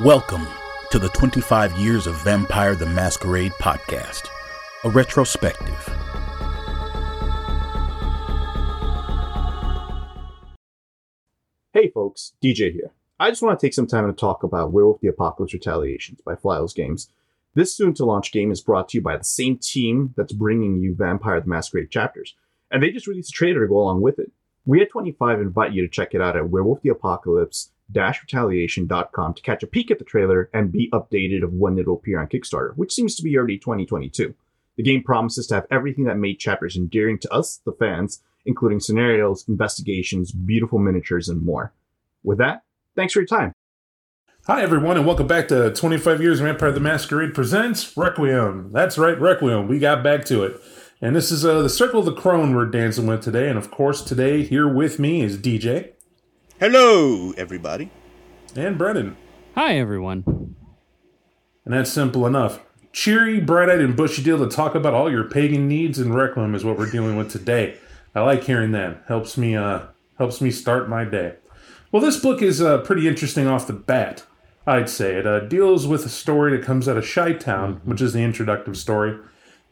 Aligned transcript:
Welcome 0.00 0.46
to 0.90 0.98
the 0.98 1.10
25 1.10 1.78
Years 1.78 2.06
of 2.06 2.14
Vampire 2.22 2.74
the 2.74 2.86
Masquerade 2.86 3.52
podcast, 3.52 4.26
a 4.84 4.88
retrospective. 4.88 5.86
Hey 11.74 11.90
folks, 11.90 12.32
DJ 12.42 12.72
here. 12.72 12.92
I 13.20 13.28
just 13.28 13.42
want 13.42 13.60
to 13.60 13.66
take 13.66 13.74
some 13.74 13.86
time 13.86 14.06
to 14.06 14.14
talk 14.18 14.42
about 14.42 14.72
Werewolf 14.72 15.02
the 15.02 15.08
Apocalypse 15.08 15.52
Retaliations 15.52 16.22
by 16.22 16.36
Flyos 16.36 16.74
Games. 16.74 17.10
This 17.54 17.76
soon 17.76 17.92
to 17.92 18.06
launch 18.06 18.32
game 18.32 18.50
is 18.50 18.62
brought 18.62 18.88
to 18.88 18.96
you 18.96 19.02
by 19.02 19.18
the 19.18 19.24
same 19.24 19.58
team 19.58 20.14
that's 20.16 20.32
bringing 20.32 20.78
you 20.78 20.94
Vampire 20.94 21.38
the 21.38 21.48
Masquerade 21.48 21.90
chapters, 21.90 22.34
and 22.70 22.82
they 22.82 22.90
just 22.90 23.06
released 23.06 23.28
a 23.28 23.32
trailer 23.32 23.60
to 23.60 23.68
go 23.68 23.76
along 23.76 24.00
with 24.00 24.18
it. 24.18 24.32
We 24.64 24.80
at 24.80 24.88
25 24.88 25.38
invite 25.38 25.74
you 25.74 25.82
to 25.82 25.88
check 25.88 26.14
it 26.14 26.22
out 26.22 26.34
at 26.34 26.48
Werewolf 26.48 26.80
the 26.80 26.88
Apocalypse 26.88 27.71
retaliation.com 28.22 29.34
to 29.34 29.42
catch 29.42 29.62
a 29.62 29.66
peek 29.66 29.90
at 29.90 29.98
the 29.98 30.04
trailer 30.04 30.50
and 30.52 30.72
be 30.72 30.90
updated 30.92 31.42
of 31.42 31.52
when 31.52 31.78
it'll 31.78 31.96
appear 31.96 32.20
on 32.20 32.26
Kickstarter, 32.26 32.74
which 32.76 32.92
seems 32.92 33.14
to 33.16 33.22
be 33.22 33.36
early 33.36 33.58
2022. 33.58 34.34
The 34.76 34.82
game 34.82 35.02
promises 35.02 35.46
to 35.48 35.56
have 35.56 35.66
everything 35.70 36.04
that 36.04 36.16
made 36.16 36.38
chapters 36.38 36.76
endearing 36.76 37.18
to 37.18 37.32
us, 37.32 37.60
the 37.64 37.72
fans, 37.72 38.22
including 38.46 38.80
scenarios, 38.80 39.46
investigations, 39.48 40.32
beautiful 40.32 40.78
miniatures, 40.78 41.28
and 41.28 41.44
more. 41.44 41.72
With 42.24 42.38
that, 42.38 42.62
thanks 42.96 43.12
for 43.12 43.20
your 43.20 43.26
time. 43.26 43.52
Hi, 44.46 44.62
everyone, 44.62 44.96
and 44.96 45.06
welcome 45.06 45.28
back 45.28 45.46
to 45.48 45.72
25 45.72 46.20
Years 46.20 46.40
of 46.40 46.46
Vampire 46.46 46.72
the 46.72 46.80
Masquerade 46.80 47.34
presents 47.34 47.96
Requiem. 47.96 48.72
That's 48.72 48.98
right, 48.98 49.18
Requiem. 49.20 49.68
We 49.68 49.78
got 49.78 50.02
back 50.02 50.24
to 50.26 50.42
it. 50.42 50.60
And 51.00 51.14
this 51.14 51.30
is 51.30 51.44
uh, 51.44 51.62
the 51.62 51.68
Circle 51.68 52.00
of 52.00 52.06
the 52.06 52.14
Crone 52.14 52.54
we're 52.54 52.66
dancing 52.66 53.06
with 53.06 53.22
today. 53.22 53.48
And 53.48 53.58
of 53.58 53.70
course, 53.70 54.02
today 54.02 54.42
here 54.42 54.66
with 54.66 54.98
me 54.98 55.20
is 55.20 55.36
DJ. 55.36 55.91
Hello, 56.60 57.32
everybody. 57.36 57.90
And 58.54 58.78
Brennan. 58.78 59.16
Hi, 59.54 59.76
everyone. 59.78 60.54
And 61.64 61.74
that's 61.74 61.90
simple 61.90 62.26
enough. 62.26 62.60
Cheery, 62.92 63.40
bright 63.40 63.68
eyed, 63.68 63.80
and 63.80 63.96
bushy 63.96 64.22
deal 64.22 64.38
to 64.38 64.54
talk 64.54 64.74
about 64.74 64.94
all 64.94 65.10
your 65.10 65.24
pagan 65.24 65.66
needs 65.66 65.98
and 65.98 66.14
Requiem 66.14 66.54
is 66.54 66.64
what 66.64 66.78
we're 66.78 66.90
dealing 66.90 67.16
with 67.16 67.30
today. 67.30 67.76
I 68.14 68.20
like 68.20 68.44
hearing 68.44 68.72
that. 68.72 69.02
Helps 69.08 69.36
me 69.38 69.56
uh 69.56 69.82
helps 70.18 70.40
me 70.40 70.50
start 70.50 70.88
my 70.88 71.04
day. 71.04 71.34
Well, 71.90 72.02
this 72.02 72.20
book 72.20 72.42
is 72.42 72.60
uh, 72.60 72.78
pretty 72.82 73.08
interesting 73.08 73.46
off 73.46 73.66
the 73.66 73.72
bat. 73.72 74.24
I'd 74.66 74.88
say 74.88 75.16
it 75.16 75.26
uh, 75.26 75.40
deals 75.40 75.86
with 75.86 76.06
a 76.06 76.10
story 76.10 76.56
that 76.56 76.64
comes 76.64 76.88
out 76.88 76.96
of 76.96 77.10
Chi-Town, 77.10 77.80
which 77.84 78.00
is 78.00 78.12
the 78.12 78.22
introductive 78.22 78.76
story. 78.76 79.18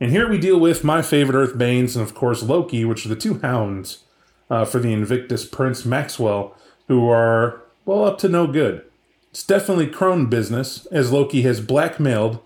And 0.00 0.10
here 0.10 0.28
we 0.28 0.38
deal 0.38 0.58
with 0.58 0.82
my 0.82 1.02
favorite 1.02 1.36
Earth 1.36 1.56
Banes 1.56 1.94
and, 1.94 2.02
of 2.04 2.14
course, 2.14 2.42
Loki, 2.42 2.84
which 2.84 3.06
are 3.06 3.10
the 3.10 3.16
two 3.16 3.38
hounds 3.38 4.04
uh, 4.50 4.64
for 4.64 4.80
the 4.80 4.92
Invictus 4.92 5.44
Prince 5.44 5.84
Maxwell, 5.84 6.56
who 6.90 7.08
are, 7.08 7.62
well, 7.84 8.04
up 8.04 8.18
to 8.18 8.28
no 8.28 8.48
good. 8.48 8.84
It's 9.30 9.44
definitely 9.44 9.86
crone 9.86 10.26
business, 10.26 10.86
as 10.86 11.12
Loki 11.12 11.42
has 11.42 11.60
blackmailed 11.60 12.40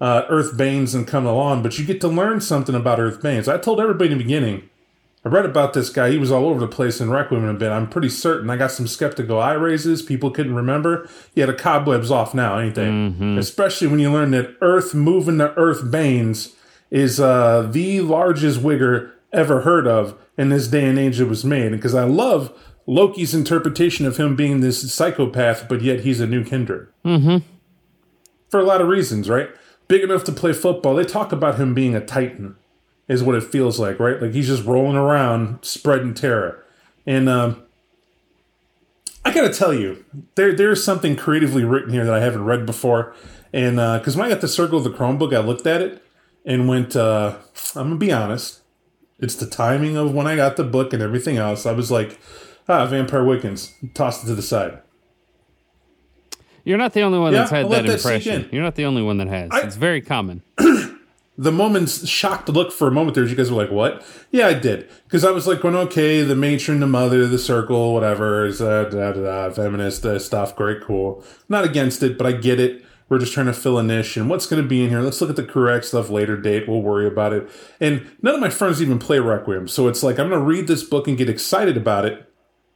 uh, 0.00 0.22
Earthbanes 0.30 0.94
and 0.94 1.06
come 1.06 1.26
along, 1.26 1.62
but 1.62 1.78
you 1.78 1.84
get 1.84 2.00
to 2.00 2.08
learn 2.08 2.40
something 2.40 2.74
about 2.74 2.98
Earth 2.98 3.20
Banes. 3.20 3.48
I 3.48 3.58
told 3.58 3.78
everybody 3.78 4.12
in 4.12 4.16
the 4.16 4.24
beginning, 4.24 4.70
I 5.26 5.28
read 5.28 5.44
about 5.44 5.74
this 5.74 5.90
guy. 5.90 6.10
He 6.10 6.16
was 6.16 6.32
all 6.32 6.46
over 6.46 6.58
the 6.58 6.66
place 6.66 7.02
in 7.02 7.10
Requiem 7.10 7.44
a 7.44 7.52
bit. 7.52 7.70
I'm 7.70 7.86
pretty 7.86 8.08
certain. 8.08 8.48
I 8.48 8.56
got 8.56 8.70
some 8.70 8.86
skeptical 8.86 9.38
eye 9.38 9.52
raises. 9.52 10.00
People 10.00 10.30
couldn't 10.30 10.54
remember. 10.54 11.06
Yeah, 11.34 11.44
a 11.44 11.52
cobwebs 11.52 12.10
off 12.10 12.32
now, 12.32 12.58
ain't 12.58 12.76
they? 12.76 12.86
Mm-hmm. 12.86 13.36
Especially 13.36 13.88
when 13.88 13.98
you 13.98 14.10
learn 14.10 14.30
that 14.30 14.56
Earth 14.62 14.94
moving 14.94 15.36
to 15.36 15.52
Earth 15.58 15.90
Banes 15.90 16.54
is 16.90 17.20
uh, 17.20 17.68
the 17.70 18.00
largest 18.00 18.60
wigger 18.60 19.10
ever 19.34 19.60
heard 19.60 19.86
of 19.86 20.18
in 20.38 20.48
this 20.48 20.66
day 20.66 20.86
and 20.86 20.98
age 20.98 21.20
it 21.20 21.24
was 21.24 21.44
made. 21.44 21.72
Because 21.72 21.94
I 21.94 22.04
love 22.04 22.58
Loki's 22.86 23.34
interpretation 23.34 24.06
of 24.06 24.16
him 24.16 24.36
being 24.36 24.60
this 24.60 24.92
psychopath, 24.92 25.68
but 25.68 25.82
yet 25.82 26.00
he's 26.00 26.20
a 26.20 26.26
new 26.26 26.44
kindred. 26.44 26.88
Mm-hmm. 27.04 27.38
For 28.48 28.60
a 28.60 28.64
lot 28.64 28.80
of 28.80 28.88
reasons, 28.88 29.28
right? 29.28 29.50
Big 29.88 30.02
enough 30.02 30.24
to 30.24 30.32
play 30.32 30.52
football. 30.52 30.94
They 30.94 31.04
talk 31.04 31.32
about 31.32 31.58
him 31.58 31.74
being 31.74 31.94
a 31.94 32.04
titan, 32.04 32.56
is 33.08 33.22
what 33.22 33.34
it 33.34 33.44
feels 33.44 33.78
like, 33.80 33.98
right? 33.98 34.22
Like 34.22 34.32
he's 34.32 34.46
just 34.46 34.64
rolling 34.64 34.96
around, 34.96 35.64
spreading 35.64 36.14
terror. 36.14 36.64
And 37.04 37.28
um, 37.28 37.62
I 39.24 39.32
gotta 39.32 39.52
tell 39.52 39.74
you, 39.74 40.04
there 40.36 40.54
there's 40.54 40.84
something 40.84 41.16
creatively 41.16 41.64
written 41.64 41.92
here 41.92 42.04
that 42.04 42.14
I 42.14 42.20
haven't 42.20 42.44
read 42.44 42.66
before. 42.66 43.14
And 43.52 43.76
because 43.76 44.16
uh, 44.16 44.18
when 44.18 44.26
I 44.26 44.32
got 44.32 44.40
the 44.40 44.48
Circle 44.48 44.78
of 44.78 44.84
the 44.84 44.90
Crone 44.90 45.18
book, 45.18 45.32
I 45.32 45.38
looked 45.38 45.66
at 45.66 45.82
it 45.82 46.02
and 46.44 46.68
went, 46.68 46.94
uh, 46.94 47.36
I'm 47.74 47.88
gonna 47.88 47.96
be 47.96 48.12
honest, 48.12 48.60
it's 49.18 49.34
the 49.34 49.46
timing 49.46 49.96
of 49.96 50.14
when 50.14 50.26
I 50.26 50.36
got 50.36 50.56
the 50.56 50.64
book 50.64 50.92
and 50.92 51.02
everything 51.02 51.36
else. 51.36 51.66
I 51.66 51.72
was 51.72 51.90
like, 51.90 52.18
ah, 52.68 52.86
Vampire 52.86 53.22
Wiccans, 53.22 53.72
tossed 53.94 54.24
it 54.24 54.26
to 54.28 54.34
the 54.34 54.42
side. 54.42 54.80
You're 56.64 56.78
not 56.78 56.94
the 56.94 57.02
only 57.02 57.20
one 57.20 57.32
yeah, 57.32 57.40
that's 57.40 57.50
had 57.52 57.64
I'll 57.64 57.68
that, 57.70 57.86
that 57.86 57.94
impression. 57.94 58.48
You're 58.50 58.64
not 58.64 58.74
the 58.74 58.86
only 58.86 59.00
one 59.00 59.18
that 59.18 59.28
has. 59.28 59.50
I, 59.52 59.60
it's 59.60 59.76
very 59.76 60.00
common. 60.00 60.42
the 61.38 61.52
moment's 61.52 62.08
shocked 62.08 62.48
look 62.48 62.72
for 62.72 62.88
a 62.88 62.90
moment 62.90 63.14
there. 63.14 63.24
You 63.24 63.36
guys 63.36 63.52
were 63.52 63.62
like, 63.62 63.70
"What?" 63.70 64.04
Yeah, 64.32 64.48
I 64.48 64.54
did 64.54 64.88
because 65.04 65.24
I 65.24 65.30
was 65.30 65.46
like, 65.46 65.60
"Going 65.60 65.76
okay, 65.76 66.22
the 66.22 66.34
matron, 66.34 66.80
the 66.80 66.88
mother, 66.88 67.26
the 67.26 67.38
circle, 67.38 67.94
whatever 67.94 68.46
is 68.46 68.60
uh, 68.60 68.84
da, 68.84 69.12
da, 69.12 69.48
da, 69.48 69.50
feminist 69.50 70.04
uh, 70.04 70.18
stuff. 70.18 70.56
Great, 70.56 70.82
cool. 70.82 71.22
Not 71.48 71.64
against 71.64 72.02
it, 72.02 72.18
but 72.18 72.26
I 72.26 72.32
get 72.32 72.58
it. 72.58 72.84
We're 73.08 73.20
just 73.20 73.32
trying 73.32 73.46
to 73.46 73.52
fill 73.52 73.78
a 73.78 73.84
niche, 73.84 74.16
and 74.16 74.28
what's 74.28 74.46
going 74.46 74.60
to 74.60 74.68
be 74.68 74.82
in 74.82 74.90
here? 74.90 75.00
Let's 75.00 75.20
look 75.20 75.30
at 75.30 75.36
the 75.36 75.44
correct 75.44 75.84
stuff 75.84 76.10
later 76.10 76.36
date. 76.36 76.66
We'll 76.66 76.82
worry 76.82 77.06
about 77.06 77.32
it. 77.32 77.48
And 77.78 78.10
none 78.22 78.34
of 78.34 78.40
my 78.40 78.50
friends 78.50 78.82
even 78.82 78.98
play 78.98 79.20
Requiem, 79.20 79.68
so 79.68 79.86
it's 79.86 80.02
like 80.02 80.18
I'm 80.18 80.30
going 80.30 80.40
to 80.40 80.44
read 80.44 80.66
this 80.66 80.82
book 80.82 81.06
and 81.06 81.16
get 81.16 81.30
excited 81.30 81.76
about 81.76 82.04
it, 82.04 82.25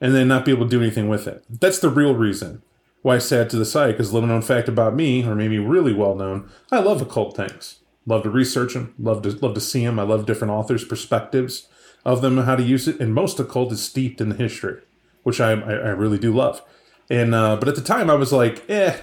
and 0.01 0.15
then 0.15 0.29
not 0.29 0.45
be 0.45 0.53
able 0.53 0.65
to 0.65 0.71
do 0.71 0.81
anything 0.81 1.09
with 1.09 1.27
it. 1.27 1.45
That's 1.49 1.79
the 1.79 1.91
real 1.91 2.15
reason 2.15 2.63
why 3.03 3.17
I 3.17 3.19
sat 3.19 3.51
to 3.51 3.57
the 3.57 3.65
side. 3.65 3.93
Because 3.93 4.13
little 4.13 4.29
known 4.29 4.43
fact 4.43 4.69
about 4.69 4.95
me, 4.95 5.25
or 5.25 5.35
maybe 5.35 5.59
really 5.59 5.93
well 5.93 6.15
known, 6.15 6.49
I 6.71 6.81
love 6.81 7.03
occult 7.03 7.37
things. 7.37 7.81
Love 8.07 8.23
to 8.23 8.31
research 8.31 8.75
them. 8.75 8.95
Love 8.99 9.23
to 9.23 9.31
love 9.31 9.55
to 9.55 9.61
see 9.61 9.85
them. 9.85 9.99
I 9.99 10.05
love 10.05 10.27
different 10.27 10.53
authors' 10.53 10.85
perspectives 10.85 11.69
of 12.05 12.23
them 12.23 12.39
and 12.39 12.47
how 12.47 12.57
to 12.57 12.63
use 12.63 12.89
it. 12.89 12.99
And 12.99 13.15
most 13.15 13.39
occult 13.39 13.73
is 13.73 13.83
steeped 13.83 14.21
in 14.21 14.31
the 14.31 14.37
history, 14.37 14.81
which 15.23 15.41
I 15.41 15.53
I, 15.53 15.73
I 15.73 15.91
really 15.91 16.19
do 16.19 16.33
love. 16.33 16.63
And 17.11 17.35
uh, 17.35 17.57
but 17.57 17.69
at 17.69 17.75
the 17.75 17.83
time 17.83 18.09
I 18.09 18.15
was 18.15 18.33
like, 18.33 18.69
eh, 18.71 18.97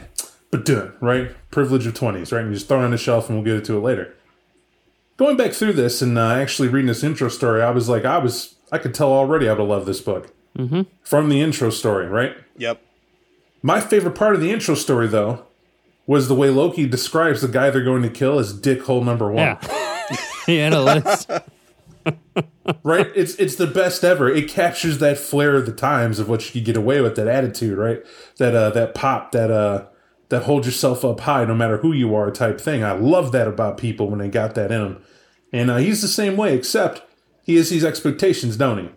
but 0.50 0.66
done 0.66 0.94
right. 1.00 1.32
Privilege 1.52 1.86
of 1.86 1.94
twenties, 1.94 2.32
right? 2.32 2.42
And 2.42 2.50
you 2.50 2.56
just 2.56 2.68
throw 2.68 2.82
it 2.82 2.86
on 2.86 2.92
the 2.92 2.98
shelf, 2.98 3.30
and 3.30 3.38
we'll 3.38 3.56
get 3.56 3.66
to 3.66 3.78
it 3.78 3.82
later. 3.82 4.16
Going 5.18 5.38
back 5.38 5.54
through 5.54 5.74
this 5.74 6.02
and 6.02 6.18
uh, 6.18 6.36
actually 6.36 6.68
reading 6.68 6.88
this 6.88 7.04
intro 7.04 7.28
story, 7.28 7.62
I 7.62 7.72
was 7.72 7.90
like, 7.90 8.06
I 8.06 8.18
was 8.18 8.56
I 8.72 8.78
could 8.80 8.94
tell 8.94 9.12
already 9.12 9.48
I 9.48 9.54
would 9.54 9.68
love 9.68 9.86
this 9.86 10.02
book 10.02 10.34
mm-hmm. 10.58 10.82
from 11.04 11.30
the 11.30 11.42
intro 11.42 11.70
story, 11.70 12.08
right? 12.08 12.36
Yep. 12.58 12.82
My 13.62 13.80
favorite 13.82 14.16
part 14.16 14.36
of 14.36 14.42
the 14.42 14.52
intro 14.52 14.76
story, 14.76 15.08
though, 15.08 15.46
was 16.06 16.28
the 16.28 16.36
way 16.36 16.50
Loki 16.50 16.88
describes 16.88 17.42
the 17.42 17.48
guy 17.48 17.70
they're 17.70 17.84
going 17.84 18.04
to 18.04 18.10
kill 18.10 18.40
as 18.40 18.58
dickhole 18.58 19.04
number 19.04 19.28
one. 19.28 19.58
Yeah, 19.60 20.06
he 20.46 20.58
had 20.58 20.74
a 20.74 20.82
list. 20.82 21.30
right? 22.84 23.12
It's 23.16 23.36
it's 23.36 23.56
the 23.56 23.68
best 23.68 24.04
ever. 24.04 24.30
It 24.30 24.48
captures 24.48 25.00
that 25.00 25.18
flair 25.18 25.56
of 25.56 25.66
the 25.66 25.74
times 25.74 26.20
of 26.20 26.30
what 26.30 26.46
you 26.46 26.54
could 26.54 26.66
get 26.66 26.78
away 26.78 27.02
with, 27.02 27.16
that 27.16 27.28
attitude, 27.28 27.78
right? 27.78 28.02
That 28.38 28.56
uh 28.56 28.70
that 28.72 28.96
pop, 28.96 29.32
that 29.34 29.52
uh 29.52 29.86
that 30.30 30.44
hold 30.44 30.66
yourself 30.66 31.06
up 31.06 31.22
high 31.22 31.46
no 31.46 31.56
matter 31.56 31.78
who 31.78 31.94
you 31.94 32.16
are 32.16 32.32
type 32.32 32.60
thing. 32.60 32.84
I 32.84 32.92
love 32.92 33.32
that 33.32 33.48
about 33.48 33.78
people 33.78 34.10
when 34.10 34.20
they 34.20 34.30
got 34.30 34.56
that 34.56 34.72
in 34.72 34.82
them. 34.82 35.04
And 35.54 35.72
uh, 35.72 35.78
he's 35.78 36.02
the 36.02 36.08
same 36.10 36.36
way, 36.36 36.54
except 36.54 37.02
he 37.44 37.56
has 37.56 37.70
these 37.70 37.86
expectations, 37.86 38.58
don't 38.58 38.78
he? 38.78 38.90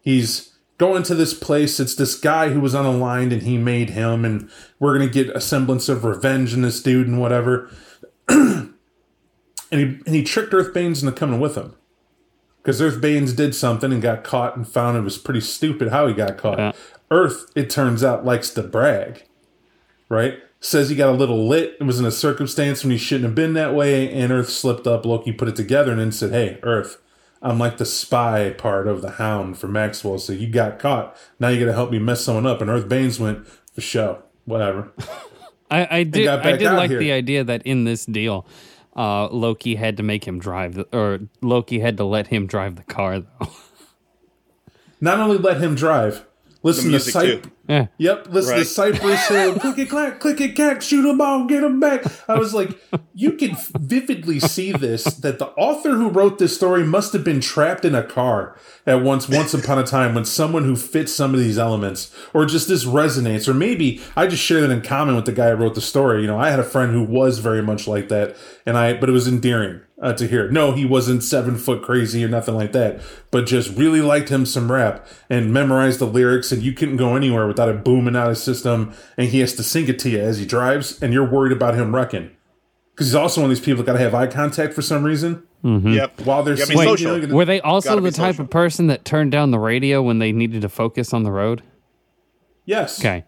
He's 0.00 0.51
going 0.82 1.04
to 1.04 1.14
this 1.14 1.32
place. 1.32 1.78
It's 1.78 1.94
this 1.94 2.16
guy 2.16 2.48
who 2.48 2.58
was 2.58 2.74
unaligned 2.74 3.32
and 3.32 3.42
he 3.42 3.56
made 3.56 3.90
him, 3.90 4.24
and 4.24 4.50
we're 4.80 4.98
to 4.98 5.08
get 5.08 5.28
a 5.28 5.40
semblance 5.40 5.88
of 5.88 6.04
revenge 6.04 6.52
in 6.52 6.62
this 6.62 6.82
dude 6.82 7.06
and 7.06 7.20
whatever. 7.20 7.70
and, 8.28 8.74
he, 9.70 9.82
and 9.82 10.08
he 10.08 10.24
tricked 10.24 10.52
Earthbanes 10.52 11.00
into 11.00 11.12
coming 11.12 11.38
with 11.38 11.54
him. 11.54 11.76
Because 12.60 12.80
Earthbanes 12.80 13.36
did 13.36 13.54
something 13.54 13.92
and 13.92 14.02
got 14.02 14.24
caught 14.24 14.56
and 14.56 14.66
found 14.66 14.96
it 14.96 15.02
was 15.02 15.18
pretty 15.18 15.40
stupid 15.40 15.90
how 15.90 16.08
he 16.08 16.14
got 16.14 16.36
caught. 16.36 16.58
Yeah. 16.58 16.72
Earth, 17.12 17.52
it 17.54 17.70
turns 17.70 18.02
out, 18.02 18.24
likes 18.24 18.50
to 18.50 18.62
brag, 18.64 19.22
right? 20.08 20.40
Says 20.58 20.88
he 20.88 20.96
got 20.96 21.10
a 21.10 21.16
little 21.16 21.46
lit. 21.46 21.76
It 21.78 21.84
was 21.84 22.00
in 22.00 22.06
a 22.06 22.10
circumstance 22.10 22.82
when 22.82 22.90
he 22.90 22.98
shouldn't 22.98 23.26
have 23.26 23.34
been 23.36 23.52
that 23.52 23.72
way, 23.72 24.12
and 24.12 24.32
Earth 24.32 24.48
slipped 24.48 24.88
up. 24.88 25.06
Loki 25.06 25.30
put 25.30 25.46
it 25.46 25.54
together 25.54 25.92
and 25.92 26.00
then 26.00 26.10
said, 26.10 26.32
Hey, 26.32 26.58
Earth, 26.64 26.98
I'm 27.42 27.58
like 27.58 27.78
the 27.78 27.84
spy 27.84 28.50
part 28.50 28.86
of 28.86 29.02
the 29.02 29.12
hound 29.12 29.58
for 29.58 29.66
Maxwell. 29.66 30.18
So 30.18 30.32
you 30.32 30.48
got 30.48 30.78
caught. 30.78 31.16
Now 31.40 31.48
you 31.48 31.58
got 31.58 31.66
to 31.66 31.74
help 31.74 31.90
me 31.90 31.98
mess 31.98 32.24
someone 32.24 32.46
up. 32.46 32.60
And 32.60 32.70
Earth 32.70 32.88
Baines 32.88 33.18
went 33.18 33.46
for 33.46 33.80
show. 33.80 34.22
Whatever. 34.44 34.92
I, 35.70 35.98
I 35.98 36.02
did. 36.04 36.28
I 36.28 36.56
did 36.56 36.72
like 36.72 36.90
here. 36.90 36.98
the 36.98 37.12
idea 37.12 37.44
that 37.44 37.62
in 37.62 37.84
this 37.84 38.04
deal, 38.04 38.46
uh, 38.96 39.28
Loki 39.28 39.74
had 39.74 39.96
to 39.96 40.02
make 40.02 40.26
him 40.26 40.38
drive, 40.38 40.74
the, 40.74 40.86
or 40.96 41.20
Loki 41.40 41.80
had 41.80 41.96
to 41.96 42.04
let 42.04 42.26
him 42.26 42.46
drive 42.46 42.76
the 42.76 42.82
car, 42.82 43.20
though. 43.20 43.48
Not 45.00 45.18
only 45.18 45.38
let 45.38 45.60
him 45.60 45.74
drive, 45.74 46.26
Listen 46.62 46.92
to 46.92 47.00
Cypress. 47.00 47.52
Yeah. 47.68 47.86
Yep. 47.98 48.26
Listen 48.30 48.52
right. 48.52 48.58
to 48.58 48.64
Cypress 48.64 49.28
Hill. 49.28 49.54
click 49.60 49.78
it, 49.78 49.90
clack, 49.90 50.20
click 50.20 50.40
it, 50.40 50.54
clack, 50.54 50.82
shoot 50.82 51.02
them 51.02 51.20
all, 51.20 51.46
get 51.46 51.60
them 51.60 51.80
back. 51.80 52.04
I 52.28 52.38
was 52.38 52.54
like, 52.54 52.78
you 53.14 53.32
can 53.32 53.56
vividly 53.78 54.40
see 54.40 54.72
this 54.72 55.04
that 55.04 55.38
the 55.38 55.48
author 55.48 55.90
who 55.90 56.08
wrote 56.08 56.38
this 56.38 56.54
story 56.54 56.84
must 56.84 57.12
have 57.12 57.24
been 57.24 57.40
trapped 57.40 57.84
in 57.84 57.94
a 57.94 58.02
car 58.02 58.56
at 58.86 59.02
once, 59.02 59.28
once 59.28 59.54
upon 59.54 59.78
a 59.78 59.84
time 59.84 60.14
when 60.14 60.24
someone 60.24 60.64
who 60.64 60.76
fits 60.76 61.12
some 61.12 61.34
of 61.34 61.40
these 61.40 61.58
elements, 61.58 62.14
or 62.34 62.46
just 62.46 62.68
this 62.68 62.84
resonates, 62.84 63.48
or 63.48 63.54
maybe 63.54 64.00
I 64.16 64.26
just 64.26 64.42
share 64.42 64.60
that 64.60 64.70
in 64.70 64.82
common 64.82 65.16
with 65.16 65.26
the 65.26 65.32
guy 65.32 65.50
who 65.50 65.56
wrote 65.56 65.74
the 65.74 65.80
story. 65.80 66.22
You 66.22 66.26
know, 66.26 66.38
I 66.38 66.50
had 66.50 66.60
a 66.60 66.64
friend 66.64 66.92
who 66.92 67.02
was 67.02 67.38
very 67.38 67.62
much 67.62 67.86
like 67.86 68.08
that, 68.08 68.36
and 68.66 68.76
I, 68.76 68.94
but 68.94 69.08
it 69.08 69.12
was 69.12 69.28
endearing 69.28 69.80
uh, 70.02 70.12
to 70.14 70.26
hear. 70.26 70.50
No, 70.50 70.72
he 70.72 70.84
wasn't 70.84 71.22
seven 71.22 71.56
foot 71.56 71.82
crazy 71.82 72.22
or 72.24 72.28
nothing 72.28 72.54
like 72.54 72.72
that, 72.72 73.00
but 73.30 73.46
just 73.46 73.74
really 73.76 74.02
liked 74.02 74.28
him 74.28 74.44
some 74.44 74.70
rap 74.70 75.06
and 75.30 75.52
memorized 75.52 76.00
the 76.00 76.06
lyrics. 76.06 76.52
And 76.52 76.62
you 76.62 76.72
couldn't 76.72 76.96
go 76.96 77.16
anywhere 77.16 77.46
without 77.46 77.68
it 77.68 77.84
booming 77.84 78.16
out 78.16 78.28
his 78.28 78.42
system. 78.42 78.92
And 79.16 79.28
he 79.28 79.40
has 79.40 79.54
to 79.54 79.62
sing 79.62 79.88
it 79.88 79.98
to 80.00 80.10
you 80.10 80.20
as 80.20 80.38
he 80.38 80.44
drives, 80.44 81.00
and 81.00 81.12
you're 81.12 81.28
worried 81.28 81.52
about 81.52 81.74
him 81.74 81.94
wrecking 81.94 82.32
because 82.94 83.06
he's 83.06 83.14
also 83.14 83.40
one 83.40 83.50
of 83.50 83.56
these 83.56 83.64
people 83.64 83.82
that 83.82 83.86
got 83.86 83.98
to 83.98 84.04
have 84.04 84.14
eye 84.14 84.26
contact 84.26 84.74
for 84.74 84.82
some 84.82 85.04
reason. 85.04 85.46
Mm-hmm. 85.64 85.92
Yep. 85.92 86.20
While 86.22 86.42
they're 86.42 86.56
singing, 86.56 86.82
social. 86.82 87.18
You 87.18 87.28
know, 87.28 87.34
were 87.34 87.44
they 87.44 87.60
also 87.60 88.00
the 88.00 88.10
type 88.10 88.34
social. 88.34 88.44
of 88.44 88.50
person 88.50 88.88
that 88.88 89.04
turned 89.04 89.30
down 89.30 89.52
the 89.52 89.58
radio 89.58 90.02
when 90.02 90.18
they 90.18 90.32
needed 90.32 90.62
to 90.62 90.68
focus 90.68 91.14
on 91.14 91.22
the 91.22 91.30
road? 91.30 91.62
Yes. 92.64 93.00
Okay. 93.00 93.24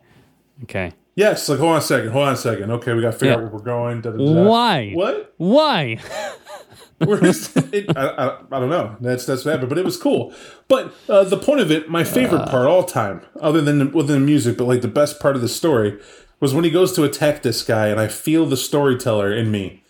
Okay. 0.64 0.92
Yes. 1.16 1.48
Like, 1.48 1.58
hold 1.58 1.72
on 1.72 1.78
a 1.78 1.82
second. 1.82 2.10
Hold 2.10 2.28
on 2.28 2.34
a 2.34 2.36
second. 2.36 2.70
Okay, 2.70 2.92
we 2.92 3.02
got 3.02 3.12
to 3.12 3.18
figure 3.18 3.28
yeah. 3.28 3.34
out 3.34 3.42
where 3.42 3.52
we're 3.52 3.58
going. 3.60 4.00
Da, 4.00 4.10
da, 4.10 4.16
da. 4.16 4.44
Why? 4.44 4.92
What? 4.92 5.34
Why? 5.36 5.98
it, 7.00 7.96
I, 7.96 8.06
I, 8.06 8.38
I, 8.52 8.60
don't 8.60 8.70
know. 8.70 8.96
That's 9.00 9.26
that's 9.26 9.44
bad, 9.44 9.68
but 9.68 9.78
it 9.78 9.84
was 9.84 9.96
cool. 9.96 10.32
But 10.68 10.94
uh, 11.08 11.24
the 11.24 11.36
point 11.36 11.60
of 11.60 11.70
it, 11.70 11.88
my 11.88 12.04
favorite 12.04 12.42
uh, 12.42 12.50
part 12.50 12.66
all 12.66 12.84
time, 12.84 13.22
other 13.40 13.60
than 13.60 13.78
the, 13.78 13.86
within 13.86 14.20
the 14.20 14.26
music, 14.26 14.56
but 14.56 14.64
like 14.64 14.80
the 14.80 14.88
best 14.88 15.20
part 15.20 15.36
of 15.36 15.42
the 15.42 15.48
story, 15.48 15.98
was 16.40 16.54
when 16.54 16.64
he 16.64 16.70
goes 16.70 16.92
to 16.92 17.04
attack 17.04 17.42
this 17.42 17.62
guy, 17.62 17.88
and 17.88 18.00
I 18.00 18.06
feel 18.06 18.46
the 18.46 18.56
storyteller 18.56 19.32
in 19.32 19.50
me. 19.50 19.82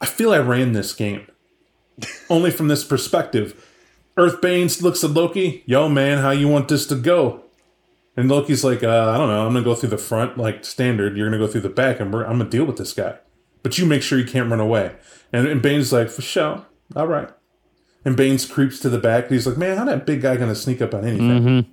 I 0.00 0.06
feel 0.06 0.32
I 0.32 0.38
ran 0.38 0.72
this 0.72 0.92
game, 0.92 1.26
only 2.30 2.50
from 2.50 2.68
this 2.68 2.84
perspective. 2.84 3.64
Earthbane 4.16 4.80
looks 4.82 5.04
at 5.04 5.10
Loki. 5.10 5.62
Yo, 5.66 5.88
man, 5.88 6.18
how 6.18 6.30
you 6.30 6.48
want 6.48 6.68
this 6.68 6.86
to 6.86 6.96
go? 6.96 7.45
And 8.16 8.30
Loki's 8.30 8.64
like, 8.64 8.82
uh, 8.82 9.10
I 9.10 9.18
don't 9.18 9.28
know. 9.28 9.46
I'm 9.46 9.52
gonna 9.52 9.64
go 9.64 9.74
through 9.74 9.90
the 9.90 9.98
front, 9.98 10.38
like 10.38 10.64
standard. 10.64 11.16
You're 11.16 11.28
gonna 11.28 11.44
go 11.44 11.50
through 11.50 11.60
the 11.62 11.68
back, 11.68 12.00
and 12.00 12.14
I'm 12.14 12.38
gonna 12.38 12.48
deal 12.48 12.64
with 12.64 12.78
this 12.78 12.92
guy. 12.92 13.18
But 13.62 13.78
you 13.78 13.86
make 13.86 14.02
sure 14.02 14.18
you 14.18 14.24
can't 14.24 14.48
run 14.48 14.60
away. 14.60 14.94
And, 15.32 15.48
and 15.48 15.60
Bane's 15.60 15.92
like, 15.92 16.08
for 16.08 16.22
sure. 16.22 16.64
All 16.94 17.08
right. 17.08 17.28
And 18.04 18.16
Baines 18.16 18.46
creeps 18.46 18.78
to 18.78 18.88
the 18.88 18.98
back. 18.98 19.24
And 19.24 19.32
he's 19.32 19.44
like, 19.44 19.56
man, 19.56 19.76
how 19.76 19.84
that 19.86 20.06
big 20.06 20.22
guy 20.22 20.36
going 20.36 20.50
to 20.50 20.54
sneak 20.54 20.80
up 20.80 20.94
on 20.94 21.04
anything? 21.04 21.42
Mm-hmm. 21.42 21.70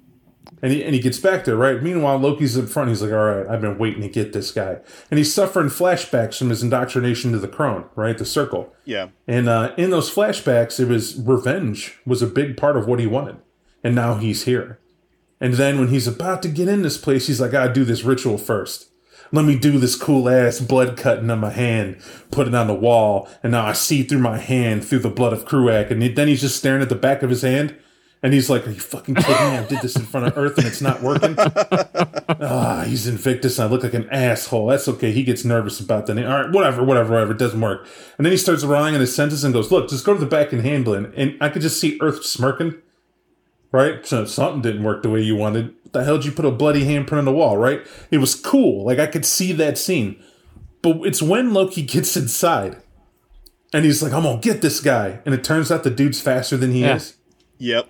And 0.64 0.72
he, 0.72 0.84
and 0.84 0.96
he 0.96 1.00
gets 1.00 1.20
back 1.20 1.46
there, 1.46 1.56
right? 1.56 1.84
Meanwhile, 1.84 2.18
Loki's 2.18 2.58
in 2.58 2.66
front. 2.66 2.90
He's 2.90 3.04
like, 3.04 3.12
all 3.12 3.26
right, 3.26 3.48
I've 3.48 3.62
been 3.62 3.78
waiting 3.78 4.02
to 4.02 4.10
get 4.10 4.34
this 4.34 4.50
guy. 4.52 4.78
And 5.12 5.20
he's 5.20 5.32
suffering 5.32 5.68
flashbacks 5.68 6.40
from 6.40 6.50
his 6.50 6.64
indoctrination 6.64 7.32
to 7.34 7.38
the 7.38 7.48
crone, 7.48 7.86
right? 7.96 8.18
The 8.18 8.26
circle. 8.26 8.74
Yeah. 8.86 9.10
And 9.28 9.48
uh, 9.48 9.76
in 9.78 9.92
those 9.92 10.12
flashbacks, 10.12 10.80
it 10.80 10.88
was 10.88 11.16
revenge 11.16 12.00
was 12.08 12.24
a 12.24 12.28
big 12.28 12.58
part 12.58 12.76
of 12.76 12.88
what 12.88 13.00
he 13.00 13.06
wanted. 13.06 13.38
And 13.84 13.94
now 13.94 14.16
he's 14.16 14.46
here. 14.46 14.80
And 15.44 15.54
then 15.54 15.80
when 15.80 15.90
he's 15.90 16.08
about 16.08 16.42
to 16.42 16.50
get 16.50 16.68
in 16.68 16.82
this 16.82 16.98
place, 16.98 17.28
he's 17.28 17.40
like, 17.40 17.50
I 17.50 17.66
gotta 17.66 17.74
do 17.74 17.84
this 17.86 18.02
ritual 18.04 18.40
first 18.40 18.90
let 19.34 19.46
me 19.46 19.58
do 19.58 19.80
this 19.80 19.96
cool 19.96 20.30
ass 20.30 20.60
blood 20.60 20.96
cutting 20.96 21.30
on 21.32 21.40
my 21.40 21.50
hand, 21.50 21.98
put 22.30 22.48
it 22.48 22.54
on 22.54 22.68
the 22.68 22.74
wall, 22.74 23.28
and 23.42 23.52
now 23.52 23.66
I 23.66 23.74
see 23.74 24.04
through 24.04 24.20
my 24.20 24.38
hand 24.38 24.86
through 24.86 25.00
the 25.00 25.10
blood 25.10 25.34
of 25.34 25.46
Crúac. 25.46 25.90
And 25.90 26.16
then 26.16 26.28
he's 26.28 26.42
just 26.42 26.56
staring 26.56 26.84
at 26.84 26.90
the 26.90 26.96
back 26.96 27.24
of 27.24 27.32
his 27.32 27.42
hand. 27.42 27.76
And 28.22 28.32
he's 28.32 28.48
like, 28.50 28.66
Are 28.68 28.72
you 28.72 28.80
fucking 28.80 29.16
kidding 29.16 29.52
me? 29.52 29.58
I 29.58 29.66
did 29.66 29.82
this 29.82 29.96
in 29.96 30.04
front 30.04 30.28
of 30.28 30.38
Earth 30.38 30.58
and 30.60 30.68
it's 30.68 30.82
not 30.82 31.02
working. 31.02 31.36
ah, 31.40 32.86
he's 32.88 33.08
Invictus 33.08 33.58
and 33.58 33.68
I 33.68 33.72
look 33.72 33.84
like 33.84 33.96
an 33.96 34.08
asshole. 34.12 34.68
That's 34.68 34.88
okay. 34.88 35.12
He 35.12 35.24
gets 35.24 35.44
nervous 35.44 35.80
about 35.80 36.06
the 36.06 36.14
name. 36.14 36.28
All 36.28 36.44
right, 36.44 36.52
whatever, 36.52 36.84
whatever, 36.84 37.12
whatever. 37.12 37.32
It 37.34 37.40
doesn't 37.40 37.60
work. 37.60 37.86
And 38.18 38.26
then 38.26 38.32
he 38.32 38.38
starts 38.38 38.64
relying 38.64 38.94
on 38.94 39.02
his 39.02 39.14
senses 39.14 39.44
and 39.44 39.52
goes, 39.54 39.72
Look, 39.72 39.90
just 39.90 40.06
go 40.06 40.14
to 40.14 40.20
the 40.20 40.28
back 40.28 40.54
and 40.54 40.62
handle 40.62 40.94
it. 40.94 41.12
And 41.18 41.36
I 41.42 41.50
could 41.50 41.64
just 41.64 41.82
see 41.82 41.98
Earth 42.02 42.24
smirking. 42.24 42.76
Right? 43.74 44.06
So 44.06 44.24
something 44.24 44.62
didn't 44.62 44.84
work 44.84 45.04
the 45.04 45.10
way 45.10 45.22
you 45.22 45.36
wanted 45.36 45.76
the 45.94 46.04
hell 46.04 46.18
did 46.18 46.26
you 46.26 46.32
put 46.32 46.46
a 46.46 46.52
bloody 46.52 46.84
handprint 46.86 47.20
on 47.20 47.26
the 47.26 47.32
wall, 47.32 47.56
right? 47.58 47.86
It 48.12 48.18
was 48.18 48.36
cool. 48.36 48.84
Like 48.84 49.00
I 49.00 49.08
could 49.08 49.26
see 49.26 49.54
that 49.54 49.78
scene. 49.78 50.22
But 50.82 50.98
it's 51.04 51.22
when 51.22 51.54
Loki 51.54 51.82
gets 51.84 52.18
inside 52.18 52.82
and 53.72 53.86
he's 53.86 54.04
like, 54.04 54.12
I'm 54.12 54.24
gonna 54.24 54.42
get 54.42 54.62
this 54.62 54.80
guy. 54.80 55.22
And 55.26 55.34
it 55.34 55.44
turns 55.44 55.72
out 55.72 55.84
the 55.84 55.90
dude's 55.90 56.20
faster 56.20 56.58
than 56.58 56.72
he 56.72 56.82
yeah. 56.82 56.96
is. 56.96 57.18
Yep. 57.60 57.90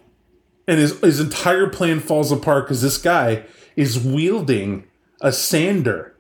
And 0.68 0.80
his 0.80 1.00
his 1.00 1.20
entire 1.20 1.68
plan 1.68 2.00
falls 2.00 2.32
apart 2.32 2.66
because 2.66 2.82
this 2.82 2.98
guy 2.98 3.46
is 3.76 4.00
wielding 4.00 4.86
a 5.22 5.32
sander 5.32 6.13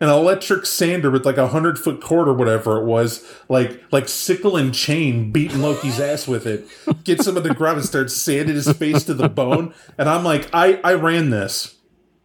an 0.00 0.10
electric 0.10 0.66
sander 0.66 1.10
with 1.10 1.24
like 1.24 1.38
a 1.38 1.48
hundred 1.48 1.78
foot 1.78 2.02
cord 2.02 2.28
or 2.28 2.34
whatever 2.34 2.76
it 2.76 2.84
was, 2.84 3.26
like 3.48 3.82
like 3.90 4.08
sickle 4.08 4.56
and 4.56 4.74
chain, 4.74 5.32
beating 5.32 5.62
Loki's 5.62 5.98
ass 5.98 6.28
with 6.28 6.46
it, 6.46 6.66
gets 7.04 7.26
him 7.26 7.36
in 7.36 7.42
the 7.42 7.54
ground 7.54 7.78
and 7.78 7.86
starts 7.86 8.14
sanding 8.14 8.54
his 8.54 8.70
face 8.72 9.04
to 9.04 9.14
the 9.14 9.28
bone. 9.28 9.74
And 9.96 10.08
I'm 10.08 10.24
like, 10.24 10.50
I 10.52 10.80
I 10.84 10.94
ran 10.94 11.30
this 11.30 11.76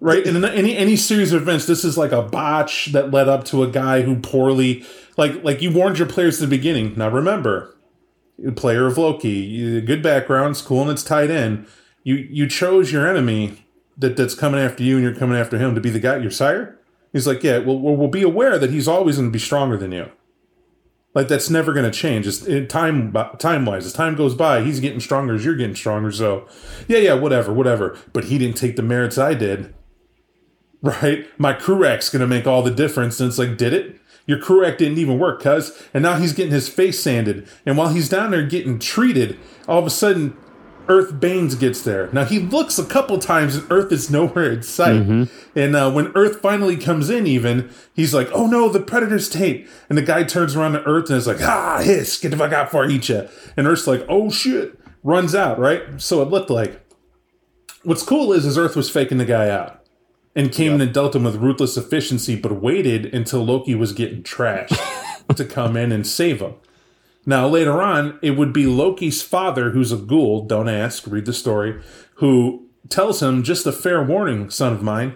right 0.02 0.26
in 0.26 0.44
any 0.44 0.76
any 0.76 0.98
series 0.98 1.32
of 1.32 1.44
events. 1.44 1.66
This 1.66 1.86
is 1.86 1.98
like 1.98 2.12
a 2.12 2.22
botch 2.22 2.88
that 2.88 3.12
led 3.12 3.30
up 3.30 3.46
to 3.46 3.64
a 3.64 3.70
guy 3.70 4.02
who 4.02 4.20
poorly 4.20 4.86
like 5.16 5.42
like 5.44 5.62
you 5.62 5.72
warned 5.72 5.98
your 5.98 6.10
players 6.10 6.42
at 6.42 6.50
the 6.50 6.58
beginning. 6.58 6.94
Now 6.98 7.10
remember, 7.10 7.78
player 8.58 8.86
of 8.86 8.98
Loki, 8.98 9.80
good 9.80 10.04
backgrounds, 10.04 10.62
cool, 10.62 10.82
and 10.82 10.92
it's 10.92 11.04
tied 11.04 11.30
in. 11.30 11.66
You 12.04 12.16
you 12.16 12.48
chose 12.50 12.92
your 12.92 13.08
enemy 13.08 13.66
that 13.98 14.18
that's 14.18 14.36
coming 14.36 14.60
after 14.60 14.84
you, 14.84 14.96
and 14.96 15.04
you're 15.04 15.16
coming 15.16 15.38
after 15.38 15.58
him 15.58 15.74
to 15.76 15.80
be 15.80 15.90
the 15.90 16.00
guy 16.00 16.18
your 16.18 16.32
sire 16.32 16.78
He's 17.12 17.28
like, 17.28 17.44
yeah, 17.44 17.58
well, 17.60 17.78
we'll 17.78 18.08
be 18.08 18.24
aware 18.24 18.58
that 18.58 18.70
he's 18.70 18.88
always 18.88 19.18
going 19.18 19.30
to 19.30 19.34
be 19.34 19.40
stronger 19.40 19.78
than 19.78 19.92
you. 19.92 20.10
Like 21.14 21.28
that's 21.28 21.50
never 21.50 21.74
going 21.74 21.90
to 21.90 21.98
change. 21.98 22.26
It's, 22.26 22.46
it, 22.48 22.70
time 22.70 23.14
time 23.38 23.66
wise, 23.66 23.86
as 23.86 23.94
time 23.94 24.16
goes 24.16 24.34
by, 24.34 24.62
he's 24.64 24.80
getting 24.80 25.02
stronger 25.02 25.36
as 25.36 25.44
you're 25.44 25.56
getting 25.56 25.76
stronger. 25.76 26.12
So, 26.12 26.48
yeah, 26.88 27.00
yeah, 27.00 27.14
whatever, 27.16 27.52
whatever. 27.52 27.98
But 28.14 28.26
he 28.26 28.38
didn't 28.38 28.56
take 28.56 28.78
the 28.78 28.84
merits 28.84 29.18
I 29.18 29.34
did. 29.34 29.74
Right? 30.84 31.28
My 31.38 31.54
Crúac's 31.54 32.10
going 32.10 32.22
to 32.22 32.28
make 32.28 32.48
all 32.48 32.64
the 32.64 32.72
difference. 32.72 33.20
And 33.20 33.30
it's 33.30 33.38
like, 33.38 33.56
did 33.56 33.72
it? 33.72 34.00
Your 34.26 34.40
Crúac 34.40 34.80
didn't 34.80 34.98
even 34.98 35.20
work, 35.20 35.40
cuz. 35.40 35.80
And 35.94 36.02
now 36.02 36.16
he's 36.16 36.34
getting 36.34 36.52
his 36.52 36.68
face 36.68 37.00
sanded. 37.00 37.48
And 37.68 37.78
while 37.78 37.90
he's 37.90 38.10
down 38.10 38.32
there 38.32 38.44
getting 38.48 38.80
treated, 38.80 39.38
all 39.68 39.78
of 39.78 39.86
a 39.86 39.92
sudden 39.92 40.36
Earth 40.88 41.20
Baines 41.20 41.56
gets 41.56 41.82
there. 41.82 42.10
Now 42.12 42.26
he 42.26 42.40
looks 42.40 42.78
a 42.78 42.86
couple 42.86 43.18
times 43.20 43.56
and 43.56 43.72
Earth 43.72 43.92
is 43.92 44.10
nowhere 44.10 44.52
in 44.52 44.64
sight. 44.64 45.02
Mm-hmm. 45.02 45.60
And 45.60 45.76
uh, 45.76 45.92
when 45.92 46.12
Earth 46.16 46.42
finally 46.42 46.78
comes 46.78 47.10
in, 47.10 47.28
even 47.28 47.70
he's 47.94 48.14
like, 48.14 48.30
"Oh 48.32 48.48
no, 48.48 48.70
the 48.70 48.80
Predator's 48.80 49.30
tape!" 49.30 49.68
And 49.90 49.98
the 49.98 50.02
guy 50.02 50.24
turns 50.24 50.56
around 50.56 50.74
to 50.74 50.84
Earth 50.84 51.10
and 51.10 51.18
is 51.18 51.28
like, 51.28 51.42
"Ah, 51.42 51.82
hiss, 51.82 52.18
get 52.20 52.32
the 52.32 52.38
fuck 52.38 52.52
out 52.52 52.74
I 52.74 52.88
eat 52.88 53.10
you!" 53.10 53.28
And 53.56 53.68
Earth's 53.68 53.88
like, 53.88 54.06
"Oh 54.08 54.30
shit!" 54.30 54.80
Runs 55.04 55.34
out. 55.34 55.58
Right. 55.60 56.02
So 56.02 56.22
it 56.22 56.30
looked 56.30 56.50
like. 56.50 56.80
What's 57.84 58.04
cool 58.04 58.32
is, 58.32 58.46
is 58.46 58.60
Earth 58.60 58.76
was 58.76 58.92
faking 58.92 59.18
the 59.18 59.26
guy 59.26 59.50
out 59.50 59.84
and 60.36 60.52
came 60.52 60.68
yep. 60.68 60.76
in 60.76 60.82
and 60.82 60.94
dealt 60.94 61.16
him 61.16 61.24
with 61.24 61.38
ruthless 61.38 61.78
efficiency, 61.78 62.36
but 62.36 62.62
waited 62.62 63.14
until 63.14 63.44
Loki 63.44 63.76
was 63.76 63.92
getting 63.92 64.22
trashed 64.24 64.78
to 65.36 65.46
come 65.46 65.76
in 65.76 65.92
and 65.92 66.06
save 66.06 66.42
him. 66.42 66.54
Now, 67.26 67.48
later 67.48 67.82
on, 67.82 68.18
it 68.22 68.32
would 68.32 68.52
be 68.52 68.66
Loki's 68.66 69.22
father, 69.22 69.72
who's 69.72 69.92
a 69.92 69.98
ghoul, 69.98 70.46
don't 70.46 70.70
ask, 70.70 71.06
read 71.06 71.26
the 71.26 71.34
story, 71.34 71.82
who 72.16 72.68
tells 72.90 73.22
him, 73.22 73.44
just 73.44 73.66
a 73.68 73.72
fair 73.72 74.04
warning, 74.04 74.50
son 74.50 74.74
of 74.74 74.82
mine, 74.82 75.16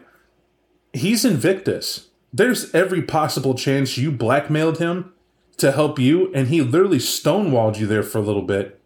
he's 0.94 1.26
Invictus. 1.26 2.10
There's 2.32 2.74
every 2.76 3.02
possible 3.02 3.56
chance 3.56 3.98
you 3.98 4.12
blackmailed 4.12 4.78
him 4.78 5.14
to 5.58 5.72
help 5.72 5.98
you, 5.98 6.32
and 6.34 6.50
he 6.50 6.62
literally 6.62 7.00
stonewalled 7.00 7.80
you 7.80 7.88
there 7.88 8.04
for 8.04 8.20
a 8.20 8.22
little 8.22 8.42
bit. 8.44 8.80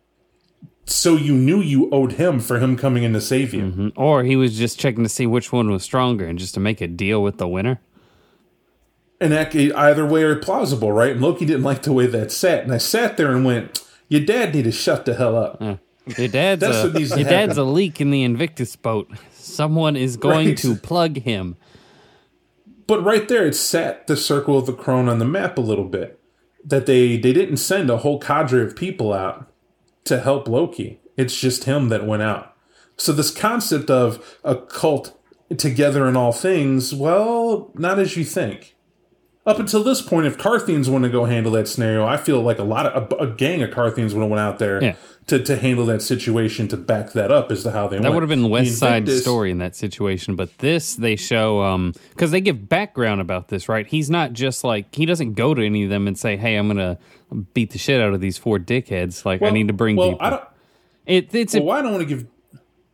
So 0.85 1.15
you 1.15 1.33
knew 1.33 1.61
you 1.61 1.89
owed 1.91 2.13
him 2.13 2.39
for 2.39 2.59
him 2.59 2.75
coming 2.75 3.03
in 3.03 3.13
to 3.13 3.21
save 3.21 3.53
you. 3.53 3.63
Mm-hmm. 3.63 3.88
Or 3.95 4.23
he 4.23 4.35
was 4.35 4.57
just 4.57 4.79
checking 4.79 5.03
to 5.03 5.09
see 5.09 5.27
which 5.27 5.51
one 5.51 5.69
was 5.69 5.83
stronger 5.83 6.25
and 6.25 6.39
just 6.39 6.53
to 6.55 6.59
make 6.59 6.81
a 6.81 6.88
deal 6.88 7.21
with 7.21 7.38
the 7.38 7.47
winner 7.47 7.79
and 9.19 9.31
that 9.31 9.55
either 9.55 10.05
way 10.05 10.23
are 10.23 10.35
plausible, 10.35 10.91
right? 10.91 11.11
And 11.11 11.21
Loki 11.21 11.45
didn't 11.45 11.63
like 11.63 11.83
the 11.83 11.93
way 11.93 12.07
that 12.07 12.31
sat, 12.31 12.63
and 12.63 12.71
I 12.71 12.77
sat 12.77 13.17
there 13.17 13.31
and 13.31 13.43
went, 13.43 13.83
"Your 14.07 14.21
dad 14.21 14.53
need 14.53 14.63
to 14.63 14.71
shut 14.71 15.05
the 15.05 15.15
hell 15.15 15.35
up." 15.35 15.61
Uh, 15.61 15.75
your 16.17 16.27
dad's 16.27 16.63
a, 16.63 16.91
your 16.99 17.29
dad's 17.29 17.57
a 17.57 17.63
leak 17.63 18.01
in 18.01 18.11
the 18.11 18.23
Invictus 18.23 18.75
boat. 18.75 19.11
Someone 19.33 19.95
is 19.95 20.17
going 20.17 20.49
right. 20.49 20.57
to 20.57 20.75
plug 20.75 21.17
him. 21.17 21.57
But 22.88 23.03
right 23.03 23.27
there, 23.27 23.45
it 23.45 23.55
sat 23.55 24.07
the 24.07 24.17
circle 24.17 24.57
of 24.57 24.65
the 24.65 24.73
crone 24.73 25.07
on 25.07 25.19
the 25.19 25.25
map 25.25 25.57
a 25.57 25.61
little 25.61 25.85
bit. 25.85 26.19
That 26.63 26.85
they 26.85 27.17
they 27.17 27.33
didn't 27.33 27.57
send 27.57 27.89
a 27.89 27.97
whole 27.97 28.19
cadre 28.19 28.63
of 28.63 28.75
people 28.75 29.13
out 29.13 29.51
to 30.05 30.19
help 30.19 30.47
Loki. 30.47 30.99
It's 31.17 31.39
just 31.39 31.65
him 31.65 31.89
that 31.89 32.07
went 32.07 32.23
out. 32.23 32.55
So 32.95 33.13
this 33.13 33.31
concept 33.31 33.89
of 33.89 34.38
a 34.43 34.55
cult 34.55 35.17
together 35.57 36.07
in 36.07 36.15
all 36.15 36.31
things, 36.33 36.93
well, 36.93 37.71
not 37.75 37.99
as 37.99 38.17
you 38.17 38.23
think 38.23 38.75
up 39.50 39.60
until 39.60 39.84
this 39.84 40.01
point, 40.01 40.27
if 40.27 40.38
Carthians 40.38 40.89
want 40.89 41.03
to 41.03 41.10
go 41.10 41.25
handle 41.25 41.51
that 41.53 41.68
scenario, 41.68 42.06
I 42.06 42.18
feel 42.18 42.41
like 42.41 42.60
a 42.60 42.63
lot 42.63 42.86
of 42.86 43.12
a, 43.12 43.24
a 43.24 43.27
gang 43.27 43.62
of 43.63 43.72
Carthians 43.72 44.13
would 44.13 44.22
have 44.22 44.29
went 44.29 44.39
out 44.41 44.60
there 44.60 44.82
Yeah. 44.84 44.96
to, 45.27 45.44
to 45.44 45.56
handle 45.58 45.86
that 45.88 46.01
situation 46.01 46.68
to 46.70 46.77
back 46.77 47.12
that 47.13 47.32
up 47.32 47.51
as 47.51 47.63
to 47.63 47.72
how 47.72 47.88
they 47.88 47.98
That 47.98 48.03
went. 48.03 48.13
would 48.15 48.24
have 48.24 48.29
been 48.29 48.50
West 48.50 48.77
Side 48.77 49.03
Invictus- 49.03 49.22
story 49.24 49.51
in 49.51 49.58
that 49.58 49.75
situation, 49.75 50.36
but 50.36 50.58
this 50.60 50.96
they 50.96 51.15
show 51.15 51.62
um 51.62 51.94
because 52.12 52.32
they 52.32 52.41
give 52.41 52.70
background 52.70 53.22
about 53.22 53.48
this, 53.50 53.68
right? 53.68 53.88
He's 53.88 54.10
not 54.10 54.34
just 54.34 54.63
like 54.63 54.94
he 54.94 55.06
doesn't 55.06 55.34
go 55.34 55.53
to 55.53 55.65
any 55.65 55.84
of 55.84 55.89
them 55.89 56.08
and 56.08 56.18
say, 56.18 56.38
"Hey, 56.38 56.56
I'm 56.56 56.68
gonna 56.68 56.98
beat 57.53 57.72
the 57.72 57.77
shit 57.79 58.00
out 58.01 58.13
of 58.13 58.22
these 58.22 58.38
four 58.38 58.60
dickheads." 58.60 59.25
Like 59.25 59.41
I 59.41 59.50
need 59.50 59.68
to 59.68 59.74
bring 59.74 59.96
well, 59.96 60.12
people. 60.12 60.25
I 60.25 60.29
don't. 60.29 60.44
it, 61.06 61.34
it's 61.34 61.53
Well, 61.56 61.72
I 61.72 61.82
don't 61.82 61.91
want 61.94 62.08
to 62.08 62.15
give. 62.15 62.25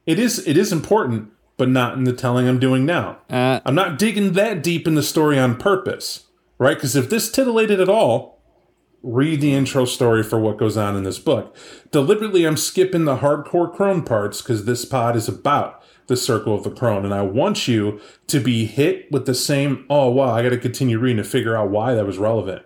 It 0.05 0.19
is 0.19 0.45
it 0.47 0.55
is 0.57 0.71
important, 0.71 1.31
but 1.57 1.67
not 1.69 1.97
in 1.97 2.03
the 2.03 2.13
telling 2.13 2.47
I'm 2.47 2.59
doing 2.59 2.85
now. 2.85 3.17
Uh, 3.29 3.59
I'm 3.65 3.75
not 3.75 3.97
digging 3.97 4.33
that 4.33 4.61
deep 4.61 4.87
in 4.87 4.95
the 4.95 5.01
story 5.03 5.39
on 5.39 5.55
purpose, 5.57 6.24
right? 6.57 6.75
Because 6.75 6.95
if 6.95 7.09
this 7.09 7.31
titillated 7.31 7.79
at 7.79 7.89
all, 7.89 8.41
read 9.03 9.39
the 9.39 9.53
intro 9.53 9.85
story 9.85 10.23
for 10.23 10.39
what 10.39 10.57
goes 10.57 10.75
on 10.75 10.95
in 10.95 11.03
this 11.03 11.19
book. 11.19 11.55
Deliberately, 11.91 12.45
I'm 12.45 12.57
skipping 12.57 13.05
the 13.05 13.17
hardcore 13.17 13.73
crone 13.73 14.03
parts 14.03 14.41
because 14.41 14.65
this 14.65 14.83
pod 14.83 15.15
is 15.15 15.27
about 15.27 15.83
the 16.07 16.17
circle 16.17 16.55
of 16.55 16.63
the 16.63 16.71
crone, 16.71 17.05
and 17.05 17.13
I 17.13 17.21
want 17.21 17.67
you 17.67 17.99
to 18.27 18.39
be 18.39 18.65
hit 18.65 19.11
with 19.11 19.25
the 19.25 19.35
same. 19.35 19.85
Oh 19.89 20.09
wow! 20.09 20.33
I 20.33 20.43
got 20.43 20.49
to 20.49 20.57
continue 20.57 20.99
reading 20.99 21.23
to 21.23 21.29
figure 21.29 21.55
out 21.55 21.69
why 21.69 21.93
that 21.93 22.05
was 22.05 22.17
relevant 22.17 22.63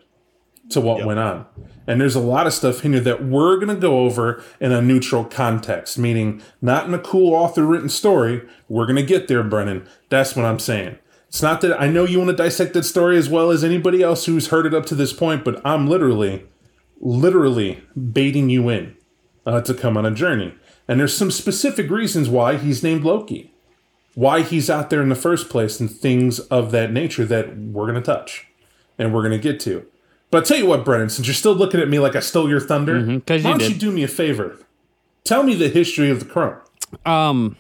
to 0.69 0.81
what 0.81 1.05
went 1.05 1.19
on. 1.19 1.45
And 1.87 1.99
there's 1.99 2.15
a 2.15 2.19
lot 2.19 2.45
of 2.45 2.53
stuff 2.53 2.85
in 2.85 2.93
here 2.93 3.01
that 3.01 3.25
we're 3.25 3.55
going 3.55 3.73
to 3.73 3.75
go 3.75 3.99
over 3.99 4.43
in 4.59 4.71
a 4.71 4.81
neutral 4.81 5.25
context, 5.25 5.97
meaning 5.97 6.43
not 6.61 6.85
in 6.85 6.93
a 6.93 6.99
cool 6.99 7.33
author 7.33 7.65
written 7.65 7.89
story. 7.89 8.47
We're 8.67 8.85
going 8.85 8.95
to 8.95 9.03
get 9.03 9.27
there, 9.27 9.41
Brennan. 9.41 9.87
That's 10.09 10.35
what 10.35 10.45
I'm 10.45 10.59
saying. 10.59 10.99
It's 11.29 11.41
not 11.41 11.61
that 11.61 11.79
I 11.79 11.87
know 11.87 12.05
you 12.05 12.17
want 12.17 12.31
to 12.31 12.35
dissect 12.35 12.73
that 12.73 12.83
story 12.83 13.17
as 13.17 13.29
well 13.29 13.51
as 13.51 13.63
anybody 13.63 14.01
else 14.01 14.25
who's 14.25 14.47
heard 14.47 14.65
it 14.65 14.73
up 14.73 14.85
to 14.87 14.95
this 14.95 15.13
point, 15.13 15.45
but 15.45 15.61
I'm 15.65 15.87
literally, 15.87 16.43
literally 16.99 17.83
baiting 17.95 18.49
you 18.49 18.67
in 18.69 18.95
uh, 19.45 19.61
to 19.61 19.73
come 19.73 19.95
on 19.95 20.05
a 20.05 20.11
journey. 20.11 20.53
And 20.87 20.99
there's 20.99 21.15
some 21.15 21.29
specific 21.31 21.89
reasons 21.91 22.29
why 22.29 22.57
he's 22.57 22.81
named 22.83 23.03
Loki, 23.03 23.53
why 24.15 24.41
he's 24.41 24.69
out 24.71 24.89
there 24.89 25.03
in 25.03 25.09
the 25.09 25.15
first 25.15 25.49
place, 25.49 25.79
and 25.79 25.89
things 25.89 26.39
of 26.39 26.71
that 26.71 26.91
nature 26.91 27.25
that 27.25 27.55
we're 27.57 27.85
going 27.85 27.93
to 27.95 28.01
touch 28.01 28.47
and 28.97 29.13
we're 29.13 29.21
going 29.21 29.31
to 29.31 29.37
get 29.51 29.59
to. 29.61 29.85
But 30.31 30.43
I 30.43 30.45
tell 30.47 30.57
you 30.57 30.65
what, 30.65 30.83
Brennan, 30.83 31.09
since 31.09 31.27
you're 31.27 31.33
still 31.35 31.53
looking 31.55 31.79
at 31.79 31.89
me 31.89 31.99
like 31.99 32.15
I 32.15 32.19
stole 32.21 32.49
your 32.49 32.59
thunder, 32.59 33.01
Mhm, 33.01 33.25
'cause 33.25 33.43
why 33.43 33.51
you 33.53 33.57
don't 33.59 33.69
you 33.69 33.75
do 33.75 33.91
me 33.91 34.03
a 34.03 34.07
favor? 34.07 34.57
Tell 35.23 35.43
me 35.43 35.53
the 35.55 35.69
history 35.69 36.09
of 36.09 36.19
the 36.19 36.25
crone. 36.25 36.55
Um, 37.05 37.55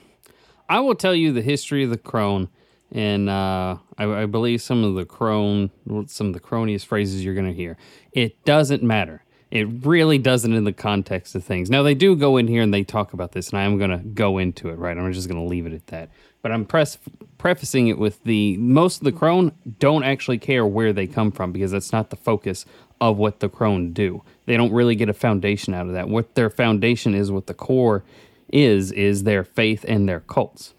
I 0.67 0.79
will 0.79 0.95
tell 0.95 1.13
you 1.15 1.31
the 1.31 1.41
history 1.43 1.83
of 1.83 1.91
the 1.91 1.97
crone, 1.97 2.49
and 2.91 3.29
uh, 3.29 3.77
I, 3.97 4.05
I 4.05 4.25
believe 4.25 4.61
some 4.61 4.83
of 4.83 4.95
the 4.95 5.05
crone, 5.05 5.71
some 6.07 6.27
of 6.27 6.33
the 6.33 6.39
croniest 6.39 6.87
phrases 6.87 7.23
you're 7.23 7.35
going 7.35 7.47
to 7.47 7.53
hear. 7.53 7.77
It 8.11 8.43
doesn't 8.45 8.83
matter. 8.83 9.23
It 9.51 9.67
really 9.83 10.19
doesn't 10.19 10.53
in 10.53 10.63
the 10.63 10.73
context 10.73 11.33
of 11.33 11.43
things. 11.43 11.71
Now 11.71 11.81
they 11.81 11.95
do 11.95 12.15
go 12.15 12.37
in 12.37 12.47
here 12.47 12.61
and 12.61 12.73
they 12.73 12.83
talk 12.83 13.13
about 13.13 13.31
this, 13.31 13.49
and 13.49 13.59
I 13.59 13.63
am 13.63 13.77
going 13.79 13.89
to 13.89 13.97
go 13.97 14.37
into 14.37 14.69
it. 14.69 14.75
Right, 14.75 14.97
I'm 14.97 15.11
just 15.11 15.27
going 15.27 15.41
to 15.41 15.47
leave 15.47 15.65
it 15.65 15.73
at 15.73 15.87
that. 15.87 16.09
But 16.41 16.51
I'm 16.51 16.65
press, 16.65 16.97
prefacing 17.37 17.87
it 17.87 17.97
with 17.97 18.23
the 18.23 18.57
most 18.57 18.99
of 18.99 19.05
the 19.05 19.11
crone 19.11 19.51
don't 19.79 20.03
actually 20.03 20.37
care 20.37 20.65
where 20.65 20.93
they 20.93 21.07
come 21.07 21.31
from 21.31 21.51
because 21.51 21.71
that's 21.71 21.91
not 21.91 22.11
the 22.11 22.15
focus 22.15 22.65
of 23.01 23.17
what 23.17 23.39
the 23.39 23.49
crone 23.49 23.91
do. 23.91 24.23
They 24.45 24.57
don't 24.57 24.71
really 24.71 24.95
get 24.95 25.09
a 25.09 25.13
foundation 25.13 25.73
out 25.73 25.87
of 25.87 25.93
that. 25.93 26.09
What 26.09 26.35
their 26.35 26.49
foundation 26.49 27.15
is, 27.15 27.31
what 27.31 27.47
the 27.47 27.53
core 27.53 28.03
is, 28.51 28.91
is 28.91 29.23
their 29.23 29.43
faith 29.43 29.83
and 29.87 30.07
their 30.07 30.21
cults. 30.21 30.73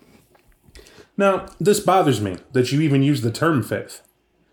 Now, 1.21 1.45
this 1.61 1.81
bothers 1.81 2.19
me 2.19 2.39
that 2.53 2.73
you 2.73 2.81
even 2.81 3.03
use 3.03 3.21
the 3.21 3.31
term 3.31 3.63
faith. 3.63 4.01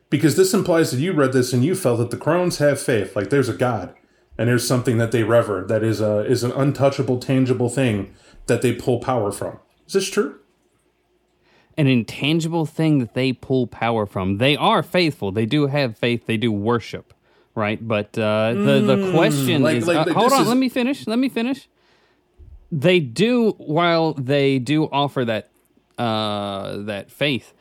Because 0.09 0.35
this 0.35 0.53
implies 0.53 0.91
that 0.91 0.99
you 0.99 1.13
read 1.13 1.31
this 1.31 1.53
and 1.53 1.63
you 1.63 1.75
felt 1.75 1.99
that 1.99 2.11
the 2.11 2.17
crones 2.17 2.57
have 2.57 2.77
faith, 2.81 3.15
like 3.15 3.29
there's 3.29 3.47
a 3.47 3.53
God 3.53 3.93
and 4.37 4.49
there's 4.49 4.67
something 4.67 4.97
that 4.97 5.13
they 5.13 5.23
rever 5.23 5.63
that 5.69 5.81
is 5.81 6.01
a 6.01 6.25
is 6.25 6.43
an 6.43 6.51
untouchable, 6.51 7.19
tangible 7.19 7.69
thing 7.69 8.13
that 8.47 8.61
they 8.61 8.73
pull 8.73 8.99
power 8.99 9.31
from. 9.31 9.59
Is 9.87 9.93
this 9.93 10.09
true? 10.09 10.39
An 11.77 11.87
intangible 11.87 12.65
thing 12.65 12.99
that 12.99 13.13
they 13.13 13.31
pull 13.31 13.65
power 13.67 14.05
from. 14.05 14.37
They 14.37 14.57
are 14.57 14.83
faithful. 14.83 15.31
They 15.31 15.45
do 15.45 15.67
have 15.67 15.97
faith. 15.97 16.25
They 16.25 16.37
do 16.37 16.51
worship, 16.51 17.13
right? 17.55 17.79
But 17.85 18.17
uh, 18.17 18.53
the 18.53 18.81
the 18.81 19.11
question 19.13 19.61
like- 19.63 19.77
is, 19.77 19.87
like- 19.87 20.05
uh, 20.07 20.13
hold 20.13 20.33
on. 20.33 20.41
is- 20.41 20.47
Let 20.49 20.57
me 20.57 20.67
finish. 20.67 21.07
Let 21.07 21.19
me 21.19 21.29
finish. 21.29 21.69
They 22.73 22.99
do 22.99 23.51
while 23.57 24.13
they 24.13 24.59
do 24.59 24.89
offer 24.91 25.23
that 25.23 25.49
uh, 25.97 26.77
that 26.77 27.11
faith. 27.11 27.53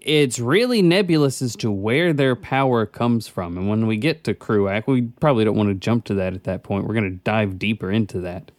It's 0.00 0.38
really 0.38 0.82
nebulous 0.82 1.42
as 1.42 1.56
to 1.56 1.70
where 1.70 2.12
their 2.12 2.36
power 2.36 2.86
comes 2.86 3.26
from. 3.26 3.58
And 3.58 3.68
when 3.68 3.88
we 3.88 3.96
get 3.96 4.22
to 4.24 4.34
Crúac, 4.34 4.86
we 4.86 5.02
probably 5.02 5.44
don't 5.44 5.56
want 5.56 5.70
to 5.70 5.74
jump 5.74 6.04
to 6.04 6.14
that 6.14 6.34
at 6.34 6.44
that 6.44 6.62
point. 6.62 6.86
We're 6.86 6.94
going 6.94 7.10
to 7.10 7.24
dive 7.24 7.58
deeper 7.58 7.90
into 7.90 8.20
that. 8.20 8.52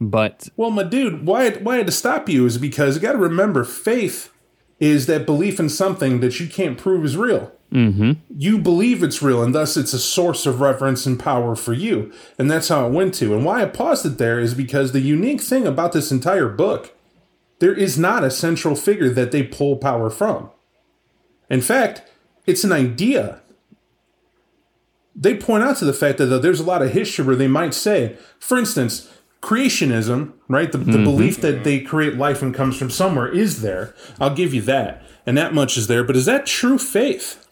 But 0.00 0.48
Well, 0.56 0.70
my 0.70 0.84
dude, 0.84 1.26
why 1.26 1.50
why 1.50 1.74
I 1.74 1.76
had 1.78 1.86
to 1.86 1.92
stop 1.92 2.28
you 2.28 2.46
is 2.46 2.58
because 2.58 2.96
you 2.96 3.02
got 3.02 3.12
to 3.12 3.18
remember, 3.18 3.64
faith 3.64 4.32
is 4.80 5.06
that 5.06 5.26
belief 5.26 5.60
in 5.60 5.68
something 5.68 6.20
that 6.20 6.40
you 6.40 6.48
can't 6.48 6.76
prove 6.76 7.04
is 7.04 7.16
real. 7.16 7.52
Mm-hmm. 7.72 8.12
You 8.36 8.58
believe 8.58 9.02
it's 9.02 9.22
real, 9.22 9.42
and 9.42 9.54
thus 9.54 9.76
it's 9.76 9.92
a 9.92 9.98
source 9.98 10.44
of 10.44 10.60
reverence 10.60 11.06
and 11.06 11.18
power 11.18 11.56
for 11.56 11.72
you. 11.72 12.12
And 12.38 12.50
that's 12.50 12.68
how 12.68 12.86
it 12.86 12.92
went 12.92 13.14
to. 13.14 13.34
And 13.34 13.44
why 13.44 13.62
I 13.62 13.66
paused 13.66 14.04
it 14.04 14.18
there 14.18 14.38
is 14.38 14.54
because 14.54 14.92
the 14.92 15.00
unique 15.00 15.40
thing 15.40 15.66
about 15.66 15.92
this 15.92 16.12
entire 16.12 16.48
book, 16.48 16.94
there 17.62 17.72
is 17.72 17.96
not 17.96 18.24
a 18.24 18.30
central 18.32 18.74
figure 18.74 19.08
that 19.08 19.30
they 19.30 19.44
pull 19.44 19.76
power 19.76 20.10
from. 20.10 20.50
In 21.48 21.60
fact, 21.60 22.02
it's 22.44 22.64
an 22.64 22.72
idea. 22.72 23.40
They 25.14 25.36
point 25.36 25.62
out 25.62 25.76
to 25.76 25.84
the 25.84 25.92
fact 25.92 26.18
that 26.18 26.26
there's 26.42 26.58
a 26.58 26.64
lot 26.64 26.82
of 26.82 26.90
history 26.90 27.24
where 27.24 27.36
they 27.36 27.46
might 27.46 27.72
say, 27.72 28.16
for 28.40 28.58
instance, 28.58 29.16
creationism, 29.42 30.32
right? 30.48 30.72
The, 30.72 30.78
the 30.78 30.84
mm-hmm. 30.90 31.04
belief 31.04 31.40
that 31.42 31.62
they 31.62 31.78
create 31.78 32.16
life 32.16 32.42
and 32.42 32.52
comes 32.52 32.76
from 32.76 32.90
somewhere 32.90 33.28
is 33.28 33.62
there. 33.62 33.94
I'll 34.18 34.34
give 34.34 34.52
you 34.52 34.62
that. 34.62 35.00
And 35.24 35.38
that 35.38 35.54
much 35.54 35.76
is 35.76 35.86
there. 35.86 36.02
But 36.02 36.16
is 36.16 36.26
that 36.26 36.46
true 36.46 36.78
faith? 36.78 37.46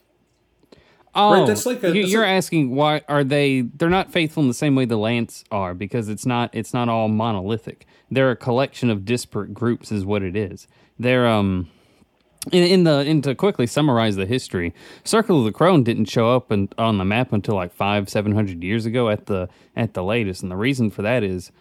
Oh, 1.15 1.45
that's 1.47 1.67
like 1.67 1.79
a- 1.79 1.93
that's 1.93 2.11
you're 2.11 2.23
like- 2.23 2.31
asking 2.31 2.75
why 2.75 3.03
are 3.09 3.25
they? 3.25 3.63
They're 3.63 3.91
not 3.91 4.13
faithful 4.13 4.43
in 4.43 4.49
the 4.49 4.55
same 4.55 4.75
way 4.75 4.85
the 4.85 4.97
Lance 4.97 5.45
are 5.51 5.75
because 5.75 6.09
it's 6.09 6.25
not. 6.27 6.51
It's 6.53 6.73
not 6.73 6.89
all 6.89 7.09
monolithic. 7.09 7.87
They're 8.11 8.31
a 8.31 8.37
collection 8.37 8.91
of 8.91 9.05
disparate 9.05 9.53
groups, 9.55 9.91
is 9.93 10.05
what 10.05 10.23
it 10.23 10.37
is. 10.37 10.67
They're 10.99 11.27
um. 11.27 11.69
In, 12.53 12.63
in 12.65 12.85
the 12.85 12.99
and 13.01 13.23
to 13.25 13.35
quickly 13.35 13.67
summarize 13.67 14.17
the 14.17 14.25
history, 14.25 14.73
Circle 15.05 15.41
of 15.41 15.45
the 15.45 15.53
Crone 15.53 15.83
didn't 15.85 16.07
show 16.07 16.35
up 16.35 16.51
in, 16.51 16.71
on 16.79 16.97
the 16.97 17.05
map 17.05 17.35
until 17.35 17.55
like 17.55 17.71
five 17.71 18.09
seven 18.09 18.33
hundred 18.33 18.63
years 18.65 18.87
ago 18.87 19.11
at 19.11 19.27
the 19.27 19.49
at 19.77 19.93
the 19.93 20.03
latest, 20.03 20.43
and 20.43 20.51
the 20.51 20.57
reason 20.57 20.91
for 20.91 21.03
that 21.03 21.23
is 21.23 21.53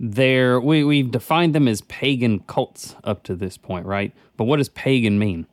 they're 0.00 0.58
we 0.60 0.82
we've 0.82 1.12
defined 1.12 1.54
them 1.54 1.68
as 1.68 1.82
pagan 1.82 2.40
cults 2.48 2.96
up 3.04 3.22
to 3.22 3.36
this 3.36 3.56
point, 3.56 3.86
right? 3.86 4.12
But 4.36 4.44
what 4.44 4.56
does 4.56 4.68
pagan 4.70 5.20
mean? 5.20 5.46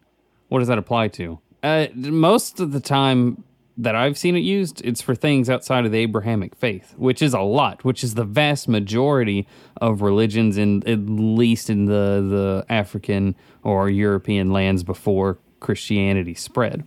What 0.50 0.60
does 0.60 0.68
that 0.68 0.80
apply 0.80 1.10
to? 1.10 1.38
Uh, 1.64 1.88
most 1.96 2.60
of 2.60 2.72
the 2.72 2.80
time 2.80 3.44
that 3.78 3.96
I've 3.96 4.18
seen 4.18 4.36
it 4.36 4.40
used, 4.42 4.82
it's 4.84 5.02
for 5.02 5.16
things 5.16 5.50
outside 5.50 5.86
of 5.86 5.92
the 5.92 6.00
Abrahamic 6.00 6.56
faith, 6.56 6.94
which 6.98 7.22
is 7.22 7.34
a 7.34 7.40
lot, 7.42 7.84
which 7.84 8.04
is 8.04 8.16
the 8.16 8.24
vast 8.26 8.68
majority 8.68 9.48
of 9.80 10.02
religions 10.02 10.58
in 10.58 10.88
at 10.88 11.00
least 11.08 11.70
in 11.70 11.86
the 11.86 12.26
the 12.30 12.66
African 12.70 13.36
or 13.64 13.90
European 13.90 14.52
lands 14.52 14.84
before 14.84 15.38
Christianity 15.60 16.34
spread. 16.34 16.84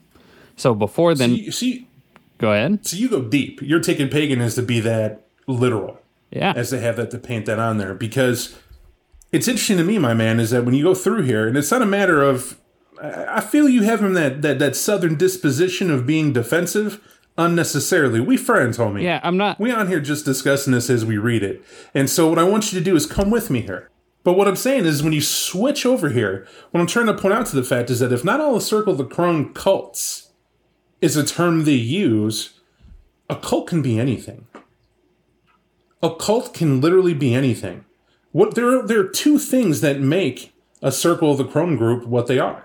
So 0.57 0.75
before 0.75 1.14
then, 1.14 1.31
See, 1.37 1.50
see, 1.50 1.88
go 2.38 2.52
ahead. 2.52 2.87
so 2.87 2.97
you 2.97 3.09
go 3.09 3.23
deep. 3.23 3.61
You're 3.62 3.81
taking 3.81 4.09
pagan 4.09 4.40
as 4.40 4.54
to 4.57 4.62
be 4.62 4.81
that 4.81 5.26
literal. 5.47 6.00
Yeah, 6.31 6.52
as 6.57 6.71
they 6.71 6.81
have 6.81 6.97
that 6.97 7.11
to 7.12 7.19
paint 7.19 7.47
that 7.47 7.59
on 7.61 7.78
there 7.78 7.95
because 7.95 8.57
it's 9.33 9.47
interesting 9.49 9.76
to 9.78 9.85
me, 9.85 9.99
my 9.99 10.14
man, 10.14 10.38
is 10.40 10.50
that 10.50 10.64
when 10.64 10.75
you 10.75 10.83
go 10.85 10.95
through 10.95 11.23
here, 11.23 11.47
and 11.49 11.57
it's 11.57 11.71
not 11.71 11.81
a 11.83 11.87
matter 11.87 12.23
of 12.23 12.59
I 13.04 13.40
feel 13.40 13.68
you 13.68 13.82
have 13.82 14.02
him 14.02 14.14
that 14.14 14.42
that 14.42 14.58
that 14.58 14.76
southern 14.76 15.16
disposition 15.16 15.90
of 15.90 16.06
being 16.06 16.32
defensive 16.32 17.00
unnecessarily. 17.37 18.20
We 18.20 18.37
friends, 18.37 18.78
homie. 18.78 19.02
yeah. 19.02 19.20
I'm 19.23 19.37
not. 19.37 19.58
We 19.58 19.70
on 19.73 19.88
here 19.88 20.00
just 20.00 20.25
discussing 20.25 20.73
this 20.73 20.88
as 20.88 21.04
we 21.04 21.18
read 21.18 21.42
it. 21.42 21.64
And 21.92 22.08
so 22.08 22.28
what 22.28 22.38
I 22.38 22.44
want 22.44 22.73
you 22.73 22.78
to 22.78 22.84
do 22.84 22.94
is 22.94 23.06
come 23.06 23.30
with 23.30 23.50
me 23.50 23.62
here. 23.62 23.90
But 24.23 24.34
what 24.34 24.49
I'm 24.49 24.56
saying 24.56 24.87
is 24.87 25.02
when 25.02 25.12
you 25.12 25.20
switch 25.20 25.84
over 25.84 26.08
here, 26.08 26.46
what 26.70 26.80
I'm 26.80 26.87
trying 26.87 27.06
to 27.06 27.14
point 27.14 27.34
out 27.34 27.46
to 27.46 27.56
the 27.56 27.62
fact 27.62 27.90
is 27.90 28.00
that 28.00 28.12
if 28.12 28.25
not 28.25 28.40
all 28.40 28.54
the 28.54 28.61
Circle 28.61 28.92
of 28.92 28.99
the 28.99 29.04
Crone 29.04 29.52
cults 29.52 30.30
is 31.00 31.16
a 31.16 31.25
term 31.25 31.64
they 31.64 31.73
use, 31.73 32.58
a 33.28 33.37
cult 33.37 33.66
can 33.66 33.82
be 33.82 33.99
anything. 33.99 34.46
A 36.02 36.14
cult 36.14 36.54
can 36.54 36.80
literally 36.80 37.14
be 37.14 37.34
anything. 37.34 37.84
What 38.32 38.54
there 38.54 38.78
are, 38.78 38.87
there 38.87 39.00
are 39.00 39.08
two 39.08 39.38
things 39.38 39.82
that 39.82 40.00
make 40.00 40.54
a 40.80 40.90
Circle 40.90 41.32
of 41.32 41.38
the 41.38 41.44
Crone 41.44 41.76
group 41.76 42.06
what 42.06 42.26
they 42.26 42.38
are. 42.38 42.63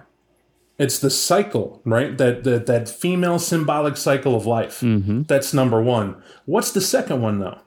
It's 0.80 0.98
the 0.98 1.10
cycle, 1.10 1.82
right? 1.86 2.18
That 2.18 2.44
that, 2.46 2.66
that 2.68 2.90
female 2.90 3.38
symbolic 3.38 3.98
cycle 3.98 4.36
of 4.36 4.46
life. 4.46 4.80
Mm-hmm. 4.80 5.24
That's 5.24 5.54
number 5.54 5.82
one. 5.82 6.22
What's 6.46 6.72
the 6.72 6.82
second 6.82 7.22
one 7.22 7.40
though? 7.40 7.60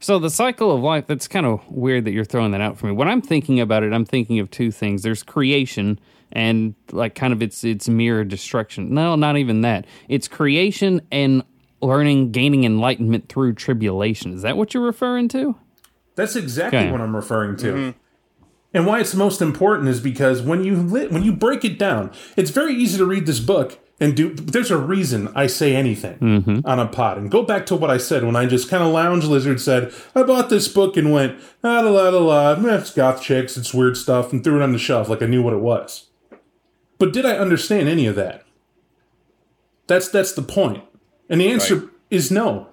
So 0.00 0.20
the 0.20 0.30
cycle 0.30 0.70
of 0.74 0.80
life, 0.80 1.08
that's 1.08 1.26
kind 1.26 1.44
of 1.44 1.68
weird 1.68 2.04
that 2.04 2.12
you're 2.12 2.24
throwing 2.24 2.52
that 2.52 2.60
out 2.60 2.78
for 2.78 2.86
me. 2.86 2.92
When 2.92 3.08
I'm 3.08 3.20
thinking 3.20 3.58
about 3.58 3.82
it, 3.82 3.92
I'm 3.92 4.04
thinking 4.04 4.38
of 4.38 4.48
two 4.48 4.70
things. 4.70 5.02
There's 5.02 5.24
creation 5.24 5.98
and 6.30 6.74
like 6.92 7.16
kind 7.16 7.32
of 7.32 7.42
its 7.42 7.64
its 7.64 7.88
mirror 7.88 8.22
destruction. 8.24 8.94
No, 8.94 9.16
not 9.16 9.36
even 9.36 9.62
that. 9.62 9.86
It's 10.08 10.28
creation 10.28 11.00
and 11.10 11.42
learning, 11.82 12.30
gaining 12.30 12.62
enlightenment 12.64 13.28
through 13.28 13.54
tribulation. 13.54 14.32
Is 14.34 14.42
that 14.42 14.56
what 14.56 14.72
you're 14.74 14.84
referring 14.84 15.26
to? 15.30 15.56
That's 16.14 16.36
exactly 16.36 16.78
Okay. 16.78 16.90
what 16.92 17.00
I'm 17.00 17.14
referring 17.16 17.56
to. 17.58 17.72
Mm-hmm. 17.72 17.98
And 18.74 18.86
why 18.86 19.00
it's 19.00 19.14
most 19.14 19.40
important 19.40 19.88
is 19.88 20.00
because 20.00 20.42
when 20.42 20.62
you 20.62 20.82
when 20.82 21.22
you 21.24 21.32
break 21.32 21.64
it 21.64 21.78
down, 21.78 22.12
it's 22.36 22.50
very 22.50 22.74
easy 22.74 22.98
to 22.98 23.06
read 23.06 23.24
this 23.26 23.40
book 23.40 23.78
and 23.98 24.14
do. 24.14 24.34
There's 24.34 24.70
a 24.70 24.76
reason 24.76 25.32
I 25.34 25.46
say 25.46 25.74
anything 25.74 26.18
mm-hmm. 26.18 26.60
on 26.66 26.78
a 26.78 26.86
pod. 26.86 27.16
And 27.16 27.30
go 27.30 27.42
back 27.42 27.64
to 27.66 27.76
what 27.76 27.90
I 27.90 27.96
said 27.96 28.24
when 28.24 28.36
I 28.36 28.44
just 28.46 28.68
kind 28.68 28.82
of 28.82 28.92
lounge 28.92 29.24
lizard 29.24 29.60
said 29.60 29.92
I 30.14 30.22
bought 30.22 30.50
this 30.50 30.68
book 30.68 30.96
and 30.96 31.12
went 31.12 31.40
la 31.62 31.80
la 31.80 31.90
la 31.90 32.08
la 32.10 32.18
la. 32.18 32.52
Eh, 32.52 32.76
it's 32.76 32.92
goth 32.92 33.22
chicks, 33.22 33.56
it's 33.56 33.72
weird 33.72 33.96
stuff, 33.96 34.32
and 34.32 34.44
threw 34.44 34.60
it 34.60 34.62
on 34.62 34.72
the 34.72 34.78
shelf 34.78 35.08
like 35.08 35.22
I 35.22 35.26
knew 35.26 35.42
what 35.42 35.54
it 35.54 35.60
was. 35.60 36.08
But 36.98 37.12
did 37.12 37.24
I 37.24 37.38
understand 37.38 37.88
any 37.88 38.06
of 38.06 38.16
that? 38.16 38.44
That's 39.86 40.08
that's 40.08 40.32
the 40.32 40.42
point. 40.42 40.84
And 41.30 41.40
the 41.40 41.50
answer 41.50 41.76
Right. 41.76 41.88
is 42.10 42.30
no. 42.30 42.67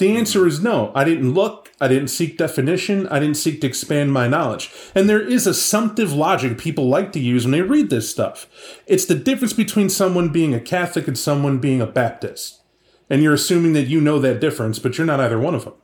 The 0.00 0.16
answer 0.16 0.46
is 0.46 0.62
no. 0.62 0.92
I 0.94 1.04
didn't 1.04 1.34
look. 1.34 1.70
I 1.78 1.86
didn't 1.86 2.08
seek 2.08 2.38
definition. 2.38 3.06
I 3.08 3.18
didn't 3.18 3.36
seek 3.36 3.60
to 3.60 3.66
expand 3.66 4.14
my 4.14 4.28
knowledge. 4.28 4.72
And 4.94 5.10
there 5.10 5.20
is 5.20 5.46
assumptive 5.46 6.10
logic 6.14 6.56
people 6.56 6.88
like 6.88 7.12
to 7.12 7.20
use 7.20 7.44
when 7.44 7.52
they 7.52 7.60
read 7.60 7.90
this 7.90 8.10
stuff. 8.10 8.46
It's 8.86 9.04
the 9.04 9.14
difference 9.14 9.52
between 9.52 9.90
someone 9.90 10.30
being 10.30 10.54
a 10.54 10.60
Catholic 10.60 11.06
and 11.06 11.18
someone 11.18 11.58
being 11.58 11.82
a 11.82 11.86
Baptist. 11.86 12.62
And 13.10 13.22
you're 13.22 13.34
assuming 13.34 13.74
that 13.74 13.88
you 13.88 14.00
know 14.00 14.18
that 14.20 14.40
difference, 14.40 14.78
but 14.78 14.96
you're 14.96 15.06
not 15.06 15.20
either 15.20 15.38
one 15.38 15.54
of 15.54 15.66
them. 15.66 15.74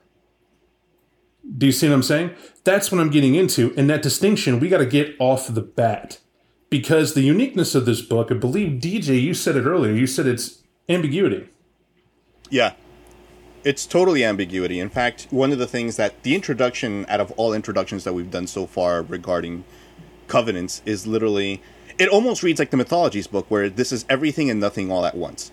Do 1.58 1.66
you 1.66 1.73
see 1.73 1.87
what 1.87 1.96
I'm 1.96 2.02
saying? 2.02 2.30
That's 2.64 2.90
what 2.90 3.02
I'm 3.02 3.11
getting 3.11 3.35
into. 3.35 3.75
And 3.76 3.90
that 3.90 4.00
distinction, 4.00 4.61
we 4.61 4.70
got 4.70 4.78
to 4.78 4.87
get 4.87 5.14
off 5.18 5.52
the 5.52 5.61
bat. 5.61 6.20
Because 6.70 7.12
the 7.12 7.20
uniqueness 7.20 7.75
of 7.75 7.85
this 7.85 8.00
book, 8.00 8.32
I 8.32 8.35
believe, 8.37 8.80
DJ, 8.80 9.20
you 9.20 9.35
said 9.35 9.56
it 9.56 9.66
earlier, 9.66 9.92
you 9.92 10.06
said 10.06 10.26
it's 10.26 10.62
ambiguity. 10.88 11.50
Yeah. 12.49 12.73
It's 13.66 13.85
totally 13.85 14.23
ambiguity. 14.23 14.78
In 14.78 14.88
fact, 14.88 15.26
one 15.30 15.50
of 15.50 15.58
the 15.58 15.66
things 15.66 15.96
that 15.96 16.23
the 16.23 16.37
introduction 16.37 17.04
out 17.08 17.18
of 17.18 17.32
all 17.32 17.52
introductions 17.52 18.04
that 18.04 18.12
we've 18.12 18.30
done 18.30 18.46
so 18.46 18.64
far 18.64 19.02
regarding 19.02 19.64
covenants 20.28 20.82
is 20.87 21.04
literally 21.04 21.61
it 21.99 22.08
almost 22.08 22.44
reads 22.44 22.61
like 22.61 22.70
the 22.70 22.76
mythologies 22.76 23.26
book 23.26 23.46
where 23.49 23.68
this 23.68 23.90
is 23.90 24.04
everything 24.08 24.50
and 24.50 24.61
nothing 24.61 24.92
all 24.92 25.04
at 25.04 25.16
once. 25.16 25.50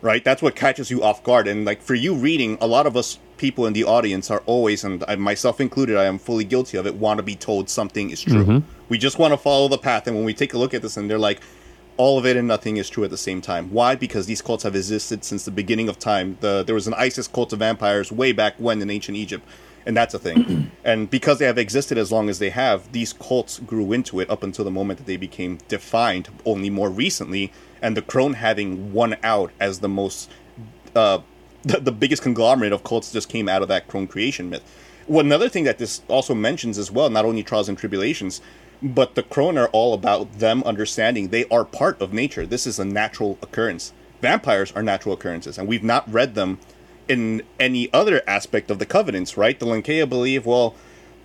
Right? 0.00 0.24
That's 0.24 0.40
what 0.40 0.56
catches 0.56 0.90
you 0.90 1.02
off 1.02 1.22
guard 1.22 1.46
and 1.46 1.66
like 1.66 1.82
for 1.82 1.94
you 1.94 2.14
reading, 2.14 2.56
a 2.62 2.66
lot 2.66 2.86
of 2.86 2.96
us 2.96 3.18
people 3.36 3.66
in 3.66 3.74
the 3.74 3.84
audience 3.84 4.30
are 4.30 4.42
always 4.46 4.82
and 4.82 5.04
I, 5.06 5.16
myself 5.16 5.60
included, 5.60 5.98
I 5.98 6.04
am 6.04 6.18
fully 6.18 6.44
guilty 6.44 6.78
of 6.78 6.86
it, 6.86 6.94
want 6.94 7.18
to 7.18 7.22
be 7.22 7.36
told 7.36 7.68
something 7.68 8.08
is 8.08 8.22
true. 8.22 8.42
Mm-hmm. 8.46 8.70
We 8.88 8.96
just 8.96 9.18
want 9.18 9.34
to 9.34 9.36
follow 9.36 9.68
the 9.68 9.76
path 9.76 10.06
and 10.06 10.16
when 10.16 10.24
we 10.24 10.32
take 10.32 10.54
a 10.54 10.58
look 10.58 10.72
at 10.72 10.80
this 10.80 10.96
and 10.96 11.10
they're 11.10 11.18
like 11.18 11.42
all 12.00 12.16
of 12.16 12.24
it 12.24 12.34
and 12.34 12.48
nothing 12.48 12.78
is 12.78 12.88
true 12.88 13.04
at 13.04 13.10
the 13.10 13.18
same 13.18 13.42
time. 13.42 13.70
Why? 13.70 13.94
Because 13.94 14.24
these 14.24 14.40
cults 14.40 14.62
have 14.62 14.74
existed 14.74 15.22
since 15.22 15.44
the 15.44 15.50
beginning 15.50 15.86
of 15.90 15.98
time. 15.98 16.38
The, 16.40 16.62
there 16.62 16.74
was 16.74 16.86
an 16.86 16.94
ISIS 16.94 17.28
cult 17.28 17.52
of 17.52 17.58
vampires 17.58 18.10
way 18.10 18.32
back 18.32 18.54
when 18.56 18.80
in 18.80 18.88
ancient 18.88 19.18
Egypt, 19.18 19.46
and 19.84 19.94
that's 19.94 20.14
a 20.14 20.18
thing. 20.18 20.70
and 20.84 21.10
because 21.10 21.38
they 21.38 21.44
have 21.44 21.58
existed 21.58 21.98
as 21.98 22.10
long 22.10 22.30
as 22.30 22.38
they 22.38 22.48
have, 22.48 22.90
these 22.92 23.12
cults 23.12 23.58
grew 23.58 23.92
into 23.92 24.18
it 24.18 24.30
up 24.30 24.42
until 24.42 24.64
the 24.64 24.70
moment 24.70 24.98
that 24.98 25.04
they 25.04 25.18
became 25.18 25.58
defined 25.68 26.30
only 26.46 26.70
more 26.70 26.88
recently, 26.88 27.52
and 27.82 27.94
the 27.98 28.02
Crone 28.02 28.32
having 28.32 28.94
won 28.94 29.18
out 29.22 29.52
as 29.60 29.80
the 29.80 29.88
most 29.88 30.30
uh, 30.96 31.18
the, 31.64 31.80
the 31.80 31.92
biggest 31.92 32.22
conglomerate 32.22 32.72
of 32.72 32.82
cults 32.82 33.12
just 33.12 33.28
came 33.28 33.46
out 33.46 33.60
of 33.60 33.68
that 33.68 33.88
Crone 33.88 34.06
creation 34.06 34.48
myth. 34.48 34.62
Well, 35.06 35.26
another 35.26 35.50
thing 35.50 35.64
that 35.64 35.76
this 35.76 36.00
also 36.08 36.34
mentions 36.34 36.78
as 36.78 36.90
well, 36.90 37.10
not 37.10 37.26
only 37.26 37.42
trials 37.42 37.68
and 37.68 37.76
tribulations, 37.76 38.40
but 38.82 39.14
the 39.14 39.22
Crone 39.22 39.58
are 39.58 39.68
all 39.68 39.94
about 39.94 40.38
them 40.38 40.62
understanding 40.64 41.28
they 41.28 41.44
are 41.46 41.64
part 41.64 42.00
of 42.00 42.12
nature. 42.12 42.46
This 42.46 42.66
is 42.66 42.78
a 42.78 42.84
natural 42.84 43.38
occurrence. 43.42 43.92
Vampires 44.20 44.72
are 44.72 44.82
natural 44.82 45.14
occurrences, 45.14 45.58
and 45.58 45.68
we've 45.68 45.84
not 45.84 46.10
read 46.10 46.34
them 46.34 46.58
in 47.08 47.42
any 47.58 47.92
other 47.92 48.22
aspect 48.26 48.70
of 48.70 48.78
the 48.78 48.86
covenants, 48.86 49.36
right? 49.36 49.58
The 49.58 49.66
Lancea 49.66 50.08
believe, 50.08 50.46
well, 50.46 50.74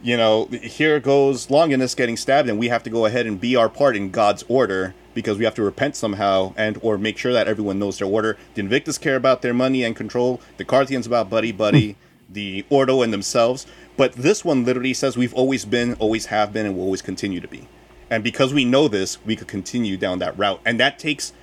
you 0.02 0.18
know, 0.18 0.46
here 0.46 1.00
goes 1.00 1.50
Longinus 1.50 1.96
getting 1.96 2.18
stabbed, 2.18 2.50
and 2.50 2.60
we 2.60 2.70
have 2.70 2.84
to 2.84 2.90
go 2.90 3.06
ahead 3.06 3.26
and 3.26 3.40
be 3.40 3.56
our 3.56 3.70
part 3.70 3.96
in 3.96 4.12
God's 4.12 4.44
order 4.48 4.94
because 5.14 5.38
we 5.38 5.46
have 5.46 5.56
to 5.56 5.64
repent 5.64 5.96
somehow 5.96 6.54
and 6.58 6.78
or 6.82 6.98
make 6.98 7.18
sure 7.18 7.34
that 7.34 7.48
everyone 7.48 7.80
knows 7.80 8.00
their 8.00 8.08
order. 8.08 8.38
The 8.54 8.62
Invictus 8.62 8.98
care 8.98 9.16
about 9.16 9.42
their 9.42 9.54
money 9.54 9.84
and 9.84 9.96
control. 9.96 10.42
The 10.58 10.66
Carthians 10.66 11.08
about 11.08 11.30
buddy 11.30 11.52
buddy. 11.52 11.96
The 12.30 12.66
Ordo 12.70 13.02
and 13.02 13.14
themselves. 13.14 13.66
But 13.98 14.14
this 14.14 14.44
one 14.44 14.66
literally 14.66 14.94
says 14.94 15.18
we've 15.18 15.34
always 15.34 15.66
been, 15.66 15.94
always 15.96 16.28
have 16.28 16.52
been, 16.52 16.66
and 16.66 16.76
will 16.76 16.84
always 16.84 17.02
continue 17.02 17.40
to 17.40 17.48
be. 17.48 17.68
And 18.10 18.24
because 18.24 18.54
we 18.54 18.66
know 18.66 18.88
this, 18.88 19.24
we 19.26 19.36
could 19.36 19.48
continue 19.48 19.98
down 19.98 20.20
that 20.20 20.38
route. 20.38 20.62
And 20.66 20.80
that 20.80 21.00
takes 21.00 21.34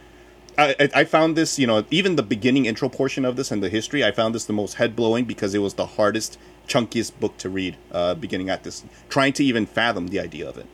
I, 0.59 0.91
I- 0.95 1.05
found 1.05 1.37
this, 1.37 1.59
you 1.59 1.67
know, 1.67 1.85
even 1.91 2.17
the 2.17 2.23
beginning 2.23 2.67
intro 2.67 2.89
portion 2.89 3.25
of 3.25 3.37
this 3.37 3.51
and 3.51 3.63
the 3.63 3.69
history, 3.69 4.05
I 4.05 4.13
found 4.13 4.35
this 4.35 4.45
the 4.45 4.53
most 4.53 4.75
head 4.75 4.95
blowing 4.95 5.25
because 5.25 5.55
it 5.55 5.61
was 5.61 5.75
the 5.75 5.87
hardest, 5.87 6.39
chunkiest 6.69 7.19
book 7.19 7.37
to 7.39 7.49
read, 7.49 7.77
uh, 7.91 8.15
beginning 8.15 8.51
at 8.51 8.63
this, 8.63 8.85
trying 9.09 9.33
to 9.35 9.45
even 9.45 9.67
fathom 9.67 10.09
the 10.09 10.21
idea 10.21 10.49
of 10.49 10.59
it. 10.59 10.67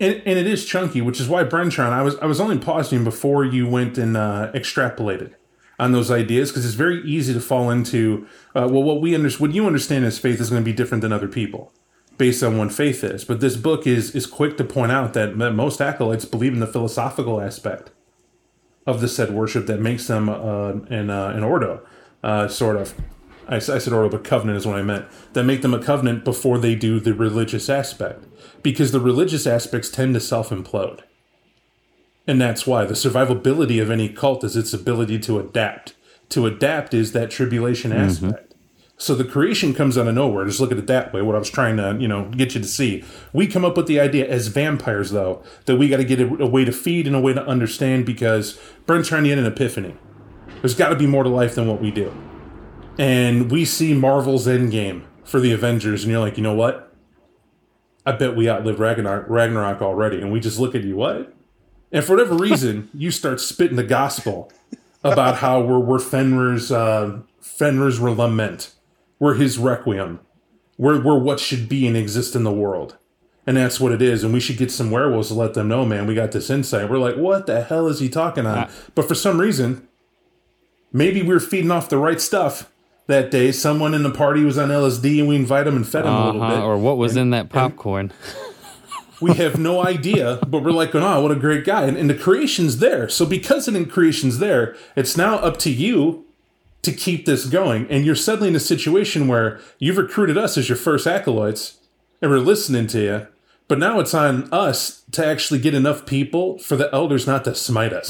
And, 0.00 0.14
and 0.26 0.38
it 0.38 0.46
is 0.46 0.66
chunky, 0.66 1.00
which 1.00 1.20
is 1.20 1.28
why 1.28 1.44
Brentron, 1.44 1.90
I 1.90 2.02
was 2.02 2.16
I 2.16 2.26
was 2.26 2.38
only 2.38 2.58
pausing 2.58 3.02
before 3.02 3.44
you 3.44 3.66
went 3.66 3.96
and 3.96 4.16
uh, 4.16 4.50
extrapolated 4.52 5.34
on 5.78 5.92
those 5.92 6.10
ideas 6.10 6.50
because 6.50 6.64
it's 6.64 6.74
very 6.74 7.02
easy 7.02 7.34
to 7.34 7.40
fall 7.40 7.70
into 7.70 8.26
uh, 8.54 8.68
well 8.70 8.82
what 8.82 9.00
we 9.00 9.14
under, 9.14 9.30
what 9.32 9.52
you 9.52 9.66
understand 9.66 10.04
as 10.04 10.18
faith 10.18 10.40
is 10.40 10.50
going 10.50 10.62
to 10.62 10.64
be 10.64 10.72
different 10.72 11.02
than 11.02 11.12
other 11.12 11.28
people 11.28 11.72
based 12.18 12.42
on 12.42 12.56
what 12.56 12.72
faith 12.72 13.04
is. 13.04 13.24
But 13.24 13.40
this 13.40 13.56
book 13.56 13.86
is 13.86 14.14
is 14.14 14.26
quick 14.26 14.56
to 14.58 14.64
point 14.64 14.92
out 14.92 15.12
that, 15.14 15.38
that 15.38 15.52
most 15.52 15.80
acolytes 15.80 16.24
believe 16.24 16.52
in 16.52 16.60
the 16.60 16.66
philosophical 16.66 17.40
aspect 17.40 17.90
of 18.86 19.00
the 19.00 19.08
said 19.08 19.32
worship 19.32 19.66
that 19.66 19.80
makes 19.80 20.06
them 20.06 20.28
uh, 20.28 20.70
an 20.88 21.10
uh, 21.10 21.28
an 21.28 21.42
ordo, 21.42 21.84
uh, 22.22 22.48
sort 22.48 22.76
of. 22.76 22.94
I 23.48 23.60
said 23.60 23.92
ordo, 23.92 24.08
but 24.08 24.24
covenant 24.24 24.56
is 24.56 24.66
what 24.66 24.76
I 24.76 24.82
meant. 24.82 25.06
That 25.34 25.44
make 25.44 25.62
them 25.62 25.72
a 25.72 25.78
covenant 25.78 26.24
before 26.24 26.58
they 26.58 26.74
do 26.74 26.98
the 26.98 27.14
religious 27.14 27.70
aspect, 27.70 28.24
because 28.60 28.90
the 28.90 28.98
religious 28.98 29.46
aspects 29.46 29.88
tend 29.88 30.14
to 30.14 30.20
self 30.20 30.48
implode, 30.50 31.02
and 32.26 32.40
that's 32.40 32.66
why 32.66 32.84
the 32.84 32.94
survivability 32.94 33.80
of 33.80 33.90
any 33.90 34.08
cult 34.08 34.42
is 34.44 34.56
its 34.56 34.72
ability 34.72 35.18
to 35.20 35.38
adapt. 35.38 35.94
To 36.30 36.46
adapt 36.46 36.92
is 36.92 37.12
that 37.12 37.30
tribulation 37.30 37.92
mm-hmm. 37.92 38.00
aspect. 38.00 38.54
So 38.98 39.14
the 39.14 39.24
creation 39.24 39.74
comes 39.74 39.98
out 39.98 40.08
of 40.08 40.14
nowhere. 40.14 40.46
Just 40.46 40.58
look 40.58 40.72
at 40.72 40.78
it 40.78 40.86
that 40.86 41.12
way. 41.12 41.20
What 41.20 41.36
I 41.36 41.38
was 41.38 41.50
trying 41.50 41.76
to, 41.76 41.96
you 42.00 42.08
know, 42.08 42.30
get 42.30 42.54
you 42.54 42.62
to 42.62 42.66
see. 42.66 43.04
We 43.32 43.46
come 43.46 43.64
up 43.64 43.76
with 43.76 43.86
the 43.86 44.00
idea 44.00 44.26
as 44.26 44.46
vampires, 44.46 45.10
though, 45.10 45.42
that 45.66 45.76
we 45.76 45.88
got 45.88 45.98
to 45.98 46.04
get 46.04 46.18
a, 46.18 46.26
a 46.42 46.46
way 46.46 46.64
to 46.64 46.72
feed 46.72 47.06
and 47.06 47.14
a 47.14 47.20
way 47.20 47.34
to 47.34 47.46
understand 47.46 48.06
because 48.06 48.58
Brent's 48.86 49.08
trying 49.08 49.24
to 49.24 49.28
get 49.28 49.38
an 49.38 49.44
epiphany. 49.44 49.96
There's 50.62 50.74
got 50.74 50.88
to 50.88 50.96
be 50.96 51.06
more 51.06 51.24
to 51.24 51.28
life 51.28 51.54
than 51.54 51.68
what 51.68 51.80
we 51.80 51.90
do. 51.90 52.10
And 52.98 53.50
we 53.50 53.66
see 53.66 53.92
Marvel's 53.92 54.46
Endgame 54.46 55.04
for 55.24 55.40
the 55.40 55.52
Avengers, 55.52 56.04
and 56.04 56.10
you're 56.10 56.20
like, 56.20 56.38
you 56.38 56.42
know 56.42 56.54
what? 56.54 56.94
I 58.06 58.12
bet 58.12 58.34
we 58.34 58.48
outlived 58.48 58.78
Ragnarok, 58.78 59.26
Ragnarok 59.28 59.82
already. 59.82 60.22
And 60.22 60.32
we 60.32 60.40
just 60.40 60.58
look 60.58 60.74
at 60.74 60.84
you, 60.84 60.96
what? 60.96 61.35
And 61.92 62.04
for 62.04 62.16
whatever 62.16 62.34
reason, 62.34 62.90
you 62.94 63.10
start 63.10 63.40
spitting 63.40 63.76
the 63.76 63.84
gospel 63.84 64.52
about 65.04 65.36
how 65.36 65.60
we're, 65.60 65.78
we're 65.78 65.98
Fenrir's, 65.98 66.72
uh, 66.72 67.20
Fenrir's 67.42 68.00
lament. 68.00 68.72
We're 69.18 69.34
his 69.34 69.56
requiem. 69.58 70.20
We're, 70.78 71.00
we're 71.02 71.18
what 71.18 71.40
should 71.40 71.68
be 71.68 71.86
and 71.86 71.96
exist 71.96 72.34
in 72.34 72.44
the 72.44 72.52
world. 72.52 72.96
And 73.46 73.56
that's 73.56 73.78
what 73.78 73.92
it 73.92 74.02
is. 74.02 74.24
And 74.24 74.34
we 74.34 74.40
should 74.40 74.56
get 74.58 74.72
some 74.72 74.90
werewolves 74.90 75.28
to 75.28 75.34
let 75.34 75.54
them 75.54 75.68
know, 75.68 75.86
man, 75.86 76.06
we 76.06 76.14
got 76.16 76.32
this 76.32 76.50
insight. 76.50 76.90
We're 76.90 76.98
like, 76.98 77.14
what 77.16 77.46
the 77.46 77.62
hell 77.62 77.86
is 77.86 78.00
he 78.00 78.08
talking 78.08 78.44
on? 78.44 78.68
but 78.96 79.06
for 79.06 79.14
some 79.14 79.40
reason, 79.40 79.86
maybe 80.92 81.22
we 81.22 81.28
were 81.32 81.40
feeding 81.40 81.70
off 81.70 81.88
the 81.88 81.96
right 81.98 82.20
stuff 82.20 82.70
that 83.06 83.30
day. 83.30 83.52
Someone 83.52 83.94
in 83.94 84.02
the 84.02 84.10
party 84.10 84.42
was 84.44 84.58
on 84.58 84.68
LSD 84.70 85.20
and 85.20 85.28
we 85.28 85.36
invite 85.36 85.64
them 85.66 85.76
and 85.76 85.86
fed 85.86 86.04
them 86.04 86.12
a 86.14 86.26
little 86.26 86.42
Uh-huh, 86.42 86.54
bit. 86.56 86.62
or 86.62 86.76
what 86.76 86.96
was 86.98 87.16
in 87.16 87.30
that 87.30 87.48
popcorn? 87.48 88.12
we 89.20 89.34
have 89.34 89.58
no 89.58 89.82
idea, 89.84 90.38
but 90.46 90.62
we're 90.62 90.70
like, 90.70 90.94
oh, 90.94 91.20
what 91.22 91.32
a 91.32 91.36
great 91.36 91.64
guy. 91.64 91.84
And, 91.84 91.96
and 91.96 92.10
the 92.10 92.14
creation's 92.14 92.78
there. 92.78 93.08
So 93.08 93.24
because 93.24 93.66
the 93.66 93.84
creation's 93.86 94.38
there, 94.38 94.76
it's 94.94 95.16
now 95.16 95.36
up 95.36 95.56
to 95.58 95.70
you 95.70 96.24
to 96.82 96.92
keep 96.92 97.26
this 97.26 97.46
going. 97.46 97.86
And 97.90 98.04
you're 98.04 98.14
suddenly 98.14 98.48
in 98.48 98.56
a 98.56 98.60
situation 98.60 99.26
where 99.26 99.60
you've 99.78 99.96
recruited 99.96 100.38
us 100.38 100.56
as 100.56 100.68
your 100.68 100.76
first 100.76 101.06
acolytes 101.06 101.78
and 102.22 102.30
we're 102.30 102.38
listening 102.38 102.86
to 102.88 103.00
you. 103.00 103.26
But 103.68 103.78
now 103.78 103.98
it's 103.98 104.14
on 104.14 104.48
us 104.52 105.02
to 105.12 105.26
actually 105.26 105.60
get 105.60 105.74
enough 105.74 106.06
people 106.06 106.58
for 106.58 106.76
the 106.76 106.92
elders 106.94 107.26
not 107.26 107.44
to 107.44 107.54
smite 107.54 107.92
us 107.92 108.08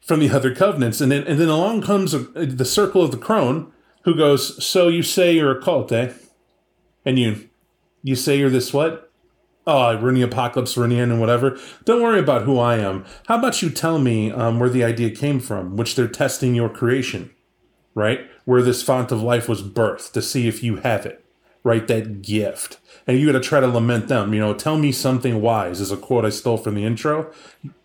from 0.00 0.20
the 0.20 0.30
other 0.30 0.54
covenants. 0.54 1.00
And 1.00 1.12
then, 1.12 1.24
and 1.24 1.38
then 1.38 1.48
along 1.48 1.82
comes 1.82 2.14
a, 2.14 2.18
the 2.18 2.64
circle 2.64 3.02
of 3.02 3.12
the 3.12 3.16
crone 3.16 3.72
who 4.02 4.16
goes, 4.16 4.64
so 4.64 4.88
you 4.88 5.02
say 5.02 5.32
you're 5.32 5.56
a 5.56 5.62
cult, 5.62 5.92
eh? 5.92 6.12
And 7.04 7.18
you, 7.18 7.48
you 8.02 8.16
say 8.16 8.38
you're 8.38 8.50
this 8.50 8.72
what? 8.72 9.07
Oh, 9.68 9.96
the 9.96 10.22
apocalypse, 10.22 10.76
we're 10.76 10.84
in 10.84 10.90
the 10.90 10.98
end, 10.98 11.12
and 11.12 11.20
whatever. 11.20 11.58
Don't 11.84 12.02
worry 12.02 12.18
about 12.18 12.42
who 12.42 12.58
I 12.58 12.78
am. 12.78 13.04
How 13.26 13.38
about 13.38 13.62
you 13.62 13.70
tell 13.70 13.98
me 13.98 14.32
um, 14.32 14.58
where 14.58 14.70
the 14.70 14.82
idea 14.82 15.10
came 15.10 15.38
from, 15.38 15.76
which 15.76 15.94
they're 15.94 16.08
testing 16.08 16.54
your 16.54 16.70
creation, 16.70 17.30
right? 17.94 18.20
Where 18.46 18.62
this 18.62 18.82
font 18.82 19.12
of 19.12 19.22
life 19.22 19.48
was 19.48 19.62
birthed 19.62 20.12
to 20.12 20.22
see 20.22 20.48
if 20.48 20.62
you 20.64 20.76
have 20.76 21.04
it, 21.04 21.24
right? 21.62 21.86
That 21.86 22.22
gift. 22.22 22.78
And 23.06 23.18
you 23.18 23.26
got 23.26 23.32
to 23.32 23.46
try 23.46 23.60
to 23.60 23.68
lament 23.68 24.08
them. 24.08 24.32
You 24.32 24.40
know, 24.40 24.54
tell 24.54 24.78
me 24.78 24.90
something 24.90 25.40
wise 25.40 25.80
is 25.80 25.92
a 25.92 25.96
quote 25.96 26.24
I 26.24 26.30
stole 26.30 26.56
from 26.56 26.74
the 26.74 26.84
intro 26.84 27.30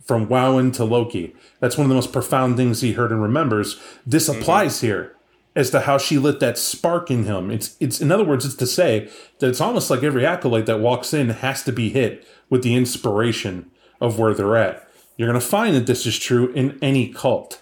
from 0.05 0.27
Wowin 0.27 0.73
to 0.73 0.83
Loki. 0.83 1.35
That's 1.59 1.77
one 1.77 1.85
of 1.85 1.89
the 1.89 1.95
most 1.95 2.11
profound 2.11 2.57
things 2.57 2.81
he 2.81 2.93
heard 2.93 3.11
and 3.11 3.21
remembers. 3.21 3.79
This 4.05 4.27
applies 4.27 4.81
here 4.81 5.15
as 5.55 5.69
to 5.69 5.81
how 5.81 5.97
she 5.97 6.17
lit 6.17 6.39
that 6.39 6.57
spark 6.57 7.11
in 7.11 7.25
him. 7.25 7.51
It's 7.51 7.75
it's 7.79 8.01
in 8.01 8.11
other 8.11 8.23
words, 8.23 8.45
it's 8.45 8.55
to 8.55 8.67
say 8.67 9.09
that 9.39 9.49
it's 9.49 9.61
almost 9.61 9.89
like 9.89 10.03
every 10.03 10.25
acolyte 10.25 10.65
that 10.65 10.79
walks 10.79 11.13
in 11.13 11.29
has 11.29 11.63
to 11.63 11.71
be 11.71 11.89
hit 11.89 12.27
with 12.49 12.63
the 12.63 12.75
inspiration 12.75 13.69
of 14.01 14.19
where 14.19 14.33
they're 14.33 14.57
at. 14.57 14.87
You're 15.17 15.29
going 15.29 15.39
to 15.39 15.45
find 15.45 15.75
that 15.75 15.85
this 15.85 16.05
is 16.05 16.17
true 16.17 16.51
in 16.53 16.79
any 16.81 17.09
cult. 17.09 17.61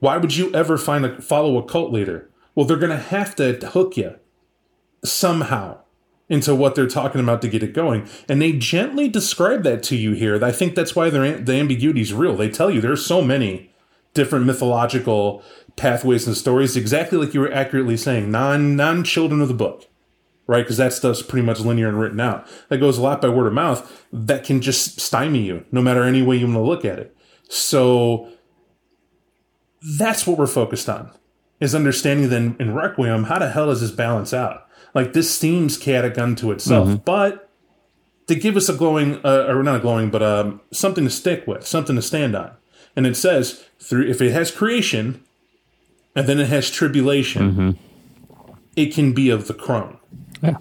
Why 0.00 0.16
would 0.18 0.36
you 0.36 0.54
ever 0.54 0.76
find 0.76 1.04
a 1.04 1.20
follow 1.20 1.56
a 1.58 1.62
cult 1.62 1.92
leader? 1.92 2.30
Well, 2.54 2.66
they're 2.66 2.76
going 2.76 2.90
to 2.90 2.96
have 2.96 3.34
to 3.36 3.54
hook 3.54 3.96
you 3.96 4.16
somehow 5.04 5.78
into 6.28 6.54
what 6.54 6.74
they're 6.74 6.86
talking 6.86 7.20
about 7.20 7.40
to 7.40 7.48
get 7.48 7.62
it 7.62 7.72
going. 7.72 8.06
And 8.28 8.42
they 8.42 8.52
gently 8.52 9.08
describe 9.08 9.62
that 9.62 9.82
to 9.84 9.96
you 9.96 10.12
here. 10.12 10.42
I 10.44 10.52
think 10.52 10.74
that's 10.74 10.94
why 10.94 11.08
the 11.08 11.54
ambiguity 11.54 12.02
is 12.02 12.12
real. 12.12 12.36
They 12.36 12.50
tell 12.50 12.70
you 12.70 12.80
there's 12.80 13.04
so 13.04 13.22
many 13.22 13.72
different 14.12 14.44
mythological 14.44 15.42
pathways 15.78 16.26
and 16.26 16.36
stories, 16.36 16.76
exactly 16.76 17.16
like 17.18 17.32
you 17.32 17.40
were 17.40 17.52
accurately 17.52 17.96
saying, 17.96 18.30
non 18.30 18.76
non 18.76 19.04
children 19.04 19.40
of 19.40 19.48
the 19.48 19.54
book, 19.54 19.86
right? 20.46 20.62
Because 20.62 20.76
that 20.76 20.92
stuff's 20.92 21.22
pretty 21.22 21.46
much 21.46 21.60
linear 21.60 21.88
and 21.88 21.98
written 22.00 22.20
out. 22.20 22.46
That 22.68 22.78
goes 22.78 22.98
a 22.98 23.02
lot 23.02 23.22
by 23.22 23.28
word 23.30 23.46
of 23.46 23.52
mouth. 23.54 24.04
That 24.12 24.44
can 24.44 24.60
just 24.60 25.00
stymie 25.00 25.42
you, 25.42 25.64
no 25.72 25.80
matter 25.80 26.02
any 26.02 26.22
way 26.22 26.36
you 26.36 26.46
want 26.46 26.56
to 26.58 26.62
look 26.62 26.84
at 26.84 26.98
it. 26.98 27.16
So 27.48 28.30
that's 29.98 30.26
what 30.26 30.38
we're 30.38 30.46
focused 30.46 30.88
on, 30.88 31.12
is 31.60 31.74
understanding 31.74 32.28
then 32.28 32.56
in 32.58 32.74
Requiem, 32.74 33.24
how 33.24 33.38
the 33.38 33.50
hell 33.50 33.66
does 33.66 33.80
this 33.80 33.90
balance 33.90 34.34
out? 34.34 34.66
Like 34.94 35.12
this 35.12 35.30
seems 35.36 35.76
chaotic 35.76 36.18
unto 36.18 36.50
itself, 36.50 36.88
Mm-hmm. 36.88 37.02
but 37.04 37.48
to 38.26 38.34
give 38.34 38.56
us 38.56 38.68
a 38.68 38.74
glowing, 38.74 39.20
uh, 39.24 39.46
or 39.48 39.62
not 39.62 39.76
a 39.76 39.80
glowing, 39.80 40.10
but 40.10 40.22
um, 40.22 40.60
something 40.72 41.04
to 41.04 41.10
stick 41.10 41.46
with, 41.46 41.66
something 41.66 41.96
to 41.96 42.02
stand 42.02 42.34
on. 42.36 42.50
And 42.96 43.06
it 43.06 43.16
says, 43.16 43.64
through 43.78 44.06
if 44.08 44.20
it 44.20 44.32
has 44.32 44.50
creation, 44.50 45.24
and 46.14 46.26
then 46.26 46.38
it 46.38 46.48
has 46.48 46.70
tribulation, 46.70 47.52
mm-hmm. 47.52 47.70
it 48.76 48.94
can 48.94 49.12
be 49.12 49.30
of 49.30 49.46
the 49.46 49.54
crone. 49.54 49.98
Yeah. 50.42 50.58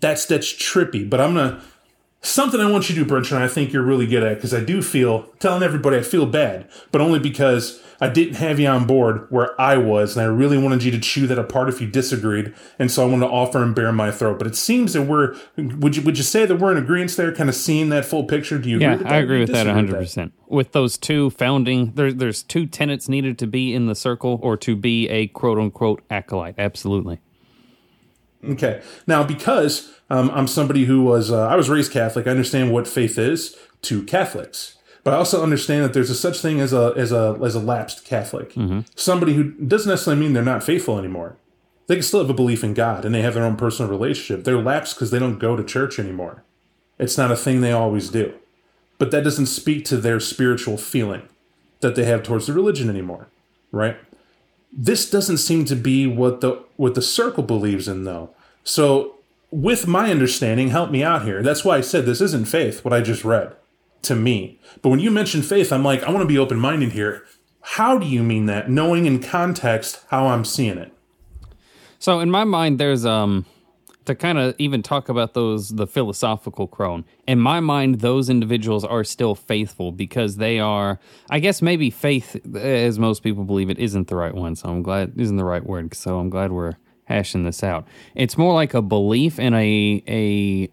That's 0.00 0.26
that's 0.26 0.52
trippy. 0.52 1.08
But 1.08 1.20
I'm 1.20 1.34
gonna 1.34 1.62
something 2.22 2.60
I 2.60 2.70
want 2.70 2.88
you 2.88 2.94
to 2.94 3.02
do, 3.02 3.06
Brent, 3.06 3.30
and 3.30 3.42
I 3.42 3.48
think 3.48 3.72
you're 3.72 3.82
really 3.82 4.06
good 4.06 4.22
at 4.22 4.36
because 4.36 4.54
I 4.54 4.60
do 4.60 4.82
feel 4.82 5.24
telling 5.38 5.62
everybody 5.62 5.98
I 5.98 6.02
feel 6.02 6.26
bad, 6.26 6.68
but 6.90 7.00
only 7.00 7.18
because 7.18 7.82
I 8.02 8.08
didn't 8.08 8.34
have 8.34 8.58
you 8.58 8.66
on 8.66 8.84
board 8.84 9.28
where 9.30 9.58
I 9.60 9.76
was, 9.76 10.16
and 10.16 10.26
I 10.26 10.28
really 10.28 10.58
wanted 10.58 10.82
you 10.82 10.90
to 10.90 10.98
chew 10.98 11.28
that 11.28 11.38
apart 11.38 11.68
if 11.68 11.80
you 11.80 11.86
disagreed, 11.86 12.52
and 12.76 12.90
so 12.90 13.06
I 13.06 13.06
wanted 13.08 13.26
to 13.26 13.32
offer 13.32 13.62
and 13.62 13.76
bear 13.76 13.92
my 13.92 14.10
throat. 14.10 14.38
But 14.38 14.48
it 14.48 14.56
seems 14.56 14.92
that 14.94 15.02
we're 15.02 15.36
would 15.56 15.96
you 15.96 16.02
would 16.02 16.18
you 16.18 16.24
say 16.24 16.44
that 16.44 16.56
we're 16.56 16.72
in 16.72 16.78
agreement 16.78 17.16
there, 17.16 17.32
kind 17.32 17.48
of 17.48 17.54
seeing 17.54 17.90
that 17.90 18.04
full 18.04 18.24
picture? 18.24 18.58
Do 18.58 18.68
you? 18.68 18.80
Yeah, 18.80 18.94
agree 18.94 19.04
with 19.04 19.12
I 19.12 19.16
agree 19.18 19.40
with 19.40 19.48
that 19.50 19.64
disagree 19.64 19.82
100. 19.82 19.98
percent 19.98 20.32
With 20.48 20.72
those 20.72 20.98
two 20.98 21.30
founding, 21.30 21.92
there, 21.92 22.12
there's 22.12 22.42
two 22.42 22.66
tenets 22.66 23.08
needed 23.08 23.38
to 23.38 23.46
be 23.46 23.72
in 23.72 23.86
the 23.86 23.94
circle 23.94 24.40
or 24.42 24.56
to 24.56 24.74
be 24.74 25.08
a 25.08 25.28
quote 25.28 25.58
unquote 25.58 26.02
acolyte. 26.10 26.56
Absolutely. 26.58 27.20
Okay. 28.44 28.82
Now, 29.06 29.22
because 29.22 29.92
um, 30.10 30.30
I'm 30.34 30.46
somebody 30.46 30.84
who 30.84 31.02
was, 31.04 31.30
uh, 31.30 31.46
I 31.46 31.56
was 31.56 31.70
raised 31.70 31.92
Catholic, 31.92 32.26
I 32.26 32.30
understand 32.30 32.72
what 32.72 32.88
faith 32.88 33.18
is 33.18 33.56
to 33.82 34.02
Catholics, 34.02 34.76
but 35.04 35.14
I 35.14 35.16
also 35.16 35.42
understand 35.42 35.84
that 35.84 35.92
there's 35.92 36.10
a 36.10 36.14
such 36.14 36.40
thing 36.40 36.60
as 36.60 36.72
a 36.72 36.92
as 36.96 37.12
a 37.12 37.38
as 37.42 37.54
a 37.54 37.60
lapsed 37.60 38.04
Catholic, 38.04 38.52
mm-hmm. 38.52 38.80
somebody 38.94 39.34
who 39.34 39.44
doesn't 39.52 39.88
necessarily 39.88 40.20
mean 40.20 40.32
they're 40.32 40.42
not 40.42 40.64
faithful 40.64 40.98
anymore. 40.98 41.36
They 41.86 41.96
can 41.96 42.02
still 42.02 42.20
have 42.20 42.30
a 42.30 42.34
belief 42.34 42.62
in 42.62 42.74
God 42.74 43.04
and 43.04 43.14
they 43.14 43.22
have 43.22 43.34
their 43.34 43.44
own 43.44 43.56
personal 43.56 43.90
relationship. 43.90 44.44
They're 44.44 44.62
lapsed 44.62 44.94
because 44.94 45.10
they 45.10 45.18
don't 45.18 45.38
go 45.38 45.56
to 45.56 45.64
church 45.64 45.98
anymore. 45.98 46.44
It's 46.98 47.18
not 47.18 47.32
a 47.32 47.36
thing 47.36 47.60
they 47.60 47.72
always 47.72 48.08
do, 48.08 48.34
but 48.98 49.10
that 49.10 49.24
doesn't 49.24 49.46
speak 49.46 49.84
to 49.86 49.96
their 49.96 50.20
spiritual 50.20 50.76
feeling 50.76 51.28
that 51.80 51.96
they 51.96 52.04
have 52.04 52.22
towards 52.22 52.46
the 52.46 52.52
religion 52.52 52.88
anymore, 52.88 53.26
right? 53.72 53.96
this 54.72 55.08
doesn't 55.08 55.38
seem 55.38 55.64
to 55.66 55.76
be 55.76 56.06
what 56.06 56.40
the 56.40 56.62
what 56.76 56.94
the 56.94 57.02
circle 57.02 57.42
believes 57.42 57.86
in 57.86 58.04
though 58.04 58.30
so 58.64 59.16
with 59.50 59.86
my 59.86 60.10
understanding 60.10 60.68
help 60.68 60.90
me 60.90 61.02
out 61.02 61.24
here 61.24 61.42
that's 61.42 61.64
why 61.64 61.76
i 61.76 61.80
said 61.80 62.06
this 62.06 62.20
isn't 62.20 62.46
faith 62.46 62.84
what 62.84 62.94
i 62.94 63.00
just 63.00 63.24
read 63.24 63.54
to 64.02 64.14
me 64.14 64.58
but 64.82 64.88
when 64.90 64.98
you 65.00 65.10
mention 65.10 65.42
faith 65.42 65.72
i'm 65.72 65.84
like 65.84 66.02
i 66.04 66.10
want 66.10 66.22
to 66.22 66.26
be 66.26 66.38
open-minded 66.38 66.92
here 66.92 67.24
how 67.62 67.96
do 67.98 68.06
you 68.06 68.22
mean 68.22 68.46
that 68.46 68.68
knowing 68.70 69.06
in 69.06 69.20
context 69.20 70.00
how 70.08 70.26
i'm 70.26 70.44
seeing 70.44 70.78
it 70.78 70.92
So 71.98 72.18
in 72.18 72.30
my 72.30 72.42
mind, 72.44 72.78
there's 72.80 73.04
um 73.06 73.46
to 74.06 74.14
kind 74.16 74.36
of 74.38 74.56
even 74.58 74.82
talk 74.82 75.08
about 75.08 75.34
those 75.34 75.68
the 75.68 75.86
philosophical 75.86 76.66
crone. 76.66 77.04
In 77.28 77.38
my 77.38 77.60
mind, 77.60 78.00
those 78.00 78.28
individuals 78.28 78.84
are 78.84 79.04
still 79.04 79.36
faithful 79.36 79.92
because 79.92 80.36
they 80.36 80.58
are. 80.58 80.98
I 81.30 81.38
guess 81.38 81.62
maybe 81.62 81.90
faith, 81.90 82.34
as 82.56 82.98
most 82.98 83.22
people 83.22 83.44
believe 83.44 83.70
it, 83.70 83.78
isn't 83.78 84.08
the 84.08 84.16
right 84.16 84.34
one. 84.34 84.56
So 84.56 84.68
I'm 84.68 84.82
glad 84.82 85.12
isn't 85.16 85.36
the 85.36 85.44
right 85.44 85.64
word. 85.64 85.94
So 85.94 86.18
I'm 86.18 86.28
glad 86.30 86.50
we're 86.50 86.74
hashing 87.04 87.44
this 87.44 87.62
out. 87.62 87.86
It's 88.16 88.36
more 88.36 88.54
like 88.54 88.74
a 88.74 88.82
belief 88.82 89.38
in 89.38 89.54
a 89.54 90.02
a 90.08 90.68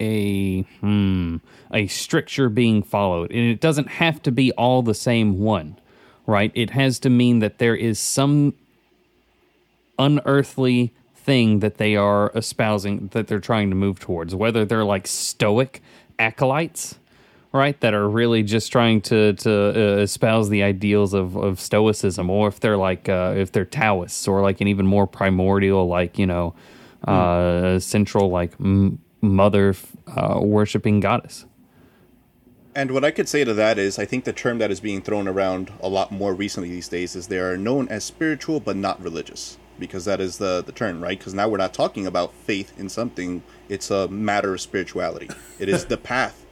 a 0.00 0.62
hmm 0.80 1.36
a 1.72 1.86
stricture 1.86 2.48
being 2.48 2.82
followed, 2.82 3.30
and 3.30 3.40
it 3.50 3.60
doesn't 3.60 3.88
have 3.88 4.22
to 4.22 4.32
be 4.32 4.52
all 4.52 4.82
the 4.82 4.94
same 4.94 5.38
one, 5.40 5.78
right? 6.26 6.52
It 6.54 6.70
has 6.70 6.98
to 7.00 7.10
mean 7.10 7.40
that 7.40 7.58
there 7.58 7.74
is 7.74 7.98
some 7.98 8.54
unearthly 9.98 10.92
thing 11.14 11.60
that 11.60 11.78
they 11.78 11.96
are 11.96 12.30
espousing 12.34 13.08
that 13.08 13.26
they're 13.26 13.40
trying 13.40 13.70
to 13.70 13.76
move 13.76 13.98
towards. 13.98 14.34
Whether 14.34 14.64
they're 14.64 14.84
like 14.84 15.06
stoic 15.06 15.82
acolytes 16.18 16.98
right 17.54 17.80
that 17.80 17.94
are 17.94 18.08
really 18.08 18.42
just 18.42 18.70
trying 18.72 19.00
to 19.00 19.32
to 19.34 19.52
uh, 19.52 20.02
espouse 20.02 20.48
the 20.48 20.62
ideals 20.62 21.14
of, 21.14 21.36
of 21.36 21.60
stoicism 21.60 22.28
or 22.28 22.48
if 22.48 22.58
they're 22.60 22.76
like 22.76 23.08
uh, 23.08 23.32
if 23.36 23.52
they're 23.52 23.64
taoists 23.64 24.26
or 24.26 24.42
like 24.42 24.60
an 24.60 24.66
even 24.66 24.86
more 24.86 25.06
primordial 25.06 25.86
like 25.86 26.18
you 26.18 26.26
know 26.26 26.52
uh 27.06 27.78
central 27.78 28.30
like 28.30 28.52
m- 28.60 28.98
mother 29.24 29.74
uh, 30.06 30.38
worshiping 30.40 31.00
goddess 31.00 31.46
And 32.76 32.90
what 32.90 33.04
I 33.04 33.10
could 33.12 33.28
say 33.28 33.44
to 33.44 33.54
that 33.54 33.78
is, 33.78 33.98
I 33.98 34.04
think 34.04 34.24
the 34.24 34.32
term 34.32 34.58
that 34.58 34.70
is 34.70 34.80
being 34.80 35.00
thrown 35.00 35.28
around 35.28 35.72
a 35.80 35.88
lot 35.88 36.10
more 36.10 36.34
recently 36.34 36.70
these 36.70 36.88
days 36.88 37.14
is 37.14 37.28
they 37.28 37.38
are 37.38 37.56
known 37.56 37.86
as 37.88 38.02
spiritual 38.04 38.58
but 38.58 38.74
not 38.76 39.00
religious, 39.00 39.58
because 39.78 40.04
that 40.06 40.20
is 40.20 40.38
the 40.38 40.60
the 40.66 40.72
term, 40.72 41.00
right? 41.00 41.16
Because 41.18 41.34
now 41.34 41.48
we're 41.48 41.56
not 41.66 41.72
talking 41.72 42.04
about 42.06 42.34
faith 42.34 42.72
in 42.76 42.88
something; 42.88 43.42
it's 43.68 43.90
a 43.92 44.08
matter 44.08 44.54
of 44.54 44.60
spirituality. 44.60 45.30
It 45.60 45.68
is 45.68 45.84
the 45.86 45.96
path 45.96 46.44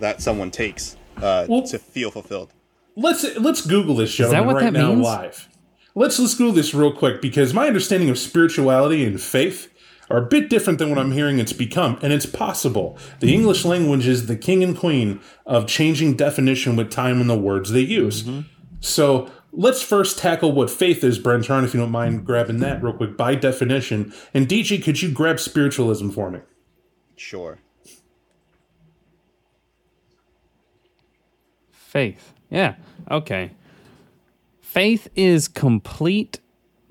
that 0.00 0.22
someone 0.22 0.50
takes 0.50 0.96
uh, 1.18 1.44
Well- 1.48 1.62
to 1.68 1.78
feel 1.78 2.10
fulfilled. 2.10 2.52
let's 2.96 3.24
let's 3.36 3.66
google 3.66 3.94
this 3.96 4.14
gentleman 4.14 4.46
what 4.46 4.56
right 4.56 4.72
that 4.72 4.78
now 4.78 4.88
means? 4.92 5.04
live 5.04 5.48
let's 5.94 6.18
let's 6.18 6.34
google 6.34 6.52
this 6.52 6.74
real 6.74 6.92
quick 6.92 7.20
because 7.22 7.54
my 7.54 7.66
understanding 7.66 8.10
of 8.10 8.18
spirituality 8.18 9.04
and 9.04 9.18
faith 9.20 9.71
are 10.12 10.18
a 10.18 10.26
bit 10.26 10.48
different 10.50 10.78
than 10.78 10.88
what 10.90 10.98
i'm 10.98 11.12
hearing 11.12 11.38
it's 11.38 11.52
become 11.52 11.98
and 12.02 12.12
it's 12.12 12.26
possible 12.26 12.96
the 13.20 13.34
english 13.34 13.64
language 13.64 14.06
is 14.06 14.26
the 14.26 14.36
king 14.36 14.62
and 14.62 14.76
queen 14.76 15.20
of 15.46 15.66
changing 15.66 16.14
definition 16.14 16.76
with 16.76 16.90
time 16.90 17.20
and 17.20 17.28
the 17.30 17.38
words 17.38 17.70
they 17.72 17.80
use 17.80 18.28
so 18.80 19.28
let's 19.52 19.82
first 19.82 20.18
tackle 20.18 20.52
what 20.52 20.70
faith 20.70 21.02
is 21.02 21.18
brentron 21.18 21.64
if 21.64 21.74
you 21.74 21.80
don't 21.80 21.90
mind 21.90 22.24
grabbing 22.24 22.58
that 22.60 22.82
real 22.82 22.92
quick 22.92 23.16
by 23.16 23.34
definition 23.34 24.12
and 24.34 24.46
dj 24.48 24.82
could 24.82 25.02
you 25.02 25.10
grab 25.10 25.40
spiritualism 25.40 26.10
for 26.10 26.30
me 26.30 26.40
Sure. 27.16 27.58
Faith. 31.70 32.32
Yeah. 32.50 32.74
Okay. 33.10 33.52
Faith 34.60 35.08
is 35.14 35.46
complete 35.46 36.40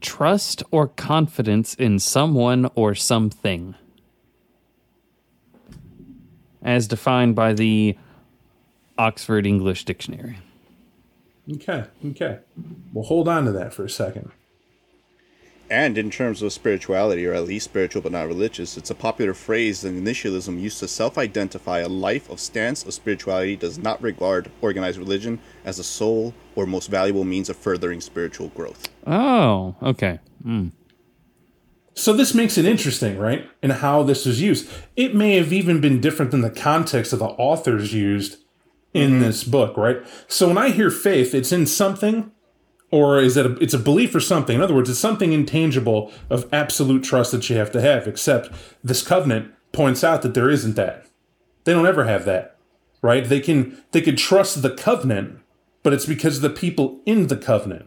trust 0.01 0.63
or 0.71 0.87
confidence 0.87 1.73
in 1.75 1.99
someone 1.99 2.69
or 2.75 2.95
something. 2.95 3.75
As 6.61 6.87
defined 6.87 7.35
by 7.35 7.53
the 7.53 7.97
Oxford 8.97 9.47
English 9.47 9.85
Dictionary. 9.85 10.37
okay 11.53 11.85
okay 12.05 12.39
We'll 12.93 13.05
hold 13.05 13.27
on 13.27 13.45
to 13.45 13.51
that 13.53 13.73
for 13.73 13.83
a 13.85 13.89
second 13.89 14.31
And 15.71 15.97
in 15.97 16.12
terms 16.12 16.41
of 16.41 16.51
spirituality, 16.51 17.25
or 17.25 17.34
at 17.34 17.45
least 17.45 17.63
spiritual 17.63 18.01
but 18.01 18.12
not 18.12 18.27
religious, 18.27 18.75
it's 18.75 18.89
a 18.89 18.95
popular 18.95 19.34
phrase 19.34 19.86
in 19.86 20.03
initialism 20.03 20.60
used 20.60 20.79
to 20.79 20.88
self 20.88 21.17
identify 21.17 21.79
a 21.79 21.88
life 21.88 22.29
of 22.29 22.41
stance 22.41 22.84
of 22.84 22.93
spirituality 22.93 23.55
does 23.55 23.77
not 23.77 24.01
regard 24.01 24.51
organized 24.60 24.97
religion 24.97 25.39
as 25.63 25.77
the 25.77 25.84
sole 25.84 26.34
or 26.55 26.65
most 26.65 26.89
valuable 26.89 27.23
means 27.23 27.49
of 27.49 27.55
furthering 27.55 28.01
spiritual 28.01 28.49
growth. 28.49 28.89
Oh, 29.07 29.73
okay. 29.81 30.19
Hmm. 30.43 30.67
So 31.93 32.12
this 32.12 32.34
makes 32.34 32.57
it 32.57 32.65
interesting, 32.65 33.17
right? 33.17 33.49
In 33.63 33.69
how 33.69 34.03
this 34.03 34.25
was 34.25 34.41
used. 34.41 34.69
It 34.97 35.15
may 35.15 35.38
have 35.38 35.53
even 35.53 35.79
been 35.79 36.01
different 36.01 36.31
than 36.31 36.41
the 36.41 36.49
context 36.49 37.13
of 37.13 37.19
the 37.19 37.25
authors 37.25 37.93
used 37.93 38.39
in 38.93 39.12
mm-hmm. 39.12 39.21
this 39.21 39.45
book, 39.45 39.77
right? 39.77 40.05
So 40.27 40.49
when 40.49 40.57
I 40.57 40.71
hear 40.71 40.91
faith, 40.91 41.34
it's 41.34 41.53
in 41.53 41.65
something 41.65 42.34
or 42.91 43.19
is 43.19 43.38
it 43.38 43.45
a, 43.45 43.54
it's 43.56 43.73
a 43.73 43.80
belief 43.80 44.13
or 44.13 44.19
something? 44.19 44.56
In 44.56 44.62
other 44.62 44.75
words, 44.75 44.89
it's 44.89 44.99
something 44.99 45.32
intangible 45.34 46.12
of 46.30 46.47
absolute 46.54 47.04
trust 47.04 47.32
that 47.32 47.49
you 47.49 47.56
have 47.56 47.71
to 47.71 47.82
have. 47.82 48.08
Except 48.08 48.49
this 48.84 49.01
covenant 49.01 49.54
points 49.71 50.04
out 50.04 50.21
that 50.21 50.34
there 50.34 50.49
isn't 50.49 50.75
that. 50.75 51.06
They 51.63 51.73
don't 51.73 51.88
ever 51.88 52.06
have 52.06 52.25
that, 52.25 52.58
right? 53.01 53.23
They 53.27 53.39
can 53.39 53.82
they 53.91 54.01
can 54.01 54.15
trust 54.15 54.62
the 54.62 54.71
covenant, 54.71 55.39
but 55.84 55.93
it's 55.93 56.06
because 56.06 56.38
of 56.38 56.41
the 56.41 56.49
people 56.49 56.99
in 57.06 57.27
the 57.27 57.38
covenant, 57.38 57.86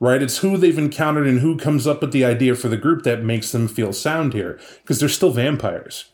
right? 0.00 0.22
It's 0.22 0.38
who 0.38 0.56
they've 0.56 0.78
encountered 0.78 1.26
and 1.26 1.40
who 1.40 1.56
comes 1.56 1.86
up 1.86 2.00
with 2.00 2.12
the 2.12 2.24
idea 2.24 2.54
for 2.54 2.68
the 2.68 2.76
group 2.76 3.02
that 3.04 3.22
makes 3.22 3.52
them 3.52 3.68
feel 3.68 3.92
sound 3.92 4.32
here, 4.32 4.58
because 4.82 4.98
they're 5.00 5.08
still 5.08 5.30
vampires. 5.30 6.06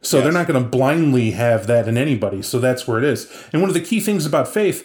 So 0.00 0.16
Yes. 0.16 0.24
they're 0.24 0.32
not 0.32 0.48
going 0.48 0.60
to 0.60 0.68
blindly 0.68 1.30
have 1.30 1.68
that 1.68 1.86
in 1.86 1.96
anybody. 1.96 2.42
So 2.42 2.58
that's 2.58 2.88
where 2.88 2.98
it 2.98 3.04
is. 3.04 3.30
And 3.52 3.62
one 3.62 3.70
of 3.70 3.74
the 3.74 3.80
key 3.80 4.00
things 4.00 4.26
about 4.26 4.48
faith, 4.48 4.84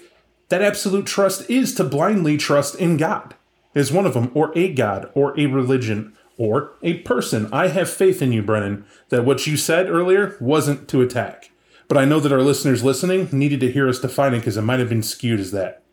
that 0.50 0.62
absolute 0.62 1.06
trust 1.06 1.50
is 1.50 1.74
to 1.76 1.84
blindly 1.84 2.38
trust 2.38 2.76
in 2.76 2.98
God, 2.98 3.36
is 3.74 3.92
one 3.92 4.06
of 4.06 4.14
them, 4.14 4.32
or 4.34 4.58
a 4.58 4.74
God, 4.74 5.10
or 5.14 5.38
a 5.40 5.46
religion, 5.46 6.14
or 6.38 6.74
a 6.82 7.00
person. 7.00 7.50
I 7.52 7.68
have 7.68 7.90
faith 7.90 8.22
in 8.22 8.32
you, 8.32 8.42
Brennan, 8.42 8.86
that 9.10 9.26
what 9.26 9.46
you 9.48 9.58
said 9.58 9.90
earlier 9.90 10.38
wasn't 10.40 10.88
to 10.90 11.02
attack. 11.02 11.52
But 11.88 11.98
I 11.98 12.06
know 12.06 12.20
that 12.20 12.32
our 12.32 12.42
listeners 12.42 12.84
listening 12.84 13.30
needed 13.32 13.60
to 13.62 13.72
hear 13.72 13.88
us 13.88 14.00
define 14.00 14.34
it 14.34 14.40
because 14.40 14.58
it 14.58 14.62
might 14.62 14.80
have 14.80 14.90
been 14.90 15.04
skewed 15.04 15.40
as 15.40 15.52
that. 15.52 15.84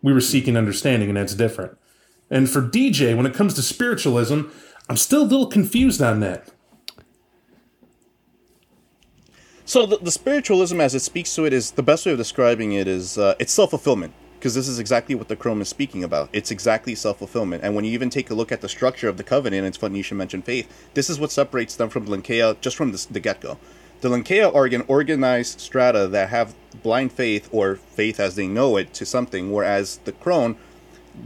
We 0.00 0.12
were 0.12 0.20
seeking 0.20 0.56
understanding, 0.56 1.08
and 1.08 1.16
that's 1.16 1.34
different. 1.34 1.78
And 2.30 2.48
for 2.48 2.62
DJ, 2.62 3.16
when 3.16 3.26
it 3.26 3.34
comes 3.34 3.54
to 3.54 3.62
spiritualism, 3.62 4.42
I'm 4.88 4.96
still 4.96 5.22
a 5.22 5.24
little 5.24 5.46
confused 5.46 6.02
on 6.02 6.20
that. 6.20 6.48
So 9.72 9.86
the, 9.86 9.96
the 9.96 10.10
spiritualism, 10.10 10.82
as 10.82 10.94
it 10.94 11.00
speaks 11.00 11.34
to 11.34 11.46
it, 11.46 11.54
is 11.54 11.70
the 11.70 11.82
best 11.82 12.04
way 12.04 12.12
of 12.12 12.18
describing 12.18 12.72
it 12.72 12.86
is 12.86 13.16
uh, 13.16 13.36
it's 13.38 13.54
self 13.54 13.70
fulfillment 13.70 14.12
because 14.34 14.54
this 14.54 14.68
is 14.68 14.78
exactly 14.78 15.14
what 15.14 15.28
the 15.28 15.34
Crone 15.34 15.62
is 15.62 15.68
speaking 15.70 16.04
about. 16.04 16.28
It's 16.34 16.50
exactly 16.50 16.94
self 16.94 17.20
fulfillment, 17.20 17.64
and 17.64 17.74
when 17.74 17.86
you 17.86 17.92
even 17.92 18.10
take 18.10 18.28
a 18.28 18.34
look 18.34 18.52
at 18.52 18.60
the 18.60 18.68
structure 18.68 19.08
of 19.08 19.16
the 19.16 19.24
covenant, 19.24 19.66
it's 19.66 19.78
funny 19.78 19.96
you 19.96 20.02
should 20.02 20.18
mention 20.18 20.42
faith. 20.42 20.70
This 20.92 21.08
is 21.08 21.18
what 21.18 21.32
separates 21.32 21.74
them 21.74 21.88
from 21.88 22.04
the 22.04 22.14
Lancea 22.14 22.60
just 22.60 22.76
from 22.76 22.92
the, 22.92 23.06
the 23.10 23.18
get 23.18 23.40
go. 23.40 23.56
The 24.02 24.10
Lancea 24.10 24.54
are 24.54 24.66
an 24.66 24.84
organized 24.88 25.58
strata 25.58 26.06
that 26.06 26.28
have 26.28 26.54
blind 26.82 27.12
faith 27.12 27.48
or 27.50 27.76
faith 27.76 28.20
as 28.20 28.34
they 28.36 28.48
know 28.48 28.76
it 28.76 28.92
to 28.92 29.06
something, 29.06 29.50
whereas 29.52 30.00
the 30.04 30.12
Crone 30.12 30.58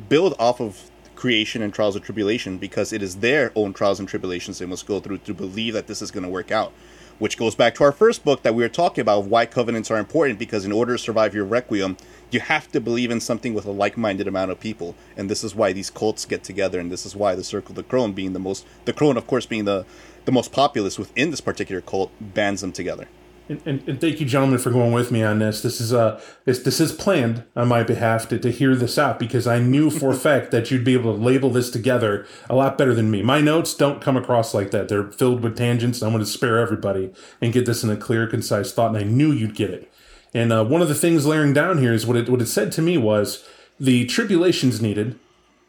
build 0.08 0.36
off 0.38 0.60
of 0.60 0.88
creation 1.16 1.62
and 1.62 1.74
trials 1.74 1.96
and 1.96 2.04
tribulation 2.04 2.58
because 2.58 2.92
it 2.92 3.02
is 3.02 3.16
their 3.16 3.50
own 3.56 3.72
trials 3.72 3.98
and 3.98 4.08
tribulations 4.08 4.60
they 4.60 4.66
must 4.66 4.86
go 4.86 5.00
through 5.00 5.18
to 5.18 5.34
believe 5.34 5.74
that 5.74 5.88
this 5.88 6.00
is 6.00 6.12
going 6.12 6.22
to 6.22 6.30
work 6.30 6.52
out. 6.52 6.72
Which 7.18 7.38
goes 7.38 7.54
back 7.54 7.74
to 7.76 7.84
our 7.84 7.92
first 7.92 8.24
book 8.24 8.42
that 8.42 8.54
we 8.54 8.62
were 8.62 8.68
talking 8.68 9.00
about 9.00 9.24
why 9.24 9.46
covenants 9.46 9.90
are 9.90 9.96
important 9.96 10.38
because 10.38 10.66
in 10.66 10.72
order 10.72 10.96
to 10.96 11.02
survive 11.02 11.34
your 11.34 11.46
requiem, 11.46 11.96
you 12.30 12.40
have 12.40 12.70
to 12.72 12.80
believe 12.80 13.10
in 13.10 13.20
something 13.20 13.54
with 13.54 13.64
a 13.64 13.70
like 13.70 13.96
minded 13.96 14.28
amount 14.28 14.50
of 14.50 14.60
people. 14.60 14.94
And 15.16 15.30
this 15.30 15.42
is 15.42 15.54
why 15.54 15.72
these 15.72 15.88
cults 15.88 16.26
get 16.26 16.44
together 16.44 16.78
and 16.78 16.92
this 16.92 17.06
is 17.06 17.16
why 17.16 17.34
the 17.34 17.44
Circle 17.44 17.72
of 17.72 17.76
the 17.76 17.82
Crone 17.84 18.12
being 18.12 18.34
the 18.34 18.38
most 18.38 18.66
the 18.84 18.92
Crone 18.92 19.16
of 19.16 19.26
course 19.26 19.46
being 19.46 19.64
the 19.64 19.86
the 20.26 20.32
most 20.32 20.52
populous 20.52 20.98
within 20.98 21.30
this 21.30 21.40
particular 21.40 21.80
cult 21.80 22.12
bands 22.20 22.60
them 22.60 22.72
together. 22.72 23.08
And, 23.48 23.62
and, 23.64 23.88
and 23.88 24.00
thank 24.00 24.18
you, 24.18 24.26
gentlemen, 24.26 24.58
for 24.58 24.70
going 24.70 24.92
with 24.92 25.12
me 25.12 25.22
on 25.22 25.38
this. 25.38 25.62
This 25.62 25.80
is 25.80 25.92
uh 25.92 26.20
this 26.44 26.58
this 26.58 26.80
is 26.80 26.92
planned 26.92 27.44
on 27.54 27.68
my 27.68 27.84
behalf 27.84 28.28
to, 28.28 28.38
to 28.38 28.50
hear 28.50 28.74
this 28.74 28.98
out 28.98 29.18
because 29.18 29.46
I 29.46 29.60
knew 29.60 29.90
for 29.90 30.10
a 30.10 30.16
fact 30.26 30.50
that 30.50 30.70
you'd 30.70 30.84
be 30.84 30.94
able 30.94 31.14
to 31.14 31.22
label 31.22 31.50
this 31.50 31.70
together 31.70 32.26
a 32.50 32.56
lot 32.56 32.76
better 32.76 32.94
than 32.94 33.10
me. 33.10 33.22
My 33.22 33.40
notes 33.40 33.74
don't 33.74 34.00
come 34.00 34.16
across 34.16 34.52
like 34.52 34.72
that. 34.72 34.88
They're 34.88 35.12
filled 35.12 35.42
with 35.42 35.56
tangents. 35.56 36.02
I'm 36.02 36.10
going 36.10 36.24
to 36.24 36.30
spare 36.30 36.58
everybody 36.58 37.12
and 37.40 37.52
get 37.52 37.66
this 37.66 37.84
in 37.84 37.90
a 37.90 37.96
clear, 37.96 38.26
concise 38.26 38.72
thought. 38.72 38.88
And 38.88 38.98
I 38.98 39.04
knew 39.04 39.30
you'd 39.30 39.54
get 39.54 39.70
it. 39.70 39.92
And 40.34 40.52
uh, 40.52 40.64
one 40.64 40.82
of 40.82 40.88
the 40.88 40.94
things 40.94 41.24
layering 41.24 41.52
down 41.52 41.78
here 41.78 41.92
is 41.92 42.06
what 42.06 42.16
it 42.16 42.28
what 42.28 42.42
it 42.42 42.46
said 42.46 42.72
to 42.72 42.82
me 42.82 42.98
was 42.98 43.46
the 43.78 44.06
tribulations 44.06 44.82
needed 44.82 45.18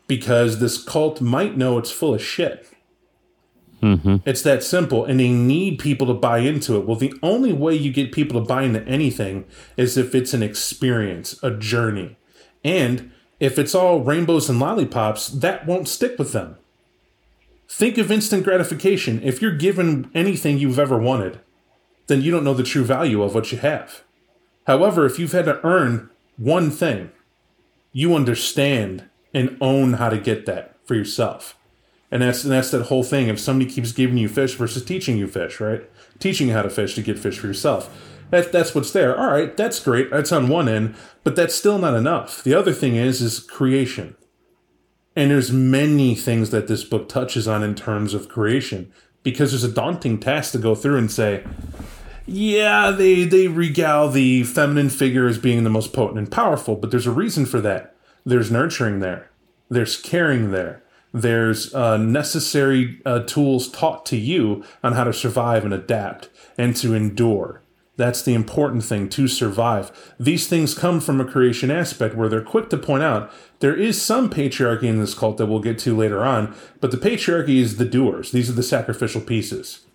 because 0.08 0.60
this 0.60 0.82
cult 0.82 1.22
might 1.22 1.58
know 1.58 1.78
it's 1.78 1.92
full 1.92 2.16
of 2.16 2.24
shit. 2.24 2.68
Mm-hmm. 3.82 4.18
It's 4.26 4.42
that 4.42 4.63
simple, 4.63 5.06
and 5.06 5.20
they 5.20 5.30
need 5.30 5.80
people 5.80 6.08
to 6.08 6.13
buy 6.13 6.40
into 6.40 6.76
it. 6.78 6.86
Well, 6.86 6.96
the 6.96 7.13
only 7.22 7.54
way 7.54 7.76
you 7.76 7.92
get 7.92 8.12
people 8.12 8.40
to 8.40 8.48
buy 8.48 8.63
into 8.63 8.84
anything 8.84 9.46
is 9.76 9.98
if 9.98 10.16
it's 10.16 10.34
an 10.34 10.42
experience, 10.42 11.40
a 11.44 11.52
journey. 11.52 12.18
And 12.63 13.12
if 13.40 13.60
it's 13.60 13.76
all 13.76 14.02
rainbows 14.02 14.50
and 14.50 14.60
lollipops, 14.60 15.28
that 15.28 15.68
won't 15.68 15.88
stick 15.88 16.18
with 16.18 16.32
them. 16.32 16.58
Think 17.70 17.98
of 17.98 18.12
instant 18.12 18.44
gratification. 18.44 19.22
If 19.24 19.42
you're 19.42 19.56
given 19.56 20.10
anything 20.16 20.58
you've 20.58 20.80
ever 20.80 20.98
wanted, 20.98 21.40
then 22.08 22.22
you 22.22 22.32
don't 22.32 22.44
know 22.44 22.54
the 22.54 22.63
true 22.63 22.84
value 22.84 23.22
of 23.22 23.36
what 23.36 23.52
you 23.52 23.58
have. 23.60 24.04
However, 24.66 25.06
if 25.06 25.20
you've 25.20 25.34
had 25.34 25.46
to 25.46 25.63
earn 25.66 26.10
one 26.38 26.72
thing, 26.72 27.12
you 27.92 28.16
understand 28.16 29.10
and 29.34 29.58
own 29.62 29.94
how 29.94 30.10
to 30.10 30.18
get 30.18 30.46
that 30.46 30.76
for 30.86 30.96
yourself. 30.96 31.58
And 32.10 32.22
that's 32.22 32.43
and 32.43 32.54
that's 32.54 32.72
that 32.72 32.84
whole 32.84 33.04
thing. 33.04 33.28
If 33.28 33.39
somebody 33.39 33.70
keeps 33.70 33.91
giving 33.91 34.17
you 34.17 34.30
fish 34.30 34.56
versus 34.56 34.84
teaching 34.84 35.17
you 35.17 35.28
fish, 35.28 35.60
right? 35.60 35.84
Teaching 36.20 36.48
you 36.48 36.54
how 36.54 36.62
to 36.62 36.70
fish 36.70 36.96
to 36.96 37.02
get 37.02 37.20
fish 37.20 37.39
for 37.39 37.48
yourself. 37.48 38.15
That 38.30 38.52
that's 38.52 38.74
what's 38.74 38.91
there. 38.91 39.17
All 39.17 39.28
right, 39.28 39.56
that's 39.56 39.80
great. 39.80 40.10
That's 40.10 40.32
on 40.32 40.48
one 40.48 40.70
end, 40.70 40.96
but 41.24 41.36
that's 41.36 41.56
still 41.56 41.78
not 41.78 41.96
enough. 41.96 42.43
The 42.43 42.54
other 42.54 42.74
thing 42.74 42.96
is 42.96 43.22
is 43.22 43.39
creation. 43.39 44.15
And 45.15 45.32
there's 45.32 45.52
many 45.52 46.13
things 46.13 46.52
that 46.52 46.67
this 46.67 46.84
book 46.84 47.10
touches 47.10 47.48
on 47.48 47.63
in 47.63 47.74
terms 47.74 48.13
of 48.13 48.30
creation 48.30 48.93
because 49.24 49.52
there's 49.52 49.63
a 49.63 49.72
daunting 49.72 50.20
task 50.20 50.52
to 50.52 50.58
go 50.60 50.76
through 50.76 50.98
and 50.98 51.12
say, 51.12 51.43
yeah, 52.26 52.91
they 52.91 53.24
they 53.24 53.48
regale 53.48 54.10
the 54.10 54.43
feminine 54.43 54.89
figure 54.89 55.28
as 55.28 55.38
being 55.38 55.63
the 55.63 55.70
most 55.70 55.91
potent 55.91 56.20
and 56.20 56.32
powerful, 56.32 56.76
but 56.76 56.91
there's 56.91 57.08
a 57.08 57.12
reason 57.12 57.46
for 57.46 57.60
that. 57.62 57.96
There's 58.26 58.52
nurturing 58.52 59.00
there. 59.00 59.32
There's 59.70 60.00
caring 60.00 60.52
there. 60.52 60.84
There's 61.22 61.74
uh, 61.74 61.98
necessary 61.98 63.02
uh, 63.04 63.22
tools 63.22 63.72
taught 63.72 64.06
to 64.08 64.18
you 64.18 64.64
on 64.84 64.94
how 64.94 65.04
to 65.04 65.14
survive 65.14 65.66
and 65.66 65.74
adapt 65.74 66.30
and 66.60 66.76
to 66.76 66.94
endure. 66.94 67.64
That's 67.96 68.22
the 68.22 68.36
important 68.36 68.84
thing 68.84 69.10
to 69.10 69.28
survive. 69.28 70.14
These 70.20 70.48
things 70.48 70.78
come 70.78 71.00
from 71.00 71.20
a 71.20 71.26
creation 71.26 71.72
aspect 71.72 72.14
where 72.14 72.30
they're 72.30 72.44
quick 72.44 72.70
to 72.70 72.78
point 72.78 73.02
out 73.02 73.32
there 73.60 73.76
is 73.76 74.00
some 74.00 74.30
patriarchy 74.30 74.84
in 74.84 75.00
this 75.00 75.16
cult 75.16 75.38
that 75.38 75.48
we'll 75.48 75.60
get 75.60 75.80
to 75.80 75.98
later 75.98 76.24
on, 76.24 76.56
but 76.80 76.92
the 76.92 76.98
patriarchy 76.98 77.58
is 77.58 77.78
the 77.78 77.86
doers. 77.86 78.32
These 78.32 78.52
are 78.52 78.54
the 78.54 78.62
sacrificial 78.62 79.22
pieces. 79.22 79.88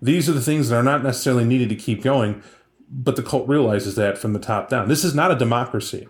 These 0.00 0.30
are 0.30 0.32
the 0.32 0.40
things 0.40 0.70
that 0.70 0.76
are 0.76 0.82
not 0.82 1.02
necessarily 1.02 1.44
needed 1.44 1.68
to 1.68 1.76
keep 1.76 2.02
going, 2.02 2.42
but 2.90 3.16
the 3.16 3.22
cult 3.22 3.46
realizes 3.46 3.96
that 3.96 4.16
from 4.16 4.32
the 4.32 4.38
top 4.38 4.70
down. 4.70 4.88
This 4.88 5.04
is 5.04 5.14
not 5.14 5.30
a 5.30 5.36
democracy. 5.36 6.08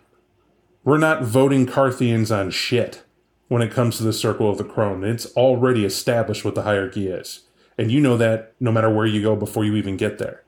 We're 0.85 0.99
not 0.99 1.25
voting 1.25 1.67
Carthians 1.67 2.31
on 2.31 2.53
shit 2.53 3.03
when 3.51 3.63
it 3.63 3.73
comes 3.73 3.97
to 3.97 4.05
the 4.05 4.13
Circle 4.13 4.49
of 4.49 4.59
the 4.59 4.65
Crone. 4.65 5.03
It's 5.03 5.27
already 5.35 5.85
established 5.85 6.45
what 6.45 6.55
the 6.55 6.63
hierarchy 6.63 7.09
is. 7.09 7.41
And 7.77 7.91
you 7.91 8.01
know 8.01 8.17
that 8.17 8.55
no 8.61 8.71
matter 8.71 8.89
where 8.89 9.07
you 9.07 9.21
go 9.21 9.35
before 9.35 9.65
you 9.65 9.75
even 9.75 9.97
get 9.97 10.19
there. 10.19 10.45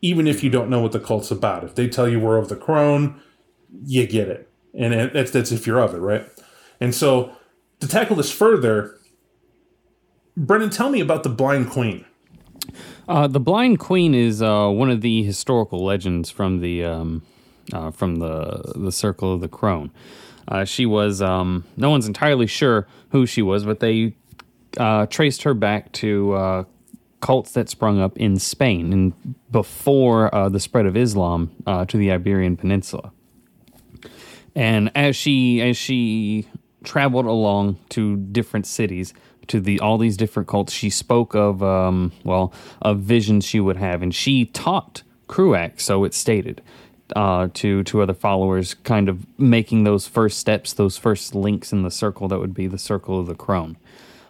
Even 0.00 0.28
if 0.28 0.44
you 0.44 0.50
don't 0.50 0.70
know 0.70 0.78
what 0.78 0.92
the 0.92 1.00
cult's 1.00 1.32
about. 1.32 1.64
If 1.64 1.74
they 1.74 1.88
tell 1.88 2.08
you 2.08 2.20
we're 2.20 2.38
of 2.38 2.48
the 2.48 2.54
Crone, 2.54 3.20
you 3.84 4.06
get 4.06 4.28
it. 4.28 4.48
And 4.72 5.10
that's, 5.12 5.32
that's 5.32 5.50
if 5.50 5.66
you're 5.66 5.80
of 5.80 5.94
it, 5.94 5.98
right? 5.98 6.28
And 6.78 6.94
so 6.94 7.32
to 7.80 7.88
tackle 7.88 8.14
this 8.14 8.30
further, 8.30 9.00
Brennan, 10.36 10.70
tell 10.70 10.90
me 10.90 11.00
about 11.00 11.24
the 11.24 11.30
Blind 11.30 11.70
Queen. 11.70 12.04
Uh, 13.08 13.26
the 13.26 13.40
Blind 13.40 13.80
Queen 13.80 14.14
is 14.14 14.40
uh, 14.40 14.68
one 14.68 14.90
of 14.90 15.00
the 15.00 15.24
historical 15.24 15.84
legends 15.84 16.30
from 16.30 16.60
the 16.60 16.84
um, 16.84 17.22
uh, 17.72 17.90
from 17.90 18.16
the 18.16 18.74
the 18.76 18.92
Circle 18.92 19.34
of 19.34 19.40
the 19.40 19.48
Crone. 19.48 19.90
Uh, 20.48 20.64
she 20.64 20.86
was 20.86 21.22
um, 21.22 21.64
no 21.76 21.90
one's 21.90 22.06
entirely 22.06 22.46
sure 22.46 22.86
who 23.10 23.26
she 23.26 23.42
was, 23.42 23.64
but 23.64 23.80
they 23.80 24.14
uh, 24.78 25.06
traced 25.06 25.42
her 25.42 25.54
back 25.54 25.92
to 25.92 26.32
uh, 26.32 26.64
cults 27.20 27.52
that 27.52 27.68
sprung 27.68 28.00
up 28.00 28.16
in 28.18 28.38
Spain 28.38 28.92
and 28.92 29.34
before 29.50 30.34
uh, 30.34 30.48
the 30.48 30.60
spread 30.60 30.86
of 30.86 30.96
Islam 30.96 31.50
uh, 31.66 31.84
to 31.86 31.96
the 31.96 32.12
Iberian 32.12 32.56
Peninsula. 32.56 33.12
And 34.54 34.90
as 34.94 35.16
she 35.16 35.60
as 35.62 35.76
she 35.76 36.46
traveled 36.84 37.26
along 37.26 37.78
to 37.90 38.16
different 38.16 38.66
cities, 38.66 39.14
to 39.48 39.60
the 39.60 39.80
all 39.80 39.98
these 39.98 40.16
different 40.16 40.48
cults, 40.48 40.72
she 40.72 40.90
spoke 40.90 41.34
of 41.34 41.62
um, 41.62 42.12
well 42.24 42.52
of 42.82 43.00
visions 43.00 43.44
she 43.44 43.60
would 43.60 43.76
have, 43.76 44.02
and 44.02 44.14
she 44.14 44.44
taught 44.44 45.02
Crúac, 45.28 45.80
so 45.80 46.04
it's 46.04 46.16
stated, 46.16 46.62
uh, 47.14 47.48
to 47.54 47.82
to 47.84 48.02
other 48.02 48.14
followers, 48.14 48.74
kind 48.74 49.08
of 49.08 49.26
making 49.38 49.84
those 49.84 50.06
first 50.06 50.38
steps, 50.38 50.72
those 50.72 50.96
first 50.96 51.34
links 51.34 51.72
in 51.72 51.82
the 51.82 51.90
circle 51.90 52.28
that 52.28 52.38
would 52.38 52.54
be 52.54 52.66
the 52.66 52.78
circle 52.78 53.18
of 53.20 53.26
the 53.26 53.34
crone. 53.34 53.76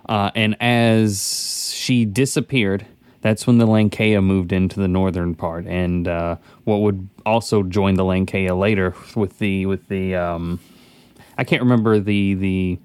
Uh, 0.08 0.30
and 0.34 0.54
as 0.60 1.72
she 1.74 2.04
disappeared, 2.04 2.86
that's 3.22 3.46
when 3.46 3.56
the 3.56 3.66
Lancea 3.66 4.22
moved 4.22 4.52
into 4.52 4.78
the 4.78 4.88
northern 4.88 5.34
part, 5.34 5.66
and 5.66 6.06
uh, 6.06 6.36
what 6.64 6.82
would 6.82 7.08
also 7.24 7.62
join 7.62 7.94
the 7.94 8.04
Lancea 8.04 8.54
later 8.58 8.94
with 9.16 9.38
the 9.38 9.66
with 9.66 9.88
the 9.88 10.14
um, 10.14 10.60
I 11.38 11.44
can't 11.44 11.62
remember 11.62 11.98
the 11.98 12.34
the 12.34 12.78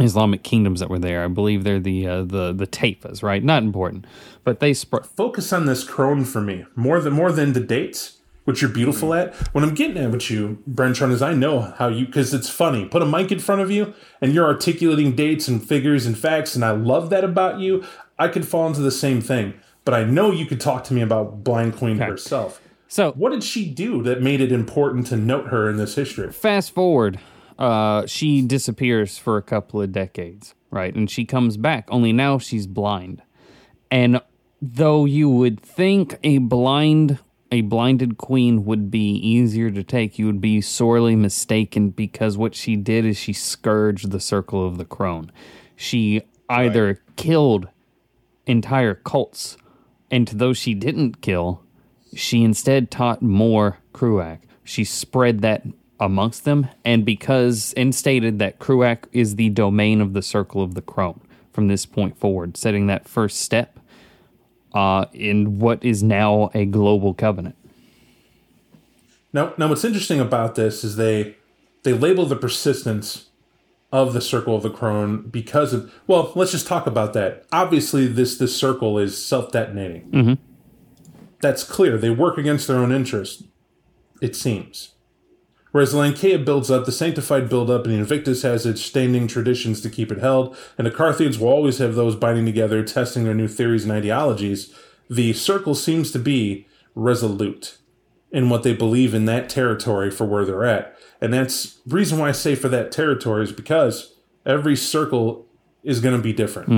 Islamic 0.00 0.42
kingdoms 0.42 0.80
that 0.80 0.90
were 0.90 0.98
there. 0.98 1.24
I 1.24 1.28
believe 1.28 1.62
they're 1.62 1.78
the 1.78 2.06
uh, 2.06 2.22
the 2.22 2.52
the 2.52 2.66
Taifas, 2.66 3.22
right? 3.22 3.44
Not 3.44 3.62
important, 3.62 4.06
but 4.42 4.60
they 4.60 4.72
spread. 4.74 5.06
Focus 5.06 5.52
on 5.52 5.66
this 5.66 5.84
crone 5.84 6.24
for 6.24 6.40
me 6.40 6.64
more 6.74 7.00
than 7.00 7.12
more 7.12 7.30
than 7.30 7.52
the 7.52 7.60
dates. 7.60 8.18
What 8.44 8.60
you're 8.60 8.70
beautiful 8.70 9.14
at. 9.14 9.34
What 9.54 9.64
I'm 9.64 9.74
getting 9.74 9.96
at 9.98 10.10
with 10.10 10.30
you, 10.30 10.62
Brentron, 10.70 11.10
is 11.12 11.22
I 11.22 11.32
know 11.34 11.60
how 11.60 11.88
you 11.88 12.06
because 12.06 12.32
it's 12.34 12.48
funny. 12.50 12.84
Put 12.86 13.02
a 13.02 13.06
mic 13.06 13.32
in 13.32 13.38
front 13.38 13.60
of 13.62 13.70
you 13.70 13.94
and 14.20 14.32
you're 14.32 14.46
articulating 14.46 15.14
dates 15.16 15.48
and 15.48 15.66
figures 15.66 16.06
and 16.06 16.16
facts, 16.16 16.54
and 16.54 16.64
I 16.64 16.70
love 16.72 17.10
that 17.10 17.24
about 17.24 17.60
you. 17.60 17.84
I 18.18 18.28
could 18.28 18.46
fall 18.46 18.66
into 18.66 18.80
the 18.80 18.90
same 18.90 19.20
thing, 19.20 19.54
but 19.84 19.94
I 19.94 20.04
know 20.04 20.30
you 20.30 20.46
could 20.46 20.60
talk 20.60 20.84
to 20.84 20.94
me 20.94 21.00
about 21.00 21.42
Blind 21.42 21.76
Queen 21.76 21.96
Okay. 22.00 22.10
herself. 22.10 22.60
So 22.86 23.12
What 23.12 23.30
did 23.32 23.42
she 23.42 23.68
do 23.68 24.02
that 24.04 24.22
made 24.22 24.40
it 24.40 24.52
important 24.52 25.06
to 25.08 25.16
note 25.16 25.48
her 25.48 25.68
in 25.68 25.76
this 25.78 25.94
history? 25.96 26.30
fast 26.30 26.72
forward, 26.74 27.18
uh, 27.58 28.06
she 28.06 28.40
disappears 28.42 29.18
for 29.18 29.36
a 29.36 29.42
couple 29.42 29.80
of 29.82 29.90
decades, 29.90 30.54
right? 30.70 30.94
And 30.94 31.10
she 31.10 31.24
comes 31.24 31.56
back, 31.56 31.88
only 31.90 32.12
now 32.12 32.38
she's 32.38 32.66
blind. 32.68 33.22
And 33.90 34.20
though 34.62 35.04
you 35.06 35.28
would 35.28 35.60
think 35.60 36.18
a 36.22 36.38
blind 36.38 37.18
a 37.54 37.60
blinded 37.60 38.18
queen 38.18 38.64
would 38.64 38.90
be 38.90 39.12
easier 39.14 39.70
to 39.70 39.84
take, 39.84 40.18
you 40.18 40.26
would 40.26 40.40
be 40.40 40.60
sorely 40.60 41.14
mistaken 41.14 41.90
because 41.90 42.36
what 42.36 42.52
she 42.52 42.74
did 42.74 43.06
is 43.06 43.16
she 43.16 43.32
scourged 43.32 44.10
the 44.10 44.18
circle 44.18 44.66
of 44.66 44.76
the 44.76 44.84
crone. 44.84 45.30
She 45.76 46.22
either 46.48 47.00
killed 47.14 47.68
entire 48.44 48.96
cults, 48.96 49.56
and 50.10 50.26
to 50.26 50.34
those 50.34 50.58
she 50.58 50.74
didn't 50.74 51.20
kill, 51.20 51.62
she 52.12 52.42
instead 52.42 52.90
taught 52.90 53.22
more 53.22 53.78
Crúac. 53.92 54.40
She 54.64 54.82
spread 54.82 55.40
that 55.42 55.62
amongst 56.00 56.44
them, 56.44 56.66
and 56.84 57.04
because 57.04 57.72
and 57.76 57.94
stated 57.94 58.40
that 58.40 58.58
Crúac 58.58 59.04
is 59.12 59.36
the 59.36 59.50
domain 59.50 60.00
of 60.00 60.12
the 60.12 60.22
Circle 60.22 60.60
of 60.60 60.74
the 60.74 60.82
Crone 60.82 61.20
from 61.52 61.68
this 61.68 61.86
point 61.86 62.18
forward, 62.18 62.56
setting 62.56 62.88
that 62.88 63.06
first 63.06 63.40
step 63.40 63.73
uh, 64.74 65.06
in 65.12 65.58
what 65.58 65.82
is 65.82 66.02
now 66.02 66.50
a 66.52 66.66
global 66.66 67.14
covenant. 67.14 67.56
Now, 69.32 69.54
now, 69.56 69.68
what's 69.68 69.84
interesting 69.84 70.20
about 70.20 70.54
this 70.54 70.84
is 70.84 70.96
they 70.96 71.36
they 71.82 71.92
label 71.92 72.26
the 72.26 72.36
persistence 72.36 73.26
of 73.92 74.12
the 74.12 74.20
circle 74.20 74.56
of 74.56 74.62
the 74.62 74.70
crone 74.70 75.28
because 75.28 75.72
of 75.72 75.92
well, 76.06 76.32
let's 76.34 76.50
just 76.52 76.66
talk 76.66 76.86
about 76.86 77.12
that. 77.14 77.46
Obviously, 77.52 78.06
this 78.06 78.38
this 78.38 78.56
circle 78.56 78.98
is 78.98 79.16
self 79.16 79.52
detonating. 79.52 80.10
That's 81.40 81.62
clear. 81.62 81.98
They 81.98 82.10
work 82.10 82.38
against 82.38 82.66
their 82.66 82.78
own 82.78 82.90
interest. 82.92 83.44
It 84.22 84.34
seems. 84.34 84.93
Whereas 85.74 85.92
Lancea 85.92 86.38
builds 86.38 86.70
up, 86.70 86.84
the 86.84 86.92
Sanctified 86.92 87.48
build 87.48 87.68
up, 87.68 87.82
and 87.82 87.92
the 87.92 87.98
Invictus 87.98 88.42
has 88.42 88.64
its 88.64 88.80
standing 88.80 89.26
traditions 89.26 89.80
to 89.80 89.90
keep 89.90 90.12
it 90.12 90.18
held, 90.18 90.56
and 90.78 90.86
the 90.86 90.90
Carthians 90.92 91.36
will 91.36 91.48
always 91.48 91.78
have 91.78 91.96
those 91.96 92.14
binding 92.14 92.46
together, 92.46 92.84
testing 92.84 93.24
their 93.24 93.34
new 93.34 93.48
theories 93.48 93.82
and 93.82 93.92
ideologies. 93.92 94.72
The 95.10 95.32
circle 95.32 95.74
seems 95.74 96.12
to 96.12 96.20
be 96.20 96.68
resolute 96.94 97.78
in 98.30 98.50
what 98.50 98.62
they 98.62 98.72
believe 98.72 99.14
in 99.14 99.24
that 99.24 99.48
territory 99.48 100.12
for 100.12 100.24
where 100.24 100.44
they're 100.44 100.64
at. 100.64 100.96
And 101.20 101.34
that's 101.34 101.80
reason 101.88 102.20
why 102.20 102.28
I 102.28 102.32
say 102.32 102.54
for 102.54 102.68
that 102.68 102.92
territory 102.92 103.42
is 103.42 103.50
because 103.50 104.14
every 104.46 104.76
circle 104.76 105.48
is 105.82 105.98
going 105.98 106.16
to 106.16 106.22
be 106.22 106.32
different. 106.32 106.68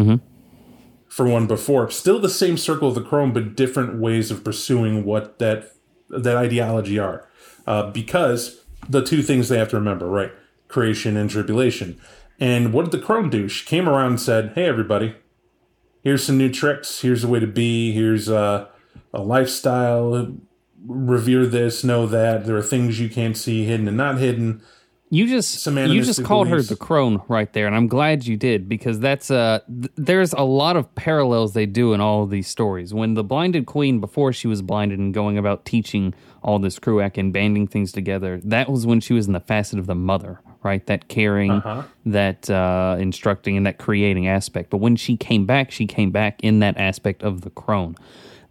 For 1.06 1.26
one 1.26 1.46
before, 1.46 1.90
still 1.90 2.18
the 2.18 2.30
same 2.30 2.56
circle 2.56 2.88
of 2.88 2.94
the 2.94 3.02
crone, 3.02 3.34
but 3.34 3.56
different 3.56 4.00
ways 4.00 4.30
of 4.30 4.42
pursuing 4.42 5.04
what 5.04 5.38
that 5.38 5.72
that 6.08 6.36
ideology 6.38 6.98
are. 6.98 7.28
Uh, 7.66 7.90
because 7.90 8.62
the 8.88 9.02
two 9.02 9.22
things 9.22 9.48
they 9.48 9.58
have 9.58 9.70
to 9.70 9.76
remember, 9.76 10.06
right? 10.06 10.32
Creation 10.68 11.16
and 11.16 11.30
tribulation. 11.30 12.00
And 12.38 12.72
what 12.72 12.84
did 12.84 12.92
the 12.92 13.04
crone 13.04 13.30
do? 13.30 13.48
She 13.48 13.64
came 13.64 13.88
around 13.88 14.06
and 14.08 14.20
said, 14.20 14.52
"Hey, 14.54 14.66
everybody, 14.66 15.16
here's 16.02 16.24
some 16.24 16.38
new 16.38 16.50
tricks. 16.50 17.00
Here's 17.00 17.24
a 17.24 17.28
way 17.28 17.40
to 17.40 17.46
be. 17.46 17.92
Here's 17.92 18.28
a, 18.28 18.68
a 19.12 19.22
lifestyle. 19.22 20.34
Revere 20.86 21.46
this, 21.46 21.82
know 21.82 22.06
that. 22.06 22.46
There 22.46 22.56
are 22.56 22.62
things 22.62 23.00
you 23.00 23.08
can't 23.08 23.36
see, 23.36 23.64
hidden 23.64 23.88
and 23.88 23.96
not 23.96 24.18
hidden. 24.18 24.62
You 25.08 25.28
just 25.28 25.64
you 25.66 26.02
just 26.02 26.24
called 26.24 26.48
beliefs. 26.48 26.68
her 26.68 26.74
the 26.74 26.78
crone 26.80 27.22
right 27.28 27.52
there, 27.52 27.68
and 27.68 27.76
I'm 27.76 27.86
glad 27.86 28.26
you 28.26 28.36
did 28.36 28.68
because 28.68 28.98
that's 28.98 29.30
uh 29.30 29.60
th- 29.68 29.92
there's 29.96 30.32
a 30.32 30.42
lot 30.42 30.76
of 30.76 30.92
parallels 30.96 31.54
they 31.54 31.64
do 31.66 31.92
in 31.92 32.00
all 32.00 32.24
of 32.24 32.30
these 32.30 32.48
stories. 32.48 32.92
When 32.92 33.14
the 33.14 33.22
blinded 33.22 33.66
queen, 33.66 34.00
before 34.00 34.32
she 34.32 34.48
was 34.48 34.62
blinded 34.62 34.98
and 34.98 35.14
going 35.14 35.38
about 35.38 35.64
teaching 35.64 36.12
all 36.42 36.58
this 36.58 36.80
Crúac 36.80 37.16
and 37.18 37.32
banding 37.32 37.68
things 37.68 37.92
together, 37.92 38.40
that 38.44 38.68
was 38.68 38.84
when 38.84 38.98
she 39.00 39.12
was 39.12 39.28
in 39.28 39.32
the 39.32 39.38
facet 39.40 39.78
of 39.78 39.86
the 39.86 39.94
mother, 39.94 40.40
right? 40.64 40.84
That 40.86 41.06
caring, 41.06 41.52
Uh-huh. 41.52 41.82
that 42.06 42.50
uh, 42.50 42.96
instructing, 42.98 43.56
and 43.56 43.64
that 43.64 43.78
creating 43.78 44.26
aspect. 44.26 44.70
But 44.70 44.78
when 44.78 44.96
she 44.96 45.16
came 45.16 45.46
back, 45.46 45.70
she 45.70 45.86
came 45.86 46.10
back 46.10 46.40
in 46.42 46.58
that 46.60 46.76
aspect 46.78 47.22
of 47.22 47.42
the 47.42 47.50
crone. 47.50 47.94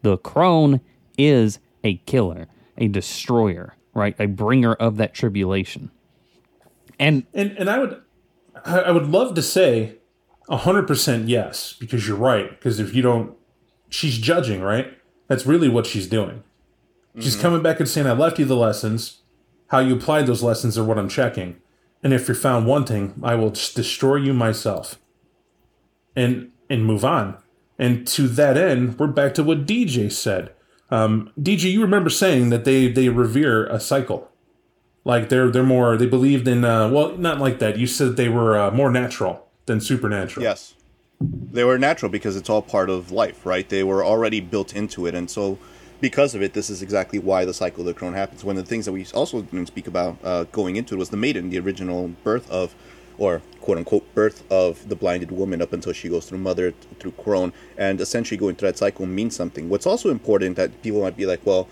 The 0.03 0.17
crone 0.17 0.79
is 1.17 1.59
a 1.83 1.95
killer, 2.05 2.47
a 2.77 2.87
destroyer, 2.87 3.75
right? 3.93 4.15
A 4.19 4.25
bringer 4.27 4.73
of 4.73 4.95
that 4.97 5.13
tribulation. 5.13 5.91
And 6.99 7.25
And 7.34 7.51
and 7.58 7.69
I 7.69 7.79
would 7.79 8.01
I 8.65 8.79
I 8.79 8.91
would 8.91 9.08
love 9.08 9.34
to 9.36 9.41
say 9.41 9.97
hundred 10.49 10.88
percent 10.88 11.27
yes, 11.27 11.73
because 11.73 12.08
you're 12.08 12.17
right. 12.17 12.49
Because 12.49 12.79
if 12.79 12.93
you 12.93 13.01
don't 13.01 13.36
she's 13.89 14.17
judging, 14.17 14.62
right? 14.62 14.97
That's 15.27 15.45
really 15.45 15.69
what 15.69 15.88
she's 15.88 16.08
doing. 16.08 16.43
She's 17.17 17.38
coming 17.38 17.63
back 17.63 17.79
and 17.79 17.88
saying, 17.88 18.08
I 18.08 18.12
left 18.12 18.39
you 18.39 18.45
the 18.45 18.58
lessons. 18.58 19.21
How 19.67 19.79
you 19.79 19.95
applied 19.95 20.27
those 20.27 20.43
lessons 20.43 20.77
are 20.77 20.84
what 20.84 20.99
I'm 20.99 21.08
checking. 21.08 21.62
And 22.03 22.13
if 22.13 22.27
you're 22.27 22.36
found 22.36 22.67
wanting, 22.67 23.19
I 23.23 23.36
will 23.36 23.51
just 23.51 23.75
destroy 23.75 24.17
you 24.17 24.34
myself. 24.34 24.99
And 26.15 26.51
and 26.69 26.86
move 26.86 27.05
on. 27.05 27.38
And 27.79 28.08
to 28.08 28.27
that 28.27 28.58
end, 28.58 28.99
we're 28.99 29.08
back 29.08 29.34
to 29.36 29.43
what 29.43 29.65
DJ 29.65 30.12
said. 30.12 30.51
Um, 30.89 31.31
DJ, 31.39 31.71
you 31.71 31.81
remember 31.81 32.10
saying 32.10 32.49
that 32.49 32.65
they 32.65 32.88
they 32.88 33.10
revere 33.10 33.65
a 33.67 33.79
cycle 33.79 34.29
like 35.05 35.29
they're 35.29 35.49
they're 35.49 35.63
more 35.63 35.95
they 35.95 36.05
believed 36.07 36.47
in 36.47 36.65
uh 36.65 36.89
well 36.89 37.15
not 37.17 37.39
like 37.39 37.59
that 37.59 37.77
you 37.77 37.87
said 37.87 38.17
they 38.17 38.27
were 38.27 38.57
uh, 38.57 38.71
more 38.71 38.91
natural 38.91 39.47
than 39.67 39.79
supernatural 39.79 40.43
Yes. 40.43 40.73
They 41.21 41.63
were 41.63 41.77
natural 41.77 42.11
because 42.11 42.35
it's 42.35 42.49
all 42.49 42.61
part 42.61 42.89
of 42.89 43.09
life, 43.09 43.45
right? 43.45 43.67
They 43.67 43.83
were 43.85 44.03
already 44.03 44.41
built 44.41 44.75
into 44.75 45.05
it. 45.05 45.15
And 45.15 45.31
so, 45.31 45.57
because 46.01 46.35
of 46.35 46.41
it, 46.43 46.53
this 46.53 46.69
is 46.69 46.81
exactly 46.81 47.19
why 47.19 47.45
the 47.45 47.53
cycle 47.53 47.79
of 47.81 47.85
the 47.85 47.93
crone 47.93 48.13
happens. 48.13 48.43
One 48.43 48.57
of 48.57 48.65
the 48.65 48.69
things 48.69 48.83
that 48.85 48.91
we 48.91 49.05
also 49.13 49.41
didn't 49.41 49.67
speak 49.67 49.87
about 49.87 50.17
uh, 50.25 50.43
going 50.51 50.75
into 50.75 50.93
it 50.95 50.97
was 50.97 51.09
the 51.09 51.17
maiden, 51.17 51.49
the 51.49 51.59
original 51.59 52.09
birth 52.25 52.51
of, 52.51 52.75
or 53.17 53.41
quote 53.61 53.77
unquote, 53.77 54.13
birth 54.13 54.43
of 54.51 54.89
the 54.89 54.95
blinded 54.95 55.31
woman 55.31 55.61
up 55.61 55.71
until 55.71 55.93
she 55.93 56.09
goes 56.09 56.25
through 56.25 56.39
mother, 56.39 56.73
through 56.99 57.11
crone. 57.11 57.53
And 57.77 58.01
essentially 58.01 58.37
going 58.37 58.55
through 58.57 58.69
that 58.69 58.77
cycle 58.77 59.05
means 59.05 59.37
something. 59.37 59.69
What's 59.69 59.85
also 59.85 60.09
important 60.09 60.57
that 60.57 60.83
people 60.83 61.01
might 61.01 61.15
be 61.15 61.25
like, 61.25 61.45
well, 61.45 61.69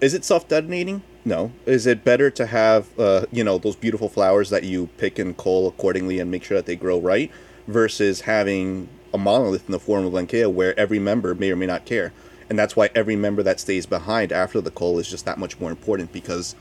is 0.00 0.14
it 0.14 0.24
self-detonating? 0.24 1.02
No. 1.24 1.52
Is 1.66 1.86
it 1.86 2.04
better 2.04 2.30
to 2.30 2.46
have, 2.46 2.98
uh, 2.98 3.26
you 3.30 3.44
know, 3.44 3.58
those 3.58 3.76
beautiful 3.76 4.08
flowers 4.08 4.50
that 4.50 4.64
you 4.64 4.88
pick 4.96 5.18
and 5.18 5.36
cull 5.36 5.68
accordingly 5.68 6.18
and 6.18 6.30
make 6.30 6.44
sure 6.44 6.56
that 6.56 6.66
they 6.66 6.76
grow 6.76 6.98
right, 6.98 7.30
versus 7.66 8.22
having 8.22 8.88
a 9.12 9.18
monolith 9.18 9.66
in 9.66 9.72
the 9.72 9.78
form 9.78 10.04
of 10.04 10.12
Lancea 10.12 10.50
where 10.52 10.78
every 10.78 10.98
member 10.98 11.34
may 11.34 11.50
or 11.50 11.56
may 11.56 11.66
not 11.66 11.84
care, 11.84 12.12
and 12.48 12.58
that's 12.58 12.74
why 12.76 12.90
every 12.94 13.16
member 13.16 13.42
that 13.42 13.60
stays 13.60 13.86
behind 13.86 14.32
after 14.32 14.60
the 14.60 14.70
cull 14.70 14.98
is 14.98 15.08
just 15.08 15.24
that 15.24 15.38
much 15.38 15.58
more 15.60 15.70
important 15.70 16.12
because 16.12 16.54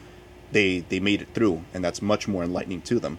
they 0.51 0.79
they 0.89 0.99
made 0.99 1.21
it 1.21 1.33
through, 1.33 1.63
and 1.73 1.83
that's 1.83 2.01
much 2.01 2.27
more 2.27 2.43
enlightening 2.43 2.81
to 2.81 2.99
them. 2.99 3.17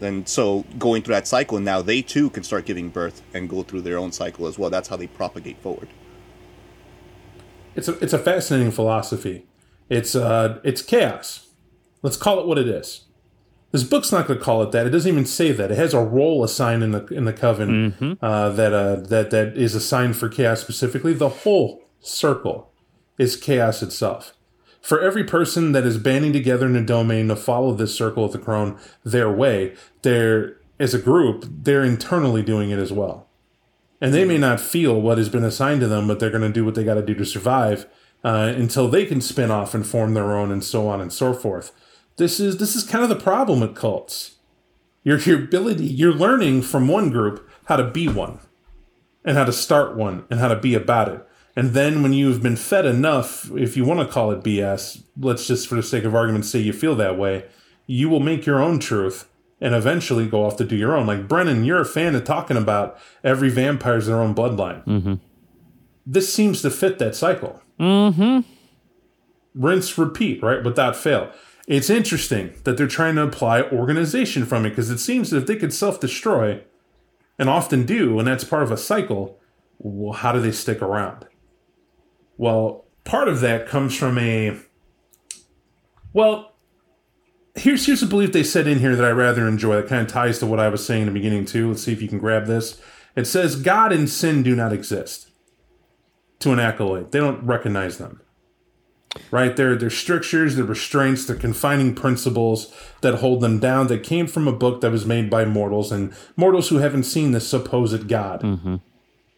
And 0.00 0.28
so 0.28 0.64
going 0.78 1.02
through 1.02 1.16
that 1.16 1.26
cycle, 1.26 1.58
now 1.58 1.82
they 1.82 2.02
too 2.02 2.30
can 2.30 2.44
start 2.44 2.64
giving 2.64 2.90
birth 2.90 3.22
and 3.32 3.48
go 3.48 3.64
through 3.64 3.82
their 3.82 3.98
own 3.98 4.12
cycle 4.12 4.46
as 4.46 4.56
well. 4.56 4.70
That's 4.70 4.88
how 4.88 4.96
they 4.96 5.08
propagate 5.08 5.58
forward. 5.58 5.88
it's 7.74 7.88
a 7.88 7.98
it's 7.98 8.12
a 8.12 8.18
fascinating 8.18 8.70
philosophy 8.70 9.44
it's 9.88 10.14
uh 10.14 10.60
it's 10.64 10.82
chaos. 10.82 11.48
Let's 12.02 12.16
call 12.16 12.40
it 12.40 12.46
what 12.46 12.58
it 12.58 12.68
is. 12.68 13.04
This 13.70 13.82
book's 13.82 14.12
not 14.12 14.28
going 14.28 14.38
to 14.38 14.44
call 14.44 14.62
it 14.62 14.70
that. 14.70 14.86
It 14.86 14.90
doesn't 14.90 15.10
even 15.10 15.26
say 15.26 15.50
that. 15.50 15.72
It 15.72 15.78
has 15.78 15.94
a 15.94 16.00
role 16.00 16.44
assigned 16.44 16.84
in 16.84 16.92
the 16.92 17.04
in 17.06 17.24
the 17.24 17.32
coven 17.32 18.18
uh, 18.22 18.50
that 18.50 18.72
uh 18.72 18.96
that 18.96 19.30
that 19.30 19.56
is 19.56 19.74
assigned 19.74 20.16
for 20.16 20.28
chaos 20.28 20.60
specifically. 20.60 21.12
The 21.12 21.28
whole 21.28 21.82
circle 22.00 22.70
is 23.18 23.36
chaos 23.36 23.82
itself. 23.82 24.34
For 24.80 25.00
every 25.00 25.24
person 25.24 25.72
that 25.72 25.86
is 25.86 25.96
banding 25.96 26.32
together 26.32 26.66
in 26.66 26.76
a 26.76 26.84
domain 26.84 27.28
to 27.28 27.36
follow 27.36 27.72
this 27.72 27.94
circle 27.96 28.26
of 28.26 28.32
the 28.32 28.38
crone 28.38 28.78
their 29.02 29.32
way 29.32 29.74
they're 30.02 30.58
as 30.78 30.92
a 30.92 30.98
group 30.98 31.46
they're 31.48 31.84
internally 31.84 32.42
doing 32.42 32.70
it 32.70 32.78
as 32.78 32.92
well. 32.92 33.28
And 34.00 34.12
they 34.12 34.24
may 34.24 34.38
not 34.38 34.60
feel 34.60 35.00
what 35.00 35.18
has 35.18 35.28
been 35.30 35.44
assigned 35.44 35.80
to 35.80 35.88
them, 35.88 36.06
but 36.06 36.20
they're 36.20 36.30
going 36.30 36.42
to 36.42 36.52
do 36.52 36.64
what 36.64 36.74
they 36.74 36.84
got 36.84 36.94
to 36.94 37.02
do 37.02 37.14
to 37.14 37.24
survive 37.24 37.86
uh, 38.24 38.52
until 38.56 38.88
they 38.88 39.04
can 39.04 39.20
spin 39.20 39.50
off 39.50 39.74
and 39.74 39.86
form 39.86 40.14
their 40.14 40.36
own, 40.36 40.50
and 40.50 40.64
so 40.64 40.88
on 40.88 41.00
and 41.00 41.12
so 41.12 41.32
forth. 41.32 41.72
This 42.16 42.40
is 42.40 42.56
this 42.58 42.74
is 42.74 42.84
kind 42.84 43.04
of 43.04 43.10
the 43.10 43.16
problem 43.16 43.60
with 43.60 43.76
cults. 43.76 44.36
Your 45.02 45.18
your 45.18 45.44
ability, 45.44 45.84
you're 45.86 46.14
learning 46.14 46.62
from 46.62 46.88
one 46.88 47.10
group 47.10 47.48
how 47.66 47.76
to 47.76 47.90
be 47.90 48.08
one, 48.08 48.38
and 49.24 49.36
how 49.36 49.44
to 49.44 49.52
start 49.52 49.96
one, 49.96 50.24
and 50.30 50.40
how 50.40 50.48
to 50.48 50.56
be 50.56 50.74
about 50.74 51.08
it. 51.08 51.26
And 51.56 51.70
then 51.72 52.02
when 52.02 52.12
you've 52.12 52.42
been 52.42 52.56
fed 52.56 52.84
enough, 52.84 53.50
if 53.52 53.76
you 53.76 53.84
want 53.84 54.00
to 54.00 54.12
call 54.12 54.32
it 54.32 54.42
BS, 54.42 55.02
let's 55.18 55.46
just 55.46 55.68
for 55.68 55.76
the 55.76 55.82
sake 55.82 56.04
of 56.04 56.14
argument 56.14 56.46
say 56.46 56.58
you 56.58 56.72
feel 56.72 56.96
that 56.96 57.16
way, 57.16 57.44
you 57.86 58.08
will 58.08 58.20
make 58.20 58.44
your 58.46 58.60
own 58.60 58.80
truth 58.80 59.28
and 59.60 59.74
eventually 59.74 60.26
go 60.26 60.44
off 60.44 60.56
to 60.56 60.64
do 60.64 60.76
your 60.76 60.96
own. 60.96 61.06
Like 61.06 61.28
Brennan, 61.28 61.64
you're 61.64 61.80
a 61.80 61.86
fan 61.86 62.14
of 62.14 62.24
talking 62.24 62.56
about 62.56 62.98
every 63.22 63.50
vampire's 63.50 64.06
their 64.06 64.20
own 64.20 64.34
bloodline. 64.34 64.84
Mm-hmm. 64.84 65.14
This 66.04 66.32
seems 66.32 66.60
to 66.62 66.70
fit 66.70 66.98
that 66.98 67.14
cycle. 67.14 67.62
Mm-hmm. 67.78 68.40
rinse, 69.54 69.98
repeat, 69.98 70.42
right? 70.42 70.62
Without 70.62 70.96
fail. 70.96 71.32
It's 71.66 71.90
interesting 71.90 72.54
that 72.64 72.76
they're 72.76 72.86
trying 72.86 73.16
to 73.16 73.22
apply 73.22 73.62
organization 73.62 74.44
from 74.44 74.66
it 74.66 74.70
because 74.70 74.90
it 74.90 74.98
seems 74.98 75.30
that 75.30 75.38
if 75.38 75.46
they 75.46 75.56
could 75.56 75.72
self 75.72 75.98
destroy, 75.98 76.62
and 77.38 77.48
often 77.48 77.84
do, 77.84 78.18
and 78.18 78.28
that's 78.28 78.44
part 78.44 78.62
of 78.62 78.70
a 78.70 78.76
cycle, 78.76 79.38
well, 79.78 80.12
how 80.12 80.32
do 80.32 80.40
they 80.40 80.52
stick 80.52 80.80
around? 80.80 81.26
Well, 82.36 82.84
part 83.04 83.28
of 83.28 83.40
that 83.40 83.68
comes 83.68 83.96
from 83.96 84.18
a. 84.18 84.58
Well, 86.12 86.54
here's 87.54 87.86
here's 87.86 88.02
a 88.02 88.06
belief 88.06 88.32
they 88.32 88.42
said 88.44 88.66
in 88.66 88.78
here 88.78 88.96
that 88.96 89.04
I 89.04 89.10
rather 89.10 89.48
enjoy. 89.48 89.76
That 89.76 89.88
kind 89.88 90.02
of 90.02 90.08
ties 90.08 90.38
to 90.38 90.46
what 90.46 90.60
I 90.60 90.68
was 90.68 90.84
saying 90.84 91.02
in 91.02 91.06
the 91.06 91.12
beginning 91.12 91.44
too. 91.44 91.68
Let's 91.68 91.82
see 91.82 91.92
if 91.92 92.02
you 92.02 92.08
can 92.08 92.18
grab 92.18 92.46
this. 92.46 92.80
It 93.16 93.26
says 93.26 93.56
God 93.56 93.92
and 93.92 94.08
sin 94.08 94.42
do 94.42 94.54
not 94.54 94.72
exist. 94.72 95.30
To 96.44 96.52
an 96.52 96.60
acolyte, 96.60 97.10
they 97.10 97.20
don't 97.20 97.42
recognize 97.42 97.96
them. 97.96 98.20
Right? 99.30 99.56
They're 99.56 99.76
they're 99.76 99.88
strictures, 99.88 100.56
they're 100.56 100.64
restraints, 100.66 101.24
they're 101.24 101.36
confining 101.36 101.94
principles 101.94 102.70
that 103.00 103.20
hold 103.20 103.40
them 103.40 103.58
down. 103.58 103.86
That 103.86 104.02
came 104.02 104.26
from 104.26 104.46
a 104.46 104.52
book 104.52 104.82
that 104.82 104.90
was 104.90 105.06
made 105.06 105.30
by 105.30 105.46
mortals 105.46 105.90
and 105.90 106.12
mortals 106.36 106.68
who 106.68 106.76
haven't 106.76 107.04
seen 107.04 107.32
the 107.32 107.40
supposed 107.40 108.08
God. 108.08 108.42
Mm-hmm. 108.42 108.76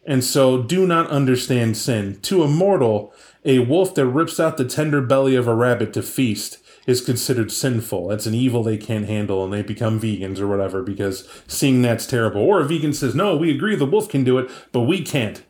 And 0.05 0.21
so 0.21 0.61
do 0.61 0.85
not 0.85 1.09
understand 1.09 1.77
sin. 1.77 2.19
To 2.23 2.43
a 2.43 2.47
mortal, 2.49 3.13
a 3.45 3.59
wolf 3.59 3.95
that 3.95 4.05
rips 4.05 4.37
out 4.37 4.57
the 4.57 4.65
tender 4.65 4.99
belly 4.99 5.37
of 5.37 5.47
a 5.47 5.55
rabbit 5.55 5.93
to 5.93 6.01
feast 6.01 6.57
is 6.87 6.99
considered 6.99 7.53
sinful. 7.53 8.11
It's 8.11 8.25
an 8.25 8.35
evil 8.35 8.63
they 8.63 8.75
can't 8.75 9.07
handle 9.07 9.45
and 9.45 9.53
they 9.53 9.61
become 9.61 9.97
vegans 9.97 10.39
or 10.39 10.47
whatever 10.47 10.83
because 10.83 11.25
seeing 11.47 11.81
that's 11.81 12.05
terrible. 12.05 12.41
Or 12.41 12.59
a 12.59 12.65
vegan 12.65 12.91
says, 12.91 13.15
no, 13.15 13.37
we 13.37 13.49
agree 13.49 13.77
the 13.77 13.85
wolf 13.85 14.09
can 14.09 14.25
do 14.25 14.37
it, 14.39 14.51
but 14.73 14.81
we 14.81 15.01
can't 15.01 15.41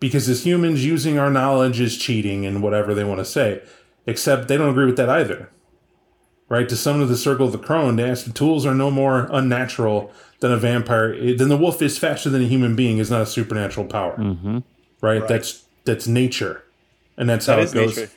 because 0.00 0.28
as 0.28 0.44
humans, 0.44 0.84
using 0.84 1.18
our 1.18 1.30
knowledge 1.30 1.80
is 1.80 1.96
cheating 1.96 2.44
and 2.46 2.62
whatever 2.62 2.94
they 2.94 3.04
want 3.04 3.20
to 3.20 3.24
say. 3.24 3.62
Except 4.06 4.48
they 4.48 4.56
don't 4.58 4.68
agree 4.70 4.84
with 4.86 4.96
that 4.96 5.08
either. 5.08 5.50
Right? 6.50 6.68
To 6.68 6.76
summon 6.76 7.00
of 7.02 7.08
the 7.08 7.16
circle 7.16 7.46
of 7.46 7.52
the 7.52 7.58
crone, 7.58 7.96
they 7.96 8.04
ask 8.04 8.26
the 8.26 8.32
tools 8.32 8.66
are 8.66 8.74
no 8.74 8.90
more 8.90 9.28
unnatural 9.32 10.12
than 10.40 10.52
a 10.52 10.58
vampire. 10.58 11.14
Eh, 11.14 11.34
then 11.36 11.48
the 11.48 11.56
wolf 11.56 11.80
is 11.80 11.96
faster 11.96 12.28
than 12.28 12.42
a 12.42 12.46
human 12.46 12.76
being 12.76 12.98
is 12.98 13.10
not 13.10 13.22
a 13.22 13.26
supernatural 13.26 13.86
power. 13.86 14.16
Mm-hmm. 14.18 14.58
Right? 15.00 15.26
That's 15.26 15.64
that's 15.84 16.06
nature. 16.06 16.64
And 17.16 17.30
that's 17.30 17.46
how 17.46 17.56
That 17.56 17.60
it 17.62 17.64
is 17.64 17.72
goes. 17.74 17.96
nature. 17.96 18.10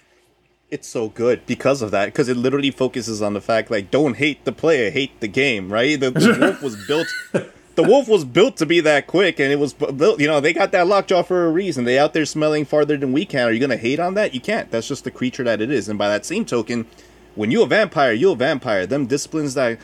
It's 0.69 0.87
so 0.89 1.07
good 1.07 1.45
because 1.45 1.81
of 1.81 1.91
that, 1.91 2.07
because 2.07 2.27
it 2.27 2.35
literally 2.35 2.71
focuses 2.71 3.21
on 3.21 3.33
the 3.33 3.39
fact 3.39 3.71
like 3.71 3.89
don't 3.89 4.17
hate 4.17 4.43
the 4.43 4.51
player, 4.51 4.91
hate 4.91 5.21
the 5.21 5.29
game, 5.29 5.71
right? 5.71 5.97
The, 5.97 6.11
the 6.11 6.37
wolf 6.41 6.61
was 6.61 6.75
built. 6.85 7.07
The 7.77 7.83
wolf 7.83 8.07
was 8.07 8.25
built 8.25 8.57
to 8.57 8.65
be 8.65 8.79
that 8.79 9.05
quick, 9.05 9.39
and 9.39 9.51
it 9.51 9.59
was 9.59 9.73
built. 9.73 10.19
You 10.19 10.25
know, 10.25 10.39
they 10.39 10.51
got 10.51 10.71
that 10.71 10.87
lockjaw 10.87 11.21
for 11.21 11.45
a 11.45 11.51
reason. 11.51 11.85
They 11.85 11.99
out 11.99 12.11
there 12.11 12.25
smelling 12.25 12.65
farther 12.65 12.97
than 12.97 13.13
we 13.13 13.23
can. 13.23 13.47
Are 13.47 13.51
you 13.51 13.59
gonna 13.59 13.77
hate 13.77 13.99
on 13.99 14.15
that? 14.15 14.33
You 14.33 14.41
can't. 14.41 14.71
That's 14.71 14.87
just 14.87 15.03
the 15.03 15.11
creature 15.11 15.43
that 15.43 15.61
it 15.61 15.69
is. 15.69 15.87
And 15.87 15.99
by 15.99 16.09
that 16.09 16.25
same 16.25 16.43
token, 16.43 16.87
when 17.35 17.51
you 17.51 17.61
a 17.61 17.67
vampire, 17.67 18.13
you 18.13 18.31
a 18.31 18.35
vampire. 18.35 18.87
Them 18.87 19.05
disciplines 19.05 19.53
that 19.53 19.77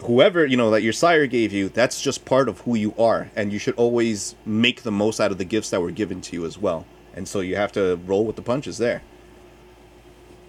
whoever 0.00 0.44
you 0.44 0.58
know 0.58 0.70
that 0.70 0.82
your 0.82 0.92
sire 0.92 1.26
gave 1.26 1.50
you, 1.50 1.70
that's 1.70 2.02
just 2.02 2.26
part 2.26 2.46
of 2.46 2.60
who 2.60 2.74
you 2.74 2.94
are, 2.98 3.30
and 3.34 3.54
you 3.54 3.58
should 3.58 3.74
always 3.76 4.34
make 4.44 4.82
the 4.82 4.92
most 4.92 5.18
out 5.18 5.32
of 5.32 5.38
the 5.38 5.46
gifts 5.46 5.70
that 5.70 5.80
were 5.80 5.92
given 5.92 6.20
to 6.20 6.36
you 6.36 6.44
as 6.44 6.58
well. 6.58 6.84
And 7.14 7.26
so 7.26 7.40
you 7.40 7.56
have 7.56 7.72
to 7.72 7.96
roll 8.04 8.26
with 8.26 8.36
the 8.36 8.42
punches 8.42 8.76
there. 8.76 9.00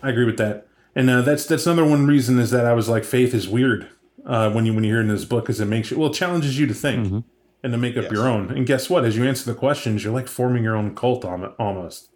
I 0.04 0.10
agree 0.10 0.26
with 0.26 0.38
that, 0.40 0.68
and 0.94 1.10
uh, 1.10 1.22
that's 1.22 1.46
that's 1.46 1.66
another 1.66 1.86
one 1.86 2.06
reason 2.06 2.38
is 2.38 2.52
that 2.52 2.66
I 2.66 2.74
was 2.74 2.90
like, 2.90 3.06
faith 3.06 3.34
is 3.34 3.48
weird 3.48 3.88
uh, 4.26 4.52
when 4.52 4.66
you 4.66 4.74
when 4.74 4.84
you 4.84 4.92
hear 4.92 5.02
in 5.02 5.08
this 5.08 5.26
book 5.26 5.46
because 5.46 5.60
it 5.60 5.66
makes 5.66 5.92
you 5.92 5.98
well, 6.00 6.10
it 6.10 6.14
challenges 6.14 6.60
you 6.60 6.68
to 6.68 6.74
think 6.74 7.26
and 7.64 7.74
to 7.74 7.78
make 7.78 7.96
up 7.98 8.04
Yes. 8.04 8.12
your 8.12 8.28
own. 8.28 8.50
And 8.52 8.66
guess 8.66 8.90
what? 8.90 9.06
As 9.06 9.16
you 9.18 9.24
answer 9.26 9.52
the 9.52 9.58
questions, 9.58 10.04
you're 10.04 10.14
like 10.14 10.28
forming 10.28 10.64
your 10.64 10.76
own 10.76 10.96
cult 10.96 11.24
on 11.26 11.44
it 11.44 11.52
almost. 11.60 12.10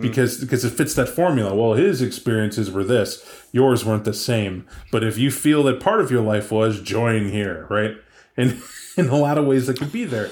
Because 0.00 0.40
because 0.40 0.64
it 0.64 0.70
fits 0.70 0.94
that 0.94 1.08
formula. 1.08 1.54
Well, 1.54 1.74
his 1.74 2.02
experiences 2.02 2.72
were 2.72 2.82
this, 2.82 3.24
yours 3.52 3.84
weren't 3.84 4.04
the 4.04 4.12
same. 4.12 4.66
But 4.90 5.04
if 5.04 5.16
you 5.16 5.30
feel 5.30 5.62
that 5.64 5.78
part 5.78 6.00
of 6.00 6.10
your 6.10 6.22
life 6.22 6.50
was, 6.50 6.80
join 6.80 7.28
here, 7.30 7.68
right? 7.70 7.92
And 8.36 8.60
in 8.96 9.08
a 9.08 9.16
lot 9.16 9.38
of 9.38 9.46
ways, 9.46 9.68
that 9.68 9.78
could 9.78 9.92
be 9.92 10.04
there. 10.04 10.30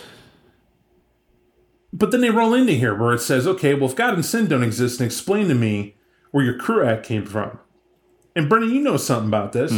But 1.93 2.11
then 2.11 2.21
they 2.21 2.31
roll 2.31 2.53
into 2.53 2.73
here 2.73 2.97
where 2.97 3.13
it 3.13 3.21
says, 3.21 3.47
okay, 3.47 3.75
well, 3.75 3.89
if 3.89 3.95
God 3.95 4.15
and 4.15 4.25
sin 4.25 4.49
don't 4.49 4.65
exist, 4.65 5.01
and 5.01 5.07
explain 5.07 5.47
to 5.47 5.55
me 5.55 5.95
where 6.33 6.45
your 6.45 6.59
Crúac 6.59 7.05
came 7.05 7.25
from. 7.25 7.61
And 8.37 8.49
Brennan, 8.49 8.71
you 8.71 8.81
know 8.81 8.97
something 8.97 9.29
about 9.29 9.53
this. 9.53 9.73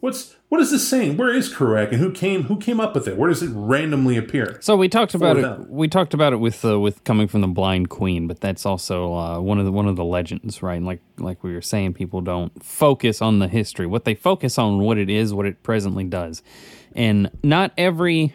What's 0.00 0.36
what 0.50 0.60
is 0.60 0.70
this 0.70 0.86
saying? 0.86 1.16
Where 1.16 1.32
is 1.32 1.50
Crúac, 1.50 1.92
and 1.92 1.96
who 1.96 2.12
came 2.12 2.42
who 2.42 2.58
came 2.58 2.78
up 2.78 2.94
with 2.94 3.08
it? 3.08 3.16
Where 3.16 3.30
does 3.30 3.42
it 3.42 3.50
randomly 3.54 4.18
appear? 4.18 4.58
So 4.60 4.76
we 4.76 4.86
talked 4.86 5.14
about 5.14 5.38
it. 5.38 5.42
them. 5.42 5.66
We 5.70 5.88
talked 5.88 6.12
about 6.12 6.34
it 6.34 6.36
with 6.36 6.62
uh, 6.62 6.78
with 6.78 7.04
coming 7.04 7.26
from 7.26 7.40
the 7.40 7.46
blind 7.46 7.88
queen, 7.88 8.26
but 8.26 8.40
that's 8.40 8.66
also 8.66 9.14
uh, 9.14 9.40
one 9.40 9.58
of 9.58 9.64
the 9.64 9.72
one 9.72 9.88
of 9.88 9.96
the 9.96 10.04
legends, 10.04 10.62
right? 10.62 10.82
Like 10.82 11.00
like 11.16 11.42
we 11.42 11.54
were 11.54 11.62
saying, 11.62 11.94
people 11.94 12.20
don't 12.20 12.62
focus 12.62 13.22
on 13.22 13.38
the 13.38 13.48
history. 13.48 13.86
What 13.86 14.04
they 14.04 14.14
focus 14.14 14.58
on 14.58 14.80
what 14.80 14.98
it 14.98 15.08
is, 15.08 15.32
what 15.32 15.46
it 15.46 15.62
presently 15.62 16.04
does, 16.04 16.42
and 16.94 17.30
not 17.42 17.72
every 17.78 18.34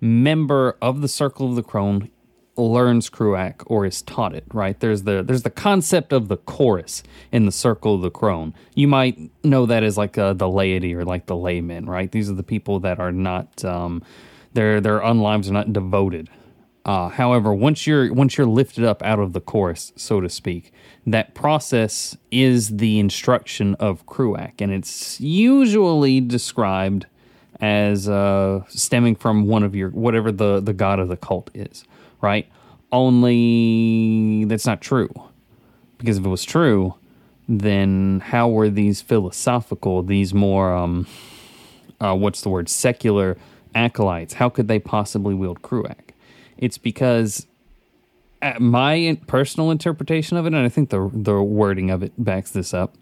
member 0.00 0.78
of 0.80 1.02
the 1.02 1.08
Circle 1.08 1.50
of 1.50 1.56
the 1.56 1.62
Crone 1.62 2.10
learns 2.56 3.08
Crúac 3.08 3.62
or 3.66 3.86
is 3.86 4.02
taught 4.02 4.34
it, 4.34 4.44
right? 4.52 4.78
There's 4.78 5.04
the 5.04 5.22
there's 5.22 5.42
the 5.42 5.50
concept 5.50 6.12
of 6.12 6.28
the 6.28 6.36
chorus 6.36 7.02
in 7.30 7.46
the 7.46 7.52
Circle 7.52 7.94
of 7.94 8.02
the 8.02 8.10
Crone. 8.10 8.54
You 8.74 8.88
might 8.88 9.30
know 9.44 9.66
that 9.66 9.82
as 9.82 9.96
like 9.96 10.18
uh, 10.18 10.34
the 10.34 10.48
laity 10.48 10.94
or 10.94 11.04
like 11.04 11.26
the 11.26 11.36
laymen, 11.36 11.86
right? 11.86 12.10
These 12.10 12.30
are 12.30 12.34
the 12.34 12.42
people 12.42 12.80
that 12.80 12.98
are 12.98 13.12
not 13.12 13.64
um, 13.64 14.02
their 14.52 14.80
their 14.80 15.00
unlives 15.00 15.48
are 15.48 15.52
not 15.52 15.72
devoted. 15.72 16.28
Uh, 16.84 17.08
however, 17.08 17.54
once 17.54 17.86
you're 17.86 18.12
once 18.12 18.36
you're 18.36 18.46
lifted 18.46 18.84
up 18.84 19.02
out 19.02 19.20
of 19.20 19.32
the 19.32 19.40
chorus, 19.40 19.92
so 19.96 20.20
to 20.20 20.28
speak, 20.28 20.72
that 21.06 21.34
process 21.34 22.16
is 22.30 22.76
the 22.78 22.98
instruction 22.98 23.76
of 23.76 24.04
Crúac, 24.06 24.60
and 24.60 24.72
it's 24.72 25.20
usually 25.20 26.20
described 26.20 27.06
as 27.60 28.08
uh, 28.08 28.64
stemming 28.68 29.14
from 29.14 29.46
one 29.46 29.62
of 29.62 29.76
your 29.76 29.90
whatever 29.90 30.32
the 30.32 30.60
the 30.60 30.72
god 30.72 30.98
of 30.98 31.08
the 31.08 31.16
cult 31.16 31.50
is, 31.54 31.84
right? 32.22 32.48
Only 32.90 34.44
that's 34.46 34.66
not 34.66 34.80
true, 34.80 35.10
because 35.98 36.18
if 36.18 36.24
it 36.24 36.28
was 36.28 36.44
true, 36.44 36.94
then 37.48 38.20
how 38.24 38.48
were 38.48 38.70
these 38.70 39.00
philosophical, 39.02 40.02
these 40.02 40.32
more 40.32 40.74
um, 40.74 41.06
uh, 42.00 42.14
what's 42.14 42.42
the 42.42 42.48
word 42.48 42.68
secular 42.68 43.36
acolytes? 43.74 44.34
How 44.34 44.48
could 44.48 44.68
they 44.68 44.78
possibly 44.78 45.34
wield 45.34 45.62
Crúac? 45.62 46.10
It's 46.58 46.78
because 46.78 47.46
my 48.58 49.18
personal 49.26 49.70
interpretation 49.70 50.36
of 50.36 50.44
it, 50.44 50.54
and 50.54 50.64
I 50.64 50.68
think 50.68 50.90
the 50.90 51.10
the 51.12 51.42
wording 51.42 51.90
of 51.90 52.02
it 52.02 52.12
backs 52.18 52.50
this 52.50 52.74
up, 52.74 52.94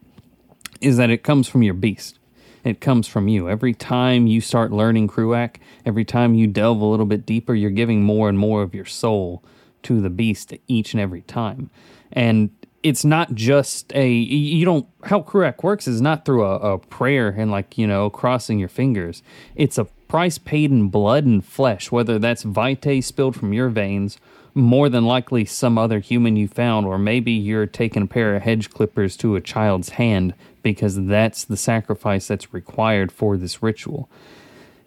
is 0.80 0.96
that 0.98 1.10
it 1.10 1.24
comes 1.24 1.48
from 1.48 1.62
your 1.62 1.74
beast. 1.74 2.19
It 2.64 2.80
comes 2.80 3.08
from 3.08 3.28
you. 3.28 3.48
Every 3.48 3.74
time 3.74 4.26
you 4.26 4.40
start 4.40 4.72
learning 4.72 5.08
Crúac, 5.08 5.56
every 5.86 6.04
time 6.04 6.34
you 6.34 6.46
delve 6.46 6.80
a 6.80 6.84
little 6.84 7.06
bit 7.06 7.24
deeper, 7.26 7.54
you're 7.54 7.70
giving 7.70 8.02
more 8.02 8.28
and 8.28 8.38
more 8.38 8.62
of 8.62 8.74
your 8.74 8.84
soul 8.84 9.42
to 9.82 10.00
the 10.00 10.10
beast 10.10 10.52
each 10.68 10.92
and 10.92 11.00
every 11.00 11.22
time. 11.22 11.70
And 12.12 12.50
it's 12.82 13.04
not 13.04 13.34
just 13.34 13.94
a 13.94 14.10
you 14.10 14.64
don't 14.64 14.86
how 15.04 15.20
Crúac 15.20 15.62
works 15.62 15.86
is 15.86 16.00
not 16.00 16.24
through 16.24 16.44
a, 16.44 16.56
a 16.74 16.78
prayer 16.78 17.28
and 17.28 17.50
like, 17.50 17.76
you 17.76 17.86
know, 17.86 18.10
crossing 18.10 18.58
your 18.58 18.68
fingers. 18.68 19.22
It's 19.54 19.78
a 19.78 19.84
price 19.84 20.38
paid 20.38 20.70
in 20.70 20.88
blood 20.88 21.24
and 21.24 21.44
flesh, 21.44 21.92
whether 21.92 22.18
that's 22.18 22.42
vitae 22.42 23.00
spilled 23.00 23.36
from 23.36 23.52
your 23.52 23.68
veins 23.68 24.18
more 24.54 24.88
than 24.88 25.04
likely 25.06 25.44
some 25.44 25.78
other 25.78 26.00
human 26.00 26.36
you 26.36 26.48
found, 26.48 26.86
or 26.86 26.98
maybe 26.98 27.30
you're 27.30 27.66
taking 27.66 28.02
a 28.02 28.06
pair 28.06 28.34
of 28.34 28.42
hedge 28.42 28.70
clippers 28.70 29.16
to 29.16 29.36
a 29.36 29.40
child's 29.40 29.90
hand 29.90 30.34
because 30.62 31.06
that's 31.06 31.44
the 31.44 31.56
sacrifice 31.56 32.28
that's 32.28 32.52
required 32.52 33.12
for 33.12 33.36
this 33.36 33.62
ritual. 33.62 34.08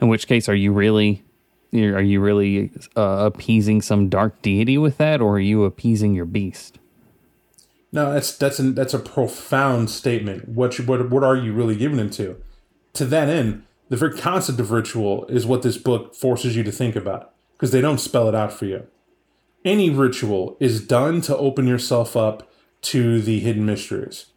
In 0.02 0.08
which 0.08 0.28
case, 0.28 0.50
are 0.50 0.56
you 0.56 0.74
really 0.74 1.24
are 1.74 2.02
you 2.02 2.20
really 2.20 2.72
uh, 2.96 3.30
appeasing 3.34 3.82
some 3.82 4.08
dark 4.10 4.42
deity 4.42 4.78
with 4.78 4.98
that, 4.98 5.22
or 5.22 5.36
are 5.36 5.40
you 5.40 5.64
appeasing 5.64 6.14
your 6.14 6.26
beast? 6.26 6.78
No, 7.92 8.14
that's 8.14 8.36
that's 8.36 8.60
a, 8.60 8.64
that's 8.72 8.94
a 8.94 9.00
profound 9.00 9.90
statement. 9.90 10.50
What 10.50 10.78
you, 10.78 10.86
what 10.86 11.10
what 11.10 11.24
are 11.24 11.36
you 11.36 11.54
really 11.54 11.76
giving 11.76 12.00
it 12.00 12.12
to? 12.14 12.42
To 12.94 13.06
that 13.06 13.30
end, 13.30 13.64
the 13.90 13.98
very 13.98 14.18
concept 14.18 14.60
of 14.60 14.72
ritual 14.72 15.26
is 15.28 15.46
what 15.46 15.62
this 15.62 15.78
book 15.78 16.16
forces 16.16 16.56
you 16.56 16.64
to 16.64 16.72
think 16.72 16.96
about 16.96 17.34
because 17.54 17.72
they 17.72 17.82
don't 17.82 18.00
spell 18.00 18.28
it 18.28 18.36
out 18.36 18.52
for 18.52 18.66
you. 18.66 18.88
Any 19.66 19.90
ritual 19.90 20.58
is 20.60 20.86
done 20.86 21.22
to 21.22 21.38
open 21.38 21.68
yourself 21.68 22.18
up 22.18 22.52
to 22.84 23.22
the 23.22 23.40
hidden 23.40 23.66
mysteries. 23.66 24.28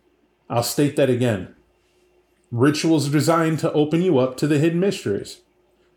I'll 0.48 0.62
state 0.62 0.96
that 0.96 1.10
again. 1.10 1.54
Rituals 2.50 3.08
are 3.08 3.12
designed 3.12 3.58
to 3.60 3.72
open 3.72 4.02
you 4.02 4.18
up 4.18 4.36
to 4.38 4.46
the 4.46 4.58
hidden 4.58 4.80
mysteries. 4.80 5.40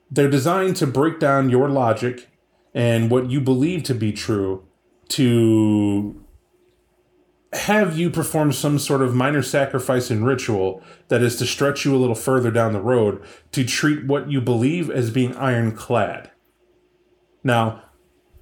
They're 0.10 0.30
designed 0.30 0.76
to 0.78 0.88
break 0.88 1.20
down 1.20 1.50
your 1.50 1.70
logic 1.70 2.30
and 2.74 3.12
what 3.12 3.30
you 3.30 3.40
believe 3.42 3.84
to 3.84 3.96
be 3.96 4.12
true 4.12 4.64
to 5.10 6.24
have 7.54 7.98
you 7.98 8.10
perform 8.10 8.52
some 8.52 8.78
sort 8.78 9.02
of 9.02 9.16
minor 9.16 9.42
sacrifice 9.42 10.12
and 10.12 10.26
ritual 10.26 10.84
that 11.08 11.22
is 11.22 11.36
to 11.38 11.46
stretch 11.46 11.84
you 11.84 11.96
a 11.96 11.98
little 11.98 12.16
further 12.16 12.52
down 12.52 12.74
the 12.74 12.82
road 12.82 13.22
to 13.52 13.64
treat 13.64 14.06
what 14.06 14.30
you 14.30 14.40
believe 14.40 14.90
as 14.90 15.10
being 15.10 15.36
ironclad. 15.36 16.30
Now, 17.44 17.84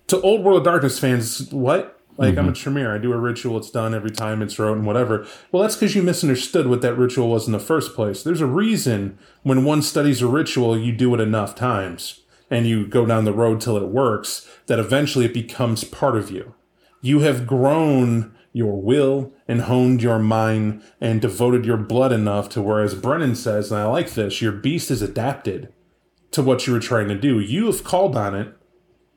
to 0.07 0.19
old 0.21 0.43
World 0.43 0.65
Darkness 0.65 0.99
fans, 0.99 1.51
what? 1.51 1.96
Like 2.17 2.37
I'm 2.37 2.47
a 2.47 2.51
mm-hmm. 2.51 2.53
Tremere, 2.53 2.95
I 2.95 2.97
do 2.97 3.13
a 3.13 3.17
ritual, 3.17 3.57
it's 3.57 3.69
done 3.69 3.93
every 3.93 4.09
time, 4.09 4.41
it's 4.41 4.57
wrote 4.57 4.77
and 4.77 4.87
whatever. 4.87 5.27
Well, 5.51 5.61
that's 5.61 5.75
because 5.75 5.95
you 5.95 6.01
misunderstood 6.01 6.67
what 6.67 6.81
that 6.81 6.95
ritual 6.95 7.29
was 7.29 7.45
in 7.45 7.53
the 7.53 7.59
first 7.59 7.93
place. 7.93 8.23
There's 8.23 8.41
a 8.41 8.47
reason 8.47 9.19
when 9.43 9.63
one 9.63 9.83
studies 9.83 10.21
a 10.21 10.27
ritual, 10.27 10.77
you 10.77 10.91
do 10.91 11.13
it 11.13 11.21
enough 11.21 11.53
times 11.53 12.21
and 12.49 12.65
you 12.65 12.87
go 12.87 13.05
down 13.05 13.25
the 13.25 13.33
road 13.33 13.61
till 13.61 13.77
it 13.77 13.89
works, 13.89 14.49
that 14.67 14.79
eventually 14.79 15.25
it 15.25 15.33
becomes 15.33 15.83
part 15.83 16.15
of 16.15 16.31
you. 16.31 16.55
You 17.01 17.19
have 17.19 17.45
grown 17.45 18.33
your 18.53 18.81
will 18.81 19.31
and 19.47 19.61
honed 19.61 20.01
your 20.01 20.17
mind 20.17 20.81
and 20.99 21.21
devoted 21.21 21.65
your 21.65 21.77
blood 21.77 22.11
enough 22.11 22.49
to 22.49 22.61
where, 22.61 22.81
as 22.81 22.95
Brennan 22.95 23.35
says, 23.35 23.71
and 23.71 23.79
I 23.79 23.85
like 23.85 24.13
this, 24.13 24.41
your 24.41 24.51
beast 24.51 24.89
is 24.89 25.01
adapted 25.01 25.71
to 26.31 26.41
what 26.41 26.65
you 26.65 26.73
were 26.73 26.79
trying 26.79 27.07
to 27.09 27.15
do. 27.15 27.39
You 27.39 27.67
have 27.67 27.83
called 27.83 28.15
on 28.15 28.33
it 28.33 28.53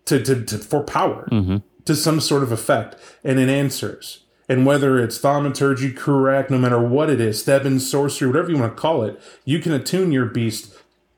to, 0.06 0.22
to, 0.22 0.44
to 0.44 0.58
for 0.58 0.82
power, 0.82 1.28
mm-hmm. 1.30 1.58
To 1.84 1.96
some 1.96 2.20
sort 2.20 2.42
of 2.42 2.52
effect, 2.52 2.96
and 3.24 3.38
it 3.38 3.48
answers. 3.48 4.24
And 4.48 4.66
whether 4.66 4.98
it's 4.98 5.18
thaumaturgy, 5.18 5.92
Crúac, 5.92 6.50
no 6.50 6.58
matter 6.58 6.80
what 6.80 7.08
it 7.08 7.20
is, 7.20 7.44
Theban 7.44 7.78
sorcery, 7.78 8.28
whatever 8.28 8.50
you 8.50 8.58
want 8.58 8.76
to 8.76 8.80
call 8.80 9.04
it, 9.04 9.20
you 9.44 9.60
can 9.60 9.72
attune 9.72 10.10
your 10.10 10.26
beast 10.26 10.74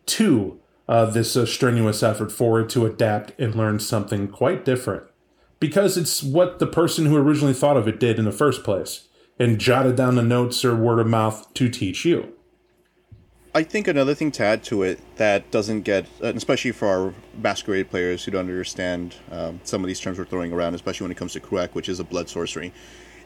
to 0.06 0.60
uh, 0.88 1.06
this 1.06 1.36
uh, 1.36 1.46
strenuous 1.46 2.02
effort 2.02 2.30
for 2.30 2.60
it 2.60 2.68
to 2.70 2.84
adapt 2.84 3.38
and 3.40 3.54
learn 3.54 3.80
something 3.80 4.28
quite 4.28 4.64
different 4.64 5.04
because 5.62 5.96
it's 5.96 6.22
what 6.22 6.58
the 6.58 6.66
person 6.66 7.06
who 7.06 7.16
originally 7.16 7.54
thought 7.54 7.76
of 7.76 7.86
it 7.86 8.00
did 8.00 8.18
in 8.18 8.24
the 8.24 8.32
first 8.32 8.64
place 8.64 9.06
and 9.38 9.60
jotted 9.60 9.94
down 9.96 10.16
the 10.16 10.22
notes 10.22 10.64
or 10.64 10.74
word 10.74 10.98
of 10.98 11.06
mouth 11.06 11.54
to 11.54 11.68
teach 11.68 12.04
you. 12.04 12.34
I 13.54 13.62
think 13.62 13.86
another 13.86 14.14
thing 14.14 14.32
to 14.32 14.44
add 14.44 14.64
to 14.64 14.82
it 14.82 14.98
that 15.16 15.50
doesn't 15.50 15.82
get, 15.82 16.06
and 16.22 16.36
especially 16.38 16.72
for 16.72 16.88
our 16.88 17.14
masquerade 17.36 17.90
players 17.90 18.24
who 18.24 18.30
don't 18.30 18.48
understand 18.48 19.16
um, 19.30 19.60
some 19.64 19.82
of 19.82 19.88
these 19.88 20.00
terms 20.00 20.18
we're 20.18 20.24
throwing 20.24 20.52
around, 20.52 20.74
especially 20.74 21.04
when 21.04 21.10
it 21.10 21.18
comes 21.18 21.34
to 21.34 21.40
Crúac, 21.40 21.70
which 21.74 21.88
is 21.88 22.00
a 22.00 22.04
blood 22.04 22.30
sorcery, 22.30 22.72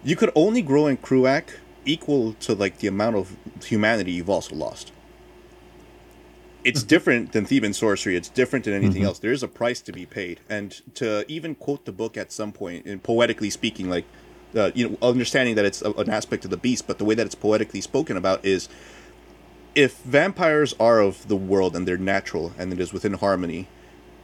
you 0.03 0.17
could 0.17 0.33
only 0.35 0.63
grow 0.63 0.89
in 0.89 0.97
Crúac 0.97 1.51
equal 1.85 2.33
to 2.35 2.55
like 2.55 2.79
the 2.79 2.89
amount 2.89 3.15
of 3.15 3.37
humanity 3.65 4.13
you've 4.13 4.29
also 4.29 4.57
lost. 4.57 4.91
It's 6.65 6.83
different 6.83 7.31
than 7.31 7.47
Theban 7.47 7.73
sorcery. 7.73 8.17
It's 8.17 8.29
different 8.29 8.65
than 8.65 8.75
anything 8.75 9.05
else. 9.05 9.21
There 9.21 9.31
is 9.31 9.45
a 9.45 9.49
price 9.49 9.81
to 9.83 9.93
be 9.93 10.05
paid, 10.05 10.41
and 10.49 10.73
to 10.97 11.25
even 11.31 11.55
quote 11.55 11.85
the 11.85 11.93
book 11.93 12.17
at 12.17 12.33
some 12.33 12.51
point, 12.51 12.87
and 12.87 13.01
poetically 13.01 13.51
speaking, 13.51 13.89
like 13.89 14.05
uh, 14.57 14.73
you 14.75 14.89
know, 14.89 14.99
understanding 15.01 15.55
that 15.55 15.65
it's 15.65 15.81
a, 15.83 15.93
an 15.93 16.11
aspect 16.11 16.45
of 16.45 16.51
the 16.51 16.57
beast, 16.57 16.89
but 16.89 16.99
the 16.99 17.05
way 17.05 17.15
that 17.15 17.25
it's 17.25 17.37
poetically 17.37 17.81
spoken 17.81 18.17
about 18.17 18.45
is 18.45 18.69
if 19.77 19.99
vampires 19.99 20.75
are 20.81 21.01
of 21.01 21.29
the 21.29 21.37
world 21.37 21.77
and 21.77 21.87
they're 21.87 21.99
natural 21.99 22.53
and 22.59 22.73
it 22.73 22.81
is 22.81 22.95
within 22.95 23.13
harmony, 23.13 23.69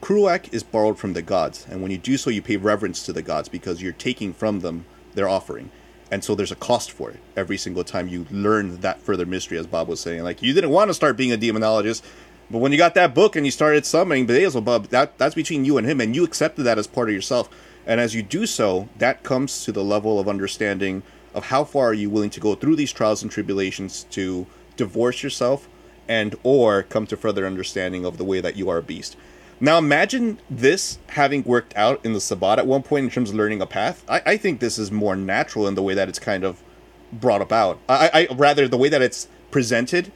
Crúac 0.00 0.52
is 0.52 0.62
borrowed 0.62 0.98
from 0.98 1.12
the 1.12 1.20
gods, 1.22 1.66
and 1.70 1.82
when 1.82 1.92
you 1.92 1.98
do 1.98 2.16
so, 2.16 2.30
you 2.30 2.42
pay 2.42 2.56
reverence 2.56 3.04
to 3.04 3.12
the 3.12 3.22
gods 3.22 3.48
because 3.50 3.80
you're 3.80 3.92
taking 3.92 4.32
from 4.32 4.60
them 4.60 4.86
their 5.14 5.28
offering. 5.28 5.70
And 6.10 6.24
so 6.24 6.34
there's 6.34 6.50
a 6.50 6.56
cost 6.56 6.90
for 6.90 7.10
it 7.10 7.20
every 7.36 7.58
single 7.58 7.84
time 7.84 8.08
you 8.08 8.26
learn 8.30 8.80
that 8.80 9.02
further 9.02 9.26
mystery, 9.26 9.58
as 9.58 9.66
Bob 9.66 9.88
was 9.88 10.00
saying. 10.00 10.24
Like, 10.24 10.42
you 10.42 10.54
didn't 10.54 10.70
want 10.70 10.88
to 10.88 10.94
start 10.94 11.18
being 11.18 11.32
a 11.32 11.38
demonologist, 11.38 12.02
but 12.50 12.58
when 12.58 12.72
you 12.72 12.78
got 12.78 12.94
that 12.94 13.14
book 13.14 13.36
and 13.36 13.46
you 13.46 13.52
started 13.52 13.84
summoning 13.84 14.26
Beelzebub, 14.26 14.88
that, 14.88 15.18
that's 15.18 15.34
between 15.34 15.66
you 15.66 15.76
and 15.76 15.86
him, 15.86 16.00
and 16.00 16.16
you 16.16 16.24
accepted 16.24 16.64
that 16.64 16.78
as 16.78 16.86
part 16.86 17.10
of 17.10 17.14
yourself. 17.14 17.48
And 17.86 18.00
as 18.00 18.14
you 18.14 18.22
do 18.22 18.46
so, 18.46 18.88
that 18.96 19.22
comes 19.22 19.64
to 19.64 19.72
the 19.72 19.84
level 19.84 20.18
of 20.18 20.28
understanding 20.28 21.02
of 21.34 21.46
how 21.46 21.64
far 21.64 21.88
are 21.88 21.94
you 21.94 22.10
willing 22.10 22.30
to 22.30 22.40
go 22.40 22.54
through 22.54 22.76
these 22.76 22.92
trials 22.92 23.22
and 23.22 23.30
tribulations 23.30 24.04
to 24.10 24.46
divorce 24.76 25.22
yourself 25.22 25.68
and 26.08 26.34
or 26.42 26.82
come 26.82 27.06
to 27.06 27.16
further 27.16 27.46
understanding 27.46 28.04
of 28.04 28.18
the 28.18 28.24
way 28.24 28.40
that 28.40 28.56
you 28.56 28.68
are 28.68 28.78
a 28.78 28.82
beast. 28.82 29.16
Now 29.60 29.78
imagine 29.78 30.40
this 30.50 30.98
having 31.10 31.44
worked 31.44 31.72
out 31.76 32.04
in 32.04 32.14
the 32.14 32.20
Sabbat 32.20 32.58
at 32.58 32.66
one 32.66 32.82
point 32.82 33.04
in 33.04 33.10
terms 33.10 33.30
of 33.30 33.36
learning 33.36 33.62
a 33.62 33.66
path. 33.66 34.04
I, 34.08 34.22
I 34.26 34.36
think 34.36 34.58
this 34.58 34.78
is 34.78 34.90
more 34.90 35.14
natural 35.14 35.68
in 35.68 35.76
the 35.76 35.82
way 35.82 35.94
that 35.94 36.08
it's 36.08 36.18
kind 36.18 36.42
of 36.42 36.62
brought 37.12 37.42
about. 37.42 37.78
I, 37.88 38.28
I 38.30 38.34
rather 38.34 38.66
the 38.66 38.76
way 38.76 38.88
that 38.88 39.02
it's 39.02 39.28
presented 39.50 40.10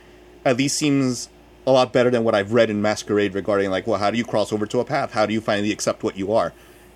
at 0.45 0.57
least 0.57 0.77
seems 0.77 1.29
a 1.67 1.73
lot 1.73 1.93
better 1.93 2.11
than 2.11 2.25
what 2.25 2.35
I've 2.35 2.53
read 2.53 2.71
in 2.71 2.81
Masquerade 2.81 3.35
regarding 3.35 3.71
like, 3.71 3.87
well, 3.87 3.99
how 3.99 4.11
do 4.11 4.19
you 4.19 4.25
cross 4.25 4.53
over 4.53 4.67
to 4.67 4.81
a 4.81 4.85
path? 4.85 5.13
How 5.13 5.27
do 5.27 5.33
you 5.33 5.41
finally 5.41 5.73
accept 5.73 6.03
what 6.03 6.17
you 6.17 6.33
are? 6.33 6.53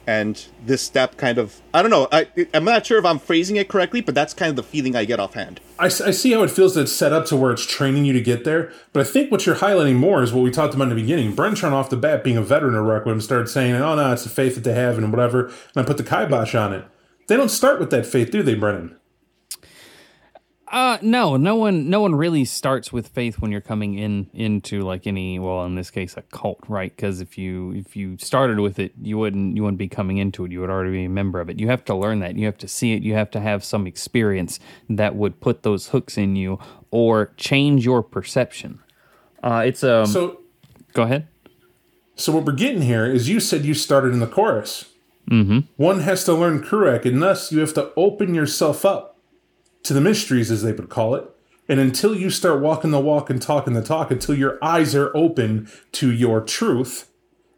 And 0.06 0.44
this 0.64 0.82
step 0.82 1.16
kind 1.16 1.38
of, 1.38 1.60
I 1.72 1.82
don't 1.82 1.90
know, 1.90 2.08
I, 2.10 2.26
I'm 2.52 2.64
not 2.64 2.84
sure 2.84 2.98
if 2.98 3.04
I'm 3.04 3.18
phrasing 3.18 3.56
it 3.56 3.68
correctly, 3.68 4.00
but 4.00 4.14
that's 4.14 4.34
kind 4.34 4.50
of 4.50 4.56
the 4.56 4.62
feeling 4.62 4.96
I 4.96 5.04
get 5.04 5.20
offhand. 5.20 5.60
I 5.78 5.88
see 5.88 6.32
how 6.32 6.42
it 6.42 6.50
feels 6.50 6.74
that 6.74 6.82
it's 6.82 6.92
set 6.92 7.12
up 7.12 7.26
to 7.26 7.36
where 7.36 7.52
it's 7.52 7.64
training 7.64 8.04
you 8.04 8.12
to 8.12 8.20
get 8.20 8.44
there, 8.44 8.72
but 8.92 9.06
I 9.06 9.10
think 9.10 9.30
what 9.30 9.46
you're 9.46 9.56
highlighting 9.56 9.96
more 9.96 10.22
is 10.22 10.32
what 10.32 10.42
we 10.42 10.50
talked 10.50 10.74
about 10.74 10.84
in 10.84 10.88
the 10.90 10.94
beginning. 10.96 11.34
Brentron 11.34 11.72
off 11.72 11.90
the 11.90 11.96
bat, 11.96 12.24
being 12.24 12.36
a 12.36 12.42
veteran 12.42 12.74
of 12.74 12.84
Requiem, 12.84 13.20
started 13.20 13.48
saying, 13.48 13.74
oh 13.76 13.94
no, 13.94 14.12
it's 14.12 14.24
the 14.24 14.30
faith 14.30 14.56
that 14.56 14.64
they 14.64 14.74
have 14.74 14.98
and 14.98 15.10
whatever, 15.12 15.46
and 15.46 15.54
I 15.76 15.82
put 15.82 15.96
the 15.96 16.02
kibosh 16.02 16.54
on 16.54 16.72
it. 16.72 16.84
They 17.28 17.36
don't 17.36 17.48
start 17.48 17.78
with 17.78 17.90
that 17.90 18.04
faith, 18.04 18.30
do 18.30 18.42
they, 18.42 18.54
Brennan? 18.54 18.96
Uh 20.72 20.98
no, 21.02 21.36
no 21.36 21.56
one 21.56 21.90
no 21.90 22.00
one 22.00 22.14
really 22.14 22.44
starts 22.44 22.92
with 22.92 23.08
faith 23.08 23.40
when 23.40 23.50
you're 23.50 23.60
coming 23.60 23.94
in 23.98 24.30
into 24.32 24.82
like 24.82 25.04
any 25.04 25.36
well 25.40 25.64
in 25.64 25.74
this 25.74 25.90
case 25.90 26.16
a 26.16 26.22
cult, 26.22 26.60
right? 26.68 26.96
Cuz 26.96 27.20
if 27.20 27.36
you 27.36 27.72
if 27.72 27.96
you 27.96 28.16
started 28.18 28.60
with 28.60 28.78
it, 28.78 28.92
you 29.02 29.18
wouldn't 29.18 29.56
you 29.56 29.64
wouldn't 29.64 29.78
be 29.78 29.88
coming 29.88 30.18
into 30.18 30.44
it. 30.44 30.52
You 30.52 30.60
would 30.60 30.70
already 30.70 30.92
be 30.92 31.04
a 31.06 31.08
member 31.08 31.40
of 31.40 31.50
it. 31.50 31.58
You 31.58 31.66
have 31.66 31.84
to 31.86 31.94
learn 31.96 32.20
that. 32.20 32.36
You 32.36 32.46
have 32.46 32.58
to 32.58 32.68
see 32.68 32.92
it. 32.92 33.02
You 33.02 33.14
have 33.14 33.32
to 33.32 33.40
have 33.40 33.64
some 33.64 33.84
experience 33.88 34.60
that 34.88 35.16
would 35.16 35.40
put 35.40 35.64
those 35.64 35.88
hooks 35.88 36.16
in 36.16 36.36
you 36.36 36.60
or 36.92 37.32
change 37.36 37.84
your 37.84 38.00
perception. 38.04 38.78
Uh 39.42 39.64
it's 39.66 39.82
um 39.82 40.06
So, 40.06 40.38
go 40.92 41.02
ahead. 41.02 41.26
so 42.14 42.30
what 42.32 42.44
we're 42.44 42.52
getting 42.52 42.82
here 42.82 43.06
is 43.06 43.28
you 43.28 43.40
said 43.40 43.64
you 43.64 43.74
started 43.74 44.12
in 44.12 44.20
the 44.20 44.26
chorus. 44.28 44.84
Mm-hmm. 45.28 45.60
One 45.76 46.00
has 46.00 46.22
to 46.24 46.32
learn 46.34 46.62
Crúac, 46.62 47.04
and 47.04 47.20
thus 47.20 47.50
you 47.50 47.58
have 47.60 47.74
to 47.74 47.92
open 47.96 48.34
yourself 48.34 48.84
up 48.84 49.09
to 49.82 49.94
the 49.94 50.00
mysteries, 50.00 50.50
as 50.50 50.62
they 50.62 50.72
would 50.72 50.88
call 50.88 51.14
it. 51.14 51.24
And 51.68 51.78
until 51.78 52.14
you 52.14 52.30
start 52.30 52.60
walking 52.60 52.90
the 52.90 53.00
walk 53.00 53.30
and 53.30 53.40
talking 53.40 53.74
the 53.74 53.82
talk, 53.82 54.10
until 54.10 54.34
your 54.34 54.58
eyes 54.60 54.94
are 54.94 55.16
open 55.16 55.70
to 55.92 56.10
your 56.10 56.40
truth 56.40 57.10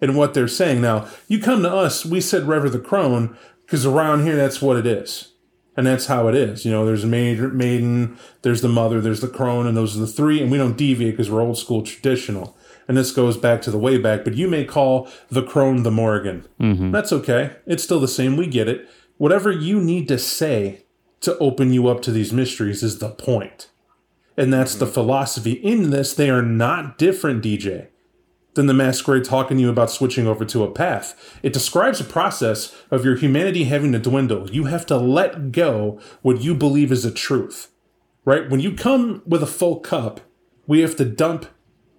and 0.03 0.17
what 0.17 0.35
they're 0.35 0.49
saying. 0.49 0.83
Now, 0.83 1.09
you 1.29 1.41
come 1.41 1.63
to 1.63 1.73
us, 1.73 2.05
we 2.05 2.21
said 2.21 2.49
Rever 2.49 2.69
the 2.69 2.79
Crone, 2.79 3.37
because 3.65 3.87
around 3.87 4.25
here, 4.25 4.37
that's 4.37 4.61
what 4.61 4.77
it 4.77 4.87
is. 4.87 5.33
And 5.75 5.87
that's 5.87 6.07
how 6.07 6.29
it 6.29 6.35
is. 6.35 6.67
You 6.67 6.73
know, 6.73 6.85
there's 6.85 7.07
maiden, 7.07 8.19
there's 8.43 8.61
the 8.61 8.69
mother, 8.69 9.01
there's 9.01 9.23
the 9.23 9.29
crone, 9.29 9.67
and 9.67 9.75
those 9.75 9.97
are 9.97 10.01
the 10.01 10.07
three. 10.07 10.43
And 10.43 10.53
we 10.53 10.59
don't 10.59 10.77
deviate 10.77 11.15
because 11.15 11.31
we're 11.31 11.41
old 11.41 11.57
school 11.57 11.83
traditional. 11.83 12.55
And 12.87 12.97
this 12.97 13.13
goes 13.13 13.39
back 13.39 13.63
to 13.63 13.71
the 13.71 13.79
way 13.79 13.97
back, 13.97 14.25
but 14.25 14.35
you 14.35 14.49
may 14.49 14.67
call 14.67 15.09
the 15.31 15.43
crone 15.43 15.83
the 15.83 15.91
Morrigan. 15.91 16.47
Mm-hmm. 16.61 16.91
That's 16.91 17.13
okay. 17.13 17.57
It's 17.65 17.83
still 17.83 18.01
the 18.01 18.09
same. 18.09 18.37
We 18.37 18.49
get 18.49 18.69
it. 18.69 18.87
Whatever 19.17 19.51
you 19.51 19.81
need 19.81 20.09
to 20.09 20.19
say 20.19 20.82
to 21.23 21.39
open 21.39 21.73
you 21.73 21.89
up 21.89 22.03
to 22.03 22.13
these 22.13 22.33
mysteries 22.33 22.83
is 22.83 22.99
the 22.99 23.11
point. 23.11 23.71
And 24.37 24.53
that's 24.53 24.75
the 24.75 24.85
mm-hmm. 24.85 24.95
philosophy. 24.95 25.53
In 25.53 25.91
this, 25.91 26.15
they 26.15 26.31
are 26.31 26.43
not 26.43 26.99
different, 26.99 27.43
DJ, 27.43 27.89
than 28.55 28.67
the 28.67 28.75
masquerade 28.75 29.25
talking 29.25 29.57
to 29.57 29.63
you 29.63 29.71
about 29.71 29.91
switching 29.91 30.27
over 30.27 30.45
to 30.45 30.65
a 30.65 30.71
path. 30.71 31.39
It 31.43 31.53
describes 31.53 32.01
a 32.01 32.05
process 32.05 32.75
of 32.91 33.05
your 33.05 33.17
humanity 33.17 33.65
having 33.65 33.93
to 33.93 33.99
dwindle. 33.99 34.51
You 34.51 34.65
have 34.65 34.85
to 34.87 34.97
let 34.97 35.53
go 35.53 36.01
what 36.23 36.43
you 36.43 36.55
believe 36.55 36.93
is 36.93 37.05
a 37.05 37.11
truth. 37.11 37.71
Right? 38.25 38.49
When 38.49 38.61
you 38.61 38.75
come 38.75 39.23
with 39.27 39.43
a 39.43 39.49
full 39.49 39.81
cup, 39.81 40.21
we 40.67 40.81
have 40.81 40.97
to 40.97 41.05
dump 41.05 41.47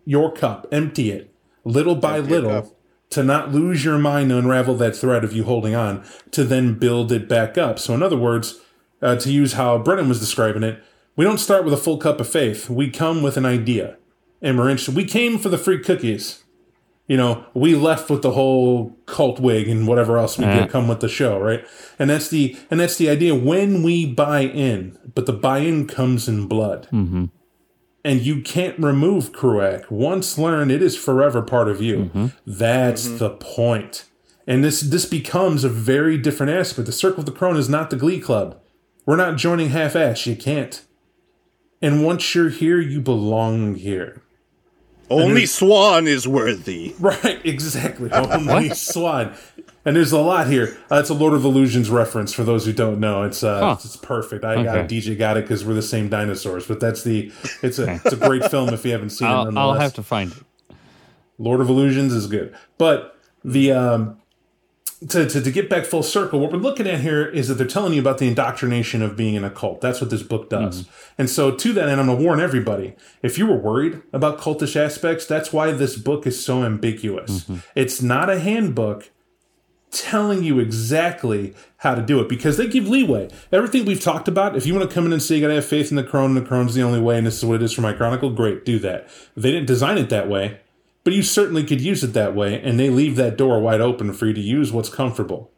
your 0.05 0.31
cup, 0.31 0.67
empty 0.71 1.11
it, 1.11 1.33
little 1.65 1.95
by 1.95 2.17
Empty 2.17 2.31
little, 2.31 2.77
to 3.09 3.23
not 3.23 3.51
lose 3.51 3.83
your 3.83 3.97
mind 3.97 4.29
to 4.29 4.37
unravel 4.37 4.75
that 4.75 4.95
thread 4.95 5.23
of 5.23 5.33
you 5.33 5.43
holding 5.43 5.75
on, 5.75 6.03
to 6.31 6.43
then 6.43 6.73
build 6.79 7.11
it 7.11 7.27
back 7.29 7.57
up. 7.57 7.77
So, 7.77 7.93
in 7.93 8.01
other 8.01 8.17
words, 8.17 8.59
uh, 9.03 9.15
to 9.17 9.31
use 9.31 9.53
how 9.53 9.77
Brennan 9.77 10.09
was 10.09 10.19
describing 10.19 10.63
it, 10.63 10.81
we 11.15 11.25
don't 11.25 11.37
start 11.37 11.65
with 11.65 11.73
a 11.73 11.77
full 11.77 11.97
cup 11.97 12.19
of 12.19 12.27
faith. 12.27 12.69
We 12.69 12.89
come 12.89 13.21
with 13.21 13.37
an 13.37 13.45
idea, 13.45 13.97
and 14.41 14.57
we're 14.57 14.69
interested. 14.69 14.95
We 14.95 15.05
came 15.05 15.37
for 15.37 15.49
the 15.49 15.57
free 15.57 15.79
cookies. 15.79 16.43
You 17.05 17.17
know, 17.17 17.45
we 17.53 17.75
left 17.75 18.09
with 18.09 18.21
the 18.21 18.31
whole 18.31 18.97
cult 19.05 19.39
wig 19.39 19.67
and 19.67 19.87
whatever 19.87 20.17
else 20.17 20.37
we 20.37 20.45
Yeah. 20.45 20.61
did 20.61 20.69
come 20.69 20.87
with 20.87 21.01
the 21.01 21.09
show, 21.09 21.37
right? 21.37 21.65
And 21.99 22.09
that's 22.09 22.29
the 22.29 22.55
and 22.71 22.79
that's 22.79 22.95
the 22.95 23.09
idea 23.09 23.35
when 23.35 23.83
we 23.83 24.05
buy 24.05 24.41
in, 24.41 24.97
but 25.13 25.25
the 25.25 25.33
buy-in 25.33 25.85
comes 25.85 26.29
in 26.29 26.47
blood. 26.47 26.87
Mm-hmm. 26.93 27.25
And 28.05 28.21
you 28.21 28.41
can't 28.41 28.79
remove 28.79 29.33
Crúac. 29.33 29.91
Once 29.91 30.37
learned, 30.37 30.71
it 30.71 30.81
is 30.81 30.95
forever 30.97 31.41
part 31.41 31.67
of 31.67 31.81
you. 31.81 31.97
Mm-hmm. 32.05 32.27
That's 32.47 33.07
mm-hmm. 33.07 33.17
the 33.17 33.29
point. 33.31 34.05
And 34.47 34.63
this 34.63 34.79
this 34.79 35.05
becomes 35.05 35.65
a 35.65 35.69
very 35.69 36.17
different 36.17 36.53
aspect. 36.53 36.85
The 36.85 36.93
Circle 36.93 37.19
of 37.19 37.25
the 37.25 37.31
Crone 37.33 37.57
is 37.57 37.69
not 37.69 37.89
the 37.89 37.97
Glee 37.97 38.19
Club. 38.19 38.59
We're 39.05 39.15
not 39.17 39.37
joining 39.37 39.69
half-ass. 39.69 40.25
You 40.25 40.35
can't. 40.35 40.83
And 41.81 42.05
once 42.05 42.33
you're 42.33 42.49
here, 42.49 42.79
you 42.79 43.01
belong 43.01 43.75
here. 43.75 44.21
Only 45.09 45.45
Swan 45.45 46.07
is 46.07 46.27
worthy. 46.27 46.95
Right, 46.99 47.39
exactly. 47.45 48.09
Only 48.11 48.69
Swan. 48.69 49.35
And 49.85 49.95
there's 49.97 50.13
a 50.13 50.19
lot 50.19 50.47
here. 50.47 50.77
Uh, 50.89 50.95
it's 50.95 51.09
a 51.09 51.13
Lord 51.13 51.33
of 51.33 51.43
Illusions 51.43 51.89
reference 51.89 52.33
for 52.33 52.43
those 52.45 52.65
who 52.65 52.71
don't 52.71 52.99
know. 53.01 53.23
It's 53.23 53.43
uh, 53.43 53.59
Huh. 53.59 53.75
it's 53.83 53.97
perfect. 53.97 54.45
I 54.45 54.63
got 54.63 54.77
it. 54.77 54.87
DJ 54.89 55.17
got 55.17 55.35
it 55.35 55.41
because 55.41 55.65
we're 55.65 55.73
the 55.73 55.81
same 55.81 56.07
dinosaurs. 56.07 56.65
But 56.65 56.79
that's 56.79 57.03
the. 57.03 57.31
It's 57.61 57.79
a 57.79 57.95
it's 57.95 58.13
a 58.13 58.15
great 58.15 58.49
film 58.49 58.69
if 58.69 58.85
you 58.85 58.93
haven't 58.93 59.09
seen 59.09 59.27
it. 59.27 59.31
I'll, 59.31 59.59
I'll 59.59 59.73
have 59.73 59.93
to 59.95 60.03
find 60.03 60.31
it. 60.31 60.75
Lord 61.37 61.59
of 61.59 61.67
Illusions 61.69 62.13
is 62.13 62.27
good, 62.27 62.55
but 62.77 63.19
the 63.43 63.73
um, 63.73 64.17
to, 65.09 65.27
to, 65.27 65.41
to 65.41 65.51
get 65.51 65.69
back 65.69 65.85
full 65.85 66.03
circle, 66.03 66.39
what 66.39 66.51
we're 66.51 66.57
looking 66.57 66.87
at 66.87 67.01
here 67.01 67.25
is 67.25 67.47
that 67.47 67.55
they're 67.55 67.67
telling 67.67 67.93
you 67.93 68.01
about 68.01 68.17
the 68.17 68.27
indoctrination 68.27 69.01
of 69.01 69.15
being 69.15 69.35
in 69.35 69.43
a 69.43 69.49
cult. 69.49 69.81
That's 69.81 70.01
what 70.01 70.09
this 70.09 70.23
book 70.23 70.49
does. 70.49 70.83
Mm-hmm. 70.83 71.13
And 71.17 71.29
so, 71.29 71.51
to 71.51 71.73
that 71.73 71.89
end, 71.89 71.99
I'm 71.99 72.07
going 72.07 72.17
to 72.17 72.23
warn 72.23 72.39
everybody 72.39 72.95
if 73.21 73.37
you 73.37 73.45
were 73.47 73.57
worried 73.57 74.01
about 74.11 74.39
cultish 74.39 74.75
aspects, 74.75 75.25
that's 75.25 75.51
why 75.51 75.71
this 75.71 75.95
book 75.95 76.27
is 76.27 76.43
so 76.43 76.63
ambiguous. 76.63 77.41
Mm-hmm. 77.41 77.57
It's 77.75 78.01
not 78.01 78.29
a 78.29 78.39
handbook 78.39 79.09
telling 79.93 80.43
you 80.43 80.59
exactly 80.59 81.53
how 81.77 81.93
to 81.95 82.01
do 82.01 82.19
it 82.19 82.27
because 82.27 82.57
they 82.57 82.67
give 82.67 82.87
leeway. 82.87 83.29
Everything 83.51 83.85
we've 83.85 84.01
talked 84.01 84.27
about, 84.27 84.55
if 84.55 84.65
you 84.65 84.73
want 84.73 84.89
to 84.89 84.93
come 84.93 85.05
in 85.05 85.13
and 85.13 85.21
say 85.21 85.35
you 85.35 85.41
got 85.41 85.49
to 85.49 85.55
have 85.55 85.65
faith 85.65 85.91
in 85.91 85.97
the 85.97 86.03
crone 86.03 86.35
and 86.35 86.37
the 86.37 86.47
crone's 86.47 86.73
the 86.73 86.81
only 86.81 86.99
way 86.99 87.17
and 87.17 87.27
this 87.27 87.37
is 87.37 87.45
what 87.45 87.55
it 87.55 87.63
is 87.63 87.73
for 87.73 87.81
my 87.81 87.93
chronicle, 87.93 88.31
great, 88.31 88.65
do 88.65 88.79
that. 88.79 89.07
They 89.37 89.51
didn't 89.51 89.67
design 89.67 89.97
it 89.97 90.09
that 90.09 90.27
way, 90.27 90.59
but 91.03 91.13
you 91.13 91.21
certainly 91.21 91.63
could 91.63 91.81
use 91.81 92.03
it 92.03 92.13
that 92.13 92.35
way 92.35 92.61
and 92.61 92.79
they 92.79 92.89
leave 92.89 93.15
that 93.15 93.37
door 93.37 93.59
wide 93.59 93.81
open 93.81 94.13
for 94.13 94.25
you 94.27 94.33
to 94.33 94.41
use 94.41 94.71
what's 94.71 94.89
comfortable. 94.89 95.51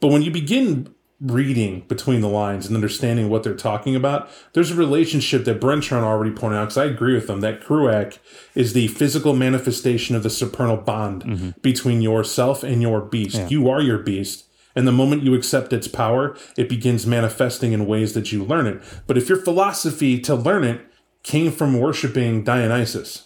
But 0.00 0.08
when 0.08 0.22
you 0.22 0.30
begin 0.30 0.94
reading 1.20 1.80
between 1.88 2.20
the 2.20 2.28
lines 2.28 2.66
and 2.66 2.74
understanding 2.74 3.30
what 3.30 3.42
they're 3.42 3.54
talking 3.54 3.96
about, 3.96 4.28
there's 4.52 4.70
a 4.70 4.74
relationship 4.74 5.44
that 5.46 5.60
Brentron 5.60 6.02
already 6.02 6.30
pointed 6.30 6.58
out, 6.58 6.64
because 6.64 6.76
I 6.76 6.84
agree 6.84 7.14
with 7.14 7.26
them, 7.26 7.40
that 7.40 7.62
Crúac 7.62 8.18
is 8.54 8.74
the 8.74 8.88
physical 8.88 9.34
manifestation 9.34 10.14
of 10.14 10.22
the 10.22 10.30
supernal 10.30 10.76
bond 10.76 11.24
mm-hmm. 11.24 11.50
between 11.62 12.02
yourself 12.02 12.62
and 12.62 12.82
your 12.82 13.00
beast. 13.00 13.50
You 13.50 13.68
are 13.70 13.80
your 13.80 13.98
beast. 13.98 14.44
And 14.74 14.86
the 14.86 14.92
moment 14.92 15.22
you 15.22 15.32
accept 15.32 15.72
its 15.72 15.88
power, 15.88 16.36
it 16.58 16.68
begins 16.68 17.06
manifesting 17.06 17.72
in 17.72 17.86
ways 17.86 18.12
that 18.12 18.30
you 18.30 18.44
learn 18.44 18.66
it. 18.66 18.82
But 19.06 19.16
if 19.16 19.26
your 19.26 19.38
philosophy 19.38 20.20
to 20.20 20.34
learn 20.34 20.64
it 20.64 20.82
came 21.22 21.50
from 21.50 21.80
worshiping 21.80 22.44
Dionysus, 22.44 23.25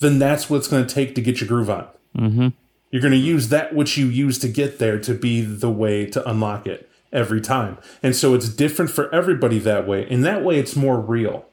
then 0.00 0.18
that's 0.18 0.50
what 0.50 0.58
it's 0.58 0.68
going 0.68 0.86
to 0.86 0.94
take 0.94 1.14
to 1.14 1.22
get 1.22 1.40
your 1.40 1.48
groove 1.48 1.70
on. 1.70 1.86
Mm-hmm. 2.16 2.48
You're 2.90 3.02
going 3.02 3.12
to 3.12 3.18
use 3.18 3.48
that 3.48 3.74
which 3.74 3.96
you 3.96 4.06
use 4.06 4.38
to 4.38 4.48
get 4.48 4.78
there 4.78 4.98
to 4.98 5.14
be 5.14 5.42
the 5.42 5.70
way 5.70 6.06
to 6.06 6.28
unlock 6.28 6.66
it 6.66 6.90
every 7.12 7.40
time. 7.40 7.78
And 8.02 8.16
so 8.16 8.34
it's 8.34 8.48
different 8.48 8.90
for 8.90 9.12
everybody 9.14 9.58
that 9.60 9.86
way. 9.86 10.08
In 10.08 10.22
that 10.22 10.42
way, 10.42 10.58
it's 10.58 10.74
more 10.74 11.00
real, 11.00 11.44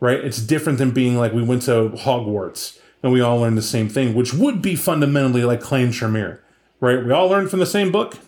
right? 0.00 0.20
It's 0.20 0.40
different 0.40 0.78
than 0.78 0.92
being 0.92 1.16
like 1.16 1.32
we 1.32 1.42
went 1.42 1.62
to 1.62 1.90
Hogwarts 1.90 2.78
and 3.02 3.12
we 3.12 3.20
all 3.20 3.38
learned 3.38 3.58
the 3.58 3.62
same 3.62 3.88
thing, 3.88 4.14
which 4.14 4.32
would 4.32 4.62
be 4.62 4.76
fundamentally 4.76 5.44
like 5.44 5.60
Clan 5.60 5.92
Tremere, 5.92 6.40
right? 6.80 7.04
We 7.04 7.10
all 7.10 7.28
learned 7.28 7.50
from 7.50 7.58
the 7.58 7.66
same 7.66 7.92
book. 7.92 8.18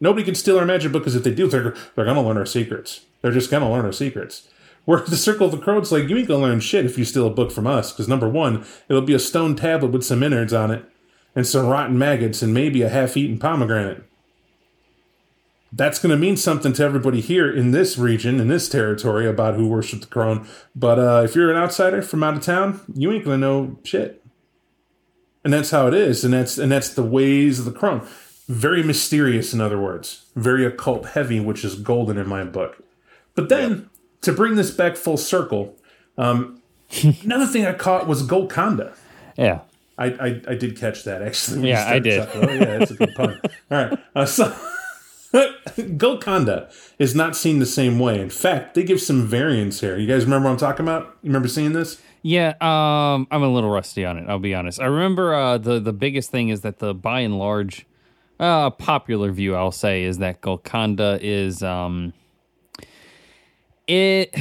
Nobody 0.00 0.24
can 0.24 0.34
steal 0.34 0.58
our 0.58 0.66
magic 0.66 0.92
book 0.92 1.02
because 1.02 1.14
if 1.14 1.22
they 1.22 1.34
do, 1.34 1.46
they're, 1.46 1.74
they're 1.94 2.04
going 2.04 2.16
to 2.16 2.22
learn 2.22 2.36
our 2.36 2.46
secrets. 2.46 3.02
They're 3.22 3.32
just 3.32 3.50
going 3.50 3.62
to 3.62 3.68
learn 3.68 3.84
our 3.84 3.92
secrets. 3.92 4.48
Where 4.86 5.00
the 5.00 5.16
Circle 5.16 5.46
of 5.46 5.52
the 5.52 5.58
Crone, 5.58 5.84
like, 5.90 6.08
you 6.08 6.16
ain't 6.16 6.28
to 6.28 6.36
learn 6.36 6.60
shit 6.60 6.86
if 6.86 6.96
you 6.96 7.04
steal 7.04 7.26
a 7.26 7.30
book 7.30 7.50
from 7.50 7.66
us. 7.66 7.92
Because 7.92 8.08
number 8.08 8.28
one, 8.28 8.64
it'll 8.88 9.02
be 9.02 9.14
a 9.14 9.18
stone 9.18 9.56
tablet 9.56 9.90
with 9.90 10.04
some 10.04 10.22
innards 10.22 10.52
on 10.52 10.70
it 10.70 10.84
and 11.34 11.46
some 11.46 11.66
rotten 11.66 11.98
maggots 11.98 12.40
and 12.40 12.54
maybe 12.54 12.82
a 12.82 12.88
half 12.88 13.16
eaten 13.16 13.36
pomegranate. 13.38 14.04
That's 15.72 15.98
to 16.12 16.16
mean 16.16 16.36
something 16.36 16.72
to 16.74 16.84
everybody 16.84 17.20
here 17.20 17.52
in 17.52 17.72
this 17.72 17.98
region, 17.98 18.38
in 18.38 18.46
this 18.46 18.68
territory, 18.68 19.26
about 19.26 19.56
who 19.56 19.66
worshipped 19.66 20.02
the 20.02 20.08
crone. 20.08 20.46
But 20.74 20.98
uh, 21.00 21.22
if 21.24 21.34
you're 21.34 21.50
an 21.50 21.60
outsider 21.60 22.00
from 22.00 22.22
out 22.22 22.36
of 22.36 22.42
town, 22.42 22.80
you 22.94 23.12
ain't 23.12 23.24
to 23.40 23.46
know 23.46 23.78
shit. 23.82 24.24
And 25.44 25.52
that's 25.52 25.70
how 25.70 25.88
it 25.88 25.94
is, 25.94 26.24
and 26.24 26.32
that's 26.32 26.58
and 26.58 26.72
that's 26.72 26.88
the 26.88 27.02
ways 27.02 27.58
of 27.58 27.66
the 27.66 27.72
crone. 27.72 28.06
Very 28.48 28.82
mysterious, 28.82 29.52
in 29.52 29.60
other 29.60 29.78
words, 29.78 30.26
very 30.34 30.64
occult 30.64 31.06
heavy, 31.10 31.40
which 31.40 31.64
is 31.64 31.74
golden 31.74 32.16
in 32.16 32.28
my 32.28 32.44
book. 32.44 32.82
But 33.34 33.48
then 33.48 33.90
to 34.26 34.32
bring 34.32 34.56
this 34.56 34.70
back 34.70 34.96
full 34.96 35.16
circle, 35.16 35.74
um, 36.18 36.60
another 37.22 37.46
thing 37.46 37.64
I 37.64 37.72
caught 37.72 38.06
was 38.06 38.22
Golconda. 38.22 38.92
Yeah. 39.36 39.60
I, 39.98 40.06
I, 40.06 40.42
I 40.48 40.54
did 40.54 40.76
catch 40.78 41.04
that 41.04 41.22
actually. 41.22 41.70
Yeah, 41.70 41.86
I 41.88 41.98
did. 41.98 42.26
talking. 42.26 42.44
Oh, 42.44 42.52
yeah, 42.52 42.78
that's 42.78 42.90
a 42.90 42.94
good 42.94 43.14
pun. 43.14 43.40
All 43.70 43.84
right. 43.84 43.98
Uh, 44.14 44.26
so, 44.26 44.54
Golconda 45.96 46.68
is 46.98 47.14
not 47.14 47.34
seen 47.34 47.60
the 47.60 47.66
same 47.66 47.98
way. 47.98 48.20
In 48.20 48.28
fact, 48.28 48.74
they 48.74 48.82
give 48.82 49.00
some 49.00 49.26
variants 49.26 49.80
here. 49.80 49.96
You 49.96 50.06
guys 50.06 50.24
remember 50.24 50.48
what 50.48 50.52
I'm 50.52 50.58
talking 50.58 50.84
about? 50.84 51.16
You 51.22 51.28
remember 51.28 51.48
seeing 51.48 51.72
this? 51.72 52.02
Yeah, 52.22 52.54
um, 52.60 53.28
I'm 53.30 53.42
a 53.42 53.48
little 53.48 53.70
rusty 53.70 54.04
on 54.04 54.18
it. 54.18 54.28
I'll 54.28 54.38
be 54.40 54.54
honest. 54.54 54.80
I 54.80 54.86
remember 54.86 55.32
uh, 55.32 55.58
the 55.58 55.78
the 55.78 55.92
biggest 55.92 56.30
thing 56.30 56.48
is 56.48 56.62
that 56.62 56.80
the 56.80 56.92
by 56.92 57.20
and 57.20 57.38
large, 57.38 57.86
uh, 58.40 58.70
popular 58.70 59.30
view 59.30 59.54
I'll 59.54 59.70
say 59.70 60.02
is 60.02 60.18
that 60.18 60.40
Golconda 60.40 61.18
is 61.22 61.62
um, 61.62 62.12
it. 63.86 64.34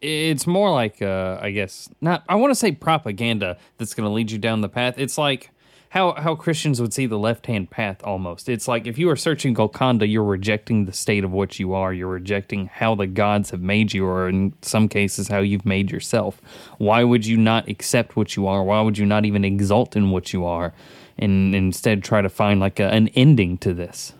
It's 0.00 0.46
more 0.46 0.70
like 0.72 1.00
uh, 1.00 1.38
I 1.40 1.50
guess 1.50 1.88
not. 2.00 2.22
I 2.28 2.36
want 2.36 2.50
to 2.50 2.54
say 2.54 2.72
propaganda 2.72 3.56
that's 3.78 3.94
going 3.94 4.08
to 4.08 4.12
lead 4.12 4.30
you 4.30 4.38
down 4.38 4.60
the 4.60 4.68
path. 4.68 4.94
It's 4.98 5.16
like 5.16 5.50
how 5.88 6.12
how 6.12 6.34
Christians 6.34 6.80
would 6.80 6.92
see 6.92 7.06
the 7.06 7.18
left 7.18 7.46
hand 7.46 7.70
path 7.70 8.02
almost. 8.04 8.48
It's 8.48 8.68
like 8.68 8.86
if 8.86 8.98
you 8.98 9.08
are 9.08 9.16
searching 9.16 9.54
Golconda, 9.54 10.06
you're 10.06 10.22
rejecting 10.22 10.84
the 10.84 10.92
state 10.92 11.24
of 11.24 11.32
what 11.32 11.58
you 11.58 11.72
are. 11.72 11.92
You're 11.94 12.08
rejecting 12.08 12.66
how 12.66 12.94
the 12.94 13.06
gods 13.06 13.50
have 13.50 13.62
made 13.62 13.94
you, 13.94 14.06
or 14.06 14.28
in 14.28 14.52
some 14.62 14.88
cases, 14.88 15.28
how 15.28 15.38
you've 15.38 15.66
made 15.66 15.90
yourself. 15.90 16.40
Why 16.78 17.02
would 17.02 17.24
you 17.24 17.38
not 17.38 17.68
accept 17.68 18.16
what 18.16 18.36
you 18.36 18.46
are? 18.46 18.62
Why 18.62 18.82
would 18.82 18.98
you 18.98 19.06
not 19.06 19.24
even 19.24 19.44
exult 19.44 19.96
in 19.96 20.10
what 20.10 20.32
you 20.32 20.44
are, 20.44 20.74
and 21.18 21.54
instead 21.54 22.04
try 22.04 22.20
to 22.20 22.28
find 22.28 22.60
like 22.60 22.78
a, 22.78 22.88
an 22.90 23.08
ending 23.08 23.56
to 23.58 23.72
this, 23.72 24.12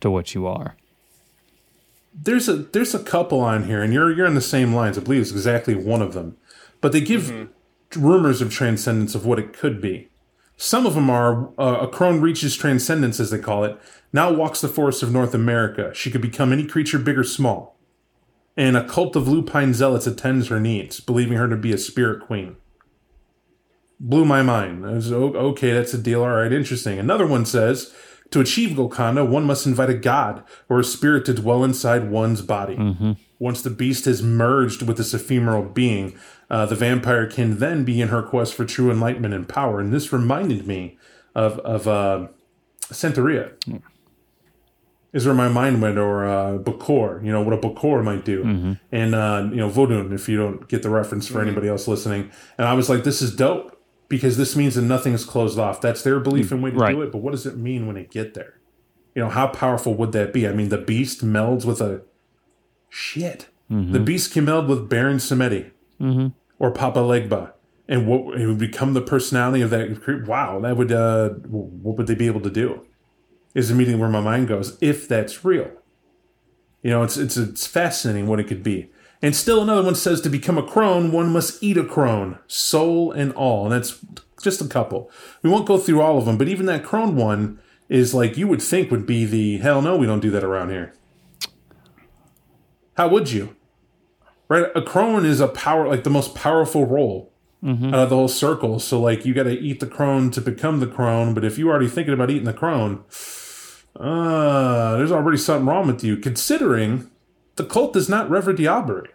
to 0.00 0.10
what 0.10 0.34
you 0.34 0.46
are? 0.46 0.76
There's 2.18 2.48
a 2.48 2.56
there's 2.56 2.94
a 2.94 3.02
couple 3.02 3.40
on 3.40 3.64
here, 3.64 3.82
and 3.82 3.92
you're 3.92 4.10
you're 4.10 4.26
in 4.26 4.34
the 4.34 4.40
same 4.40 4.74
lines. 4.74 4.96
I 4.96 5.02
believe 5.02 5.20
it's 5.20 5.30
exactly 5.30 5.74
one 5.74 6.02
of 6.02 6.14
them. 6.14 6.36
But 6.80 6.92
they 6.92 7.00
give 7.00 7.48
rumors 7.94 8.40
of 8.40 8.52
transcendence 8.52 9.14
of 9.14 9.26
what 9.26 9.38
it 9.38 9.52
could 9.52 9.80
be. 9.80 10.08
Some 10.56 10.86
of 10.86 10.94
them 10.94 11.10
are 11.10 11.50
uh, 11.58 11.80
a 11.82 11.88
crone 11.88 12.20
reaches 12.20 12.56
transcendence, 12.56 13.20
as 13.20 13.30
they 13.30 13.38
call 13.38 13.64
it. 13.64 13.78
Now 14.12 14.32
walks 14.32 14.60
the 14.60 14.68
forests 14.68 15.02
of 15.02 15.12
North 15.12 15.34
America. 15.34 15.92
She 15.94 16.10
could 16.10 16.22
become 16.22 16.52
any 16.52 16.66
creature, 16.66 16.98
big 16.98 17.18
or 17.18 17.24
small. 17.24 17.76
And 18.56 18.76
a 18.76 18.88
cult 18.88 19.16
of 19.16 19.28
lupine 19.28 19.74
zealots 19.74 20.06
attends 20.06 20.48
her 20.48 20.58
needs, 20.58 21.00
believing 21.00 21.36
her 21.36 21.48
to 21.48 21.56
be 21.56 21.72
a 21.74 21.78
spirit 21.78 22.26
queen. 22.26 22.56
Blew 24.00 24.24
my 24.24 24.42
mind. 24.42 24.86
I 24.86 24.92
was, 24.92 25.12
okay, 25.12 25.72
that's 25.72 25.92
a 25.92 25.98
deal. 25.98 26.22
All 26.22 26.30
right, 26.30 26.52
interesting. 26.52 26.98
Another 26.98 27.26
one 27.26 27.44
says 27.44 27.94
to 28.36 28.42
achieve 28.42 28.76
Golconda, 28.76 29.24
one 29.24 29.44
must 29.44 29.66
invite 29.66 29.88
a 29.88 29.94
god 29.94 30.44
or 30.68 30.78
a 30.78 30.84
spirit 30.84 31.24
to 31.24 31.32
dwell 31.32 31.64
inside 31.64 32.10
one's 32.10 32.42
body. 32.42 32.76
Once 33.38 33.62
the 33.62 33.70
beast 33.70 34.04
has 34.04 34.22
merged 34.22 34.82
with 34.82 34.98
this 34.98 35.14
ephemeral 35.14 35.62
being, 35.62 36.18
uh, 36.50 36.66
the 36.66 36.74
vampire 36.74 37.26
can 37.26 37.58
then 37.58 37.82
be 37.82 38.00
in 38.00 38.08
her 38.08 38.22
quest 38.22 38.54
for 38.54 38.64
true 38.66 38.90
enlightenment 38.90 39.32
and 39.32 39.48
power. 39.48 39.80
And 39.80 39.90
this 39.92 40.12
reminded 40.12 40.66
me 40.66 40.98
of 41.34 41.58
of 41.60 41.88
uh, 41.88 42.28
Santería. 42.88 43.52
Is 45.12 45.24
where 45.24 45.34
my 45.34 45.48
mind 45.48 45.80
went, 45.80 45.96
or 45.96 46.26
uh, 46.26 46.58
Bokor, 46.58 47.24
you 47.24 47.32
know, 47.32 47.40
what 47.40 47.54
a 47.54 47.56
Bokor 47.56 48.04
might 48.04 48.26
do. 48.26 48.76
And, 48.92 49.14
uh, 49.14 49.48
you 49.50 49.56
know, 49.56 49.70
Vodun, 49.70 50.12
if 50.12 50.28
you 50.28 50.36
don't 50.36 50.68
get 50.68 50.82
the 50.82 50.90
reference 50.90 51.26
for 51.26 51.40
anybody 51.40 51.68
else 51.68 51.88
listening. 51.88 52.30
And 52.58 52.68
I 52.68 52.74
was 52.74 52.90
like, 52.90 53.02
this 53.04 53.22
is 53.22 53.34
dope 53.34 53.75
because 54.08 54.36
this 54.36 54.54
means 54.56 54.74
that 54.76 54.82
nothing 54.82 55.12
is 55.12 55.24
closed 55.24 55.58
off. 55.58 55.80
That's 55.80 56.02
their 56.02 56.20
belief 56.20 56.52
and 56.52 56.62
way 56.62 56.70
to 56.70 56.76
Right. 56.76 56.94
do 56.94 57.02
it. 57.02 57.10
But 57.12 57.18
what 57.18 57.32
does 57.32 57.46
it 57.46 57.56
mean 57.56 57.86
when 57.86 57.96
they 57.96 58.04
get 58.04 58.34
there? 58.34 58.54
You 59.14 59.22
know, 59.22 59.28
how 59.30 59.46
powerful 59.48 59.94
would 59.94 60.12
that 60.12 60.32
be? 60.32 60.46
I 60.46 60.52
mean, 60.52 60.68
the 60.68 60.78
beast 60.78 61.24
melds 61.24 61.64
with 61.64 61.80
a 61.80 62.02
shit. 62.88 63.48
The 63.68 63.98
beast 63.98 64.32
can 64.32 64.44
meld 64.44 64.68
with 64.68 64.88
Baron 64.88 65.16
Samedi 65.16 65.70
or 66.60 66.70
Papa 66.70 67.00
Legba. 67.00 67.52
And 67.88 68.06
what 68.06 68.40
it 68.40 68.46
would 68.46 68.58
become 68.58 68.94
the 68.94 69.00
personality 69.00 69.62
of 69.62 69.70
that 69.70 70.00
cre- 70.02 70.24
wow, 70.24 70.60
that 70.60 70.76
would 70.76 70.90
uh 70.92 71.30
what 71.30 71.96
would 71.96 72.06
they 72.06 72.14
be 72.14 72.26
able 72.26 72.40
to 72.42 72.50
do? 72.50 72.82
Is 73.54 73.68
the 73.68 73.74
immediately 73.74 74.00
where 74.00 74.10
my 74.10 74.20
mind 74.20 74.48
goes, 74.48 74.76
if 74.80 75.08
that's 75.08 75.44
real. 75.44 75.70
You 76.82 76.90
know, 76.90 77.02
it's 77.02 77.16
it's 77.16 77.36
it's 77.36 77.66
fascinating 77.66 78.26
what 78.28 78.38
it 78.40 78.44
could 78.44 78.62
be. 78.62 78.90
And 79.22 79.34
still 79.34 79.62
another 79.62 79.82
one 79.82 79.94
says 79.94 80.20
to 80.22 80.28
become 80.28 80.58
a 80.58 80.62
crone, 80.62 81.10
one 81.10 81.32
must 81.32 81.62
eat 81.62 81.76
a 81.76 81.84
crone, 81.84 82.38
soul 82.46 83.12
and 83.12 83.32
all. 83.32 83.64
And 83.64 83.72
that's 83.72 83.98
just 84.42 84.60
a 84.60 84.68
couple. 84.68 85.10
We 85.42 85.50
won't 85.50 85.66
go 85.66 85.78
through 85.78 86.02
all 86.02 86.18
of 86.18 86.26
them, 86.26 86.36
but 86.36 86.48
even 86.48 86.66
that 86.66 86.84
crone 86.84 87.16
one 87.16 87.58
is 87.88 88.14
like 88.14 88.36
you 88.36 88.46
would 88.48 88.62
think 88.62 88.90
would 88.90 89.06
be 89.06 89.24
the 89.24 89.58
hell 89.58 89.80
no, 89.80 89.96
we 89.96 90.06
don't 90.06 90.20
do 90.20 90.30
that 90.30 90.44
around 90.44 90.70
here. 90.70 90.92
How 92.96 93.08
would 93.08 93.30
you? 93.30 93.56
Right? 94.48 94.66
A 94.74 94.82
crone 94.82 95.24
is 95.24 95.40
a 95.40 95.48
power 95.48 95.88
like 95.88 96.04
the 96.04 96.10
most 96.10 96.34
powerful 96.34 96.86
role 96.86 97.32
out 97.94 98.04
of 98.04 98.10
the 98.10 98.16
whole 98.16 98.28
circle. 98.28 98.78
So 98.78 99.00
like 99.00 99.24
you 99.24 99.34
gotta 99.34 99.58
eat 99.58 99.80
the 99.80 99.86
crone 99.86 100.30
to 100.32 100.40
become 100.40 100.80
the 100.80 100.86
crone, 100.86 101.34
but 101.34 101.44
if 101.44 101.58
you're 101.58 101.70
already 101.70 101.88
thinking 101.88 102.14
about 102.14 102.30
eating 102.30 102.44
the 102.44 102.52
crone, 102.52 103.02
uh 103.98 104.96
there's 104.98 105.10
already 105.10 105.38
something 105.38 105.66
wrong 105.66 105.86
with 105.86 106.04
you, 106.04 106.16
considering 106.16 107.10
the 107.56 107.64
cult 107.64 107.92
does 107.92 108.08
not 108.08 108.30
rever 108.30 108.54
diablerie. 108.54 109.08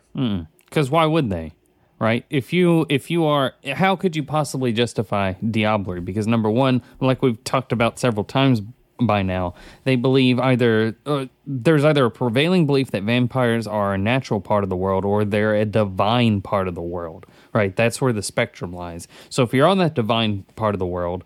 Because 0.66 0.90
why 0.90 1.06
would 1.06 1.30
they? 1.30 1.54
Right? 2.00 2.26
If 2.32 2.52
you 2.52 2.88
if 2.90 3.12
you 3.12 3.26
are, 3.26 3.54
how 3.74 3.96
could 3.96 4.16
you 4.16 4.24
possibly 4.24 4.74
justify 4.74 5.34
diablerie? 5.36 6.04
Because 6.04 6.26
number 6.26 6.50
one, 6.50 6.82
like 7.00 7.22
we've 7.22 7.42
talked 7.44 7.72
about 7.72 8.00
several 8.00 8.24
times 8.24 8.62
by 9.00 9.22
now, 9.22 9.54
they 9.84 9.96
believe 9.96 10.40
either 10.40 10.96
uh, 11.06 11.26
there's 11.46 11.86
either 11.86 12.06
a 12.06 12.12
prevailing 12.12 12.66
belief 12.66 12.92
that 12.92 13.04
vampires 13.04 13.68
are 13.68 13.94
a 13.94 13.98
natural 13.98 14.42
part 14.42 14.64
of 14.64 14.70
the 14.70 14.76
world 14.76 15.06
or 15.06 15.26
they're 15.26 15.56
a 15.56 15.66
divine 15.66 16.42
part 16.42 16.68
of 16.68 16.74
the 16.74 16.82
world. 16.82 17.28
Right? 17.54 17.76
That's 17.76 18.02
where 18.02 18.14
the 18.14 18.24
spectrum 18.24 18.74
lies. 18.74 19.08
So 19.30 19.44
if 19.44 19.54
you're 19.54 19.68
on 19.68 19.78
that 19.78 19.94
divine 19.94 20.44
part 20.56 20.74
of 20.74 20.80
the 20.80 20.86
world, 20.88 21.24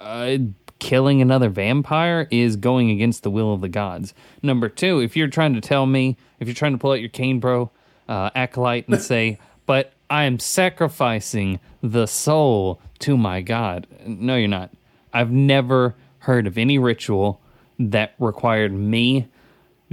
uh, 0.00 0.36
killing 0.82 1.22
another 1.22 1.48
vampire 1.48 2.26
is 2.32 2.56
going 2.56 2.90
against 2.90 3.22
the 3.22 3.30
will 3.30 3.54
of 3.54 3.60
the 3.60 3.68
gods. 3.68 4.12
Number 4.42 4.68
two, 4.68 4.98
if 4.98 5.16
you're 5.16 5.28
trying 5.28 5.54
to 5.54 5.60
tell 5.60 5.86
me, 5.86 6.16
if 6.40 6.48
you're 6.48 6.56
trying 6.56 6.72
to 6.72 6.78
pull 6.78 6.90
out 6.90 6.98
your 6.98 7.08
cane 7.08 7.38
bro 7.38 7.70
uh, 8.08 8.30
acolyte 8.34 8.88
and 8.88 9.00
say, 9.00 9.38
but 9.66 9.92
I 10.10 10.24
am 10.24 10.40
sacrificing 10.40 11.60
the 11.82 12.06
soul 12.06 12.80
to 12.98 13.16
my 13.16 13.42
god. 13.42 13.86
No, 14.04 14.34
you're 14.34 14.48
not. 14.48 14.70
I've 15.12 15.30
never 15.30 15.94
heard 16.18 16.48
of 16.48 16.58
any 16.58 16.78
ritual 16.78 17.40
that 17.78 18.14
required 18.18 18.72
me 18.72 19.28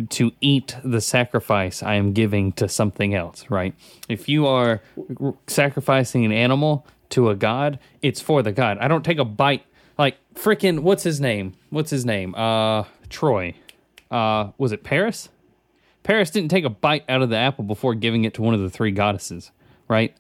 to 0.10 0.32
eat 0.42 0.76
the 0.84 1.02
sacrifice 1.02 1.84
I 1.84 1.96
am 1.96 2.14
giving 2.14 2.52
to 2.54 2.68
something 2.68 3.14
else, 3.14 3.46
right? 3.50 3.76
If 4.08 4.28
you 4.28 4.48
are 4.48 4.82
sacrificing 5.46 6.26
an 6.26 6.32
animal 6.32 6.88
to 7.12 7.30
a 7.30 7.36
god, 7.36 7.78
it's 8.02 8.22
for 8.22 8.42
the 8.42 8.52
god. 8.52 8.80
I 8.80 8.88
don't 8.88 9.06
take 9.06 9.20
a 9.20 9.26
bite 9.26 9.64
freaking 10.42 10.80
what's 10.80 11.04
his 11.04 11.20
name? 11.20 11.54
What's 11.70 11.90
his 11.90 12.06
name? 12.06 12.34
Uh 12.36 12.84
Troy. 13.10 13.56
Uh 14.10 14.52
was 14.58 14.72
it 14.72 14.84
Paris? 14.84 15.30
Paris 16.04 16.32
didn't 16.32 16.50
take 16.50 16.66
a 16.66 16.70
bite 16.70 17.04
out 17.10 17.22
of 17.22 17.30
the 17.30 17.38
apple 17.38 17.64
before 17.64 17.94
giving 17.94 18.24
it 18.24 18.34
to 18.36 18.42
one 18.42 18.54
of 18.54 18.62
the 18.62 18.70
three 18.70 18.92
goddesses, 18.92 19.52
right? 19.88 20.16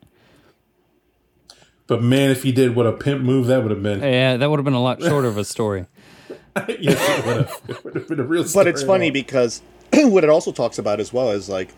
But 1.88 2.03
man, 2.03 2.30
if 2.30 2.43
he 2.43 2.51
did, 2.51 2.76
what 2.76 2.86
a 2.86 2.91
pimp 2.91 3.24
move 3.24 3.47
that 3.47 3.63
would 3.63 3.72
have 3.72 3.82
been. 3.82 4.01
Yeah, 4.01 4.38
that 4.38 4.49
would 4.49 4.59
have 4.59 4.65
been 4.65 4.76
a 4.76 4.82
lot 4.82 5.01
shorter 5.01 5.28
of 5.28 5.38
a 5.38 5.43
story. 5.45 5.88
yes, 6.80 7.20
it 7.20 7.26
would 7.26 7.38
have. 7.38 7.61
It 7.67 7.84
would 7.84 7.95
have 7.95 8.07
been 8.07 8.20
a 8.20 8.24
real. 8.24 8.45
But 8.53 8.67
it's 8.67 8.84
funny 8.84 9.07
all. 9.07 9.13
because 9.13 9.63
what 9.93 10.24
it 10.24 10.30
also 10.30 10.51
talks 10.51 10.78
about 10.78 10.99
as 10.99 11.11
well 11.11 11.32
is 11.32 11.49
like 11.49 11.74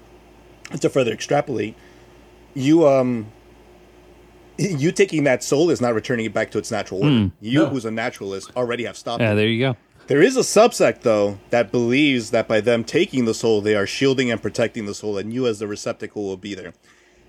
to 0.82 0.90
further 0.90 1.14
extrapolate, 1.14 1.76
you 2.54 2.86
um 2.86 3.32
you 4.62 4.92
taking 4.92 5.24
that 5.26 5.44
soul 5.44 5.70
is 5.70 5.82
not 5.82 5.94
returning 5.94 6.26
it 6.26 6.34
back 6.34 6.52
to 6.52 6.58
its 6.58 6.72
natural 6.72 7.04
order. 7.04 7.32
You, 7.42 7.60
No. 7.60 7.66
who's 7.68 7.86
a 7.86 7.92
naturalist, 7.92 8.52
already 8.56 8.84
have 8.86 8.98
stopped 8.98 9.22
Yeah, 9.22 9.34
it. 9.34 9.36
there 9.36 9.48
you 9.48 9.60
go. 9.60 9.76
There 10.08 10.22
is 10.22 10.36
a 10.36 10.42
subsect 10.42 11.02
though 11.02 11.38
that 11.52 11.72
believes 11.72 12.32
that 12.32 12.48
by 12.48 12.60
them 12.62 12.84
taking 12.84 13.26
the 13.26 13.34
soul, 13.34 13.62
they 13.62 13.76
are 13.76 13.88
shielding 13.88 14.30
and 14.32 14.42
protecting 14.42 14.86
the 14.86 14.94
soul, 14.94 15.18
and 15.18 15.32
you 15.34 15.48
as 15.48 15.60
the 15.60 15.68
receptacle 15.68 16.24
will 16.24 16.38
be 16.38 16.54
there. 16.54 16.74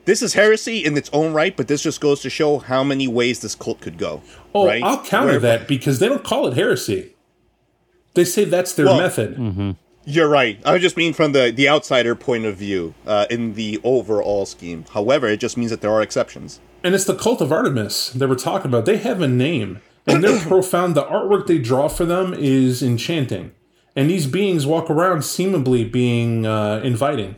This 0.05 0.21
is 0.21 0.35
heresy 0.35 0.79
in 0.85 0.97
its 0.97 1.09
own 1.13 1.33
right, 1.33 1.57
but 1.57 1.69
this 1.69 1.83
just 1.83 2.01
goes 2.01 2.21
to 2.23 2.31
show 2.31 2.59
how 2.59 2.83
many 2.83 3.07
ways 3.07 3.39
this 3.41 3.55
cult 3.55 3.81
could 3.81 3.99
go. 3.99 4.23
Oh, 4.53 4.67
right? 4.67 4.83
I'll 4.83 5.05
counter 5.05 5.33
Where- 5.33 5.39
that 5.41 5.69
because 5.69 6.01
they 6.01 6.09
don't 6.09 6.25
call 6.25 6.49
it 6.49 6.55
heresy. 6.55 7.15
They 8.15 8.25
say 8.25 8.45
that's 8.45 8.73
their 8.73 8.87
Well- 8.87 8.99
method. 8.99 9.77
You're 10.05 10.29
right. 10.29 10.59
I 10.65 10.79
just 10.79 10.97
mean 10.97 11.13
from 11.13 11.31
the 11.31 11.53
the 11.55 11.69
outsider 11.69 12.17
point 12.17 12.45
of 12.45 12.57
view 12.57 12.95
uh, 13.07 13.27
in 13.31 13.55
the 13.55 13.81
overall 13.85 14.45
scheme. 14.47 14.85
However, 14.93 15.29
it 15.29 15.39
just 15.39 15.57
means 15.57 15.71
that 15.71 15.81
there 15.81 15.93
are 15.93 16.03
exceptions. 16.03 16.59
And 16.85 16.95
it's 16.95 17.05
the 17.05 17.15
cult 17.15 17.41
of 17.41 17.53
Artemis 17.53 18.11
that 18.11 18.29
we're 18.29 18.35
talking 18.35 18.69
about. 18.71 18.87
They 18.87 18.97
have 18.99 19.21
a 19.21 19.29
name, 19.29 19.81
and 20.07 20.23
they're 20.23 20.41
profound. 20.49 20.95
The 20.95 21.05
artwork 21.05 21.47
they 21.47 21.59
draw 21.59 21.89
for 21.89 22.05
them 22.05 22.35
is 22.35 22.83
enchanting, 22.83 23.53
and 23.95 24.11
these 24.11 24.27
beings 24.27 24.67
walk 24.67 24.91
around 24.91 25.25
seemingly 25.25 25.85
being 25.85 26.47
uh, 26.47 26.81
inviting. 26.83 27.37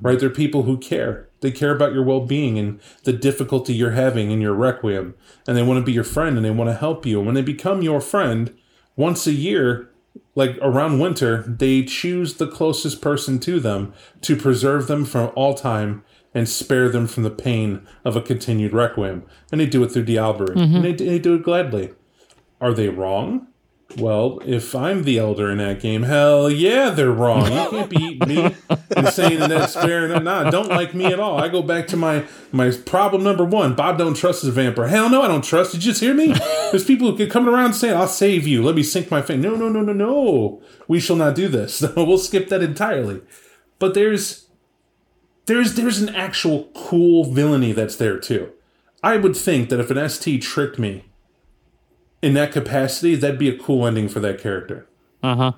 Right? 0.00 0.18
They're 0.18 0.30
people 0.30 0.64
who 0.64 0.78
care. 0.78 1.28
They 1.42 1.52
care 1.52 1.74
about 1.74 1.92
your 1.92 2.02
well-being 2.02 2.58
and 2.58 2.80
the 3.04 3.12
difficulty 3.12 3.72
you're 3.72 3.92
having 3.92 4.30
in 4.30 4.40
your 4.40 4.52
requiem, 4.54 5.14
and 5.46 5.56
they 5.56 5.62
want 5.62 5.78
to 5.78 5.84
be 5.84 5.92
your 5.92 6.04
friend 6.04 6.36
and 6.36 6.44
they 6.44 6.50
want 6.50 6.68
to 6.68 6.74
help 6.74 7.06
you. 7.06 7.18
And 7.18 7.26
when 7.26 7.34
they 7.34 7.42
become 7.42 7.80
your 7.80 8.00
friend, 8.00 8.52
once 8.96 9.26
a 9.26 9.32
year, 9.32 9.88
like 10.34 10.58
around 10.60 10.98
winter, 10.98 11.44
they 11.46 11.84
choose 11.84 12.34
the 12.34 12.46
closest 12.46 13.00
person 13.00 13.38
to 13.40 13.60
them 13.60 13.94
to 14.22 14.36
preserve 14.36 14.86
them 14.86 15.04
from 15.04 15.30
all 15.34 15.54
time 15.54 16.02
and 16.34 16.48
spare 16.48 16.88
them 16.88 17.06
from 17.06 17.22
the 17.22 17.30
pain 17.30 17.86
of 18.04 18.16
a 18.16 18.22
continued 18.22 18.72
requiem. 18.72 19.24
And 19.50 19.60
they 19.60 19.66
do 19.66 19.82
it 19.82 19.90
through 19.90 20.06
Diablerie. 20.06 20.50
And 20.50 20.58
mm-hmm. 20.58 20.82
they, 20.82 20.92
they 20.92 21.18
do 21.18 21.34
it 21.34 21.42
gladly. 21.42 21.90
Are 22.60 22.72
they 22.72 22.88
wrong? 22.88 23.48
Well, 23.96 24.40
if 24.46 24.74
I'm 24.74 25.02
the 25.02 25.18
elder 25.18 25.50
in 25.50 25.58
that 25.58 25.80
game, 25.80 26.04
hell 26.04 26.48
yeah, 26.48 26.90
they're 26.90 27.10
wrong. 27.10 27.50
You 27.50 27.70
can't 27.70 27.90
be 27.90 27.96
eating 27.96 28.28
me 28.28 28.54
and 28.96 29.08
saying 29.08 29.40
that 29.40 29.70
sparing. 29.70 30.10
Them. 30.10 30.24
Nah, 30.24 30.48
don't 30.48 30.68
like 30.68 30.94
me 30.94 31.06
at 31.06 31.18
all. 31.18 31.40
I 31.40 31.48
go 31.48 31.60
back 31.60 31.88
to 31.88 31.96
my 31.96 32.24
my 32.52 32.70
problem 32.70 33.24
number 33.24 33.44
one. 33.44 33.74
Bob 33.74 33.98
don't 33.98 34.14
trust 34.14 34.42
his 34.42 34.54
vampire. 34.54 34.86
Hell 34.86 35.10
no, 35.10 35.22
I 35.22 35.28
don't 35.28 35.44
trust. 35.44 35.72
Did 35.72 35.84
you 35.84 35.90
just 35.90 36.00
hear 36.00 36.14
me? 36.14 36.34
There's 36.70 36.84
people 36.84 37.10
who 37.10 37.16
keep 37.16 37.30
coming 37.30 37.52
around 37.52 37.74
saying, 37.74 37.96
"I'll 37.96 38.06
save 38.06 38.46
you. 38.46 38.62
Let 38.62 38.76
me 38.76 38.84
sink 38.84 39.10
my 39.10 39.22
face." 39.22 39.40
No, 39.40 39.56
no, 39.56 39.68
no, 39.68 39.80
no, 39.80 39.92
no. 39.92 40.62
We 40.86 41.00
shall 41.00 41.16
not 41.16 41.34
do 41.34 41.48
this. 41.48 41.82
we'll 41.96 42.18
skip 42.18 42.48
that 42.50 42.62
entirely. 42.62 43.22
But 43.80 43.94
there's 43.94 44.46
there's 45.50 45.74
there's 45.74 46.00
an 46.00 46.14
actual 46.14 46.68
cool 46.74 47.24
villainy 47.24 47.72
that's 47.72 47.96
there 47.96 48.18
too. 48.18 48.52
I 49.02 49.16
would 49.16 49.36
think 49.36 49.68
that 49.68 49.80
if 49.80 49.90
an 49.90 50.08
ST 50.08 50.40
tricked 50.40 50.78
me 50.78 51.06
in 52.22 52.34
that 52.34 52.52
capacity, 52.52 53.16
that'd 53.16 53.38
be 53.38 53.48
a 53.48 53.58
cool 53.58 53.84
ending 53.84 54.08
for 54.08 54.20
that 54.20 54.40
character. 54.40 54.86
Uh 55.24 55.34
huh. 55.34 55.52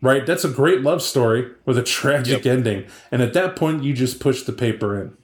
Right? 0.00 0.24
That's 0.24 0.44
a 0.44 0.48
great 0.48 0.80
love 0.80 1.02
story 1.02 1.50
with 1.66 1.76
a 1.76 1.82
tragic 1.82 2.46
ending. 2.46 2.86
And 3.10 3.20
at 3.20 3.34
that 3.34 3.54
point, 3.54 3.84
you 3.84 3.92
just 3.92 4.18
push 4.18 4.42
the 4.42 4.52
paper 4.52 4.98
in. 4.98 5.14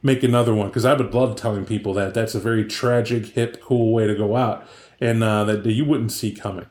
Make 0.00 0.22
another 0.22 0.54
one. 0.54 0.68
Because 0.68 0.84
I 0.84 0.94
would 0.94 1.12
love 1.12 1.34
telling 1.34 1.64
people 1.64 1.94
that. 1.94 2.14
That's 2.14 2.34
a 2.34 2.40
very 2.40 2.64
tragic, 2.64 3.26
hip, 3.26 3.60
cool 3.60 3.92
way 3.92 4.06
to 4.06 4.14
go 4.14 4.36
out. 4.36 4.66
And 5.00 5.24
uh, 5.24 5.44
that 5.44 5.64
you 5.66 5.84
wouldn't 5.84 6.12
see 6.12 6.32
coming. 6.32 6.66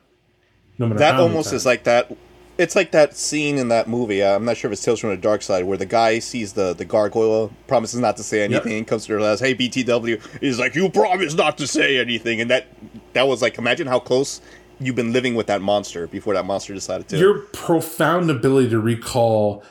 No 0.78 0.86
matter 0.86 0.98
That 1.00 1.14
how 1.14 1.22
almost 1.22 1.52
is 1.52 1.66
like 1.66 1.84
that. 1.84 2.10
It's 2.58 2.74
like 2.74 2.90
that 2.90 3.16
scene 3.16 3.56
in 3.56 3.68
that 3.68 3.88
movie. 3.88 4.20
Uh, 4.22 4.34
I'm 4.34 4.44
not 4.44 4.56
sure 4.56 4.68
if 4.68 4.72
it's 4.72 4.82
Tales 4.82 4.98
from 4.98 5.10
the 5.10 5.16
Dark 5.16 5.42
Side, 5.42 5.64
where 5.64 5.78
the 5.78 5.86
guy 5.86 6.18
sees 6.18 6.54
the 6.54 6.74
the 6.74 6.84
gargoyle, 6.84 7.52
promises 7.68 8.00
not 8.00 8.16
to 8.16 8.24
say 8.24 8.42
anything, 8.42 8.72
and 8.72 8.86
comes 8.86 9.06
to 9.06 9.14
realize, 9.14 9.38
"Hey, 9.40 9.54
BTW," 9.54 10.20
he's 10.40 10.58
like, 10.58 10.74
"You 10.74 10.88
promised 10.90 11.36
not 11.36 11.56
to 11.58 11.66
say 11.68 11.98
anything," 11.98 12.40
and 12.40 12.50
that 12.50 12.66
that 13.12 13.28
was 13.28 13.40
like, 13.42 13.58
imagine 13.58 13.86
how 13.86 14.00
close 14.00 14.40
you've 14.80 14.96
been 14.96 15.12
living 15.12 15.34
with 15.36 15.46
that 15.46 15.62
monster 15.62 16.06
before 16.08 16.34
that 16.34 16.44
monster 16.44 16.74
decided 16.74 17.08
to. 17.08 17.16
Your 17.18 17.38
profound 17.52 18.30
ability 18.30 18.70
to 18.70 18.80
recall 18.80 19.62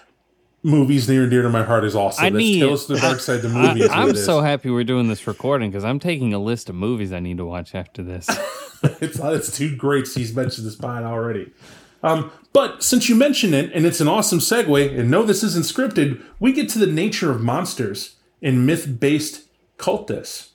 movies 0.63 1.07
near 1.07 1.21
and 1.23 1.31
dear 1.31 1.41
to 1.43 1.49
my 1.49 1.63
heart 1.63 1.83
is 1.85 1.95
awesome. 1.95 2.25
I 2.25 2.29
That's 2.29 2.39
need- 2.39 2.59
Tales 2.59 2.85
to 2.87 2.93
the 2.95 2.99
Dark 2.99 3.19
Side, 3.19 3.41
the 3.41 3.49
movie. 3.49 3.81
is 3.81 3.89
what 3.89 3.97
I'm 3.97 4.09
it 4.09 4.15
is. 4.15 4.25
so 4.25 4.41
happy 4.41 4.69
we're 4.69 4.83
doing 4.83 5.07
this 5.07 5.27
recording 5.27 5.69
because 5.71 5.83
I'm 5.85 5.99
taking 5.99 6.33
a 6.33 6.39
list 6.39 6.69
of 6.69 6.75
movies 6.75 7.11
I 7.13 7.19
need 7.19 7.37
to 7.37 7.45
watch 7.45 7.75
after 7.75 8.01
this. 8.03 8.27
it's, 9.01 9.19
it's 9.19 9.55
two 9.57 9.75
greats. 9.75 10.15
He's 10.15 10.35
mentioned 10.35 10.67
this 10.67 10.75
pine 10.75 11.03
already. 11.03 11.51
Um, 12.03 12.31
but 12.57 12.81
since 12.81 13.07
you 13.07 13.13
mentioned 13.13 13.53
it, 13.53 13.71
and 13.71 13.85
it's 13.85 14.01
an 14.01 14.07
awesome 14.07 14.39
segue, 14.39 14.99
and 14.99 15.11
no, 15.11 15.21
this 15.21 15.43
isn't 15.43 15.65
scripted, 15.65 16.19
we 16.39 16.51
get 16.51 16.67
to 16.69 16.79
the 16.79 16.87
nature 16.87 17.29
of 17.29 17.39
monsters 17.39 18.15
in 18.41 18.65
myth 18.65 18.99
based 18.99 19.43
cultists. 19.77 20.53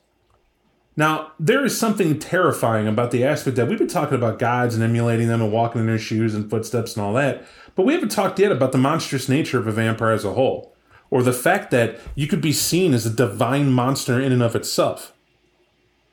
Now, 0.97 1.31
there 1.39 1.65
is 1.65 1.79
something 1.79 2.19
terrifying 2.19 2.89
about 2.89 3.13
the 3.13 3.23
aspect 3.23 3.57
that 3.57 3.69
we've 3.69 3.79
been 3.79 3.87
talking 3.87 4.17
about 4.17 4.41
gods 4.41 4.75
and 4.75 4.83
emulating 4.83 5.29
them 5.29 5.41
and 5.43 5.53
walking 5.53 5.81
in 5.81 5.87
their 5.87 5.97
shoes 5.97 6.35
and 6.35 6.51
footsteps 6.51 6.97
and 6.97 7.07
all 7.07 7.13
that, 7.13 7.47
but 7.77 7.87
we 7.87 7.95
haven't 7.95 8.11
talked 8.11 8.41
yet 8.41 8.51
about 8.51 8.73
the 8.73 8.79
monstrous 8.79 9.29
nature 9.29 9.61
of 9.61 9.69
a 9.69 9.73
vampire 9.73 10.11
as 10.11 10.25
a 10.25 10.33
whole, 10.33 10.75
or 11.09 11.23
the 11.23 11.33
fact 11.33 11.71
that 11.71 12.01
you 12.17 12.27
could 12.27 12.41
be 12.41 12.53
seen 12.53 12.95
as 12.95 13.07
a 13.07 13.11
divine 13.11 13.71
monster 13.71 14.21
in 14.21 14.33
and 14.33 14.43
of 14.43 14.57
itself. 14.57 15.13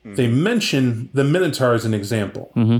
They 0.06 0.28
mention 0.28 1.10
the 1.16 1.24
Minotaur 1.24 1.74
as 1.74 1.84
an 1.84 1.96
example. 1.96 2.52
Mm-hmm. 2.56 2.78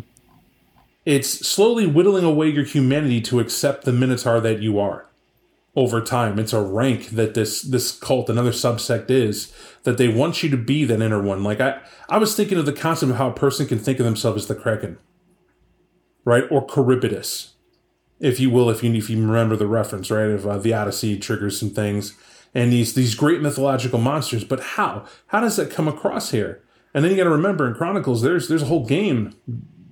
It's 1.10 1.48
slowly 1.48 1.88
whittling 1.88 2.24
away 2.24 2.50
your 2.50 2.64
humanity 2.64 3.20
to 3.22 3.40
accept 3.40 3.84
the 3.84 3.92
Minotaur 3.92 4.40
that 4.42 4.62
you 4.62 4.78
are. 4.78 5.08
Over 5.76 6.02
time, 6.02 6.38
it's 6.38 6.54
a 6.54 6.62
rank 6.62 7.10
that 7.10 7.34
this 7.34 7.64
this 7.64 7.92
cult, 7.92 8.30
another 8.30 8.52
subsect, 8.52 9.10
is 9.10 9.52
that 9.86 9.98
they 9.98 10.08
want 10.08 10.44
you 10.44 10.52
to 10.52 10.58
be 10.58 10.86
that 10.86 11.02
inner 11.02 11.20
one. 11.20 11.44
Like 11.44 11.60
I, 11.60 11.82
I 12.10 12.20
was 12.20 12.36
thinking 12.36 12.60
of 12.60 12.68
the 12.68 12.74
concept 12.74 13.10
of 13.10 13.18
how 13.18 13.32
a 13.32 13.34
person 13.34 13.66
can 13.66 13.80
think 13.80 13.98
of 13.98 14.06
themselves 14.06 14.44
as 14.44 14.48
the 14.50 14.54
Kraken, 14.54 15.00
right, 16.26 16.44
or 16.52 16.68
Charybdis, 16.68 17.54
if 18.20 18.40
you 18.40 18.52
will, 18.52 18.70
if 18.70 18.84
you 18.84 18.94
if 18.94 19.10
you 19.10 19.20
remember 19.20 19.56
the 19.56 19.66
reference, 19.66 20.12
right, 20.12 20.30
of 20.30 20.46
uh, 20.46 20.60
the 20.60 20.76
Odyssey 20.76 21.18
triggers 21.18 21.60
some 21.60 21.72
things, 21.72 22.16
and 22.54 22.72
these 22.72 22.94
these 22.94 23.16
great 23.16 23.42
mythological 23.42 23.98
monsters. 23.98 24.44
But 24.44 24.60
how 24.60 25.08
how 25.28 25.40
does 25.40 25.56
that 25.56 25.72
come 25.72 25.88
across 25.88 26.30
here? 26.30 26.62
And 26.94 27.04
then 27.04 27.10
you 27.10 27.18
got 27.18 27.24
to 27.24 27.32
remember 27.32 27.68
in 27.68 27.74
Chronicles, 27.74 28.22
there's 28.22 28.48
there's 28.48 28.62
a 28.62 28.68
whole 28.68 28.86
game 28.86 29.34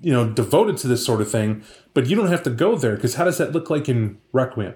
you 0.01 0.11
know 0.11 0.29
devoted 0.29 0.77
to 0.77 0.87
this 0.87 1.05
sort 1.05 1.21
of 1.21 1.29
thing 1.29 1.63
but 1.93 2.07
you 2.07 2.15
don't 2.15 2.27
have 2.27 2.43
to 2.43 2.49
go 2.49 2.75
there 2.75 2.95
because 2.95 3.15
how 3.15 3.23
does 3.23 3.37
that 3.37 3.51
look 3.51 3.69
like 3.69 3.89
in 3.89 4.19
requiem? 4.31 4.75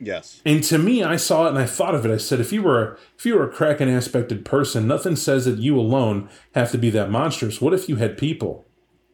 Yes. 0.00 0.40
and 0.44 0.62
to 0.62 0.78
me 0.78 1.02
i 1.02 1.16
saw 1.16 1.46
it 1.46 1.50
and 1.50 1.58
i 1.58 1.66
thought 1.66 1.94
of 1.94 2.06
it. 2.06 2.12
I 2.12 2.18
said 2.18 2.38
if 2.38 2.52
you 2.52 2.62
were 2.62 2.98
if 3.16 3.26
you 3.26 3.34
were 3.34 3.48
a 3.48 3.52
kraken 3.52 3.88
aspected 3.88 4.44
person 4.44 4.86
nothing 4.86 5.16
says 5.16 5.44
that 5.44 5.58
you 5.58 5.78
alone 5.78 6.28
have 6.54 6.70
to 6.72 6.78
be 6.78 6.90
that 6.90 7.10
monstrous. 7.10 7.60
What 7.60 7.74
if 7.74 7.88
you 7.88 7.96
had 7.96 8.16
people 8.16 8.64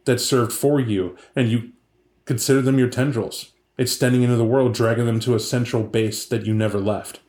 that 0.05 0.19
served 0.21 0.53
for 0.53 0.79
you 0.79 1.15
and 1.35 1.49
you 1.49 1.71
consider 2.25 2.61
them 2.61 2.77
your 2.77 2.89
tendrils? 2.89 3.51
Extending 3.77 4.21
into 4.21 4.37
the 4.37 4.45
world 4.45 4.73
dragging 4.73 5.05
them 5.05 5.19
to 5.21 5.35
a 5.35 5.39
central 5.39 5.83
base 5.83 6.25
that 6.27 6.45
you 6.45 6.53
never 6.53 6.79
left 6.79 7.19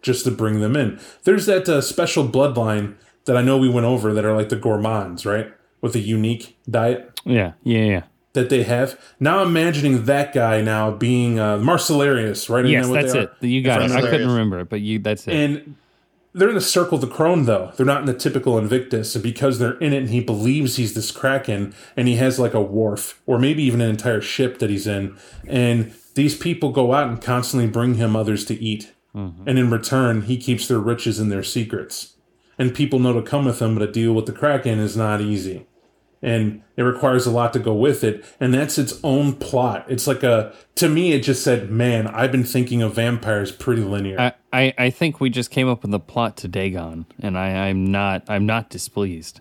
just 0.00 0.24
to 0.24 0.30
bring 0.30 0.60
them 0.60 0.76
in. 0.76 0.98
There's 1.24 1.44
that 1.44 1.68
uh, 1.68 1.82
special 1.82 2.26
bloodline 2.26 2.96
that 3.24 3.36
i 3.36 3.42
know 3.42 3.56
we 3.56 3.68
went 3.68 3.86
over 3.86 4.12
that 4.12 4.24
are 4.24 4.36
like 4.36 4.48
the 4.48 4.56
gourmands 4.56 5.24
right 5.26 5.52
with 5.80 5.94
a 5.94 6.00
unique 6.00 6.58
diet 6.68 7.20
yeah, 7.24 7.52
yeah, 7.62 7.84
yeah. 7.84 8.02
that 8.32 8.50
they 8.50 8.62
have. 8.62 8.98
Now 9.18 9.40
I'm 9.40 9.48
imagining 9.48 10.04
that 10.04 10.32
guy 10.32 10.60
now 10.60 10.90
being 10.90 11.38
uh, 11.38 11.58
Marcellarius, 11.58 12.48
right? 12.48 12.64
Isn't 12.64 12.70
Yes, 12.72 12.86
that 12.88 12.92
that's 12.92 13.14
it. 13.14 13.30
are? 13.42 13.46
You 13.46 13.62
got 13.62 13.82
it. 13.82 13.90
I 13.90 14.00
couldn't 14.00 14.28
remember 14.28 14.60
it, 14.60 14.68
but 14.68 14.80
you 14.80 14.98
that's 14.98 15.26
it. 15.26 15.34
And 15.34 15.76
they're 16.32 16.48
in 16.48 16.54
the 16.54 16.60
circle 16.60 16.96
of 16.96 17.00
the 17.00 17.08
crone 17.08 17.44
though. 17.44 17.72
They're 17.76 17.86
not 17.86 18.00
in 18.00 18.06
the 18.06 18.14
typical 18.14 18.58
Invictus, 18.58 19.14
and 19.14 19.22
because 19.22 19.58
they're 19.58 19.78
in 19.78 19.92
it, 19.92 19.98
and 19.98 20.10
he 20.10 20.20
believes 20.20 20.76
he's 20.76 20.94
this 20.94 21.10
Kraken, 21.10 21.74
and 21.96 22.08
he 22.08 22.16
has 22.16 22.38
like 22.38 22.54
a 22.54 22.60
wharf 22.60 23.20
or 23.26 23.38
maybe 23.38 23.62
even 23.64 23.80
an 23.80 23.90
entire 23.90 24.20
ship 24.20 24.58
that 24.58 24.70
he's 24.70 24.86
in, 24.86 25.16
and 25.46 25.92
these 26.14 26.36
people 26.36 26.70
go 26.70 26.92
out 26.92 27.08
and 27.08 27.20
constantly 27.20 27.68
bring 27.68 27.94
him 27.94 28.14
others 28.16 28.44
to 28.46 28.54
eat, 28.54 28.92
and 29.12 29.58
in 29.58 29.70
return, 29.70 30.22
he 30.22 30.36
keeps 30.36 30.68
their 30.68 30.78
riches 30.78 31.18
and 31.18 31.32
their 31.32 31.42
secrets. 31.42 32.14
And 32.58 32.74
people 32.74 32.98
know 32.98 33.12
to 33.14 33.22
come 33.22 33.46
with 33.46 33.60
him, 33.60 33.74
but 33.74 33.84
to 33.84 33.90
deal 33.90 34.12
with 34.12 34.26
the 34.26 34.32
Kraken 34.32 34.78
is 34.78 34.96
not 34.96 35.20
easy 35.20 35.66
and 36.22 36.62
it 36.76 36.82
requires 36.82 37.26
a 37.26 37.30
lot 37.30 37.52
to 37.52 37.58
go 37.58 37.74
with 37.74 38.04
it 38.04 38.24
and 38.40 38.52
that's 38.52 38.78
its 38.78 39.00
own 39.02 39.34
plot. 39.34 39.84
It's 39.88 40.06
like 40.06 40.22
a 40.22 40.54
to 40.76 40.88
me 40.88 41.12
it 41.12 41.20
just 41.20 41.42
said 41.42 41.70
man 41.70 42.06
i've 42.06 42.32
been 42.32 42.44
thinking 42.44 42.82
of 42.82 42.94
vampires 42.94 43.52
pretty 43.52 43.82
linear. 43.82 44.20
I, 44.20 44.32
I, 44.52 44.74
I 44.78 44.90
think 44.90 45.20
we 45.20 45.30
just 45.30 45.50
came 45.50 45.68
up 45.68 45.82
with 45.82 45.90
the 45.90 46.00
plot 46.00 46.36
to 46.38 46.48
Dagon, 46.48 47.06
and 47.20 47.38
I, 47.38 47.68
I'm 47.68 47.84
not 47.90 48.24
I'm 48.28 48.46
not 48.46 48.70
displeased. 48.70 49.40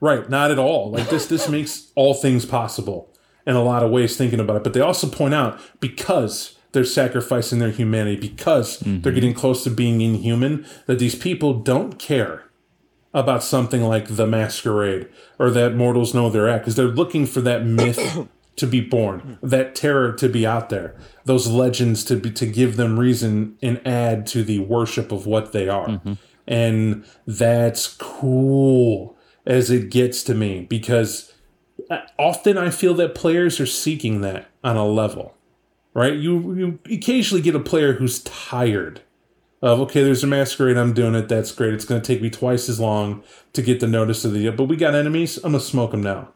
right 0.00 0.28
not 0.28 0.50
at 0.50 0.58
all. 0.58 0.90
Like 0.90 1.08
this 1.08 1.26
this 1.26 1.48
makes 1.48 1.92
all 1.94 2.14
things 2.14 2.44
possible 2.44 3.12
in 3.46 3.54
a 3.54 3.62
lot 3.62 3.82
of 3.82 3.90
ways 3.90 4.16
thinking 4.16 4.40
about 4.40 4.56
it. 4.56 4.64
But 4.64 4.74
they 4.74 4.80
also 4.80 5.08
point 5.08 5.34
out 5.34 5.60
because 5.80 6.58
they're 6.72 6.84
sacrificing 6.84 7.58
their 7.58 7.70
humanity 7.70 8.16
because 8.16 8.80
they're 8.80 8.94
mm-hmm. 8.94 9.14
getting 9.14 9.34
close 9.34 9.64
to 9.64 9.70
being 9.70 10.00
inhuman 10.00 10.66
that 10.86 10.98
these 10.98 11.14
people 11.14 11.54
don't 11.54 11.98
care 11.98 12.45
about 13.16 13.42
something 13.42 13.82
like 13.82 14.08
the 14.08 14.26
masquerade 14.26 15.08
or 15.38 15.50
that 15.50 15.74
mortals 15.74 16.12
know 16.12 16.28
they're 16.28 16.48
at 16.48 16.58
because 16.58 16.76
they're 16.76 16.84
looking 16.86 17.24
for 17.24 17.40
that 17.40 17.64
myth 17.64 18.28
to 18.56 18.66
be 18.66 18.80
born, 18.80 19.38
that 19.42 19.74
terror 19.74 20.12
to 20.12 20.28
be 20.28 20.46
out 20.46 20.68
there, 20.68 20.94
those 21.24 21.48
legends 21.48 22.04
to 22.04 22.16
be 22.16 22.30
to 22.30 22.46
give 22.46 22.76
them 22.76 23.00
reason 23.00 23.56
and 23.62 23.80
add 23.86 24.26
to 24.26 24.44
the 24.44 24.58
worship 24.60 25.10
of 25.12 25.26
what 25.26 25.52
they 25.52 25.66
are. 25.66 26.00
And 26.46 27.04
that's 27.26 27.88
cool 27.96 29.16
as 29.46 29.70
it 29.70 29.90
gets 29.90 30.22
to 30.24 30.34
me 30.34 30.66
because 30.68 31.32
uh, 31.90 32.00
often 32.18 32.58
I 32.58 32.68
feel 32.68 32.94
that 32.94 33.14
players 33.14 33.58
are 33.60 33.66
seeking 33.66 34.20
that 34.20 34.48
on 34.62 34.76
a 34.76 34.86
level. 34.86 35.34
Right? 35.94 36.14
You 36.14 36.54
you 36.54 36.78
occasionally 36.94 37.40
get 37.40 37.54
a 37.54 37.60
player 37.60 37.94
who's 37.94 38.22
tired 38.22 39.00
of 39.62 39.80
okay, 39.80 40.02
there's 40.02 40.24
a 40.24 40.26
masquerade, 40.26 40.76
I'm 40.76 40.92
doing 40.92 41.14
it, 41.14 41.28
that's 41.28 41.52
great. 41.52 41.74
It's 41.74 41.84
gonna 41.84 42.00
take 42.00 42.22
me 42.22 42.30
twice 42.30 42.68
as 42.68 42.78
long 42.78 43.22
to 43.52 43.62
get 43.62 43.80
the 43.80 43.86
notice 43.86 44.24
of 44.24 44.32
the 44.32 44.50
but 44.50 44.64
we 44.64 44.76
got 44.76 44.94
enemies, 44.94 45.36
I'm 45.38 45.52
gonna 45.52 45.60
smoke 45.60 45.92
them 45.92 46.02
now. 46.02 46.28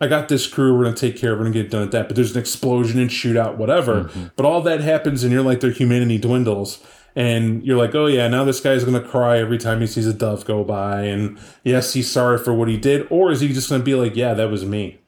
I 0.00 0.06
got 0.06 0.28
this 0.28 0.46
crew, 0.46 0.76
we're 0.76 0.84
gonna 0.84 0.96
take 0.96 1.16
care 1.16 1.32
of 1.32 1.38
it, 1.38 1.40
we're 1.40 1.48
gonna 1.50 1.62
get 1.62 1.70
done 1.70 1.82
at 1.82 1.90
that. 1.92 2.08
But 2.08 2.16
there's 2.16 2.32
an 2.32 2.40
explosion 2.40 2.98
and 3.00 3.10
shootout, 3.10 3.56
whatever. 3.56 4.04
Mm-hmm. 4.04 4.26
But 4.36 4.46
all 4.46 4.60
that 4.62 4.80
happens 4.80 5.22
and 5.22 5.32
you're 5.32 5.42
like 5.42 5.60
their 5.60 5.70
humanity 5.70 6.18
dwindles. 6.18 6.84
And 7.16 7.64
you're 7.64 7.78
like, 7.78 7.94
oh 7.94 8.06
yeah, 8.06 8.26
now 8.26 8.44
this 8.44 8.60
guy's 8.60 8.84
gonna 8.84 9.00
cry 9.00 9.38
every 9.38 9.58
time 9.58 9.80
he 9.80 9.86
sees 9.86 10.06
a 10.06 10.12
dove 10.12 10.44
go 10.44 10.64
by, 10.64 11.02
and 11.02 11.38
yes, 11.62 11.92
he's 11.92 12.10
sorry 12.10 12.38
for 12.38 12.52
what 12.52 12.68
he 12.68 12.76
did, 12.76 13.06
or 13.08 13.30
is 13.30 13.40
he 13.40 13.52
just 13.52 13.70
gonna 13.70 13.84
be 13.84 13.94
like, 13.94 14.16
yeah, 14.16 14.34
that 14.34 14.50
was 14.50 14.64
me? 14.64 14.98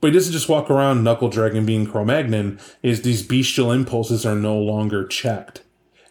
But 0.00 0.08
he 0.08 0.14
doesn't 0.14 0.32
just 0.32 0.48
walk 0.48 0.70
around 0.70 1.04
knuckle 1.04 1.28
dragon 1.28 1.64
being 1.64 1.86
Cro-Magnon, 1.86 2.58
is 2.82 3.02
these 3.02 3.22
bestial 3.22 3.70
impulses 3.70 4.26
are 4.26 4.34
no 4.34 4.58
longer 4.58 5.06
checked. 5.06 5.62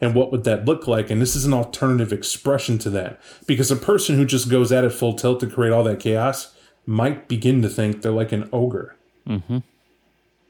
And 0.01 0.15
what 0.15 0.31
would 0.31 0.45
that 0.45 0.65
look 0.65 0.87
like? 0.87 1.09
And 1.09 1.21
this 1.21 1.35
is 1.35 1.45
an 1.45 1.53
alternative 1.53 2.13
expression 2.13 2.77
to 2.79 2.89
that. 2.91 3.19
Because 3.45 3.69
a 3.69 3.75
person 3.75 4.15
who 4.15 4.25
just 4.25 4.49
goes 4.49 4.71
at 4.71 4.85
it 4.85 4.91
full 4.91 5.13
tilt 5.13 5.41
to 5.41 5.47
create 5.47 5.73
all 5.73 5.83
that 5.83 5.99
chaos 5.99 6.55
might 6.85 7.27
begin 7.27 7.61
to 7.61 7.69
think 7.69 8.01
they're 8.01 8.11
like 8.11 8.31
an 8.31 8.49
ogre. 8.53 8.95
Mm-hmm. 9.27 9.57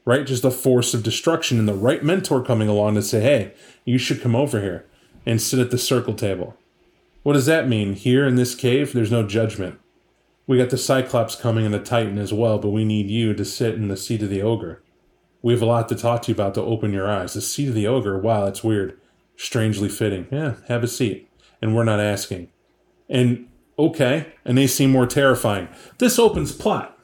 Right? 0.04 0.26
Just 0.26 0.44
a 0.44 0.50
force 0.50 0.94
of 0.94 1.02
destruction 1.02 1.58
and 1.58 1.68
the 1.68 1.74
right 1.74 2.04
mentor 2.04 2.42
coming 2.42 2.68
along 2.68 2.94
to 2.94 3.02
say, 3.02 3.20
hey, 3.20 3.52
you 3.84 3.98
should 3.98 4.22
come 4.22 4.36
over 4.36 4.60
here 4.60 4.86
and 5.26 5.42
sit 5.42 5.58
at 5.58 5.70
the 5.70 5.78
circle 5.78 6.14
table. 6.14 6.56
What 7.22 7.34
does 7.34 7.46
that 7.46 7.68
mean? 7.68 7.94
Here 7.94 8.26
in 8.26 8.36
this 8.36 8.54
cave, 8.54 8.92
there's 8.92 9.10
no 9.10 9.26
judgment. 9.26 9.78
We 10.46 10.58
got 10.58 10.70
the 10.70 10.78
Cyclops 10.78 11.36
coming 11.36 11.64
and 11.64 11.74
the 11.74 11.78
Titan 11.78 12.18
as 12.18 12.32
well, 12.32 12.58
but 12.58 12.70
we 12.70 12.84
need 12.84 13.10
you 13.10 13.34
to 13.34 13.44
sit 13.44 13.74
in 13.74 13.88
the 13.88 13.96
seat 13.96 14.22
of 14.22 14.30
the 14.30 14.42
ogre. 14.42 14.82
We 15.42 15.52
have 15.52 15.62
a 15.62 15.66
lot 15.66 15.88
to 15.90 15.94
talk 15.94 16.22
to 16.22 16.28
you 16.28 16.34
about 16.34 16.54
to 16.54 16.62
open 16.62 16.92
your 16.92 17.08
eyes. 17.08 17.34
The 17.34 17.40
seat 17.40 17.68
of 17.68 17.74
the 17.74 17.86
ogre, 17.86 18.18
wow, 18.18 18.46
that's 18.46 18.64
weird. 18.64 18.98
Strangely 19.40 19.88
fitting. 19.88 20.26
Yeah, 20.30 20.56
have 20.68 20.84
a 20.84 20.86
seat. 20.86 21.26
And 21.62 21.74
we're 21.74 21.84
not 21.84 21.98
asking. 21.98 22.48
And 23.08 23.48
okay, 23.78 24.34
and 24.44 24.58
they 24.58 24.66
seem 24.66 24.90
more 24.90 25.06
terrifying. 25.06 25.68
This 25.96 26.18
opens 26.18 26.52
plot. 26.52 26.98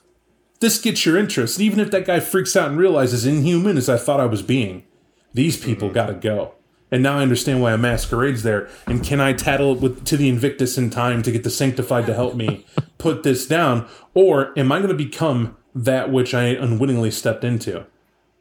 This 0.60 0.78
gets 0.78 1.06
your 1.06 1.16
interest. 1.16 1.56
And 1.56 1.64
even 1.64 1.80
if 1.80 1.90
that 1.92 2.04
guy 2.04 2.20
freaks 2.20 2.54
out 2.54 2.68
and 2.68 2.76
realizes 2.76 3.24
inhuman 3.24 3.78
as 3.78 3.88
I 3.88 3.96
thought 3.96 4.20
I 4.20 4.26
was 4.26 4.42
being, 4.42 4.84
these 5.32 5.56
people 5.56 5.88
mm-hmm. 5.88 5.94
gotta 5.94 6.12
go. 6.12 6.52
And 6.90 7.02
now 7.02 7.18
I 7.18 7.22
understand 7.22 7.62
why 7.62 7.72
a 7.72 7.78
masquerade's 7.78 8.42
there. 8.42 8.68
And 8.86 9.02
can 9.02 9.18
I 9.18 9.32
tattle 9.32 9.72
it 9.72 9.80
with 9.80 10.04
to 10.04 10.18
the 10.18 10.28
Invictus 10.28 10.76
in 10.76 10.90
time 10.90 11.22
to 11.22 11.32
get 11.32 11.42
the 11.42 11.48
Sanctified 11.48 12.04
to 12.04 12.12
help 12.12 12.34
me 12.34 12.66
put 12.98 13.22
this 13.22 13.46
down? 13.46 13.88
Or 14.12 14.52
am 14.58 14.70
I 14.70 14.80
gonna 14.80 14.92
become 14.92 15.56
that 15.74 16.12
which 16.12 16.34
I 16.34 16.48
unwittingly 16.48 17.12
stepped 17.12 17.44
into? 17.44 17.86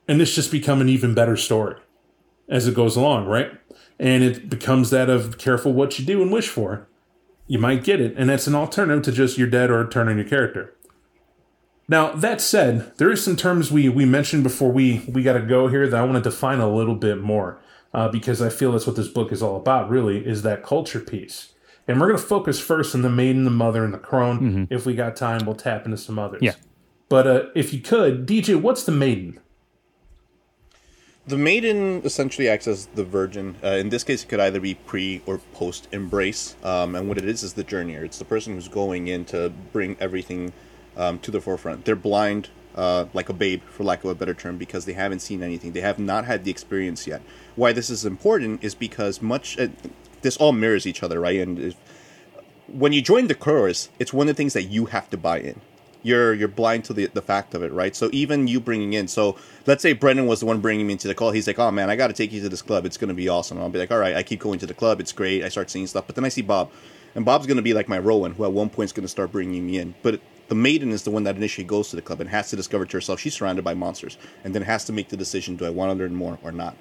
And 0.06 0.20
this 0.20 0.36
just 0.36 0.52
become 0.52 0.82
an 0.82 0.90
even 0.90 1.14
better 1.14 1.38
story 1.38 1.80
as 2.50 2.68
it 2.68 2.76
goes 2.76 2.98
along, 2.98 3.28
right? 3.28 3.52
And 4.00 4.24
it 4.24 4.50
becomes 4.50 4.90
that 4.90 5.10
of 5.10 5.38
careful 5.38 5.74
what 5.74 5.98
you 5.98 6.06
do 6.06 6.22
and 6.22 6.32
wish 6.32 6.50
for. 6.50 6.88
You 7.48 7.60
might 7.60 7.84
get 7.84 8.02
it, 8.02 8.16
and 8.18 8.30
that's 8.30 8.48
an 8.48 8.56
alternative 8.56 9.04
to 9.04 9.12
just 9.12 9.38
you're 9.38 9.48
dead 9.48 9.70
or 9.70 9.88
turn 9.88 10.10
on 10.10 10.18
your 10.18 10.28
character. 10.28 10.76
Now 11.88 12.12
that 12.14 12.42
said, 12.42 12.92
there 12.98 13.12
is 13.12 13.24
some 13.24 13.36
terms 13.36 13.72
we 13.72 13.88
we 13.90 14.06
mentioned 14.06 14.44
before 14.44 14.72
we 14.72 15.06
we 15.08 15.22
got 15.22 15.34
to 15.34 15.42
go 15.42 15.68
here 15.68 15.88
that 15.88 16.00
I 16.00 16.04
want 16.04 16.24
to 16.24 16.30
define 16.30 16.60
a 16.60 16.74
little 16.74 16.96
bit 16.96 17.22
more 17.22 17.62
uh, 17.94 18.10
because 18.10 18.42
I 18.42 18.50
feel 18.50 18.72
that's 18.72 18.88
what 18.88 18.96
this 18.96 19.08
book 19.08 19.32
is 19.32 19.44
all 19.44 19.56
about. 19.56 19.90
Really, 19.90 20.26
is 20.26 20.42
that 20.42 20.64
culture 20.64 21.00
piece. 21.00 21.54
And 21.88 22.02
we're 22.02 22.08
going 22.08 22.20
to 22.20 22.26
focus 22.26 22.60
first 22.60 22.96
on 22.96 23.04
the 23.04 23.12
maiden, 23.12 23.44
the 23.44 23.52
mother, 23.52 23.86
and 23.86 23.94
the 23.94 24.00
crone. 24.00 24.68
If 24.72 24.88
we 24.88 24.96
got 24.96 25.16
time, 25.16 25.46
we'll 25.46 25.56
tap 25.56 25.86
into 25.86 25.98
some 25.98 26.18
others. 26.18 26.42
Yeah. 26.42 26.56
But 27.10 27.28
uh, 27.28 27.44
if 27.54 27.74
you 27.74 27.80
could, 27.80 28.26
DJ, 28.28 28.60
what's 28.60 28.84
the 28.84 28.92
maiden? 28.92 29.40
The 31.28 31.38
maiden 31.38 32.02
essentially 32.04 32.48
acts 32.48 32.68
as 32.68 32.86
the 32.94 33.04
virgin. 33.04 33.56
Uh, 33.64 33.70
in 33.70 33.90
this 33.90 34.04
case, 34.04 34.24
it 34.24 34.28
could 34.28 34.40
either 34.40 34.60
be 34.60 34.76
pre 34.76 35.24
or 35.26 35.40
post 35.54 35.88
embrace. 35.92 36.56
Um, 36.64 36.94
and 36.96 37.08
what 37.08 37.18
it 37.18 37.26
is 37.26 37.42
is 37.42 37.54
the 37.54 37.64
journeyer. 37.64 38.04
It's 38.04 38.20
the 38.20 38.26
person 38.26 38.54
who's 38.54 38.68
going 38.68 39.08
in 39.08 39.26
to 39.26 39.52
bring 39.74 39.98
everything 40.00 40.54
um, 40.96 41.18
to 41.20 41.32
the 41.32 41.42
forefront. 41.42 41.86
They're 41.86 41.96
blind, 41.96 42.50
uh, 42.76 43.06
like 43.14 43.30
a 43.30 43.34
babe, 43.34 43.64
for 43.64 43.84
lack 43.84 44.04
of 44.04 44.12
a 44.12 44.16
better 44.16 44.36
term, 44.36 44.58
because 44.58 44.86
they 44.86 44.94
haven't 44.94 45.20
seen 45.20 45.42
anything. 45.42 45.72
They 45.72 45.82
have 45.82 45.98
not 45.98 46.26
had 46.26 46.44
the 46.44 46.52
experience 46.52 47.08
yet. 47.08 47.24
Why 47.56 47.74
this 47.74 47.90
is 47.90 48.06
important 48.06 48.64
is 48.64 48.76
because 48.76 49.20
much. 49.20 49.58
Uh, 49.58 49.70
this 50.22 50.38
all 50.38 50.52
mirrors 50.52 50.86
each 50.86 51.02
other, 51.02 51.20
right? 51.20 51.40
And 51.40 51.58
if, 51.58 51.76
when 52.68 52.94
you 52.94 53.02
join 53.02 53.28
the 53.28 53.36
chorus, 53.36 53.90
it's 53.98 54.14
one 54.14 54.28
of 54.28 54.36
the 54.36 54.38
things 54.38 54.54
that 54.54 54.64
you 54.64 54.86
have 54.86 55.10
to 55.10 55.18
buy 55.18 55.40
in. 55.40 55.62
You're 56.06 56.36
you're 56.36 56.48
blind 56.48 56.86
to 56.86 56.94
the, 56.94 57.08
the 57.08 57.22
fact 57.24 57.56
of 57.56 57.64
it, 57.64 57.72
right? 57.74 57.96
So 57.96 58.12
even 58.14 58.48
you 58.48 58.60
bringing 58.60 58.94
in, 58.94 59.08
so 59.08 59.36
let's 59.66 59.82
say 59.82 59.94
Brendan 59.94 60.28
was 60.28 60.42
the 60.42 60.46
one 60.46 60.62
bringing 60.62 60.86
me 60.86 60.94
into 60.94 61.08
the 61.08 61.16
call. 61.16 61.32
He's 61.32 61.48
like, 61.48 61.58
"Oh 61.58 61.72
man, 61.72 61.90
I 61.90 61.96
got 61.96 62.08
to 62.08 62.14
take 62.14 62.32
you 62.32 62.42
to 62.42 62.50
this 62.50 62.62
club. 62.62 62.86
It's 62.86 62.96
gonna 62.96 63.16
be 63.16 63.28
awesome." 63.28 63.58
And 63.58 63.64
I'll 63.64 63.72
be 63.72 63.80
like, 63.80 63.90
"All 63.92 63.98
right." 63.98 64.16
I 64.16 64.22
keep 64.22 64.40
going 64.40 64.60
to 64.60 64.68
the 64.68 64.76
club. 64.76 65.00
It's 65.00 65.12
great. 65.12 65.44
I 65.44 65.50
start 65.50 65.72
seeing 65.72 65.88
stuff, 65.88 66.06
but 66.06 66.16
then 66.16 66.24
I 66.24 66.30
see 66.30 66.44
Bob, 66.44 66.70
and 67.16 67.26
Bob's 67.26 67.48
gonna 67.48 67.64
be 67.64 67.74
like 67.74 67.90
my 67.90 67.98
Rowan, 67.98 68.34
who 68.36 68.46
at 68.46 68.52
one 68.52 68.70
point 68.70 68.90
is 68.90 68.94
gonna 68.94 69.08
start 69.08 69.32
bringing 69.32 69.66
me 69.66 69.80
in. 69.80 69.96
But 70.04 70.22
the 70.48 70.54
maiden 70.54 70.92
is 70.92 71.02
the 71.02 71.10
one 71.10 71.24
that 71.24 71.38
initially 71.38 71.66
goes 71.66 71.90
to 71.90 71.96
the 71.96 72.04
club 72.04 72.22
and 72.22 72.30
has 72.30 72.52
to 72.52 72.56
discover 72.56 72.86
to 72.86 72.98
herself 72.98 73.20
she's 73.20 73.34
surrounded 73.34 73.66
by 73.66 73.74
monsters, 73.74 74.20
and 74.44 74.54
then 74.54 74.62
has 74.62 74.86
to 74.86 74.94
make 74.94 75.10
the 75.10 75.18
decision: 75.18 75.56
Do 75.56 75.66
I 75.66 75.72
want 75.72 75.92
to 75.92 75.98
learn 75.98 76.14
more 76.14 76.38
or 76.44 76.52
not? 76.52 76.78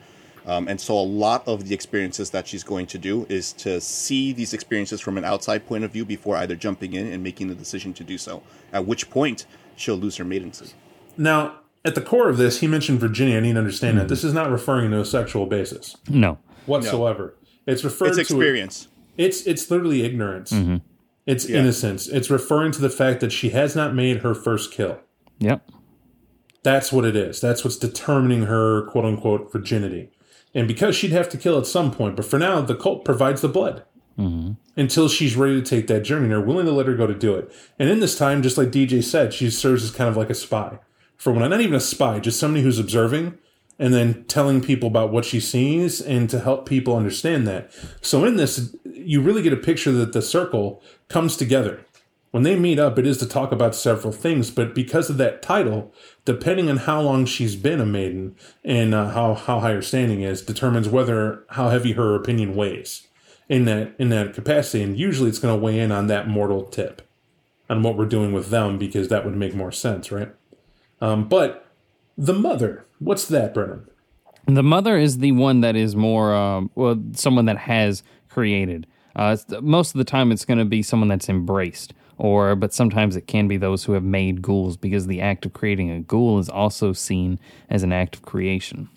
Um, 0.47 0.69
and 0.69 0.81
so 0.81 0.99
a 0.99 1.01
lot 1.01 1.47
of 1.49 1.67
the 1.69 1.75
experiences 1.75 2.31
that 2.31 2.47
she's 2.47 2.63
going 2.63 2.87
to 2.89 2.99
do 2.99 3.27
is 3.29 3.53
to 3.55 3.81
see 3.81 4.33
these 4.33 4.53
experiences 4.53 5.01
from 5.01 5.17
an 5.17 5.25
outside 5.25 5.67
point 5.67 5.85
of 5.85 5.91
view 5.93 6.05
before 6.05 6.37
either 6.37 6.55
jumping 6.55 6.93
in 6.93 7.07
and 7.07 7.23
making 7.23 7.49
the 7.49 7.55
decision 7.55 7.95
to 7.95 8.05
do 8.05 8.19
so. 8.19 8.43
At 8.73 8.87
which 8.87 9.09
point 9.11 9.47
she'll 9.77 9.97
lose 9.97 10.17
her 10.17 10.25
maidency. 10.25 10.73
Now, 11.17 11.61
at 11.85 11.95
the 11.95 12.01
core 12.03 12.29
of 12.29 12.37
this, 12.37 12.61
he 12.61 12.67
mentioned 12.67 13.01
Virginia. 13.01 13.39
I 13.39 13.41
need 13.41 13.53
to 13.55 13.59
understand 13.59 13.99
that 13.99 14.09
this 14.09 14.25
is 14.25 14.33
not 14.35 14.51
referring 14.51 14.91
to 14.91 15.01
a 15.01 15.05
sexual 15.05 15.47
basis 15.47 15.97
No. 16.09 16.39
whatsoever. 16.67 17.35
It's 17.67 17.83
referring 17.85 18.11
It's 18.11 18.17
to 18.17 18.23
experience. 18.23 18.89
It's 19.17 19.47
it's 19.47 19.71
literally 19.71 20.03
ignorance. 20.03 20.53
It's 21.27 21.49
Yeah. 21.49 21.61
innocence. 21.61 22.07
It's 22.09 22.29
referring 22.31 22.73
to 22.73 22.81
the 22.83 22.91
fact 22.91 23.21
that 23.21 23.33
she 23.33 23.51
has 23.51 23.75
not 23.75 23.95
made 23.95 24.19
her 24.19 24.35
first 24.35 24.73
kill. 24.73 24.99
Yep. 25.39 25.71
That's 26.63 26.93
what 26.93 27.05
it 27.05 27.17
is. 27.17 27.41
That's 27.41 27.65
what's 27.65 27.77
determining 27.77 28.43
her 28.45 28.83
quote 28.87 29.05
unquote 29.05 29.53
virginity. 29.53 30.11
And 30.55 30.69
because 30.69 30.95
she'd 30.95 31.13
have 31.13 31.29
to 31.31 31.37
kill 31.37 31.59
at 31.59 31.67
some 31.67 31.91
point, 31.91 32.17
but 32.17 32.25
for 32.25 32.39
now, 32.39 32.61
the 32.61 32.77
cult 32.77 33.05
provides 33.05 33.41
the 33.41 33.49
blood 33.49 33.85
mm-hmm. 34.19 34.53
until 34.77 35.09
she's 35.09 35.37
ready 35.37 35.61
to 35.61 35.69
take 35.69 35.89
that 35.89 36.05
journey 36.05 36.27
and 36.27 36.33
are 36.33 36.41
willing 36.41 36.67
to 36.67 36.73
let 36.73 36.87
her 36.87 36.95
go 36.95 37.07
to 37.07 37.15
do 37.15 37.35
it. 37.35 37.53
And 37.79 37.89
in 37.89 38.01
this 38.01 38.17
time, 38.17 38.43
just 38.43 38.57
like 38.57 38.69
DJ 38.69 39.03
said, 39.03 39.35
she 39.35 39.51
serves 39.51 39.83
as 39.85 39.91
kind 39.91 40.09
of 40.09 40.17
like 40.17 40.31
a 40.31 40.35
spy 40.35 40.79
for 41.17 41.33
when 41.33 41.49
not 41.49 41.61
even 41.61 41.75
a 41.75 41.81
spy, 41.81 42.19
just 42.21 42.39
somebody 42.39 42.63
who's 42.63 42.79
observing 42.79 43.39
and 43.79 43.93
then 43.93 44.25
telling 44.25 44.61
people 44.61 44.89
about 44.89 45.11
what 45.11 45.25
she 45.25 45.41
sees 45.41 46.01
and 46.01 46.31
to 46.31 46.39
help 46.39 46.69
people 46.69 46.97
understand 46.97 47.47
that. 47.47 47.73
So 48.01 48.25
in 48.25 48.37
this, 48.37 48.77
you 48.85 49.21
really 49.21 49.43
get 49.43 49.53
a 49.53 49.57
picture 49.57 49.91
that 49.93 50.13
the 50.13 50.23
circle 50.23 50.83
comes 51.09 51.37
together. 51.37 51.85
When 52.35 52.43
they 52.43 52.59
meet 52.59 52.81
up, 52.81 52.99
it 52.99 53.07
is 53.07 53.19
to 53.19 53.27
talk 53.27 53.53
about 53.53 53.77
several 53.77 54.13
things, 54.13 54.51
but 54.51 54.75
because 54.75 55.09
of 55.09 55.19
that 55.19 55.41
title, 55.41 55.95
depending 56.25 56.69
on 56.69 56.79
how 56.79 57.01
long 57.01 57.27
she's 57.27 57.55
been 57.55 57.81
a 57.81 57.87
maiden 57.87 58.35
and 58.65 58.93
uh, 58.93 59.11
how, 59.11 59.35
how 59.35 59.61
high 59.61 59.75
her 59.75 59.83
standing 59.83 60.23
is, 60.23 60.43
determines 60.43 60.89
whether 60.89 61.45
how 61.51 61.69
heavy 61.69 61.93
her 61.93 62.17
opinion 62.17 62.57
weighs. 62.57 63.07
in 63.49 63.67
that 63.67 63.95
in 64.01 64.09
that 64.09 64.35
capacity, 64.35 64.83
and 64.83 64.99
usually 64.99 65.29
it's 65.29 65.39
going 65.39 65.57
to 65.57 65.65
weigh 65.65 65.79
in 65.79 65.93
on 65.93 66.09
that 66.09 66.27
mortal 66.27 66.65
tip, 66.65 67.03
on 67.71 67.85
what 67.85 67.97
we're 67.97 68.05
doing 68.05 68.33
with 68.33 68.49
them 68.51 68.79
because 68.79 69.07
that 69.07 69.25
would 69.25 69.37
make 69.37 69.55
more 69.55 69.71
sense, 69.71 70.11
right? 70.11 70.35
Um, 71.01 71.29
but 71.29 71.67
the 72.19 72.35
mother, 72.35 72.85
what's 72.99 73.27
that, 73.29 73.55
Brennan? 73.55 73.89
The 74.47 74.65
mother 74.65 74.99
is 74.99 75.19
the 75.19 75.31
one 75.31 75.61
that 75.61 75.77
is 75.77 75.95
more, 75.95 76.35
um, 76.35 76.69
well, 76.75 77.01
someone 77.13 77.45
that 77.45 77.59
has 77.59 78.03
created. 78.29 78.89
Uh, 79.17 79.37
most 79.61 79.95
of 79.95 79.99
the 79.99 80.05
time, 80.05 80.33
it's 80.33 80.45
going 80.45 80.59
to 80.59 80.65
be 80.65 80.83
someone 80.83 81.09
that's 81.09 81.29
embraced, 81.29 81.95
or 82.19 82.55
but 82.55 82.73
sometimes 82.73 83.17
it 83.17 83.27
can 83.27 83.49
be 83.49 83.57
those 83.57 83.85
who 83.85 83.93
have 83.93 84.05
made 84.05 84.43
ghouls 84.43 84.77
because 84.77 85.07
the 85.07 85.21
act 85.21 85.47
of 85.47 85.53
creating 85.53 85.91
a 85.91 86.01
ghoul 86.01 86.39
is 86.39 86.49
also 86.49 86.93
seen 86.93 87.39
as 87.69 87.83
an 87.83 87.93
act 87.93 88.17
of 88.17 88.23
creation. 88.23 88.89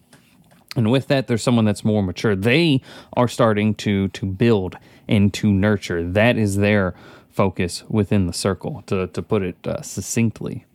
And 0.75 0.91
with 0.91 1.07
that, 1.07 1.27
there's 1.27 1.41
someone 1.41 1.65
that's 1.65 1.83
more 1.83 2.03
mature. 2.03 2.35
They 2.35 2.81
are 3.13 3.27
starting 3.27 3.73
to 3.75 4.09
to 4.09 4.25
build 4.25 4.77
and 5.07 5.33
to 5.33 5.51
nurture. 5.51 6.07
That 6.07 6.37
is 6.37 6.57
their 6.57 6.93
focus 7.29 7.83
within 7.89 8.27
the 8.27 8.33
circle. 8.33 8.83
To 8.87 9.07
to 9.07 9.21
put 9.21 9.41
it 9.41 9.57
uh, 9.65 9.81
succinctly. 9.81 10.65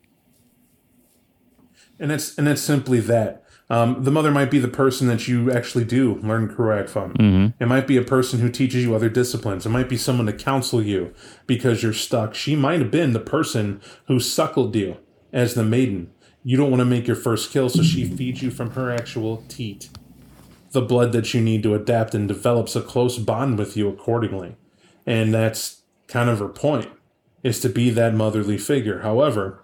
And 1.98 2.10
it's 2.10 2.36
and 2.36 2.48
it's 2.48 2.62
simply 2.62 2.98
that. 3.00 3.41
Um, 3.72 4.04
the 4.04 4.10
mother 4.10 4.30
might 4.30 4.50
be 4.50 4.58
the 4.58 4.68
person 4.68 5.08
that 5.08 5.26
you 5.26 5.50
actually 5.50 5.84
do 5.84 6.16
learn 6.16 6.54
Crúac 6.54 6.90
from. 6.90 7.14
It 7.58 7.66
might 7.66 7.86
be 7.86 7.96
a 7.96 8.02
person 8.02 8.40
who 8.40 8.50
teaches 8.50 8.84
you 8.84 8.94
other 8.94 9.08
disciplines. 9.08 9.64
It 9.64 9.70
might 9.70 9.88
be 9.88 9.96
someone 9.96 10.26
to 10.26 10.34
counsel 10.34 10.82
you 10.82 11.14
because 11.46 11.82
you're 11.82 11.94
stuck. 11.94 12.34
She 12.34 12.54
might 12.54 12.80
have 12.80 12.90
been 12.90 13.14
the 13.14 13.18
person 13.18 13.80
who 14.08 14.20
suckled 14.20 14.76
you 14.76 14.98
as 15.32 15.54
the 15.54 15.64
maiden. 15.64 16.12
You 16.44 16.58
don't 16.58 16.68
want 16.68 16.80
to 16.80 16.84
make 16.84 17.06
your 17.06 17.16
first 17.16 17.50
kill, 17.50 17.70
so 17.70 17.82
she 17.82 18.04
feeds 18.16 18.42
you 18.42 18.50
from 18.50 18.72
her 18.72 18.92
actual 18.92 19.42
teat. 19.48 19.88
The 20.72 20.82
blood 20.82 21.12
that 21.12 21.32
you 21.32 21.40
need 21.40 21.62
to 21.62 21.74
adapt 21.74 22.14
and 22.14 22.28
develops 22.28 22.76
a 22.76 22.82
close 22.82 23.16
bond 23.16 23.58
with 23.58 23.74
you 23.74 23.88
accordingly. 23.88 24.54
And 25.06 25.32
that's 25.32 25.80
kind 26.08 26.28
of 26.28 26.40
her 26.40 26.48
point, 26.48 26.90
is 27.42 27.58
to 27.60 27.70
be 27.70 27.88
that 27.88 28.12
motherly 28.12 28.58
figure. 28.58 29.00
However, 29.00 29.61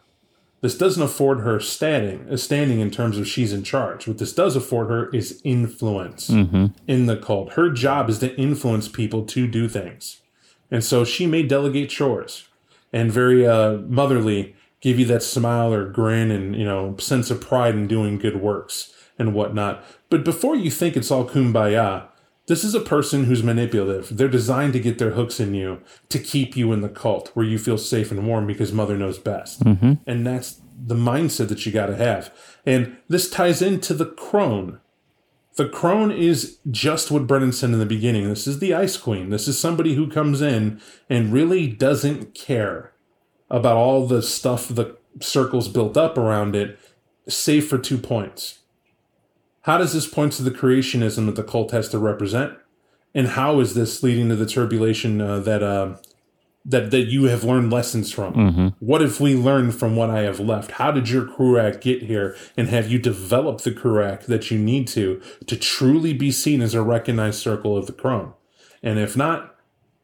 this 0.61 0.77
doesn't 0.77 1.03
afford 1.03 1.41
her 1.41 1.61
standing, 1.61 2.27
a 2.29 2.37
standing 2.37 2.81
in 2.81 2.91
terms 2.91 3.17
of 3.19 3.29
she's 3.29 3.53
in 3.53 3.63
charge. 3.63 4.09
What 4.09 4.19
this 4.19 4.33
does 4.33 4.57
afford 4.57 4.89
her 4.89 5.09
is 5.11 5.41
influence 5.45 6.29
in 6.87 7.07
the 7.07 7.17
cult. 7.17 7.53
Her 7.53 7.71
job 7.71 8.11
is 8.11 8.19
to 8.21 8.35
influence 8.37 8.89
people 8.89 9.25
to 9.27 9.47
do 9.47 9.69
things, 9.69 10.21
and 10.71 10.83
so 10.83 11.05
she 11.05 11.27
may 11.27 11.43
delegate 11.43 11.91
chores 11.91 12.49
and 12.93 13.13
very 13.13 13.47
uh, 13.47 13.75
motherly 13.87 14.57
give 14.81 14.99
you 14.99 15.05
that 15.07 15.23
smile 15.23 15.73
or 15.73 15.85
grin 15.89 16.31
and 16.31 16.57
you 16.57 16.65
know 16.65 16.97
sense 16.99 17.31
of 17.31 17.41
pride 17.41 17.75
in 17.75 17.87
doing 17.87 18.19
good 18.19 18.41
works 18.41 18.93
and 19.19 19.35
whatnot. 19.35 19.85
But 20.11 20.25
before 20.25 20.57
you 20.57 20.71
think 20.71 20.97
it's 20.97 21.11
all 21.11 21.29
kumbaya, 21.29 22.09
this 22.49 22.65
is 22.65 22.75
a 22.75 22.81
person 22.81 23.25
who's 23.25 23.43
manipulative. 23.43 24.17
They're 24.17 24.27
designed 24.27 24.73
to 24.73 24.81
get 24.81 24.99
their 24.99 25.11
hooks 25.11 25.39
in 25.39 25.55
you 25.55 25.81
to 26.09 26.19
keep 26.19 26.57
you 26.57 26.73
in 26.73 26.81
the 26.81 26.89
cult 26.89 27.29
where 27.35 27.45
you 27.45 27.59
feel 27.59 27.77
safe 27.79 28.11
and 28.11 28.27
warm 28.27 28.47
because 28.47 28.73
mother 28.73 28.97
knows 28.97 29.19
best. 29.19 29.63
Mm-hmm. 29.63 29.93
And 30.07 30.27
that's 30.27 30.61
the 30.75 30.95
mindset 30.95 31.49
that 31.51 31.67
you 31.67 31.73
got 31.73 31.87
to 31.87 31.97
have. 31.97 32.35
And 32.65 32.97
this 33.07 33.29
ties 33.29 33.61
into 33.61 33.93
the 33.93 34.07
crone. 34.07 34.81
The 35.57 35.69
crone 35.69 36.11
is 36.11 36.59
just 36.71 37.11
what 37.11 37.27
Brennan 37.27 37.53
said 37.53 37.71
in 37.71 37.81
the 37.81 37.87
beginning. 37.87 38.29
This 38.29 38.47
is 38.47 38.61
the 38.61 38.73
ice 38.73 38.97
queen. 38.97 39.29
This 39.29 39.47
is 39.47 39.61
somebody 39.61 39.95
who 39.95 40.11
comes 40.11 40.41
in 40.41 40.81
and 41.11 41.33
really 41.33 41.67
doesn't 41.67 42.35
care 42.35 42.93
about 43.51 43.77
all 43.77 44.07
the 44.07 44.23
stuff 44.23 44.69
the 44.69 44.97
circle's 45.21 45.69
built 45.69 45.99
up 45.99 46.17
around 46.17 46.57
it, 46.57 46.79
save 47.29 47.67
for 47.67 47.77
two 47.77 47.99
points. 47.99 48.58
How 49.63 49.79
does 49.79 49.93
this 49.93 50.07
point 50.07 50.33
to 50.35 50.43
the 50.43 50.51
creationism 50.51 51.27
that 51.27 51.37
the 51.37 51.43
cult 51.45 51.73
has 51.73 51.89
to 51.91 51.99
represent? 51.99 52.55
And 53.15 53.29
how 53.29 53.61
is 53.61 53.75
this 53.75 54.03
leading 54.03 54.29
to 54.29 54.37
the 54.37 54.47
turbulation 54.47 55.21
uh, 55.21 55.41
that 55.41 55.63
uh, 55.63 55.97
that 56.65 56.91
that 56.91 57.07
you 57.07 57.25
have 57.25 57.45
learned 57.45 57.73
lessons 57.73 58.13
from? 58.13 58.35
What 58.79 59.01
have 59.01 59.21
we 59.21 59.35
learned 59.35 59.75
from 59.75 59.97
what 59.97 60.11
I 60.11 60.23
have 60.23 60.41
left? 60.41 60.73
How 60.73 60.91
did 60.93 61.09
your 61.09 61.25
Crúac 61.25 61.81
get 61.81 62.03
here? 62.03 62.37
And 62.57 62.69
have 62.69 62.91
you 62.91 62.99
developed 62.99 63.65
the 63.65 63.73
Crúac 63.73 64.27
that 64.27 64.51
you 64.51 64.59
need 64.59 64.87
to 64.89 65.21
to 65.47 65.57
truly 65.57 66.13
be 66.13 66.31
seen 66.31 66.61
as 66.63 66.75
a 66.75 66.83
recognized 66.83 67.41
circle 67.41 67.77
of 67.77 67.87
the 67.87 67.93
Crone? 67.93 68.35
And 68.83 68.99
if 68.99 69.17
not, 69.17 69.57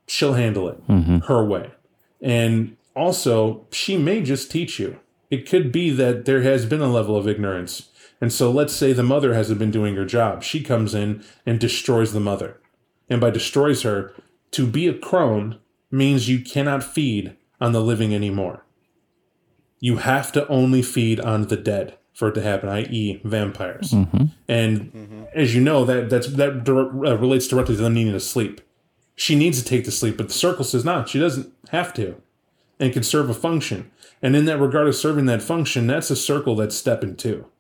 she'll 0.07 0.35
handle 0.35 0.69
it 0.69 0.79
her 1.25 1.45
way. 1.45 1.71
And 2.21 2.77
also, 2.97 3.67
she 3.71 3.97
may 3.99 4.23
just 4.23 4.51
teach 4.51 4.79
you. 4.79 4.99
It 5.31 5.49
could 5.49 5.73
be 5.73 5.91
that 5.91 6.25
there 6.25 6.43
has 6.43 6.65
been 6.65 6.81
a 6.81 6.91
level 6.93 7.17
of 7.17 7.29
ignorance. 7.29 7.89
And 8.25 8.33
so 8.33 8.51
let's 8.51 8.73
say 8.73 8.95
the 8.95 9.03
mother 9.03 9.35
hasn't 9.35 9.59
been 9.59 9.71
doing 9.71 9.97
her 9.97 10.07
job. 10.07 10.43
She 10.43 10.63
comes 10.63 10.95
in 10.95 11.23
and 11.45 11.61
destroys 11.61 12.15
the 12.15 12.21
mother. 12.21 12.59
And 13.11 13.21
by 13.21 13.29
destroys 13.29 13.83
her, 13.83 14.15
to 14.53 14.67
be 14.67 14.89
a 14.89 14.95
crone 14.95 15.59
means 15.91 16.27
you 16.27 16.41
cannot 16.41 16.83
feed 16.83 17.37
on 17.61 17.73
the 17.73 17.83
living 17.83 18.15
anymore. 18.15 18.65
You 19.79 19.99
have 19.99 20.33
to 20.33 20.49
only 20.49 20.81
feed 20.81 21.21
on 21.21 21.49
the 21.49 21.59
dead 21.59 21.99
for 22.15 22.29
it 22.29 22.35
to 22.37 22.41
happen, 22.41 22.71
i.e., 22.71 23.21
vampires. 23.25 23.93
And 24.49 25.27
as 25.35 25.55
you 25.55 25.61
know, 25.61 25.85
that 25.85 26.09
that's, 26.09 26.29
that 26.29 26.65
dir- 26.65 27.05
uh, 27.05 27.17
relates 27.17 27.47
directly 27.47 27.77
to 27.77 27.83
them 27.83 27.93
needing 27.93 28.15
to 28.15 28.21
sleep. 28.21 28.63
She 29.17 29.35
needs 29.35 29.63
to 29.63 29.69
take 29.69 29.85
the 29.85 29.91
sleep, 29.91 30.17
but 30.17 30.29
the 30.29 30.33
circle 30.33 30.65
says 30.65 30.83
not. 30.83 31.11
She 31.11 31.19
doesn't 31.21 31.53
have 31.73 31.93
to 31.93 32.23
and 32.81 32.91
can 32.91 33.03
serve 33.03 33.29
a 33.29 33.35
function. 33.35 33.91
And 34.23 34.35
in 34.35 34.47
that 34.47 34.61
regard 34.61 34.89
of 34.89 34.97
serving 34.97 35.27
that 35.27 35.43
function, 35.43 35.87
that's 35.87 36.11
a 36.11 36.17
circle 36.17 36.57
that's 36.57 36.75
stepping 36.75 37.17
two 37.17 37.51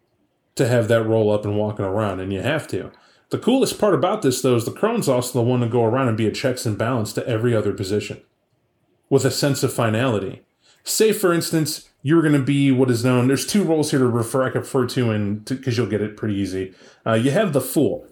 to 0.56 0.68
have 0.68 0.88
that 0.88 1.04
roll 1.04 1.30
up 1.30 1.44
and 1.44 1.56
walking 1.56 1.84
around, 1.84 2.20
and 2.20 2.32
you 2.32 2.40
have 2.40 2.68
to. 2.68 2.90
The 3.30 3.38
coolest 3.38 3.78
part 3.80 3.94
about 3.94 4.22
this, 4.22 4.42
though, 4.42 4.56
is 4.56 4.64
the 4.64 4.70
crone's 4.70 5.08
also 5.08 5.38
the 5.38 5.48
one 5.48 5.60
to 5.60 5.66
go 5.66 5.84
around 5.84 6.08
and 6.08 6.16
be 6.16 6.26
a 6.26 6.32
checks 6.32 6.66
and 6.66 6.78
balance 6.78 7.12
to 7.14 7.26
every 7.26 7.54
other 7.54 7.72
position 7.72 8.20
with 9.10 9.24
a 9.24 9.30
sense 9.30 9.62
of 9.62 9.72
finality. 9.72 10.42
Say, 10.84 11.12
for 11.12 11.32
instance, 11.32 11.88
you're 12.02 12.22
going 12.22 12.34
to 12.34 12.42
be 12.42 12.70
what 12.70 12.90
is 12.90 13.04
known. 13.04 13.26
There's 13.26 13.46
two 13.46 13.64
roles 13.64 13.90
here 13.90 14.00
to 14.00 14.06
refer 14.06 14.44
I 14.44 14.50
can 14.50 14.60
refer 14.60 14.86
to, 14.86 15.10
and 15.10 15.44
because 15.44 15.76
you'll 15.76 15.86
get 15.86 16.02
it 16.02 16.16
pretty 16.16 16.34
easy. 16.34 16.74
Uh, 17.06 17.14
you 17.14 17.30
have 17.30 17.52
the 17.52 17.60
fool. 17.60 18.06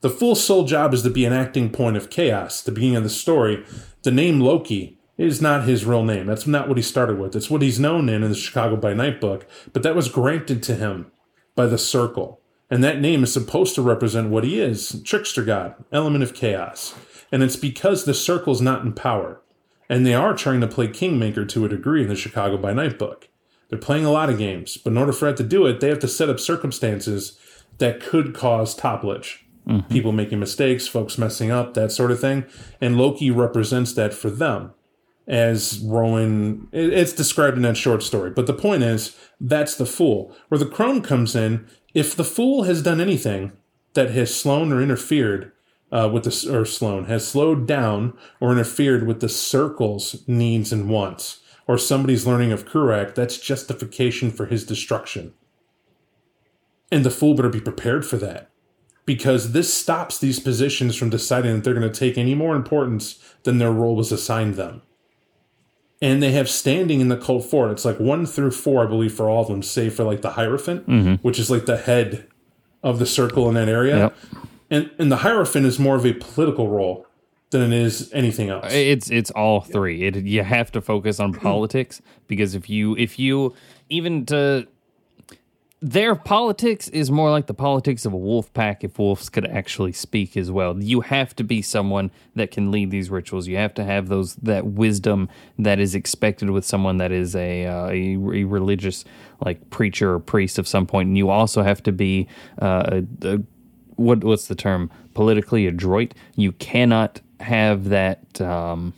The 0.00 0.10
fool's 0.10 0.42
sole 0.42 0.64
job 0.64 0.94
is 0.94 1.02
to 1.02 1.10
be 1.10 1.26
an 1.26 1.32
acting 1.34 1.70
point 1.70 1.96
of 1.96 2.08
chaos. 2.08 2.62
The 2.62 2.72
beginning 2.72 2.96
of 2.96 3.02
the 3.02 3.10
story, 3.10 3.64
the 4.02 4.10
name 4.10 4.40
Loki 4.40 4.98
is 5.18 5.42
not 5.42 5.64
his 5.64 5.84
real 5.84 6.02
name. 6.02 6.26
That's 6.26 6.46
not 6.46 6.68
what 6.68 6.78
he 6.78 6.82
started 6.82 7.18
with. 7.18 7.36
It's 7.36 7.50
what 7.50 7.60
he's 7.60 7.78
known 7.78 8.08
in 8.08 8.22
in 8.22 8.30
the 8.30 8.36
Chicago 8.36 8.76
by 8.76 8.94
Night 8.94 9.20
book, 9.20 9.46
but 9.74 9.82
that 9.82 9.94
was 9.94 10.08
granted 10.08 10.62
to 10.62 10.74
him 10.74 11.12
by 11.60 11.66
the 11.66 11.76
Circle. 11.76 12.40
And 12.70 12.82
that 12.82 13.02
name 13.02 13.22
is 13.22 13.34
supposed 13.34 13.74
to 13.74 13.82
represent 13.82 14.30
what 14.30 14.44
he 14.44 14.58
is 14.58 15.02
trickster 15.04 15.44
god, 15.44 15.74
element 15.92 16.24
of 16.24 16.32
chaos. 16.32 16.94
And 17.30 17.42
it's 17.42 17.56
because 17.56 18.04
the 18.06 18.14
Circle's 18.14 18.62
not 18.62 18.82
in 18.82 18.94
power. 18.94 19.42
And 19.86 20.06
they 20.06 20.14
are 20.14 20.34
trying 20.34 20.62
to 20.62 20.66
play 20.66 20.88
Kingmaker 20.88 21.44
to 21.44 21.66
a 21.66 21.68
degree 21.68 22.00
in 22.00 22.08
the 22.08 22.16
Chicago 22.16 22.56
by 22.56 22.72
Night 22.72 22.98
book. 22.98 23.28
They're 23.68 23.78
playing 23.78 24.06
a 24.06 24.10
lot 24.10 24.30
of 24.30 24.38
games, 24.38 24.78
but 24.78 24.92
in 24.92 24.96
order 24.96 25.12
for 25.12 25.26
that 25.26 25.36
to 25.36 25.42
do 25.42 25.66
it, 25.66 25.80
they 25.80 25.88
have 25.88 25.98
to 25.98 26.08
set 26.08 26.30
up 26.30 26.40
circumstances 26.40 27.38
that 27.76 28.00
could 28.00 28.32
cause 28.32 28.74
topplage. 28.74 29.40
Mm-hmm. 29.68 29.92
People 29.92 30.12
making 30.12 30.40
mistakes, 30.40 30.88
folks 30.88 31.18
messing 31.18 31.50
up, 31.50 31.74
that 31.74 31.92
sort 31.92 32.10
of 32.10 32.20
thing. 32.20 32.46
And 32.80 32.96
Loki 32.96 33.30
represents 33.30 33.92
that 33.92 34.14
for 34.14 34.30
them 34.30 34.72
as 35.30 35.78
Rowan. 35.78 36.68
It's 36.72 37.12
described 37.12 37.56
in 37.56 37.62
that 37.62 37.76
short 37.76 38.02
story, 38.02 38.30
but 38.30 38.46
the 38.46 38.52
point 38.52 38.82
is 38.82 39.16
that's 39.40 39.76
the 39.76 39.86
fool. 39.86 40.36
Where 40.48 40.58
the 40.58 40.66
crone 40.66 41.00
comes 41.00 41.36
in, 41.36 41.66
if 41.94 42.14
the 42.16 42.24
fool 42.24 42.64
has 42.64 42.82
done 42.82 43.00
anything 43.00 43.52
that 43.94 44.10
has 44.10 44.34
slowed 44.34 44.72
or 44.72 44.82
interfered 44.82 45.52
uh, 45.92 46.10
with 46.12 46.24
the 46.24 46.52
or 46.52 46.64
Sloan 46.64 47.04
has 47.06 47.26
slowed 47.26 47.66
down 47.66 48.16
or 48.40 48.52
interfered 48.52 49.06
with 49.06 49.20
the 49.20 49.28
circle's 49.28 50.22
needs 50.26 50.72
and 50.72 50.90
wants, 50.90 51.40
or 51.66 51.78
somebody's 51.78 52.26
learning 52.26 52.50
of 52.50 52.66
Crúac, 52.66 53.14
that's 53.14 53.38
justification 53.38 54.30
for 54.32 54.46
his 54.46 54.66
destruction. 54.66 55.32
And 56.90 57.04
the 57.04 57.10
fool 57.10 57.34
better 57.34 57.48
be 57.48 57.60
prepared 57.60 58.04
for 58.04 58.16
that 58.16 58.50
because 59.06 59.52
this 59.52 59.72
stops 59.72 60.18
these 60.18 60.40
positions 60.40 60.96
from 60.96 61.10
deciding 61.10 61.54
that 61.54 61.64
they're 61.64 61.74
going 61.74 61.90
to 61.90 61.98
take 61.98 62.18
any 62.18 62.34
more 62.34 62.56
importance 62.56 63.18
than 63.44 63.58
their 63.58 63.72
role 63.72 63.94
was 63.94 64.10
assigned 64.10 64.54
them. 64.54 64.82
And 66.02 66.22
they 66.22 66.32
have 66.32 66.48
standing 66.48 67.00
in 67.00 67.08
the 67.08 67.16
cult 67.16 67.44
fort. 67.44 67.70
It's 67.70 67.84
like 67.84 68.00
one 68.00 68.24
through 68.24 68.52
four, 68.52 68.82
I 68.82 68.86
believe, 68.86 69.12
for 69.12 69.28
all 69.28 69.42
of 69.42 69.48
them, 69.48 69.62
save 69.62 69.94
for 69.94 70.04
like 70.04 70.22
the 70.22 70.30
Hierophant, 70.30 70.88
mm-hmm. 70.88 71.14
which 71.16 71.38
is 71.38 71.50
like 71.50 71.66
the 71.66 71.76
head 71.76 72.26
of 72.82 72.98
the 72.98 73.06
circle 73.06 73.48
in 73.48 73.54
that 73.54 73.68
area. 73.68 73.96
Yep. 73.96 74.16
And 74.70 74.90
and 74.98 75.12
the 75.12 75.18
Hierophant 75.18 75.66
is 75.66 75.78
more 75.78 75.96
of 75.96 76.06
a 76.06 76.14
political 76.14 76.68
role 76.68 77.06
than 77.50 77.72
it 77.72 77.78
is 77.78 78.10
anything 78.12 78.48
else. 78.48 78.72
It's 78.72 79.10
it's 79.10 79.30
all 79.32 79.60
three. 79.60 80.04
It 80.04 80.16
you 80.16 80.42
have 80.42 80.72
to 80.72 80.80
focus 80.80 81.20
on 81.20 81.32
politics 81.34 82.00
because 82.26 82.54
if 82.54 82.70
you 82.70 82.96
if 82.96 83.18
you 83.18 83.54
even 83.88 84.24
to 84.26 84.66
their 85.82 86.14
politics 86.14 86.88
is 86.88 87.10
more 87.10 87.30
like 87.30 87.46
the 87.46 87.54
politics 87.54 88.04
of 88.04 88.12
a 88.12 88.16
wolf 88.16 88.52
pack 88.52 88.84
if 88.84 88.98
wolves 88.98 89.30
could 89.30 89.46
actually 89.46 89.92
speak 89.92 90.36
as 90.36 90.50
well. 90.50 90.80
You 90.82 91.00
have 91.00 91.34
to 91.36 91.44
be 91.44 91.62
someone 91.62 92.10
that 92.34 92.50
can 92.50 92.70
lead 92.70 92.90
these 92.90 93.08
rituals. 93.08 93.46
You 93.48 93.56
have 93.56 93.72
to 93.74 93.84
have 93.84 94.08
those 94.08 94.34
that 94.36 94.66
wisdom 94.66 95.30
that 95.58 95.80
is 95.80 95.94
expected 95.94 96.50
with 96.50 96.66
someone 96.66 96.98
that 96.98 97.12
is 97.12 97.34
a 97.34 97.66
uh, 97.66 97.88
a, 97.88 98.14
a 98.14 98.44
religious 98.44 99.06
like 99.44 99.70
preacher 99.70 100.14
or 100.14 100.18
priest 100.18 100.58
of 100.58 100.68
some 100.68 100.86
point. 100.86 101.08
And 101.08 101.16
you 101.16 101.30
also 101.30 101.62
have 101.62 101.82
to 101.84 101.92
be 101.92 102.28
uh, 102.60 103.00
a, 103.22 103.28
a 103.28 103.42
what 103.96 104.22
what's 104.22 104.48
the 104.48 104.54
term 104.54 104.90
politically 105.14 105.66
adroit 105.66 106.14
you 106.36 106.52
cannot 106.52 107.22
have 107.40 107.88
that. 107.88 108.38
Um, 108.40 108.92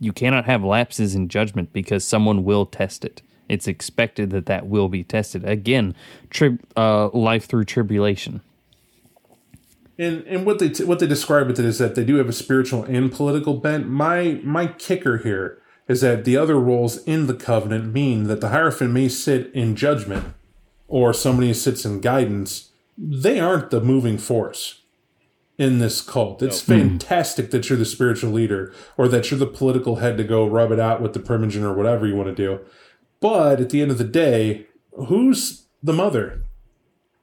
you 0.00 0.12
cannot 0.12 0.44
have 0.44 0.62
lapses 0.62 1.14
in 1.16 1.28
judgment 1.28 1.72
because 1.72 2.04
someone 2.04 2.44
will 2.44 2.64
test 2.64 3.04
it. 3.04 3.20
It's 3.48 3.66
expected 3.66 4.30
that 4.30 4.46
that 4.46 4.66
will 4.66 4.88
be 4.88 5.04
tested 5.04 5.44
again. 5.44 5.94
Uh, 6.76 7.08
life 7.08 7.46
through 7.46 7.64
tribulation. 7.64 8.40
And 9.98 10.24
and 10.26 10.46
what 10.46 10.60
they 10.60 10.68
t- 10.68 10.84
what 10.84 11.00
they 11.00 11.06
describe 11.06 11.48
with 11.48 11.58
it 11.58 11.64
is 11.64 11.78
that 11.78 11.94
they 11.96 12.04
do 12.04 12.16
have 12.16 12.28
a 12.28 12.32
spiritual 12.32 12.84
and 12.84 13.10
political 13.10 13.54
bent. 13.54 13.88
My 13.88 14.40
my 14.44 14.68
kicker 14.68 15.18
here 15.18 15.60
is 15.88 16.02
that 16.02 16.24
the 16.24 16.36
other 16.36 16.60
roles 16.60 17.02
in 17.04 17.26
the 17.26 17.34
covenant 17.34 17.92
mean 17.92 18.24
that 18.24 18.40
the 18.40 18.50
hierophant 18.50 18.92
may 18.92 19.08
sit 19.08 19.52
in 19.54 19.74
judgment, 19.74 20.34
or 20.86 21.12
somebody 21.12 21.52
sits 21.52 21.84
in 21.84 22.00
guidance. 22.00 22.70
They 22.96 23.40
aren't 23.40 23.70
the 23.70 23.80
moving 23.80 24.18
force 24.18 24.82
in 25.58 25.80
this 25.80 26.00
cult. 26.00 26.40
It's 26.42 26.60
fantastic 26.60 27.50
that 27.50 27.68
you're 27.68 27.78
the 27.78 27.84
spiritual 27.84 28.30
leader 28.30 28.72
or 28.96 29.08
that 29.08 29.30
you're 29.30 29.40
the 29.40 29.46
political 29.46 29.96
head 29.96 30.16
to 30.18 30.24
go 30.24 30.46
rub 30.46 30.70
it 30.70 30.78
out 30.78 31.02
with 31.02 31.12
the 31.14 31.18
primogen 31.20 31.62
or 31.62 31.74
whatever 31.74 32.06
you 32.06 32.14
want 32.14 32.28
to 32.28 32.34
do. 32.34 32.60
But 33.20 33.60
at 33.60 33.70
the 33.70 33.82
end 33.82 33.90
of 33.90 33.98
the 33.98 34.04
day, 34.04 34.66
who's 34.92 35.66
the 35.82 35.92
mother? 35.92 36.44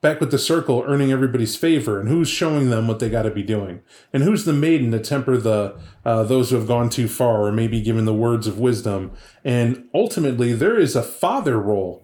Back 0.02 0.20
with 0.20 0.30
the 0.30 0.38
circle, 0.38 0.84
earning 0.86 1.12
everybody's 1.12 1.56
favor, 1.56 2.00
and 2.00 2.08
who's 2.08 2.30
showing 2.30 2.70
them 2.70 2.88
what 2.88 3.00
they 3.00 3.10
got 3.10 3.24
to 3.24 3.32
be 3.32 3.42
doing, 3.42 3.82
and 4.14 4.22
who's 4.22 4.46
the 4.46 4.54
maiden 4.54 4.92
to 4.92 5.00
temper 5.00 5.36
the 5.36 5.80
uh, 6.04 6.22
those 6.24 6.52
who 6.52 6.58
have 6.58 6.68
gone 6.68 6.90
too 6.92 7.08
far, 7.08 7.42
or 7.48 7.52
maybe 7.52 7.82
given 7.82 8.06
the 8.06 8.14
words 8.14 8.46
of 8.46 8.60
wisdom. 8.60 9.12
And 9.44 9.86
ultimately, 9.96 10.54
there 10.54 10.78
is 10.78 10.96
a 10.96 11.02
father 11.02 11.60
role 11.60 12.04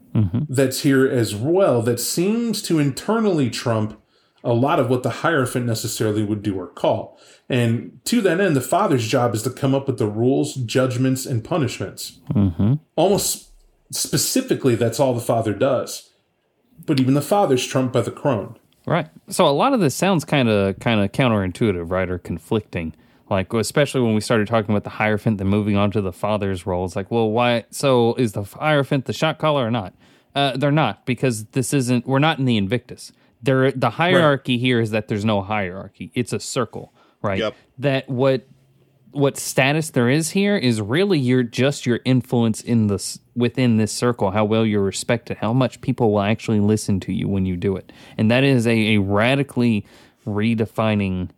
that's 0.50 0.82
here 0.82 1.08
as 1.08 1.36
well 1.36 1.82
that 1.84 2.00
seems 2.00 2.62
to 2.64 2.80
internally 2.80 3.50
trump 3.52 4.02
a 4.44 4.54
lot 4.54 4.80
of 4.80 4.90
what 4.90 5.04
the 5.04 5.10
hierophant 5.22 5.68
necessarily 5.68 6.24
would 6.24 6.42
do 6.42 6.60
or 6.60 6.68
call. 6.68 7.20
And 7.48 8.00
to 8.06 8.20
that 8.22 8.42
end, 8.42 8.56
the 8.56 8.62
father's 8.62 9.08
job 9.08 9.36
is 9.36 9.44
to 9.44 9.52
come 9.52 9.76
up 9.76 9.86
with 9.86 10.00
the 10.00 10.08
rules, 10.08 10.56
judgments, 10.56 11.28
and 11.28 11.44
punishments. 11.44 12.20
Almost 12.96 13.51
specifically, 13.92 14.76
that's 14.76 15.00
all 15.00 15.14
the 15.14 15.22
father 15.22 15.54
does. 15.54 16.10
But 16.86 17.00
even 17.00 17.14
the 17.14 17.22
father's 17.22 17.66
trumped 17.66 17.94
by 17.94 18.02
the 18.02 18.12
crone. 18.12 18.58
Right. 18.86 19.08
So 19.30 19.46
a 19.46 19.50
lot 19.50 19.74
of 19.74 19.80
this 19.80 19.94
sounds 19.94 20.26
kind 20.26 20.50
of 20.50 20.80
kind 20.80 21.02
of 21.02 21.12
counterintuitive, 21.12 21.92
right, 21.92 22.10
or 22.10 22.18
conflicting. 22.18 22.96
Like 23.30 23.54
especially 23.54 24.02
when 24.02 24.16
we 24.16 24.22
started 24.22 24.48
talking 24.48 24.72
about 24.72 24.84
the 24.84 24.90
hierophant, 24.90 25.38
then 25.38 25.48
moving 25.48 25.78
on 25.78 25.92
to 25.92 26.02
the 26.02 26.12
father's 26.12 26.66
role. 26.66 26.84
It's 26.84 26.96
like, 26.96 27.12
well, 27.12 27.30
why? 27.30 27.66
So 27.70 28.16
is 28.16 28.34
the 28.34 28.44
hierophant 28.44 29.06
the 29.06 29.14
shot 29.14 29.38
caller 29.38 29.66
or 29.66 29.72
not? 29.72 29.94
Uh, 30.36 30.58
they're 30.58 30.72
not 30.72 31.06
because 31.06 31.46
this 31.46 31.74
isn't. 31.74 32.08
We're 32.08 32.20
not 32.20 32.40
in 32.40 32.46
the 32.46 32.58
Invictus. 32.58 33.12
There, 33.44 33.72
the 33.72 33.90
hierarchy 33.92 34.58
here 34.58 34.80
is 34.80 34.92
that 34.92 35.08
there's 35.08 35.26
no 35.26 35.42
hierarchy. 35.42 36.12
It's 36.14 36.34
a 36.34 36.40
circle, 36.40 36.94
right? 37.22 37.40
Yep. 37.40 37.56
That 37.80 38.10
what 38.10 38.48
what 39.12 39.38
status 39.38 39.90
there 39.92 40.10
is 40.10 40.30
here 40.32 40.56
is 40.56 40.80
really 40.82 41.20
your 41.20 41.44
just 41.44 41.86
your 41.86 42.00
influence 42.06 42.62
in 42.62 42.88
this 42.88 43.20
within 43.36 43.78
this 43.78 43.92
circle 43.92 44.32
how 44.32 44.46
well 44.46 44.66
you're 44.66 44.82
respected 44.82 45.38
how 45.38 45.54
much 45.54 45.82
people 45.82 46.14
will 46.14 46.22
actually 46.22 46.60
listen 46.60 47.00
to 47.00 47.14
you 47.14 47.28
when 47.28 47.46
you 47.46 47.56
do 47.56 47.76
it. 47.76 47.92
And 48.18 48.32
that 48.32 48.44
is 48.44 48.66
a, 48.68 48.96
a 48.96 48.98
radically 49.00 49.86
redefining 50.26 51.30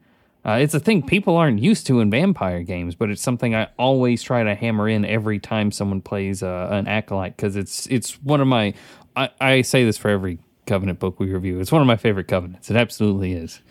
uh, 0.45 0.57
it's 0.59 0.73
a 0.73 0.79
thing 0.79 1.01
people 1.01 1.37
aren't 1.37 1.59
used 1.59 1.87
to 1.87 2.01
in 2.01 2.09
vampire 2.09 2.63
games 2.63 2.95
but 2.95 3.09
it's 3.09 3.21
something 3.21 3.55
i 3.55 3.67
always 3.79 4.21
try 4.21 4.43
to 4.43 4.53
hammer 4.53 4.89
in 4.89 5.05
every 5.05 5.39
time 5.39 5.71
someone 5.71 6.01
plays 6.01 6.43
uh, 6.43 6.67
an 6.69 6.85
acolyte 6.85 7.35
because 7.37 7.55
it's 7.55 7.87
it's 7.87 8.21
one 8.23 8.41
of 8.41 8.47
my 8.47 8.73
I, 9.15 9.29
I 9.39 9.61
say 9.61 9.85
this 9.85 9.97
for 9.97 10.09
every 10.09 10.39
covenant 10.65 10.99
book 10.99 11.19
we 11.19 11.31
review 11.31 11.61
it's 11.61 11.71
one 11.71 11.81
of 11.81 11.87
my 11.87 11.97
favorite 11.97 12.27
covenants. 12.27 12.69
It 12.69 12.75
absolutely 12.75 13.33
is. 13.33 13.61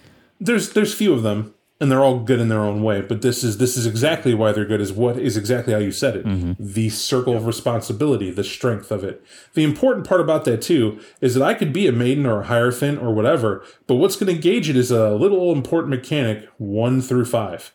There's 0.41 0.73
there's 0.73 0.95
few 0.95 1.13
of 1.13 1.23
them, 1.23 1.55
and 1.83 1.91
they're 1.91 2.05
all 2.05 2.21
good 2.21 2.39
in 2.39 2.47
their 2.47 2.61
own 2.61 2.81
way. 2.85 3.01
But 3.01 3.23
this 3.23 3.43
is 3.43 3.59
this 3.59 3.77
is 3.77 3.87
exactly 3.87 4.35
why 4.35 4.53
they're 4.53 4.65
good. 4.65 4.81
Is 4.81 4.93
what 4.93 5.19
is 5.19 5.37
exactly 5.37 5.73
how 5.73 5.81
you 5.81 5.91
said 5.91 6.15
it. 6.15 6.25
Mm-hmm. 6.25 6.53
The 6.61 6.89
circle 6.91 7.37
of 7.37 7.45
responsibility, 7.45 8.31
the 8.31 8.45
strength 8.45 8.93
of 8.93 9.03
it. 9.03 9.21
The 9.55 9.65
important 9.65 10.07
part 10.07 10.21
about 10.21 10.45
that 10.45 10.63
too 10.63 11.01
is 11.21 11.35
that 11.35 11.43
I 11.43 11.55
could 11.55 11.73
be 11.73 11.89
a 11.89 11.93
maiden 11.93 12.25
or 12.25 12.41
a 12.41 12.47
hierophant 12.47 13.03
or 13.03 13.13
whatever, 13.13 13.65
but 13.89 13.97
what's 13.97 14.15
going 14.15 14.33
to 14.33 14.41
gauge 14.41 14.71
it 14.71 14.77
is 14.77 14.93
a 14.93 15.11
little 15.17 15.51
important 15.53 15.91
mechanic 15.91 16.49
one 16.57 17.03
through 17.03 17.25
five. 17.25 17.75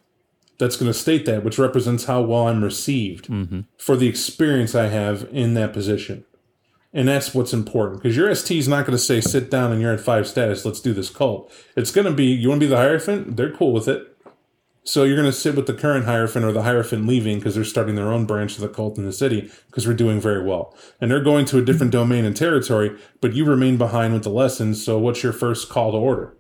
That's 0.58 0.78
going 0.78 0.92
to 0.92 0.98
state 0.98 1.26
that, 1.26 1.44
which 1.44 1.60
represents 1.60 2.06
how 2.06 2.22
well 2.22 2.48
I'm 2.48 2.64
received 2.64 3.28
mm-hmm. 3.28 3.62
for 3.78 3.98
the 3.98 4.08
experience 4.08 4.74
I 4.74 4.88
have 4.88 5.28
in 5.34 5.54
that 5.56 5.74
position. 5.74 6.24
And 6.94 7.08
that's 7.08 7.34
what's 7.34 7.54
important 7.54 8.02
because 8.02 8.16
your 8.16 8.34
ST 8.34 8.58
is 8.58 8.68
not 8.68 8.86
going 8.86 8.98
to 8.98 9.04
say, 9.04 9.22
sit 9.22 9.52
down 9.52 9.72
and 9.72 9.82
you're 9.82 9.94
at 9.94 10.00
five 10.00 10.28
status, 10.28 10.66
let's 10.66 10.80
do 10.80 10.94
this 10.94 11.10
cult. 11.10 11.52
It's 11.76 11.92
going 11.92 12.06
to 12.06 12.14
be, 12.14 12.26
you 12.26 12.50
want 12.50 12.62
to 12.62 12.66
be 12.66 12.70
the 12.70 12.78
Hierophant? 12.78 13.36
They're 13.36 13.52
cool 13.52 13.74
with 13.74 13.88
it. 13.88 14.18
So 14.84 15.04
you're 15.04 15.18
going 15.18 15.30
to 15.30 15.34
sit 15.34 15.56
with 15.56 15.68
the 15.68 15.74
current 15.74 16.06
Hierophant 16.06 16.46
or 16.46 16.54
the 16.54 16.62
Hierophant 16.62 17.06
leaving 17.06 17.40
because 17.40 17.56
they're 17.56 17.66
starting 17.66 17.96
their 17.96 18.12
own 18.12 18.26
branch 18.26 18.56
of 18.56 18.62
the 18.62 18.70
cult 18.70 18.98
in 18.98 19.04
the 19.04 19.12
city 19.12 19.52
because 19.68 19.86
we're 19.86 19.94
doing 19.94 20.22
very 20.22 20.42
well. 20.42 20.74
And 21.02 21.12
they're 21.12 21.22
going 21.22 21.44
to 21.48 21.58
a 21.58 21.62
different 21.62 21.92
domain 21.92 22.24
and 22.24 22.36
territory, 22.36 22.98
but 23.20 23.34
you 23.34 23.44
remain 23.44 23.76
behind 23.78 24.14
with 24.14 24.24
the 24.24 24.30
lessons. 24.30 24.84
So 24.84 24.98
what's 24.98 25.24
your 25.24 25.34
first 25.34 25.68
call 25.68 25.92
to 25.92 25.98
order? 25.98 26.38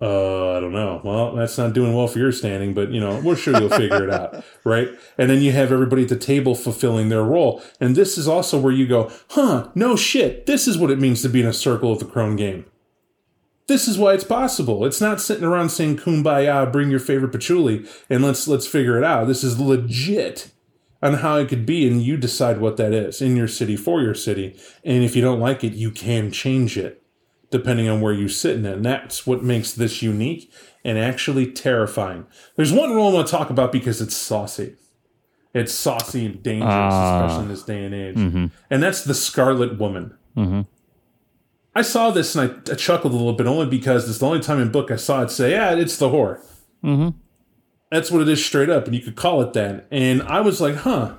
Uh, 0.00 0.56
I 0.56 0.60
don't 0.60 0.72
know. 0.72 1.00
Well, 1.02 1.34
that's 1.34 1.58
not 1.58 1.72
doing 1.72 1.92
well 1.92 2.06
for 2.06 2.20
your 2.20 2.30
standing, 2.30 2.72
but 2.72 2.92
you 2.92 3.00
know, 3.00 3.20
we're 3.20 3.34
sure 3.34 3.58
you'll 3.58 3.68
figure 3.68 4.04
it 4.04 4.10
out, 4.10 4.44
right? 4.64 4.88
And 5.16 5.28
then 5.28 5.42
you 5.42 5.50
have 5.52 5.72
everybody 5.72 6.04
at 6.04 6.08
the 6.08 6.16
table 6.16 6.54
fulfilling 6.54 7.08
their 7.08 7.24
role. 7.24 7.62
And 7.80 7.96
this 7.96 8.16
is 8.16 8.28
also 8.28 8.60
where 8.60 8.72
you 8.72 8.86
go, 8.86 9.10
huh, 9.30 9.70
no 9.74 9.96
shit. 9.96 10.46
This 10.46 10.68
is 10.68 10.78
what 10.78 10.92
it 10.92 11.00
means 11.00 11.22
to 11.22 11.28
be 11.28 11.40
in 11.40 11.48
a 11.48 11.52
circle 11.52 11.90
of 11.90 11.98
the 11.98 12.04
crone 12.04 12.36
game. 12.36 12.66
This 13.66 13.88
is 13.88 13.98
why 13.98 14.14
it's 14.14 14.24
possible. 14.24 14.86
It's 14.86 15.00
not 15.00 15.20
sitting 15.20 15.44
around 15.44 15.70
saying 15.70 15.98
kumbaya, 15.98 16.70
bring 16.72 16.90
your 16.90 17.00
favorite 17.00 17.32
patchouli, 17.32 17.84
and 18.08 18.24
let's 18.24 18.48
let's 18.48 18.66
figure 18.66 18.96
it 18.96 19.04
out. 19.04 19.26
This 19.26 19.44
is 19.44 19.60
legit 19.60 20.52
on 21.02 21.14
how 21.14 21.36
it 21.36 21.48
could 21.48 21.66
be, 21.66 21.86
and 21.86 22.02
you 22.02 22.16
decide 22.16 22.60
what 22.60 22.76
that 22.78 22.92
is 22.92 23.20
in 23.20 23.36
your 23.36 23.48
city 23.48 23.76
for 23.76 24.00
your 24.00 24.14
city. 24.14 24.58
And 24.84 25.04
if 25.04 25.14
you 25.14 25.22
don't 25.22 25.40
like 25.40 25.62
it, 25.64 25.74
you 25.74 25.90
can 25.90 26.30
change 26.30 26.78
it 26.78 27.02
depending 27.50 27.88
on 27.88 28.00
where 28.00 28.12
you 28.12 28.28
sit 28.28 28.56
in 28.56 28.66
it. 28.66 28.74
And 28.74 28.84
that's 28.84 29.26
what 29.26 29.42
makes 29.42 29.72
this 29.72 30.02
unique 30.02 30.52
and 30.84 30.98
actually 30.98 31.50
terrifying. 31.50 32.26
There's 32.56 32.72
one 32.72 32.90
rule 32.90 33.08
I 33.08 33.12
want 33.14 33.26
to 33.26 33.30
talk 33.30 33.50
about 33.50 33.72
because 33.72 34.00
it's 34.00 34.16
saucy. 34.16 34.76
It's 35.54 35.72
saucy 35.72 36.26
and 36.26 36.42
dangerous, 36.42 36.72
Ah. 36.72 37.24
especially 37.26 37.42
in 37.44 37.48
this 37.48 37.62
day 37.62 37.84
and 37.84 37.94
age. 37.94 38.16
Mm-hmm. 38.16 38.46
And 38.70 38.82
that's 38.82 39.02
the 39.04 39.14
Scarlet 39.14 39.78
Woman. 39.78 40.14
Mm-hmm. 40.36 40.60
I 41.74 41.82
saw 41.82 42.10
this 42.10 42.34
and 42.34 42.50
I, 42.68 42.72
I 42.72 42.74
chuckled 42.74 43.12
a 43.12 43.16
little 43.16 43.32
bit 43.32 43.46
only 43.46 43.66
because 43.66 44.08
it's 44.08 44.18
the 44.18 44.26
only 44.26 44.40
time 44.40 44.60
in 44.60 44.70
book 44.70 44.90
I 44.90 44.96
saw 44.96 45.22
it 45.22 45.30
say, 45.30 45.52
yeah, 45.52 45.74
it's 45.74 45.96
the 45.96 46.08
whore. 46.08 46.40
Mm-hmm. 46.84 47.16
That's 47.90 48.10
what 48.10 48.20
it 48.20 48.28
is 48.28 48.44
straight 48.44 48.68
up, 48.68 48.84
and 48.84 48.94
you 48.94 49.00
could 49.00 49.16
call 49.16 49.40
it 49.40 49.54
that. 49.54 49.86
And 49.90 50.22
I 50.24 50.42
was 50.42 50.60
like, 50.60 50.76
huh. 50.76 51.14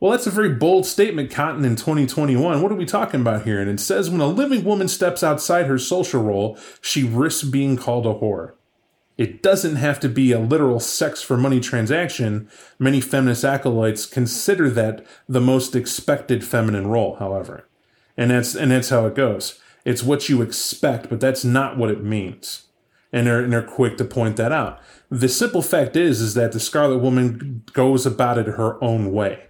Well, 0.00 0.12
that's 0.12 0.26
a 0.26 0.30
very 0.30 0.48
bold 0.54 0.86
statement, 0.86 1.30
Cotton, 1.30 1.62
in 1.62 1.76
2021. 1.76 2.62
What 2.62 2.72
are 2.72 2.76
we 2.76 2.86
talking 2.86 3.20
about 3.20 3.44
here? 3.44 3.60
And 3.60 3.68
it 3.68 3.80
says 3.80 4.08
when 4.08 4.22
a 4.22 4.26
living 4.26 4.64
woman 4.64 4.88
steps 4.88 5.22
outside 5.22 5.66
her 5.66 5.78
social 5.78 6.22
role, 6.22 6.58
she 6.80 7.04
risks 7.04 7.42
being 7.42 7.76
called 7.76 8.06
a 8.06 8.14
whore. 8.14 8.52
It 9.18 9.42
doesn't 9.42 9.76
have 9.76 10.00
to 10.00 10.08
be 10.08 10.32
a 10.32 10.40
literal 10.40 10.80
sex 10.80 11.20
for 11.20 11.36
money 11.36 11.60
transaction. 11.60 12.48
Many 12.78 13.02
feminist 13.02 13.44
acolytes 13.44 14.06
consider 14.06 14.70
that 14.70 15.04
the 15.28 15.42
most 15.42 15.76
expected 15.76 16.42
feminine 16.46 16.86
role, 16.86 17.16
however. 17.16 17.68
And 18.16 18.30
that's 18.30 18.54
and 18.54 18.70
that's 18.70 18.88
how 18.88 19.04
it 19.04 19.14
goes. 19.14 19.60
It's 19.84 20.02
what 20.02 20.30
you 20.30 20.40
expect, 20.40 21.10
but 21.10 21.20
that's 21.20 21.44
not 21.44 21.76
what 21.76 21.90
it 21.90 22.02
means. 22.02 22.68
And 23.12 23.26
they're, 23.26 23.40
and 23.40 23.52
they're 23.52 23.62
quick 23.62 23.98
to 23.98 24.04
point 24.06 24.38
that 24.38 24.52
out. 24.52 24.80
The 25.10 25.28
simple 25.28 25.62
fact 25.62 25.94
is 25.94 26.22
is 26.22 26.32
that 26.34 26.52
the 26.52 26.60
Scarlet 26.60 26.98
Woman 26.98 27.64
goes 27.74 28.06
about 28.06 28.38
it 28.38 28.46
her 28.46 28.82
own 28.82 29.12
way 29.12 29.49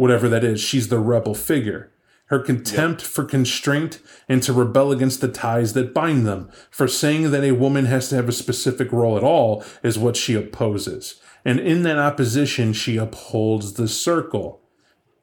whatever 0.00 0.30
that 0.30 0.42
is. 0.42 0.58
She's 0.58 0.88
the 0.88 0.98
rebel 0.98 1.34
figure. 1.34 1.92
Her 2.28 2.38
contempt 2.38 3.02
for 3.02 3.22
constraint 3.22 4.00
and 4.30 4.42
to 4.44 4.52
rebel 4.54 4.92
against 4.92 5.20
the 5.20 5.28
ties 5.28 5.74
that 5.74 5.92
bind 5.92 6.26
them, 6.26 6.50
for 6.70 6.88
saying 6.88 7.32
that 7.32 7.44
a 7.44 7.52
woman 7.52 7.84
has 7.84 8.08
to 8.08 8.14
have 8.14 8.26
a 8.26 8.32
specific 8.32 8.92
role 8.92 9.18
at 9.18 9.22
all, 9.22 9.62
is 9.82 9.98
what 9.98 10.16
she 10.16 10.34
opposes. 10.34 11.20
And 11.44 11.60
in 11.60 11.82
that 11.82 11.98
opposition, 11.98 12.72
she 12.72 12.96
upholds 12.96 13.74
the 13.74 13.88
circle 13.88 14.62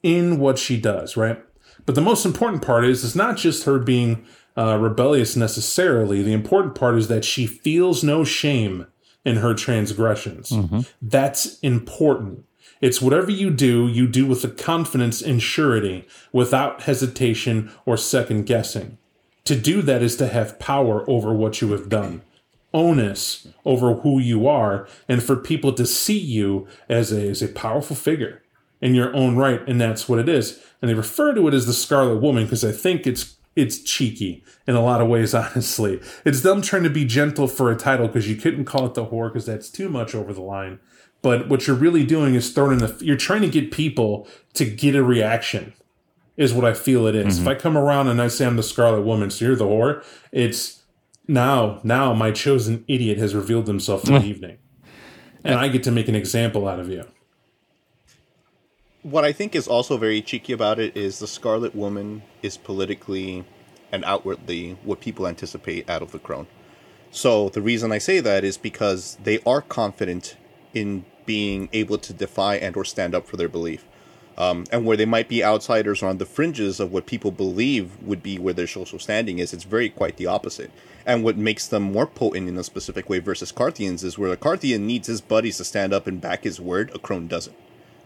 in 0.03 0.37
what 0.37 0.59
she 0.59 0.79
does, 0.79 1.17
right? 1.17 1.43
But 1.87 1.95
the 1.95 2.01
most 2.01 2.23
important 2.23 2.61
part 2.61 2.85
is, 2.85 3.03
it's 3.03 3.15
not 3.15 3.35
just 3.35 3.63
her 3.63 3.79
being 3.79 4.27
uh, 4.55 4.77
rebellious 4.77 5.35
necessarily. 5.35 6.21
The 6.21 6.33
important 6.33 6.75
part 6.75 6.97
is 6.97 7.07
that 7.07 7.25
she 7.25 7.47
feels 7.47 8.03
no 8.03 8.23
shame 8.23 8.85
in 9.25 9.37
her 9.37 9.55
transgressions. 9.55 10.51
That's 11.01 11.57
important. 11.59 12.43
It's 12.81 13.01
whatever 13.01 13.31
you 13.31 13.49
do, 13.49 13.87
you 13.87 14.07
do 14.07 14.25
with 14.25 14.41
the 14.41 14.49
confidence 14.49 15.21
and 15.21 15.41
surety, 15.41 16.07
without 16.31 16.83
hesitation 16.83 17.71
or 17.85 17.97
second 17.97 18.45
guessing. 18.45 18.97
To 19.45 19.55
do 19.55 19.81
that 19.81 20.03
is 20.03 20.15
to 20.17 20.27
have 20.27 20.59
power 20.59 21.09
over 21.09 21.33
what 21.33 21.61
you 21.61 21.71
have 21.71 21.89
done, 21.89 22.21
onus 22.73 23.47
over 23.65 23.95
who 23.95 24.19
you 24.19 24.47
are, 24.47 24.87
and 25.07 25.23
for 25.23 25.35
people 25.35 25.73
to 25.73 25.85
see 25.85 26.17
you 26.17 26.67
as 26.89 27.11
a, 27.11 27.29
as 27.29 27.41
a 27.41 27.47
powerful 27.47 27.95
figure 27.95 28.43
in 28.81 28.93
your 28.93 29.15
own 29.15 29.35
right, 29.35 29.67
and 29.67 29.79
that's 29.79 30.07
what 30.07 30.19
it 30.19 30.29
is. 30.29 30.61
And 30.81 30.89
they 30.89 30.93
refer 30.95 31.33
to 31.33 31.47
it 31.47 31.53
as 31.53 31.65
the 31.65 31.73
Scarlet 31.73 32.17
Woman 32.17 32.43
because 32.43 32.63
I 32.63 32.71
think 32.71 33.07
it's 33.07 33.37
it's 33.55 33.81
cheeky 33.81 34.43
in 34.67 34.75
a 34.75 34.83
lot 34.83 35.01
of 35.01 35.07
ways, 35.07 35.33
honestly. 35.33 35.99
It's 36.23 36.41
them 36.41 36.61
trying 36.61 36.83
to 36.83 36.91
be 36.91 37.05
gentle 37.05 37.47
for 37.47 37.71
a 37.71 37.75
title 37.75 38.07
because 38.07 38.29
you 38.29 38.35
couldn't 38.35 38.65
call 38.65 38.85
it 38.85 38.93
the 38.93 39.07
whore 39.07 39.29
because 39.29 39.47
that's 39.47 39.69
too 39.69 39.89
much 39.89 40.13
over 40.13 40.31
the 40.31 40.43
line. 40.43 40.79
But 41.21 41.49
what 41.49 41.67
you're 41.67 41.75
really 41.75 42.05
doing 42.05 42.35
is 42.35 42.51
throwing 42.51 42.77
the, 42.79 42.95
you're 43.01 43.17
trying 43.17 43.41
to 43.41 43.49
get 43.49 43.71
people 43.71 44.27
to 44.53 44.65
get 44.65 44.95
a 44.95 45.03
reaction, 45.03 45.73
is 46.37 46.53
what 46.53 46.65
I 46.65 46.73
feel 46.73 47.07
it 47.07 47.15
is. 47.15 47.39
Mm-hmm. 47.39 47.47
If 47.47 47.57
I 47.57 47.59
come 47.59 47.77
around 47.77 48.07
and 48.07 48.21
I 48.21 48.27
say 48.27 48.45
I'm 48.45 48.55
the 48.55 48.63
Scarlet 48.63 49.01
Woman, 49.01 49.31
so 49.31 49.45
you're 49.45 49.55
the 49.55 49.65
whore, 49.65 50.03
it's 50.31 50.83
now, 51.27 51.79
now 51.83 52.13
my 52.13 52.31
chosen 52.31 52.85
idiot 52.87 53.17
has 53.17 53.35
revealed 53.35 53.67
himself 53.67 54.07
in 54.07 54.13
the 54.13 54.23
evening. 54.33 54.57
And 55.43 55.55
I 55.55 55.67
get 55.69 55.83
to 55.83 55.91
make 55.91 56.07
an 56.07 56.15
example 56.15 56.67
out 56.67 56.79
of 56.79 56.89
you. 56.89 57.05
what 59.03 59.23
I 59.23 59.31
think 59.31 59.55
is 59.55 59.67
also 59.67 59.97
very 59.97 60.21
cheeky 60.21 60.53
about 60.53 60.79
it 60.79 60.95
is 60.97 61.19
the 61.19 61.27
Scarlet 61.27 61.73
Woman 61.73 62.23
is 62.43 62.57
politically 62.57 63.45
and 63.91 64.03
outwardly 64.03 64.77
what 64.83 64.99
people 64.99 65.27
anticipate 65.27 65.89
out 65.89 66.01
of 66.01 66.11
the 66.11 66.19
Crone. 66.19 66.47
So 67.09 67.47
the 67.49 67.61
reason 67.61 67.91
I 67.93 67.99
say 67.99 68.19
that 68.19 68.43
is 68.43 68.57
because 68.57 69.17
they 69.23 69.39
are 69.45 69.61
confident 69.61 70.35
in 70.73 71.05
being 71.25 71.69
able 71.73 71.97
to 71.97 72.13
defy 72.13 72.55
and 72.55 72.75
or 72.75 72.85
stand 72.85 73.13
up 73.13 73.27
for 73.27 73.37
their 73.37 73.49
belief. 73.49 73.85
Um, 74.37 74.65
and 74.71 74.85
where 74.85 74.95
they 74.95 75.05
might 75.05 75.27
be 75.27 75.43
outsiders 75.43 76.03
or 76.03 76.07
on 76.07 76.19
the 76.19 76.25
fringes 76.25 76.79
of 76.79 76.91
what 76.91 77.07
people 77.07 77.31
believe 77.31 77.99
would 78.03 78.21
be 78.21 78.37
where 78.37 78.53
their 78.53 78.67
social 78.67 78.99
standing 78.99 79.39
is, 79.39 79.51
it's 79.51 79.63
very 79.63 79.89
quite 79.89 80.17
the 80.17 80.27
opposite. 80.27 80.69
And 81.07 81.23
what 81.23 81.37
makes 81.37 81.67
them 81.67 81.83
more 81.83 82.05
potent 82.05 82.47
in 82.47 82.57
a 82.57 82.63
specific 82.63 83.09
way 83.09 83.17
versus 83.17 83.51
Carthians 83.51 84.03
is 84.03 84.17
where 84.17 84.31
a 84.31 84.37
Carthian 84.37 84.85
needs 84.85 85.07
his 85.07 85.21
buddies 85.21 85.57
to 85.57 85.63
stand 85.63 85.91
up 85.91 86.05
and 86.05 86.21
back 86.21 86.43
his 86.43 86.61
word, 86.61 86.91
a 86.93 86.99
Crone 86.99 87.27
doesn't. 87.27 87.55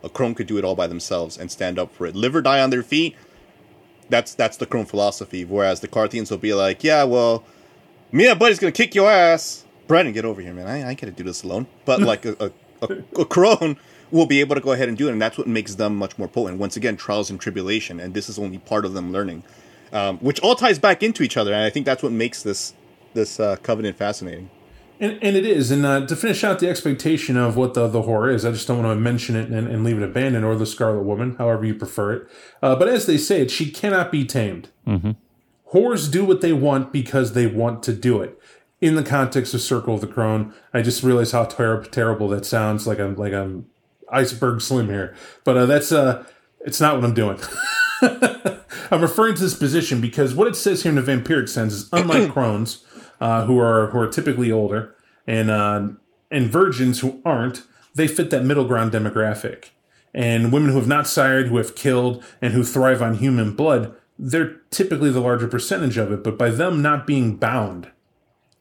A 0.03 0.09
Crone 0.09 0.33
could 0.33 0.47
do 0.47 0.57
it 0.57 0.63
all 0.63 0.75
by 0.75 0.87
themselves 0.87 1.37
and 1.37 1.51
stand 1.51 1.77
up 1.77 1.93
for 1.93 2.07
it. 2.07 2.15
Live 2.15 2.35
or 2.35 2.41
die 2.41 2.61
on 2.61 2.69
their 2.69 2.83
feet. 2.83 3.15
That's 4.09 4.33
that's 4.33 4.57
the 4.57 4.65
Crone 4.65 4.85
philosophy. 4.85 5.43
Whereas 5.43 5.81
the 5.81 5.87
Carthians 5.87 6.31
will 6.31 6.37
be 6.37 6.53
like, 6.53 6.83
yeah, 6.83 7.03
well, 7.03 7.43
me 8.11 8.27
and 8.27 8.39
buddy's 8.39 8.59
gonna 8.59 8.71
kick 8.71 8.95
your 8.95 9.09
ass. 9.09 9.65
Brandon, 9.87 10.13
get 10.13 10.25
over 10.25 10.41
here, 10.41 10.53
man. 10.53 10.67
I, 10.67 10.89
I 10.89 10.95
can't 10.95 11.15
do 11.15 11.23
this 11.23 11.43
alone. 11.43 11.67
But 11.85 12.01
like 12.11 12.25
a, 12.25 12.35
a, 12.39 12.51
a, 12.85 13.21
a 13.21 13.25
crone 13.25 13.77
will 14.11 14.25
be 14.25 14.39
able 14.39 14.55
to 14.55 14.61
go 14.61 14.73
ahead 14.73 14.89
and 14.89 14.97
do 14.97 15.07
it, 15.07 15.13
and 15.13 15.21
that's 15.21 15.37
what 15.37 15.47
makes 15.47 15.75
them 15.75 15.95
much 15.95 16.17
more 16.17 16.27
potent. 16.27 16.59
Once 16.59 16.75
again, 16.75 16.97
trials 16.97 17.29
and 17.29 17.39
tribulation, 17.39 17.99
and 17.99 18.13
this 18.13 18.29
is 18.29 18.37
only 18.37 18.57
part 18.57 18.85
of 18.85 18.93
them 18.93 19.11
learning, 19.11 19.43
um, 19.93 20.17
which 20.19 20.39
all 20.41 20.55
ties 20.55 20.79
back 20.79 21.01
into 21.01 21.23
each 21.23 21.37
other. 21.37 21.53
And 21.53 21.63
I 21.63 21.69
think 21.69 21.85
that's 21.85 22.03
what 22.03 22.11
makes 22.11 22.43
this 22.43 22.73
this 23.13 23.39
uh, 23.39 23.57
covenant 23.57 23.97
fascinating. 23.97 24.49
And, 25.01 25.17
and 25.23 25.35
it 25.35 25.45
is. 25.45 25.71
And 25.71 25.85
uh, 25.85 26.05
to 26.05 26.15
finish 26.15 26.43
out 26.43 26.59
the 26.59 26.69
expectation 26.69 27.35
of 27.35 27.57
what 27.57 27.73
the, 27.73 27.87
the 27.87 28.03
horror 28.03 28.29
is, 28.29 28.45
I 28.45 28.51
just 28.51 28.67
don't 28.67 28.83
want 28.83 28.95
to 28.95 29.01
mention 29.01 29.35
it 29.35 29.49
and, 29.49 29.67
and 29.67 29.83
leave 29.83 29.97
it 29.97 30.03
abandoned 30.03 30.45
or 30.45 30.55
the 30.55 30.67
Scarlet 30.67 31.01
Woman, 31.01 31.35
however 31.37 31.65
you 31.65 31.73
prefer 31.73 32.13
it. 32.13 32.27
Uh, 32.61 32.75
but 32.75 32.87
as 32.87 33.07
they 33.07 33.17
say 33.17 33.41
it, 33.41 33.49
she 33.49 33.71
cannot 33.71 34.11
be 34.11 34.23
tamed. 34.23 34.69
Whores 35.73 36.11
do 36.11 36.23
what 36.23 36.41
they 36.41 36.53
want 36.53 36.93
because 36.93 37.33
they 37.33 37.47
want 37.47 37.81
to 37.83 37.93
do 37.93 38.21
it. 38.21 38.37
In 38.81 38.95
the 38.95 39.03
context 39.03 39.53
of 39.53 39.61
Circle 39.61 39.95
of 39.95 40.01
the 40.01 40.07
Crone, 40.07 40.53
I 40.73 40.81
just 40.81 41.03
realized 41.03 41.33
how 41.33 41.45
ter- 41.45 41.83
terrible 41.83 42.27
that 42.29 42.45
sounds. 42.45 42.87
Like 42.87 42.99
I'm 42.99 43.15
like 43.15 43.31
I'm 43.31 43.67
iceberg 44.11 44.59
slim 44.59 44.89
here, 44.89 45.15
but 45.43 45.55
uh, 45.55 45.65
that's 45.67 45.91
uh, 45.91 46.25
it's 46.61 46.81
not 46.81 46.95
what 46.95 47.05
I'm 47.05 47.13
doing. 47.13 47.39
I'm 48.91 49.01
referring 49.01 49.35
to 49.35 49.41
this 49.41 49.53
position 49.53 50.01
because 50.01 50.33
what 50.33 50.47
it 50.47 50.55
says 50.55 50.83
here 50.83 50.89
in 50.89 50.95
the 50.95 51.01
vampiric 51.01 51.47
sense 51.47 51.73
is 51.73 51.89
unlike 51.93 52.31
crones, 52.33 52.83
uh, 53.19 53.45
who 53.45 53.59
are 53.59 53.87
who 53.91 53.99
are 53.99 54.07
typically 54.07 54.51
older, 54.51 54.95
and 55.27 55.51
uh, 55.51 55.89
and 56.31 56.49
virgins 56.49 57.01
who 57.01 57.21
aren't, 57.23 57.63
they 57.93 58.07
fit 58.07 58.31
that 58.31 58.43
middle 58.43 58.65
ground 58.65 58.91
demographic. 58.91 59.69
And 60.13 60.51
women 60.51 60.71
who 60.71 60.77
have 60.77 60.87
not 60.87 61.07
sired, 61.07 61.47
who 61.47 61.57
have 61.57 61.75
killed, 61.75 62.23
and 62.41 62.53
who 62.53 62.63
thrive 62.63 63.01
on 63.01 63.15
human 63.15 63.55
blood, 63.55 63.95
they're 64.19 64.55
typically 64.69 65.09
the 65.09 65.21
larger 65.21 65.47
percentage 65.47 65.97
of 65.97 66.11
it. 66.11 66.23
But 66.23 66.37
by 66.37 66.49
them 66.49 66.81
not 66.81 67.07
being 67.07 67.37
bound 67.37 67.91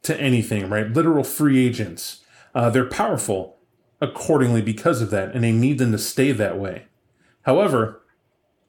to 0.03 0.19
anything, 0.21 0.69
right, 0.69 0.89
literal 0.89 1.25
free 1.25 1.65
agents, 1.65 2.21
uh, 2.55 2.71
they're 2.71 2.89
powerful 2.89 3.59
accordingly 4.01 4.63
because 4.63 5.03
of 5.03 5.11
that, 5.11 5.35
and 5.35 5.45
they 5.45 5.53
need 5.53 5.79
them 5.79 5.93
to 5.93 5.99
stay 5.99 6.33
that 6.33 6.59
way. 6.59 6.87
However, 7.43 8.03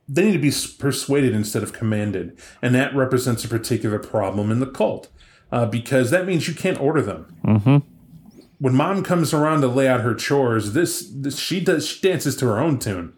they 0.07 0.25
need 0.25 0.33
to 0.33 0.39
be 0.39 0.53
persuaded 0.77 1.33
instead 1.33 1.63
of 1.63 1.73
commanded, 1.73 2.37
and 2.61 2.75
that 2.75 2.95
represents 2.95 3.45
a 3.45 3.47
particular 3.47 3.97
problem 3.97 4.51
in 4.51 4.59
the 4.59 4.65
cult 4.65 5.09
uh, 5.51 5.65
because 5.65 6.11
that 6.11 6.25
means 6.25 6.47
you 6.47 6.53
can't 6.53 6.79
order 6.79 7.01
them. 7.01 7.33
Mm-hmm. 7.45 7.77
When 8.59 8.75
mom 8.75 9.03
comes 9.03 9.33
around 9.33 9.61
to 9.61 9.67
lay 9.67 9.87
out 9.87 10.01
her 10.01 10.13
chores, 10.13 10.73
this, 10.73 11.09
this 11.13 11.39
she 11.39 11.59
does 11.59 11.87
she 11.87 12.01
dances 12.01 12.35
to 12.37 12.45
her 12.45 12.59
own 12.59 12.77
tune. 12.77 13.13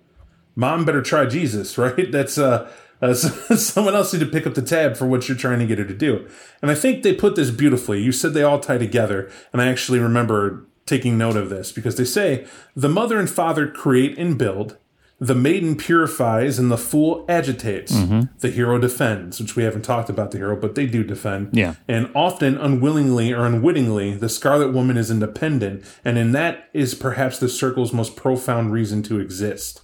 Mom 0.56 0.85
better 0.85 1.02
try 1.02 1.26
Jesus, 1.26 1.77
right? 1.80 2.11
That's 2.11 2.38
uh, 2.38 2.72
uh 3.04 3.14
someone 3.58 3.96
else 3.96 4.14
need 4.14 4.20
to 4.20 4.26
pick 4.26 4.48
up 4.48 4.54
the 4.54 4.62
tab 4.62 4.96
for 4.96 5.06
what 5.06 5.28
you're 5.28 5.38
trying 5.38 5.60
to 5.60 5.66
get 5.66 5.78
her 5.78 5.86
to 5.86 5.94
do. 5.94 6.28
And 6.62 6.72
I 6.72 6.76
think 6.76 7.04
they 7.04 7.14
put 7.14 7.36
this 7.36 7.52
beautifully. 7.52 8.02
You 8.02 8.12
said 8.12 8.34
they 8.34 8.44
all 8.44 8.60
tie 8.60 8.78
together, 8.78 9.30
and 9.52 9.62
I 9.62 9.68
actually 9.68 10.00
remember 10.00 10.66
taking 10.86 11.18
note 11.18 11.36
of 11.36 11.50
this 11.50 11.72
because 11.72 11.96
they 11.96 12.06
say 12.06 12.46
the 12.76 12.90
mother 12.90 13.20
and 13.20 13.30
father 13.30 13.68
create 13.68 14.18
and 14.18 14.38
build 14.38 14.78
the 15.20 15.36
maiden 15.36 15.78
purifies 15.78 16.60
and 16.60 16.70
the 16.70 16.78
fool 16.78 17.24
agitates. 17.30 17.94
The 18.40 18.50
hero 18.50 18.78
defends, 18.78 19.40
which 19.40 19.56
we 19.56 19.64
haven't 19.64 19.84
talked 19.84 20.10
about 20.10 20.32
the 20.32 20.38
hero, 20.38 20.60
but 20.60 20.76
they 20.76 20.86
do 20.86 21.02
defend. 21.02 21.52
Yeah. 21.54 21.76
And 21.88 22.10
often, 22.14 22.58
unwillingly 22.58 23.32
or 23.32 23.46
unwittingly, 23.46 24.16
the 24.16 24.28
Scarlet 24.28 24.74
Woman 24.74 24.98
is 24.98 25.10
independent, 25.10 25.86
and 26.04 26.18
in 26.18 26.34
that 26.34 26.68
is 26.74 26.94
perhaps 26.94 27.40
the 27.40 27.48
circle's 27.48 27.94
most 27.94 28.18
profound 28.18 28.74
reason 28.74 29.02
to 29.04 29.20
exist. 29.20 29.84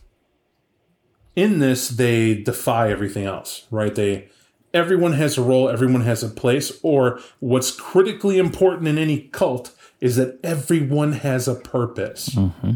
In 1.40 1.60
this, 1.60 1.88
they 1.88 2.36
defy 2.36 2.92
everything 2.92 3.24
else, 3.24 3.66
right? 3.72 3.96
They 3.96 4.28
everyone 4.74 5.14
has 5.14 5.38
a 5.38 5.42
role, 5.42 5.70
everyone 5.70 6.02
has 6.02 6.22
a 6.22 6.28
place, 6.28 6.78
or 6.84 7.20
what's 7.40 7.72
critically 7.72 8.38
important 8.38 8.90
in 8.90 8.98
any 8.98 9.22
cult 9.22 9.74
is 10.02 10.18
that 10.18 10.38
everyone 10.44 11.14
has 11.14 11.48
a 11.48 11.56
purpose 11.56 12.30
mm-hmm. 12.30 12.74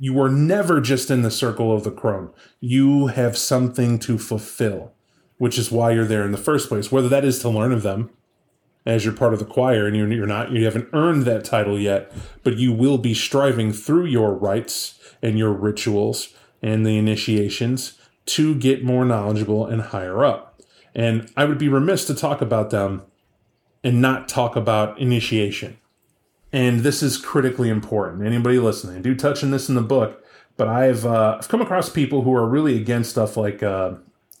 you 0.00 0.20
are 0.20 0.28
never 0.28 0.80
just 0.80 1.10
in 1.10 1.22
the 1.22 1.30
circle 1.30 1.72
of 1.72 1.84
the 1.84 1.92
crone. 1.92 2.30
You 2.58 3.06
have 3.08 3.38
something 3.38 4.00
to 4.00 4.18
fulfill, 4.18 4.92
which 5.38 5.56
is 5.56 5.70
why 5.70 5.92
you're 5.92 6.04
there 6.04 6.24
in 6.24 6.32
the 6.32 6.38
first 6.38 6.68
place. 6.68 6.90
Whether 6.90 7.08
that 7.10 7.24
is 7.24 7.38
to 7.40 7.48
learn 7.48 7.72
of 7.72 7.82
them 7.82 8.10
as 8.84 9.04
you're 9.04 9.14
part 9.14 9.32
of 9.32 9.38
the 9.38 9.44
choir 9.44 9.86
and 9.86 9.96
you're, 9.96 10.10
you're 10.12 10.26
not, 10.26 10.50
you 10.50 10.64
haven't 10.64 10.88
earned 10.92 11.22
that 11.24 11.44
title 11.44 11.78
yet, 11.78 12.10
but 12.42 12.56
you 12.56 12.72
will 12.72 12.98
be 12.98 13.14
striving 13.14 13.72
through 13.72 14.06
your 14.06 14.34
rites 14.34 14.98
and 15.22 15.38
your 15.38 15.52
rituals 15.52 16.34
and 16.62 16.86
the 16.86 16.98
initiations 16.98 17.98
to 18.26 18.54
get 18.54 18.84
more 18.84 19.04
knowledgeable 19.04 19.66
and 19.66 19.82
higher 19.82 20.24
up. 20.24 20.60
And 20.94 21.30
I 21.36 21.44
would 21.44 21.58
be 21.58 21.68
remiss 21.68 22.04
to 22.06 22.14
talk 22.14 22.40
about 22.40 22.70
them 22.70 23.02
and 23.82 24.00
not 24.00 24.28
talk 24.28 24.56
about 24.56 24.98
initiation 24.98 25.78
and 26.52 26.80
this 26.80 27.02
is 27.02 27.16
critically 27.16 27.68
important. 27.68 28.26
Anybody 28.26 28.58
listening, 28.58 28.96
I 28.96 29.00
do 29.00 29.14
touch 29.14 29.44
on 29.44 29.50
this 29.50 29.68
in 29.68 29.74
the 29.74 29.82
book, 29.82 30.24
but 30.56 30.68
I've 30.68 31.06
uh, 31.06 31.36
I've 31.38 31.48
come 31.48 31.62
across 31.62 31.88
people 31.88 32.22
who 32.22 32.34
are 32.34 32.46
really 32.46 32.76
against 32.76 33.10
stuff 33.10 33.36
like 33.36 33.62
uh, 33.62 33.94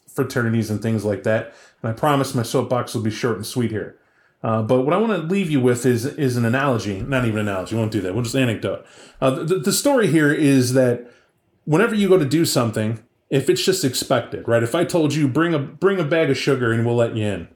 fraternities 0.08 0.70
and 0.70 0.82
things 0.82 1.04
like 1.04 1.22
that. 1.22 1.54
And 1.82 1.90
I 1.90 1.94
promise 1.94 2.34
my 2.34 2.42
soapbox 2.42 2.94
will 2.94 3.02
be 3.02 3.10
short 3.10 3.36
and 3.36 3.46
sweet 3.46 3.70
here. 3.70 3.96
Uh, 4.42 4.62
but 4.62 4.82
what 4.82 4.94
I 4.94 4.96
want 4.96 5.12
to 5.12 5.28
leave 5.28 5.50
you 5.50 5.60
with 5.60 5.86
is 5.86 6.04
is 6.04 6.36
an 6.36 6.44
analogy, 6.44 7.00
not 7.00 7.24
even 7.26 7.40
an 7.40 7.48
analogy. 7.48 7.76
We 7.76 7.80
won't 7.80 7.92
do 7.92 8.00
that. 8.00 8.14
We'll 8.14 8.24
just 8.24 8.36
anecdote. 8.36 8.84
Uh, 9.20 9.30
the, 9.30 9.58
the 9.58 9.72
story 9.72 10.08
here 10.08 10.32
is 10.32 10.72
that 10.72 11.10
whenever 11.70 11.94
you 11.94 12.08
go 12.08 12.18
to 12.18 12.24
do 12.24 12.44
something, 12.44 12.98
if 13.30 13.48
it's 13.48 13.64
just 13.64 13.84
expected, 13.84 14.48
right? 14.48 14.64
If 14.64 14.74
I 14.74 14.84
told 14.84 15.14
you 15.14 15.28
bring 15.28 15.54
a 15.54 15.58
bring 15.60 16.00
a 16.00 16.04
bag 16.04 16.28
of 16.28 16.36
sugar 16.36 16.72
and 16.72 16.84
we'll 16.84 16.96
let 16.96 17.16
you 17.16 17.24
in, 17.24 17.48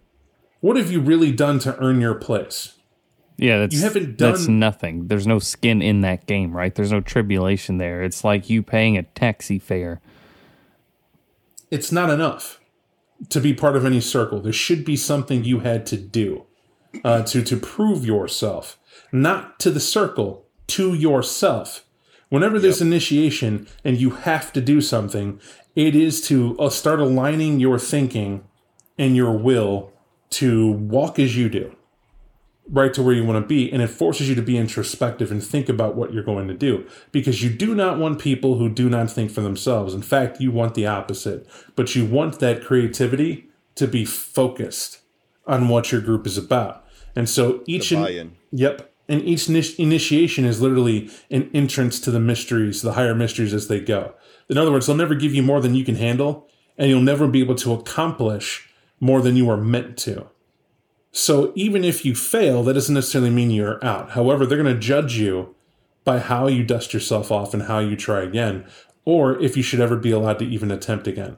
what 0.61 0.77
have 0.77 0.91
you 0.93 1.01
really 1.01 1.32
done 1.32 1.59
to 1.61 1.77
earn 1.78 2.01
your 2.01 2.15
place? 2.15 2.74
Yeah, 3.36 3.59
that's 3.59 3.74
You 3.74 3.82
haven't 3.82 4.16
done 4.16 4.31
that's 4.31 4.47
nothing. 4.47 5.09
There's 5.09 5.27
no 5.27 5.41
skin 5.41 5.82
in 5.82 6.03
that 6.03 6.27
game, 6.27 6.57
right? 6.57 6.73
There's 6.73 6.93
no 6.93 7.01
tribulation 7.01 7.78
there. 7.78 8.05
It's 8.05 8.23
like 8.23 8.49
you 8.49 8.62
paying 8.62 8.97
a 8.97 9.03
taxi 9.03 9.59
fare. 9.59 10.01
it's 11.73 11.91
not 11.91 12.09
enough 12.09 12.61
to 13.31 13.41
be 13.41 13.53
part 13.53 13.74
of 13.74 13.85
any 13.85 14.01
circle. 14.01 14.41
There 14.41 14.53
should 14.53 14.85
be 14.85 14.97
something 14.97 15.43
you 15.43 15.61
had 15.61 15.86
to 15.86 15.97
do 15.97 16.45
uh, 17.03 17.23
to 17.23 17.43
to 17.43 17.57
prove 17.57 18.07
yourself, 18.07 18.78
not 19.11 19.59
to 19.59 19.73
the 19.73 19.81
circle, 19.81 20.47
to 20.69 20.95
yourself. 20.95 21.85
Whenever 22.35 22.59
there's 22.59 22.82
initiation 22.82 23.69
and 23.85 23.97
you 23.97 24.11
have 24.11 24.52
to 24.52 24.61
do 24.61 24.81
something, 24.81 25.40
it 25.77 25.94
is 25.94 26.20
to 26.23 26.59
uh, 26.59 26.69
start 26.69 26.98
aligning 26.98 27.61
your 27.61 27.78
thinking 27.78 28.43
and 28.98 29.15
your 29.15 29.31
will 29.31 29.93
to 30.31 30.73
walk 30.73 31.20
as 31.20 31.36
you 31.36 31.48
do 31.48 31.77
right 32.69 32.93
to 32.93 33.02
where 33.05 33.15
you 33.15 33.24
want 33.24 33.40
to 33.40 33.47
be 33.47 33.70
and 33.70 33.81
it 33.82 33.89
forces 33.89 34.28
you 34.28 34.35
to 34.35 34.43
be 34.43 34.59
introspective 34.59 35.31
and 35.31 35.44
think 35.44 35.69
about 35.69 35.94
what 35.94 36.12
you're 36.12 36.24
going 36.24 36.48
to 36.48 36.55
do 36.55 36.85
because 37.12 37.40
you 37.40 37.51
do 37.51 37.73
not 37.73 37.98
want 37.98 38.19
people 38.19 38.56
who 38.56 38.69
do 38.69 38.89
not 38.89 39.11
think 39.11 39.31
for 39.31 39.43
themselves 39.43 39.93
in 39.93 40.01
fact 40.01 40.40
you 40.40 40.51
want 40.51 40.74
the 40.74 40.86
opposite 40.86 41.47
but 41.77 41.94
you 41.94 42.06
want 42.06 42.40
that 42.40 42.65
creativity 42.65 43.47
to 43.74 43.86
be 43.86 44.05
focused 44.05 45.02
on 45.47 45.69
what 45.69 45.93
your 45.93 46.01
group 46.01 46.27
is 46.27 46.39
about 46.39 46.85
and 47.15 47.28
so 47.28 47.62
each 47.66 47.93
and. 47.93 48.02
Yep. 48.51 48.94
And 49.09 49.23
each 49.23 49.49
initiation 49.49 50.45
is 50.45 50.63
literally 50.63 51.11
an 51.31 51.51
entrance 51.53 52.01
to 52.01 52.11
the 52.11 52.21
mysteries, 52.21 52.81
the 52.81 52.95
higher 52.95 53.15
mysteries 53.15 53.53
as 53.53 53.69
they 53.69 53.81
go. 53.81 54.15
In 54.49 54.57
other 54.57 54.73
words, 54.73 54.87
they'll 54.87 54.97
never 54.97 55.15
give 55.15 55.35
you 55.35 55.43
more 55.43 55.61
than 55.61 55.75
you 55.75 55.85
can 55.85 55.97
handle, 55.97 56.49
and 56.79 56.89
you'll 56.89 57.03
never 57.03 57.29
be 57.29 57.41
able 57.41 57.55
to 57.57 57.73
accomplish 57.73 58.71
more 59.01 59.21
than 59.21 59.37
you 59.37 59.51
are 59.51 59.57
meant 59.57 59.99
to. 59.99 60.29
So 61.13 61.53
even 61.55 61.85
if 61.85 62.05
you 62.05 62.15
fail, 62.15 62.63
that 62.65 62.73
doesn't 62.73 62.95
necessarily 62.95 63.31
mean 63.31 63.51
you're 63.51 63.85
out. 63.85 64.13
However, 64.13 64.47
they're 64.47 64.61
going 64.61 64.75
to 64.75 64.81
judge 64.81 65.17
you 65.17 65.55
by 66.03 66.19
how 66.19 66.47
you 66.47 66.65
dust 66.65 66.93
yourself 66.93 67.31
off 67.31 67.55
and 67.55 67.65
how 67.65 67.79
you 67.79 67.97
try 67.97 68.23
again, 68.23 68.67
or 69.05 69.41
if 69.41 69.57
you 69.57 69.63
should 69.63 69.81
ever 69.81 69.97
be 69.97 70.11
allowed 70.11 70.39
to 70.39 70.47
even 70.47 70.71
attempt 70.71 71.07
again. 71.07 71.37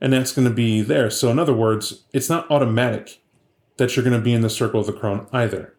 And 0.00 0.12
that's 0.12 0.32
going 0.32 0.48
to 0.48 0.54
be 0.54 0.80
there. 0.80 1.10
So, 1.10 1.28
in 1.30 1.38
other 1.38 1.52
words, 1.52 2.04
it's 2.12 2.30
not 2.30 2.50
automatic 2.50 3.20
that 3.76 3.94
you're 3.94 4.04
going 4.04 4.16
to 4.16 4.24
be 4.24 4.32
in 4.32 4.40
the 4.40 4.48
circle 4.48 4.80
of 4.80 4.86
the 4.86 4.92
crone 4.92 5.26
either. 5.32 5.74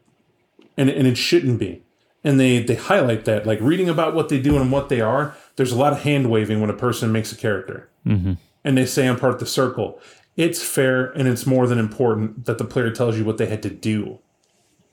And, 0.77 0.89
and 0.89 1.07
it 1.07 1.17
shouldn't 1.17 1.59
be. 1.59 1.83
And 2.23 2.39
they, 2.39 2.61
they 2.61 2.75
highlight 2.75 3.25
that, 3.25 3.45
like 3.45 3.59
reading 3.61 3.89
about 3.89 4.13
what 4.13 4.29
they 4.29 4.39
do 4.39 4.57
and 4.57 4.71
what 4.71 4.89
they 4.89 5.01
are, 5.01 5.35
there's 5.55 5.71
a 5.71 5.77
lot 5.77 5.93
of 5.93 6.03
hand 6.03 6.29
waving 6.29 6.61
when 6.61 6.69
a 6.69 6.75
person 6.75 7.11
makes 7.11 7.31
a 7.31 7.37
character. 7.37 7.89
Mm-hmm. 8.05 8.33
And 8.63 8.77
they 8.77 8.85
say, 8.85 9.07
I'm 9.07 9.17
part 9.17 9.33
of 9.33 9.39
the 9.39 9.45
circle. 9.45 9.99
It's 10.37 10.63
fair 10.63 11.05
and 11.11 11.27
it's 11.27 11.45
more 11.45 11.67
than 11.67 11.79
important 11.79 12.45
that 12.45 12.57
the 12.57 12.63
player 12.63 12.91
tells 12.91 13.17
you 13.17 13.25
what 13.25 13.37
they 13.37 13.47
had 13.47 13.63
to 13.63 13.69
do 13.69 14.19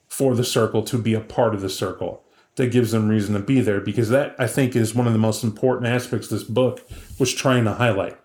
for 0.08 0.34
the 0.34 0.44
circle 0.44 0.82
to 0.82 0.98
be 0.98 1.14
a 1.14 1.20
part 1.20 1.54
of 1.54 1.60
the 1.60 1.68
circle 1.68 2.24
that 2.56 2.72
gives 2.72 2.90
them 2.90 3.08
reason 3.08 3.34
to 3.34 3.40
be 3.40 3.60
there 3.60 3.80
because 3.80 4.08
that 4.08 4.34
I 4.38 4.46
think 4.46 4.74
is 4.74 4.94
one 4.94 5.06
of 5.06 5.12
the 5.12 5.18
most 5.18 5.44
important 5.44 5.86
aspects 5.86 6.28
this 6.28 6.42
book 6.42 6.86
was 7.18 7.32
trying 7.32 7.64
to 7.64 7.74
highlight. 7.74 8.18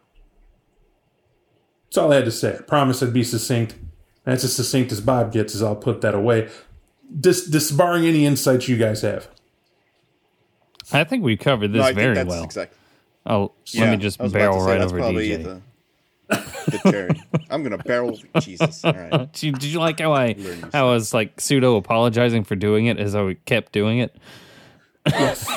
That's 1.86 2.00
all 2.00 2.12
I 2.12 2.16
had 2.16 2.26
to 2.26 2.32
say. 2.32 2.56
I 2.58 2.62
promise 2.62 3.04
I'd 3.04 3.14
be 3.14 3.24
succinct. 3.24 3.76
That's 4.24 4.44
as 4.44 4.56
succinct 4.56 4.92
as 4.92 5.02
Bob 5.02 5.32
gets, 5.32 5.54
as 5.54 5.62
I'll 5.62 5.76
put 5.76 6.02
that 6.02 6.16
away. 6.16 6.50
Dis- 7.20 7.48
disbarring 7.48 8.06
any 8.06 8.26
insights 8.26 8.68
you 8.68 8.78
guys 8.78 9.02
have. 9.02 9.28
I 10.92 11.04
think 11.04 11.24
we 11.24 11.38
covered 11.38 11.72
this 11.72 11.86
No, 11.86 11.94
very 11.94 12.24
well. 12.24 12.44
exact- 12.44 12.74
Oh, 13.26 13.54
Yeah, 13.68 13.82
let 13.86 13.92
me 13.92 13.98
just 13.98 14.20
I 14.20 14.24
was 14.24 14.34
about 14.34 14.40
barrel 14.40 14.60
say, 14.66 14.72
right 14.72 14.82
over 14.82 15.00
DJ. 15.00 15.44
The, 15.44 15.62
the 16.72 16.92
cherry. 16.92 17.22
I'm 17.50 17.64
gonna 17.64 17.78
barrel. 17.78 18.20
Jesus. 18.40 18.84
All 18.84 18.94
right. 18.94 19.12
Did 19.34 19.44
you, 19.44 19.52
did 19.54 19.64
you 19.66 19.80
like 19.80 20.00
how 20.00 20.14
I 20.14 20.34
how 20.74 20.90
I 20.90 20.94
was 20.94 21.14
like 21.14 21.40
pseudo 21.40 21.76
apologizing 21.78 22.44
for 22.44 22.56
doing 22.56 22.88
it 22.88 22.98
as 22.98 23.16
I 23.16 23.36
kept 23.46 23.72
doing 23.72 24.00
it? 24.00 24.16
Yes. 25.08 25.48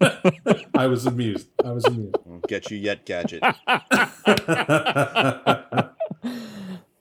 I 0.74 0.86
was 0.86 1.06
amused. 1.06 1.48
I 1.64 1.72
was 1.72 1.84
amused. 1.86 2.16
i 2.16 2.28
won't 2.28 2.46
get 2.48 2.70
you 2.70 2.76
yet, 2.78 3.04
gadget. 3.06 3.42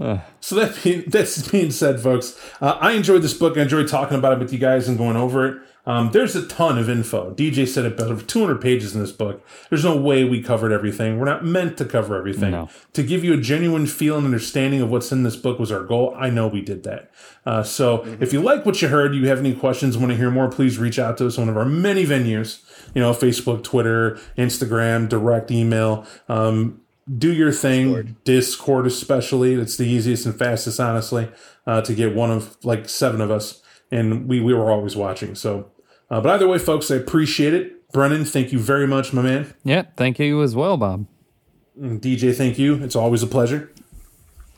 So 0.42 0.56
that 0.56 0.82
being, 0.82 1.04
that's 1.06 1.48
being 1.48 1.70
said, 1.70 2.00
folks, 2.00 2.40
uh, 2.62 2.78
I 2.80 2.92
enjoyed 2.92 3.20
this 3.22 3.34
book. 3.34 3.58
I 3.58 3.62
enjoyed 3.62 3.88
talking 3.88 4.16
about 4.18 4.32
it 4.32 4.38
with 4.38 4.52
you 4.52 4.58
guys 4.58 4.88
and 4.88 4.96
going 4.96 5.16
over 5.16 5.46
it. 5.46 5.62
Um, 5.86 6.10
there's 6.12 6.36
a 6.36 6.46
ton 6.46 6.78
of 6.78 6.88
info. 6.88 7.34
DJ 7.34 7.66
said 7.66 7.84
it 7.84 7.96
better. 7.96 8.16
200 8.20 8.60
pages 8.60 8.94
in 8.94 9.00
this 9.00 9.12
book. 9.12 9.44
There's 9.70 9.84
no 9.84 9.96
way 9.96 10.24
we 10.24 10.42
covered 10.42 10.72
everything. 10.72 11.18
We're 11.18 11.24
not 11.26 11.44
meant 11.44 11.78
to 11.78 11.84
cover 11.84 12.16
everything. 12.16 12.52
No. 12.52 12.68
To 12.92 13.02
give 13.02 13.24
you 13.24 13.34
a 13.34 13.36
genuine 13.36 13.86
feel 13.86 14.16
and 14.16 14.24
understanding 14.24 14.82
of 14.82 14.90
what's 14.90 15.10
in 15.10 15.22
this 15.22 15.36
book 15.36 15.58
was 15.58 15.72
our 15.72 15.84
goal. 15.84 16.14
I 16.16 16.30
know 16.30 16.48
we 16.48 16.60
did 16.60 16.82
that. 16.84 17.10
Uh, 17.44 17.62
so 17.62 18.04
if 18.20 18.32
you 18.32 18.40
like 18.42 18.66
what 18.66 18.80
you 18.82 18.88
heard, 18.88 19.14
you 19.14 19.28
have 19.28 19.38
any 19.38 19.54
questions, 19.54 19.96
want 19.96 20.10
to 20.10 20.16
hear 20.16 20.30
more, 20.30 20.48
please 20.48 20.78
reach 20.78 20.98
out 20.98 21.18
to 21.18 21.26
us 21.26 21.38
on 21.38 21.46
one 21.46 21.48
of 21.50 21.56
our 21.56 21.64
many 21.64 22.06
venues. 22.06 22.62
You 22.94 23.00
know, 23.00 23.12
Facebook, 23.12 23.62
Twitter, 23.62 24.18
Instagram, 24.36 25.08
direct 25.08 25.50
email. 25.50 26.06
Um, 26.28 26.80
do 27.18 27.32
your 27.32 27.52
thing. 27.52 27.88
Discord. 27.88 28.24
Discord, 28.24 28.86
especially. 28.86 29.54
It's 29.54 29.76
the 29.76 29.84
easiest 29.84 30.26
and 30.26 30.38
fastest, 30.38 30.80
honestly, 30.80 31.30
uh, 31.66 31.80
to 31.82 31.94
get 31.94 32.14
one 32.14 32.30
of 32.30 32.56
like 32.64 32.88
seven 32.88 33.20
of 33.20 33.30
us. 33.30 33.62
And 33.90 34.28
we, 34.28 34.40
we 34.40 34.54
were 34.54 34.70
always 34.70 34.94
watching. 34.94 35.34
So, 35.34 35.70
uh, 36.10 36.20
but 36.20 36.30
either 36.30 36.48
way, 36.48 36.58
folks, 36.58 36.90
I 36.90 36.96
appreciate 36.96 37.54
it. 37.54 37.90
Brennan, 37.92 38.24
thank 38.24 38.52
you 38.52 38.58
very 38.58 38.86
much, 38.86 39.12
my 39.12 39.22
man. 39.22 39.52
Yeah, 39.64 39.82
thank 39.96 40.18
you 40.20 40.42
as 40.42 40.54
well, 40.54 40.76
Bob. 40.76 41.06
And 41.80 42.00
DJ, 42.00 42.34
thank 42.36 42.58
you. 42.58 42.82
It's 42.84 42.94
always 42.94 43.22
a 43.22 43.26
pleasure. 43.26 43.72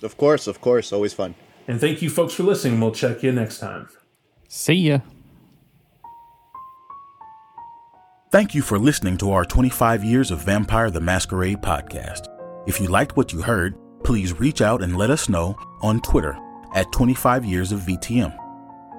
Of 0.02 0.16
course, 0.16 0.46
of 0.46 0.60
course, 0.60 0.92
always 0.92 1.14
fun. 1.14 1.34
And 1.66 1.80
thank 1.80 2.02
you, 2.02 2.10
folks, 2.10 2.34
for 2.34 2.42
listening. 2.42 2.80
We'll 2.80 2.92
check 2.92 3.22
you 3.22 3.32
next 3.32 3.58
time. 3.58 3.88
See 4.48 4.74
ya. 4.74 4.98
Thank 8.30 8.54
you 8.54 8.62
for 8.62 8.78
listening 8.78 9.18
to 9.18 9.30
our 9.30 9.44
25 9.44 10.04
Years 10.04 10.30
of 10.30 10.40
Vampire 10.40 10.90
the 10.90 11.00
Masquerade 11.00 11.60
podcast. 11.60 12.31
If 12.66 12.80
you 12.80 12.88
liked 12.88 13.16
what 13.16 13.32
you 13.32 13.40
heard, 13.42 13.76
please 14.04 14.38
reach 14.38 14.62
out 14.62 14.82
and 14.82 14.96
let 14.96 15.10
us 15.10 15.28
know 15.28 15.56
on 15.80 16.00
Twitter 16.00 16.38
at 16.74 16.92
25 16.92 17.44
Years 17.44 17.72
of 17.72 17.80
VTM, 17.80 18.32